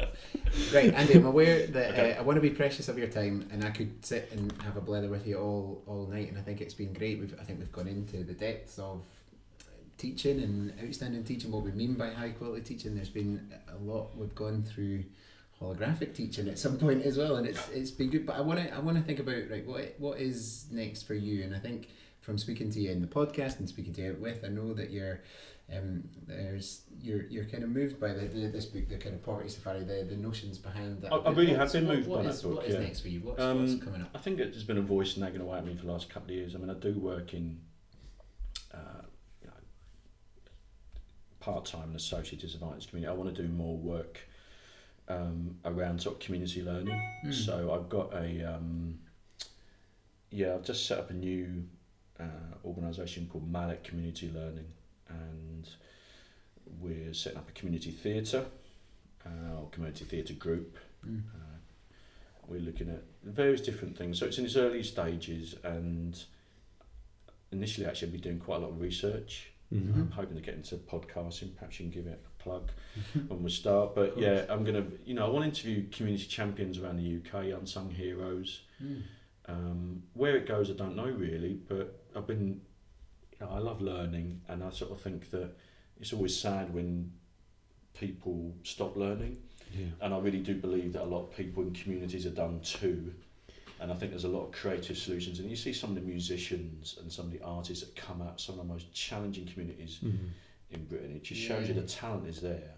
Right, 0.74 0.93
Andy, 0.93 1.13
I'm 1.13 1.26
aware 1.26 1.65
that 1.67 1.91
Okay. 1.93 2.13
uh, 2.13 2.20
I 2.20 2.22
want 2.22 2.36
to 2.36 2.41
be 2.41 2.49
precious 2.49 2.89
of 2.89 2.97
your 2.97 3.07
time, 3.07 3.47
and 3.51 3.63
I 3.63 3.70
could 3.70 4.03
sit 4.05 4.30
and 4.32 4.51
have 4.63 4.78
a 4.78 4.82
blather 4.82 5.07
with 5.07 5.26
you 5.26 5.38
all 5.38 5.82
all 5.88 6.05
night, 6.07 6.28
and 6.30 6.38
I 6.38 6.41
think 6.41 6.59
it's 6.61 6.74
been 6.76 6.91
great. 6.93 7.20
We've 7.20 7.34
I 7.39 7.43
think 7.43 7.59
we've 7.59 7.72
gone 7.72 7.88
into 7.88 8.24
the 8.24 8.34
depths 8.34 8.78
of 8.78 9.03
teaching 9.97 10.41
and 10.41 10.74
outstanding 10.86 11.24
teaching, 11.24 11.51
what 11.51 11.63
we 11.63 11.72
mean 11.72 11.93
by 11.93 12.09
high 12.09 12.30
quality 12.30 12.61
teaching. 12.61 12.95
There's 12.95 13.09
been 13.09 13.51
a 13.72 13.78
lot 13.84 14.15
we've 14.17 14.36
gone 14.36 14.63
through 14.63 15.03
holographic 15.61 16.13
teaching 16.15 16.47
at 16.47 16.59
some 16.59 16.78
point 16.78 17.03
as 17.03 17.17
well, 17.17 17.38
and 17.38 17.47
it's 17.47 17.67
it's 17.70 17.91
been 17.91 18.09
good. 18.09 18.26
But 18.26 18.36
I 18.36 18.41
want 18.41 18.59
to 18.59 18.74
I 18.76 18.80
want 18.80 18.97
to 18.97 19.03
think 19.03 19.20
about 19.20 19.49
right 19.49 19.65
what 19.65 19.95
what 19.97 20.20
is 20.20 20.65
next 20.72 21.03
for 21.03 21.15
you, 21.15 21.43
and 21.43 21.55
I 21.55 21.59
think 21.59 21.88
from 22.30 22.38
speaking 22.38 22.69
to 22.71 22.80
you 22.80 22.91
in 22.91 23.01
the 23.01 23.07
podcast 23.07 23.57
and 23.57 23.67
speaking 23.67 23.91
to 23.91 24.01
you 24.03 24.17
with, 24.19 24.45
I 24.45 24.49
know 24.49 24.71
that 24.75 24.91
you're 24.91 25.21
um, 25.75 26.03
there's 26.27 26.82
you're 27.01 27.23
you're 27.23 27.45
kind 27.45 27.63
of 27.63 27.71
moved 27.71 27.99
by 27.99 28.09
the, 28.13 28.27
the 28.27 28.47
this 28.49 28.67
book, 28.67 28.88
the 28.88 28.97
kind 28.97 29.15
of 29.15 29.23
poverty 29.23 29.49
safari, 29.49 29.84
the, 29.84 30.05
the 30.07 30.15
notions 30.15 30.59
behind 30.59 31.01
that. 31.01 31.11
I- 31.11 31.17
I 31.17 31.32
really 31.32 31.55
have 31.55 31.71
been 31.73 31.88
moved 31.88 32.07
what 32.07 32.21
by 32.23 32.30
is- 32.30 32.41
that 32.43 32.47
book, 32.47 32.57
What 32.57 32.67
is 32.67 32.75
yeah. 32.75 32.82
next 32.82 32.99
for 32.99 33.07
you? 33.07 33.19
What's, 33.21 33.41
Um, 33.41 33.61
what's 33.67 33.84
coming 33.84 34.01
up? 34.03 34.09
I 34.13 34.19
think 34.19 34.38
there's 34.38 34.63
been 34.63 34.77
a 34.77 34.82
voice 34.84 35.17
nagging 35.17 35.41
away 35.41 35.57
at 35.57 35.65
me 35.65 35.73
for 35.75 35.88
the 35.88 35.91
last 35.91 36.07
couple 36.11 36.30
of 36.30 36.36
years. 36.36 36.53
I 36.53 36.59
mean, 36.59 36.69
I 36.69 36.75
do 36.75 36.93
work 36.99 37.34
in 37.34 37.59
uh, 38.75 39.01
you 39.41 39.47
know, 39.47 39.53
part 41.39 41.65
time 41.65 41.86
and 41.88 41.95
associate 41.95 42.43
as 42.43 42.53
a 42.53 42.59
science 42.59 42.86
community. 42.86 43.11
I 43.11 43.15
want 43.15 43.36
to 43.36 43.41
do 43.41 43.47
more 43.47 43.75
work 43.75 44.19
um, 45.07 45.57
around 45.65 45.99
sort 45.99 46.17
of 46.17 46.19
community 46.21 46.61
learning. 46.61 47.01
Mm. 47.25 47.34
So 47.34 47.73
I've 47.73 47.89
got 47.89 48.13
a 48.13 48.43
um, 48.55 48.99
yeah, 50.30 50.53
I've 50.53 50.63
just 50.63 50.86
set 50.86 50.99
up 50.99 51.09
a 51.09 51.13
new 51.13 51.63
uh, 52.20 52.24
organisation 52.65 53.28
called 53.32 53.49
Mallet 53.51 53.84
Community 53.84 54.32
Learning, 54.34 54.67
and 55.07 55.67
we're 56.80 57.13
setting 57.13 57.38
up 57.38 57.49
a 57.49 57.51
community 57.53 57.91
theatre 57.91 58.45
uh, 59.26 59.59
or 59.59 59.70
community 59.70 60.05
theatre 60.05 60.34
group. 60.34 60.78
Mm. 61.07 61.22
Uh, 61.34 61.57
we're 62.47 62.59
looking 62.59 62.89
at 62.89 63.03
various 63.24 63.61
different 63.61 63.97
things. 63.97 64.20
So 64.20 64.26
it's 64.26 64.38
in 64.38 64.45
its 64.45 64.55
early 64.55 64.84
stages, 64.84 65.55
and 65.63 66.22
initially, 67.51 67.86
actually, 67.86 68.09
I'll 68.09 68.13
be 68.13 68.20
doing 68.20 68.39
quite 68.39 68.57
a 68.57 68.59
lot 68.59 68.70
of 68.72 68.82
research. 68.82 69.51
Mhm. 69.74 69.93
I'm 69.95 70.11
hoping 70.11 70.36
to 70.36 70.41
get 70.41 70.55
into 70.55 70.78
podcasting. 70.78 71.53
Perhaps 71.55 71.80
you 71.80 71.86
can 71.86 71.91
give 71.91 72.07
it 72.07 72.20
a 72.26 72.43
plug 72.43 72.72
when 73.28 73.43
we 73.43 73.51
start. 73.51 73.93
But 73.93 74.17
yeah, 74.17 74.45
I'm 74.49 74.63
gonna, 74.63 74.86
you 75.05 75.13
know, 75.13 75.26
I 75.28 75.30
want 75.30 75.43
to 75.43 75.49
interview 75.49 75.88
community 75.89 76.26
champions 76.26 76.80
around 76.80 76.97
the 76.97 77.03
UK, 77.03 77.51
unsung 77.51 77.91
heroes. 77.91 78.61
Mm. 78.84 79.03
Um, 79.49 80.03
where 80.13 80.35
it 80.37 80.45
goes, 80.47 80.69
I 80.69 80.73
don't 80.73 80.95
know 80.95 81.05
really, 81.09 81.53
but 81.67 81.99
I've 82.15 82.27
been, 82.27 82.61
you 83.31 83.37
know, 83.45 83.49
I 83.51 83.57
love 83.57 83.81
learning, 83.81 84.41
and 84.47 84.63
I 84.63 84.69
sort 84.69 84.91
of 84.91 85.01
think 85.01 85.31
that 85.31 85.49
it's 85.99 86.13
always 86.13 86.39
sad 86.39 86.71
when 86.73 87.11
people 87.93 88.53
stop 88.63 88.95
learning, 88.95 89.37
Yeah. 89.75 89.87
and 90.01 90.13
I 90.13 90.19
really 90.19 90.39
do 90.41 90.55
believe 90.55 90.93
that 90.93 91.03
a 91.03 91.05
lot 91.15 91.23
of 91.23 91.35
people 91.35 91.63
in 91.63 91.73
communities 91.73 92.25
are 92.27 92.31
done 92.45 92.59
too. 92.61 93.13
And 93.81 93.91
I 93.91 93.95
think 93.95 94.11
there's 94.11 94.25
a 94.25 94.29
lot 94.29 94.45
of 94.45 94.51
creative 94.51 94.97
solutions, 94.97 95.39
and 95.39 95.49
you 95.49 95.55
see 95.55 95.73
some 95.73 95.89
of 95.91 95.95
the 95.95 96.01
musicians 96.01 96.97
and 97.01 97.11
some 97.11 97.25
of 97.25 97.31
the 97.31 97.41
artists 97.41 97.83
that 97.83 97.95
come 97.95 98.21
out 98.21 98.39
some 98.39 98.59
of 98.59 98.67
the 98.67 98.71
most 98.73 98.93
challenging 98.93 99.47
communities 99.47 99.99
Mhm. 100.03 100.29
in 100.71 100.85
Britain. 100.85 101.15
It 101.15 101.23
just 101.23 101.41
shows 101.41 101.67
you 101.67 101.73
the 101.73 101.83
talent 101.83 102.27
is 102.27 102.39
there. 102.41 102.75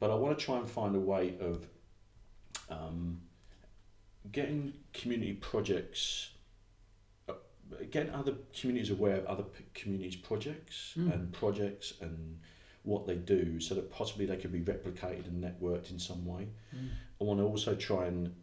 But 0.00 0.10
I 0.10 0.14
want 0.14 0.38
to 0.38 0.42
try 0.44 0.56
and 0.58 0.68
find 0.70 0.94
a 0.96 1.00
way 1.00 1.36
of 1.38 1.68
um, 2.70 3.20
getting 4.32 4.72
community 4.92 5.34
projects, 5.34 6.30
uh, 7.28 7.34
getting 7.90 8.12
other 8.12 8.34
communities 8.58 8.90
aware 8.90 9.16
of 9.16 9.26
other 9.26 9.42
p- 9.44 9.64
communities' 9.74 10.16
projects 10.16 10.94
Mm. 10.96 11.12
and 11.12 11.32
projects 11.32 11.94
and 12.00 12.40
what 12.82 13.06
they 13.06 13.16
do 13.16 13.60
so 13.60 13.74
that 13.74 13.90
possibly 13.90 14.24
they 14.26 14.36
could 14.36 14.52
be 14.52 14.60
replicated 14.60 15.26
and 15.26 15.42
networked 15.42 15.90
in 15.90 15.98
some 15.98 16.24
way. 16.24 16.48
Mm. 16.74 16.88
I 17.20 17.24
want 17.24 17.40
to 17.40 17.44
also 17.44 17.74
try 17.74 18.06
and, 18.06 18.34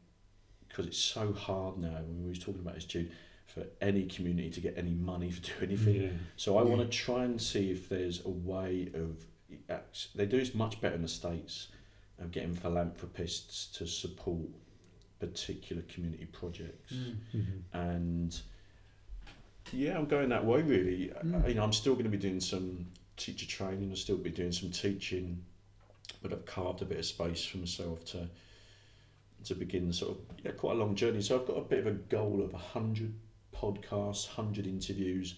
because 0.67 0.85
it's 0.87 0.97
so 0.97 1.31
hard 1.33 1.77
now, 1.77 1.93
when 2.01 2.23
we 2.23 2.29
was 2.29 2.39
talking 2.39 2.61
about 2.61 2.75
this, 2.75 2.85
Jude, 2.85 3.11
for 3.47 3.65
any 3.81 4.05
community 4.05 4.49
to 4.51 4.59
get 4.61 4.77
any 4.77 4.93
money 4.93 5.31
to 5.31 5.41
do 5.41 5.51
anything. 5.61 6.01
Yeah. 6.01 6.09
So 6.35 6.57
I 6.57 6.63
Yeah. 6.63 6.69
want 6.69 6.81
to 6.81 6.97
try 6.97 7.23
and 7.25 7.41
see 7.41 7.71
if 7.71 7.89
there's 7.89 8.25
a 8.25 8.29
way 8.29 8.89
of 8.93 9.25
they 10.15 10.25
do 10.25 10.37
this 10.39 10.53
much 10.55 10.81
better 10.81 10.95
in 10.95 11.01
the 11.03 11.07
states 11.07 11.69
of 12.19 12.31
getting 12.31 12.53
philanthropists 12.55 13.67
to 13.77 13.85
support 13.87 14.49
particular 15.19 15.81
community 15.83 16.25
projects 16.25 16.93
Mm. 16.93 17.15
Mhm. 17.33 17.61
and 17.73 18.41
yeah 19.73 19.97
I'm 19.97 20.05
going 20.05 20.29
that 20.29 20.45
way 20.45 20.61
really 20.61 21.07
Mm. 21.23 21.43
I, 21.43 21.47
you 21.49 21.53
know 21.55 21.63
I'm 21.63 21.73
still 21.73 21.93
going 21.93 22.05
to 22.05 22.09
be 22.11 22.17
doing 22.17 22.39
some 22.39 22.85
teacher 23.17 23.47
training 23.47 23.89
I'll 23.89 23.95
still 23.95 24.17
be 24.17 24.29
doing 24.29 24.51
some 24.51 24.71
teaching 24.71 25.43
but 26.21 26.31
I've 26.33 26.45
carved 26.45 26.81
a 26.81 26.85
bit 26.85 26.97
of 26.99 27.05
space 27.05 27.45
for 27.45 27.57
myself 27.57 28.03
to 28.05 28.29
to 29.45 29.55
begin 29.55 29.93
sort 29.93 30.11
of 30.17 30.17
yeah 30.43 30.51
quite 30.51 30.73
a 30.73 30.79
long 30.79 30.95
journey 30.95 31.21
so 31.21 31.39
I've 31.39 31.47
got 31.47 31.57
a 31.57 31.61
bit 31.61 31.79
of 31.79 31.87
a 31.87 31.91
goal 31.91 32.41
of 32.43 32.53
100 32.53 33.13
podcasts 33.53 34.27
100 34.27 34.67
interviews 34.67 35.35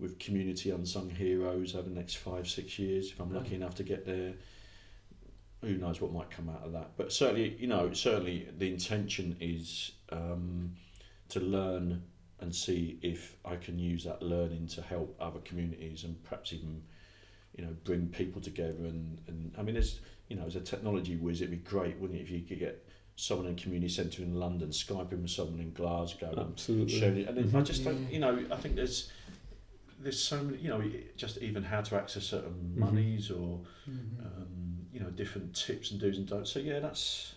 with 0.00 0.18
community 0.18 0.70
unsung 0.70 1.08
heroes 1.10 1.74
over 1.74 1.88
the 1.88 1.94
next 1.94 2.16
five 2.16 2.48
six 2.48 2.78
years 2.78 3.10
if 3.12 3.20
I'm 3.20 3.32
lucky 3.32 3.50
Right. 3.50 3.56
enough 3.60 3.76
to 3.76 3.82
get 3.84 4.04
there 4.04 4.34
who 5.64 5.76
knows 5.76 6.00
what 6.00 6.12
might 6.12 6.30
come 6.30 6.48
out 6.48 6.62
of 6.64 6.72
that 6.72 6.90
but 6.96 7.12
certainly 7.12 7.56
you 7.58 7.66
know 7.66 7.92
certainly 7.92 8.48
the 8.58 8.68
intention 8.68 9.36
is 9.40 9.92
um, 10.10 10.74
to 11.28 11.40
learn 11.40 12.02
and 12.40 12.54
see 12.54 12.98
if 13.02 13.36
I 13.44 13.56
can 13.56 13.78
use 13.78 14.04
that 14.04 14.22
learning 14.22 14.66
to 14.68 14.82
help 14.82 15.16
other 15.20 15.40
communities 15.40 16.04
and 16.04 16.22
perhaps 16.24 16.52
even 16.52 16.82
you 17.56 17.64
know 17.64 17.74
bring 17.84 18.08
people 18.08 18.40
together 18.42 18.84
and, 18.84 19.20
and 19.28 19.54
I 19.58 19.62
mean 19.62 19.76
as 19.76 20.00
you 20.28 20.36
know 20.36 20.44
as 20.46 20.56
a 20.56 20.60
technology 20.60 21.16
whiz 21.16 21.40
it'd 21.40 21.50
be 21.50 21.56
great 21.58 21.98
wouldn't 21.98 22.18
it 22.18 22.22
if 22.22 22.30
you 22.30 22.40
could 22.42 22.58
get 22.58 22.86
someone 23.16 23.46
in 23.46 23.52
a 23.54 23.56
community 23.56 23.92
centre 23.92 24.22
in 24.22 24.34
London 24.34 24.70
skyping 24.70 25.22
with 25.22 25.30
someone 25.30 25.60
in 25.60 25.72
Glasgow 25.72 26.30
and 26.32 26.52
Absolutely. 26.52 26.98
showing 26.98 27.16
it 27.18 27.28
and 27.28 27.38
then 27.38 27.60
I 27.60 27.62
just 27.62 27.84
don't 27.84 28.10
you 28.12 28.18
know 28.18 28.44
I 28.50 28.56
think 28.56 28.74
there's 28.74 29.10
there's 30.00 30.20
so 30.20 30.42
many 30.42 30.58
you 30.58 30.68
know 30.68 30.82
just 31.16 31.38
even 31.38 31.62
how 31.62 31.80
to 31.80 31.96
access 31.96 32.24
certain 32.24 32.72
Mhm. 32.74 32.80
monies 32.80 33.30
or 33.30 33.60
Mhm. 33.88 34.20
um, 34.26 34.73
you 34.94 35.00
know 35.00 35.10
different 35.10 35.54
tips 35.54 35.90
and 35.90 36.00
do's 36.00 36.16
and 36.18 36.26
don'ts 36.28 36.52
so 36.52 36.60
yeah 36.60 36.78
that's 36.78 37.32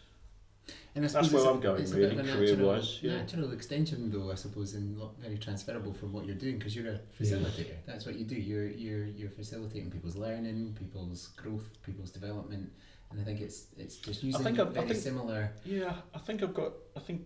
And 0.96 1.06
I 1.06 1.08
That's 1.08 1.32
where 1.32 1.48
I'm 1.52 1.60
going, 1.62 1.82
it's 1.84 1.92
a 1.94 1.96
bit 1.96 2.12
of 2.12 2.18
really, 2.18 2.32
career-wise, 2.34 2.88
natural- 2.96 3.12
yeah. 3.12 3.18
Natural 3.22 3.52
extension, 3.54 4.12
though, 4.12 4.32
I 4.32 4.36
suppose, 4.36 4.74
and 4.74 4.98
very 5.26 5.38
transferable 5.38 5.94
from 5.94 6.12
what 6.12 6.26
you're 6.26 6.36
doing 6.46 6.58
because 6.58 6.76
you're 6.76 6.92
a 6.96 7.00
facilitator. 7.20 7.76
That's 7.86 8.06
what 8.08 8.16
you 8.20 8.26
do. 8.26 8.36
You're 8.36 8.68
you're 8.84 9.06
you're 9.20 9.30
facilitating 9.42 9.90
people's 9.96 10.16
learning, 10.26 10.76
people's 10.82 11.22
growth, 11.42 11.68
people's 11.88 12.12
development, 12.20 12.66
and 13.10 13.16
I 13.22 13.24
think 13.28 13.40
it's 13.42 13.60
it's 13.84 13.96
just 14.08 14.24
using 14.24 14.44
think 14.44 14.60
I've- 14.60 14.72
I 14.72 14.74
very 14.74 14.88
think- 14.90 15.02
similar. 15.10 15.42
Yeah, 15.66 15.94
I 16.18 16.20
think 16.26 16.38
I've 16.44 16.54
got. 16.62 16.72
I 17.00 17.02
think 17.08 17.20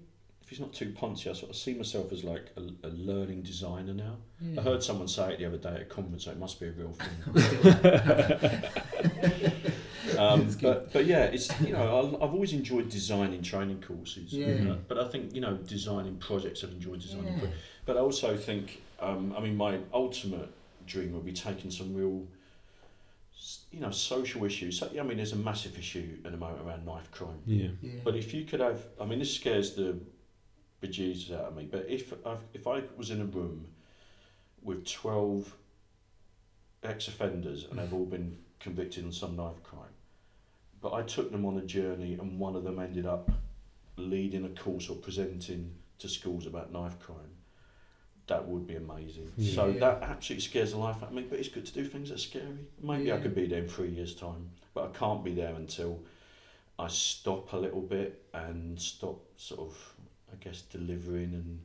if 0.44 0.48
it's 0.52 0.60
not 0.66 0.74
too 0.82 0.90
punchy, 1.02 1.30
I 1.30 1.34
sort 1.34 1.52
of 1.52 1.56
see 1.66 1.74
myself 1.74 2.12
as 2.12 2.24
like 2.34 2.46
a, 2.58 2.62
a 2.90 2.92
learning 3.10 3.42
designer 3.52 3.94
now. 4.08 4.16
Yeah. 4.42 4.60
I 4.60 4.62
heard 4.70 4.82
someone 4.84 5.08
say 5.08 5.26
it 5.34 5.38
the 5.40 5.46
other 5.46 5.58
day 5.68 5.76
at 5.80 5.84
a 5.88 5.90
conference, 5.98 6.24
so 6.26 6.32
it 6.32 6.38
must 6.46 6.60
be 6.60 6.68
a 6.68 6.72
real 6.82 6.94
thing. 7.02 7.16
um, 10.18 10.56
but 10.62 10.92
but 10.94 11.06
yeah, 11.06 11.24
it's 11.26 11.48
you 11.62 11.74
know 11.74 11.84
I- 12.00 12.24
I've 12.26 12.34
always 12.34 12.54
enjoyed 12.54 12.90
designing 12.90 13.42
training 13.42 13.82
courses. 13.82 14.34
Yeah. 14.34 14.72
Uh, 14.72 14.76
but 14.88 14.98
I 14.98 15.08
think 15.08 15.34
you 15.36 15.42
know 15.42 15.56
designing 15.58 16.18
projects. 16.18 16.64
I've 16.64 16.72
enjoyed 16.72 17.02
designing. 17.02 17.34
Yeah. 17.34 17.40
pro- 17.40 17.50
But 17.86 17.98
I 17.98 18.00
also 18.00 18.36
think 18.38 18.82
um, 19.00 19.34
I 19.38 19.40
mean 19.42 19.56
my 19.58 19.80
ultimate 19.94 20.50
dream 20.88 21.14
would 21.14 21.26
be 21.26 21.34
taking 21.34 21.72
some 21.72 21.94
real. 21.96 22.26
You 23.72 23.80
know, 23.80 23.90
social 23.90 24.46
issues. 24.46 24.78
So, 24.78 24.88
I 25.00 25.02
mean, 25.02 25.18
there's 25.18 25.32
a 25.34 25.38
massive 25.38 25.76
issue 25.80 26.18
at 26.26 26.32
the 26.32 26.38
moment 26.38 26.62
around 26.64 26.86
knife 26.86 27.10
crime. 27.10 27.40
Yeah. 27.48 27.70
Yeah. 27.82 27.94
But 28.04 28.16
if 28.16 28.36
you 28.36 28.46
could 28.46 28.60
have, 28.60 28.82
I 29.00 29.06
mean, 29.06 29.18
this 29.18 29.34
scares 29.34 29.74
the 29.74 29.98
bejesus 30.84 31.32
out 31.34 31.46
of 31.46 31.56
me. 31.56 31.68
But 31.72 31.86
if 31.90 32.14
I, 32.24 32.36
if 32.54 32.68
I 32.68 32.84
was 32.98 33.10
in 33.10 33.20
a 33.20 33.26
room 33.26 33.66
with 34.62 34.86
twelve 34.86 35.56
ex-offenders 36.84 37.66
and 37.70 37.80
they've 37.80 37.94
all 37.94 38.06
been 38.06 38.38
convicted 38.60 39.06
on 39.06 39.12
some 39.12 39.36
knife 39.36 39.62
crime, 39.64 39.91
but 40.82 40.94
I 40.94 41.04
took 41.04 41.32
them 41.32 41.46
on 41.46 41.58
a 41.58 41.62
journey 41.62 42.14
and 42.14 42.40
one 42.40 42.56
of 42.56 42.64
them 42.64 42.80
ended 42.80 43.06
up 43.06 43.32
leading 43.98 44.46
a 44.46 44.50
course 44.50 44.90
or 44.90 44.96
presenting 44.96 45.72
to 46.00 46.10
schools 46.10 46.48
about 46.48 46.72
knife 46.74 47.00
crime. 47.00 47.18
That 48.28 48.48
would 48.48 48.66
be 48.66 48.76
amazing. 48.76 49.32
Yeah. 49.38 49.56
So 49.56 49.72
that 49.74 50.02
absolutely 50.04 50.42
scares 50.42 50.72
the 50.72 50.78
life 50.78 50.98
out 50.98 51.10
of 51.10 51.14
me. 51.14 51.26
But 51.30 51.40
it's 51.40 51.50
good 51.50 51.66
to 51.66 51.74
do 51.74 51.86
things 51.86 52.10
that 52.10 52.16
are 52.16 52.18
scary. 52.18 52.68
Maybe 52.82 53.12
I 53.12 53.18
could 53.18 53.36
be 53.36 53.46
there 53.46 53.60
in 53.60 53.68
three 53.68 53.90
years' 53.90 54.16
time, 54.16 54.50
but 54.74 54.86
I 54.86 54.98
can't 54.98 55.24
be 55.24 55.34
there 55.34 55.54
until 55.54 56.00
I 56.80 56.88
stop 56.88 57.54
a 57.54 57.58
little 57.58 57.82
bit 57.82 58.24
and 58.34 58.80
stop 58.80 59.22
sort 59.38 59.60
of, 59.60 59.94
I 60.32 60.44
guess, 60.44 60.62
delivering 60.62 61.34
and 61.34 61.60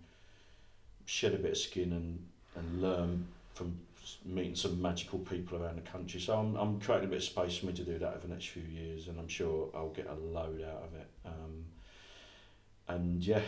shed 1.04 1.34
a 1.34 1.38
bit 1.38 1.52
of 1.52 1.58
skin 1.58 1.92
and, 1.92 2.26
and 2.56 2.82
learn 2.82 3.26
from 3.54 3.78
meeting 4.24 4.54
some 4.54 4.80
magical 4.80 5.18
people 5.18 5.62
around 5.62 5.76
the 5.76 5.82
country. 5.90 6.20
So 6.20 6.38
I'm, 6.38 6.54
I'm 6.56 6.80
creating 6.80 7.06
a 7.08 7.10
bit 7.10 7.18
of 7.18 7.24
space 7.24 7.56
for 7.58 7.66
me 7.66 7.72
to 7.74 7.82
do 7.84 7.98
that 7.98 8.08
over 8.14 8.26
the 8.26 8.32
next 8.34 8.48
few 8.48 8.62
years 8.62 9.08
and 9.08 9.18
I'm 9.18 9.28
sure 9.28 9.70
I'll 9.74 9.90
get 9.90 10.06
a 10.08 10.14
load 10.14 10.62
out 10.62 10.82
of 10.84 10.94
it. 10.94 11.08
Um, 11.24 11.64
and 12.88 13.22
yeah, 13.24 13.40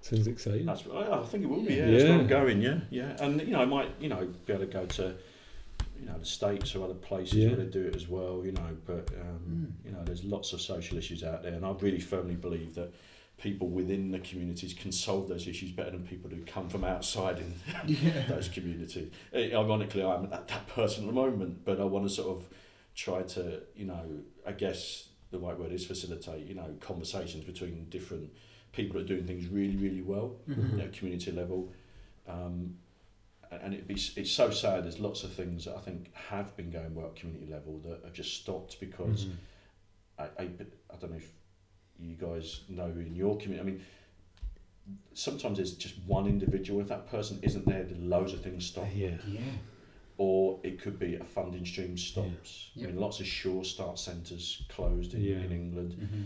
Sounds 0.00 0.26
exciting. 0.26 0.66
that's 0.66 0.84
I 0.92 1.20
I 1.20 1.24
think 1.24 1.44
it 1.44 1.46
will 1.46 1.62
be. 1.62 1.74
Yeah, 1.74 1.86
Yeah. 1.86 1.90
that's 1.92 2.04
where 2.04 2.18
I'm 2.20 2.26
going. 2.26 2.60
Yeah, 2.60 2.80
yeah, 2.90 3.16
and 3.20 3.40
you 3.40 3.52
know 3.52 3.60
I 3.62 3.64
might 3.64 3.90
you 4.00 4.08
know 4.08 4.28
be 4.46 4.52
able 4.52 4.66
to 4.66 4.70
go 4.72 4.84
to 4.86 5.14
you 5.98 6.06
know 6.06 6.18
the 6.18 6.26
states 6.26 6.74
or 6.74 6.84
other 6.84 6.94
places 6.94 7.34
Yeah. 7.36 7.48
where 7.48 7.56
they 7.56 7.64
do 7.66 7.82
it 7.86 7.96
as 7.96 8.06
well. 8.08 8.42
You 8.44 8.52
know, 8.52 8.76
but 8.86 9.08
um, 9.20 9.40
Mm. 9.82 9.86
you 9.86 9.92
know 9.92 10.02
there's 10.04 10.22
lots 10.24 10.52
of 10.52 10.60
social 10.60 10.98
issues 10.98 11.24
out 11.24 11.42
there, 11.42 11.54
and 11.54 11.64
I 11.64 11.70
really 11.72 12.00
firmly 12.00 12.34
believe 12.34 12.74
that 12.74 12.92
people 13.36 13.68
within 13.68 14.10
the 14.10 14.18
communities 14.20 14.72
can 14.74 14.92
solve 14.92 15.28
those 15.28 15.46
issues 15.48 15.70
better 15.72 15.90
than 15.90 16.06
people 16.06 16.30
who 16.30 16.40
come 16.44 16.68
from 16.68 16.84
outside 16.84 17.38
in 17.38 17.54
yeah. 17.86 18.26
those 18.28 18.48
communities. 18.48 19.10
Ironically, 19.34 20.04
I'm 20.04 20.30
that, 20.30 20.48
that 20.48 20.66
person 20.68 21.04
at 21.04 21.06
the 21.08 21.12
moment, 21.12 21.64
but 21.64 21.80
I 21.80 21.84
want 21.84 22.06
to 22.08 22.14
sort 22.14 22.36
of 22.38 22.46
try 22.94 23.22
to, 23.22 23.60
you 23.74 23.86
know, 23.86 24.04
I 24.46 24.52
guess 24.52 25.08
the 25.32 25.38
right 25.38 25.58
word 25.58 25.72
is 25.72 25.84
facilitate. 25.84 26.46
You 26.46 26.54
know, 26.54 26.74
conversations 26.80 27.44
between 27.44 27.86
different 27.90 28.30
people 28.72 28.94
that 28.98 29.04
are 29.04 29.08
doing 29.08 29.26
things 29.26 29.48
really, 29.48 29.76
really 29.76 30.02
well 30.02 30.36
Mhm. 30.48 30.80
at 30.82 30.92
community 30.92 31.32
level. 31.32 31.72
Um, 32.28 32.78
and- 33.50 33.74
it'd 33.74 33.86
be 33.88 33.94
it's 33.94 34.30
so 34.30 34.50
sad. 34.50 34.84
There's 34.84 34.98
lots 35.00 35.22
of 35.24 35.32
things 35.32 35.64
that 35.64 35.76
I 35.76 35.80
think 35.80 36.12
have 36.14 36.56
been 36.56 36.70
going 36.70 36.94
well 36.94 37.06
at 37.06 37.16
community 37.16 37.52
level 37.52 37.78
that 37.80 38.00
have 38.04 38.12
just 38.12 38.34
stopped 38.34 38.78
because 38.80 39.26
Mhm. 39.26 39.32
I, 40.18 40.24
I, 40.38 40.42
I 40.92 40.96
don't 41.00 41.10
know 41.10 41.16
if 41.16 41.32
you 42.00 42.14
guys 42.14 42.60
know 42.68 42.86
in 42.86 43.14
your 43.14 43.36
community. 43.38 43.60
I 43.60 43.72
mean, 43.72 43.82
sometimes 45.14 45.58
it's 45.58 45.72
just 45.72 45.94
one 46.06 46.26
individual. 46.26 46.80
If 46.80 46.88
that 46.88 47.08
person 47.10 47.38
isn't 47.42 47.66
there, 47.66 47.84
then 47.84 48.08
loads 48.10 48.32
of 48.32 48.42
things 48.42 48.66
stop. 48.66 48.88
yeah. 48.94 49.16
Yeah. 49.26 49.40
Or 50.16 50.60
it 50.62 50.80
could 50.80 50.98
be 50.98 51.16
a 51.16 51.24
funding 51.24 51.66
stream 51.66 51.96
stops. 51.98 52.70
Yeah. 52.74 52.84
I 52.84 52.90
mean, 52.90 53.00
lots 53.00 53.18
of 53.20 53.26
Sure 53.26 53.64
Start 53.64 53.98
centres 53.98 54.62
closed 54.68 55.14
in, 55.14 55.22
Yeah. 55.22 55.36
in 55.38 55.50
England. 55.50 55.96
Mm-hmm. 56.00 56.22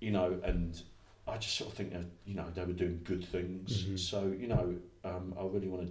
You 0.00 0.10
know, 0.10 0.40
and 0.42 0.80
I 1.28 1.36
just 1.38 1.56
sort 1.56 1.70
of 1.70 1.76
think 1.76 1.92
that 1.92 2.06
you 2.24 2.34
know 2.34 2.46
they 2.54 2.64
were 2.64 2.72
doing 2.72 3.00
good 3.04 3.24
things. 3.24 3.84
Mhm. 3.84 3.98
So 3.98 4.34
you 4.36 4.48
know, 4.48 4.74
um, 5.04 5.34
I 5.38 5.42
really 5.44 5.68
want 5.68 5.86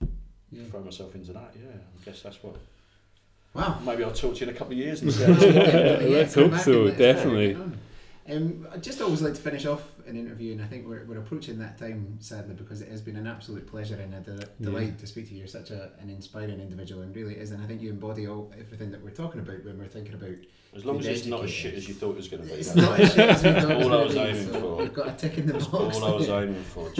to 0.00 0.08
Yeah. 0.50 0.64
throw 0.70 0.82
myself 0.82 1.14
into 1.14 1.32
that. 1.32 1.54
Yeah, 1.58 1.70
I 1.70 2.04
guess 2.04 2.20
that's 2.22 2.42
what. 2.42 2.56
Wow. 3.54 3.80
Maybe 3.84 4.04
I'll 4.04 4.12
talk 4.12 4.34
to 4.34 4.40
you 4.44 4.50
in 4.50 4.54
a 4.54 4.58
couple 4.58 4.72
of 4.74 4.78
years 4.78 5.00
and 5.00 5.12
see. 5.14 5.24
how 5.24 5.32
it's 5.32 6.04
Let's 6.04 6.34
hope 6.34 6.54
so, 6.54 6.54
and 6.54 6.54
let 6.54 6.56
us 6.56 6.66
know 6.68 6.90
how 6.90 6.96
definitely. 6.98 7.56
You're. 8.28 8.36
Um, 8.38 8.68
I 8.72 8.76
just 8.76 9.00
always 9.00 9.22
like 9.22 9.34
to 9.34 9.40
finish 9.40 9.66
off 9.66 9.82
an 10.06 10.16
interview, 10.16 10.52
and 10.52 10.62
I 10.62 10.66
think 10.66 10.86
we're, 10.86 11.04
we're 11.04 11.18
approaching 11.18 11.58
that 11.58 11.78
time 11.78 12.16
sadly 12.20 12.54
because 12.54 12.80
it 12.80 12.88
has 12.88 13.00
been 13.00 13.16
an 13.16 13.26
absolute 13.26 13.66
pleasure 13.66 13.96
and 13.96 14.14
a 14.14 14.20
de- 14.20 14.32
Yeah. 14.36 14.44
delight 14.60 14.98
to 14.98 15.06
speak 15.06 15.28
to 15.28 15.32
you. 15.34 15.38
You're 15.40 15.46
such 15.48 15.70
a, 15.70 15.90
an 16.00 16.10
inspiring 16.10 16.60
individual, 16.60 17.02
and 17.02 17.14
really 17.14 17.34
is. 17.34 17.50
And 17.50 17.62
I 17.62 17.66
think 17.66 17.82
you 17.82 17.90
embody 17.90 18.26
all 18.26 18.52
everything 18.58 18.90
that 18.92 19.02
we're 19.02 19.10
talking 19.10 19.40
about 19.40 19.64
when 19.64 19.78
we're 19.78 19.86
thinking 19.88 20.14
about. 20.14 20.36
As 20.76 20.84
long 20.84 20.98
as 20.98 21.06
Good 21.06 21.16
it's 21.16 21.26
not 21.26 21.44
as 21.44 21.50
shit 21.50 21.72
as 21.74 21.88
you 21.88 21.94
thought 21.94 22.10
it 22.10 22.16
was 22.16 22.28
going 22.28 22.42
to 22.42 22.48
be. 22.48 22.54
It's 22.60 22.74
not 22.74 23.00
as 23.00 23.14
shit 23.14 23.28
as 23.30 23.42
we 23.42 23.52
thought 23.52 23.82
all 23.82 23.94
I 23.94 24.02
was 24.04 24.16
aiming 24.16 24.52
so 24.52 24.60
for. 24.60 24.76
We've 24.76 24.92
got 24.94 25.08
a 25.08 25.12
tick 25.12 25.38
in 25.38 25.46
the 25.46 25.54
That's 25.54 25.66
box. 25.66 25.96
all 25.96 26.04
I 26.04 26.14
was 26.16 26.28
aiming 26.28 26.62
for, 26.64 26.92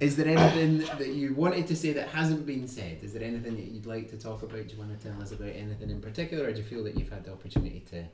Is 0.00 0.16
there 0.16 0.26
anything 0.26 0.78
that 0.98 1.08
you 1.08 1.34
wanted 1.34 1.66
to 1.66 1.76
say 1.76 1.92
that 1.92 2.08
hasn't 2.08 2.46
been 2.46 2.66
said? 2.66 2.98
Is 3.02 3.12
there 3.12 3.22
anything 3.22 3.54
that 3.56 3.64
you'd 3.66 3.84
like 3.86 4.08
to 4.10 4.16
talk 4.18 4.42
about? 4.42 4.66
Do 4.66 4.74
you 4.74 4.78
want 4.80 4.98
to 4.98 5.08
tell 5.10 5.20
us 5.20 5.30
about 5.32 5.48
anything 5.50 5.90
in 5.90 6.00
particular, 6.00 6.44
or 6.46 6.52
do 6.52 6.58
you 6.58 6.64
feel 6.64 6.82
that 6.84 6.96
you've 6.98 7.10
had 7.10 7.24
the 7.24 7.32
opportunity 7.32 7.80
to 7.90 8.04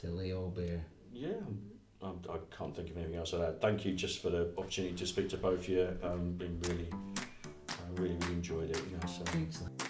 to 0.00 0.08
lay 0.10 0.32
all 0.32 0.48
bare? 0.48 0.84
Yeah, 1.12 1.28
I, 2.02 2.06
I 2.06 2.38
can't 2.56 2.74
think 2.74 2.90
of 2.90 2.96
anything 2.96 3.16
else 3.16 3.32
like 3.32 3.42
that. 3.42 3.60
Thank 3.60 3.84
you 3.84 3.92
just 3.94 4.22
for 4.22 4.30
the 4.30 4.52
opportunity 4.56 4.94
to 4.94 5.06
speak 5.06 5.28
to 5.30 5.36
both 5.36 5.60
of 5.60 5.68
you. 5.68 5.98
Um, 6.02 6.32
been 6.32 6.60
really, 6.62 6.88
I 7.68 8.00
really, 8.00 8.16
really 8.16 8.32
enjoyed 8.32 8.70
it. 8.70 8.82
You 8.90 8.96
know, 8.96 9.06
so. 9.06 9.22
Excellent. 9.38 9.89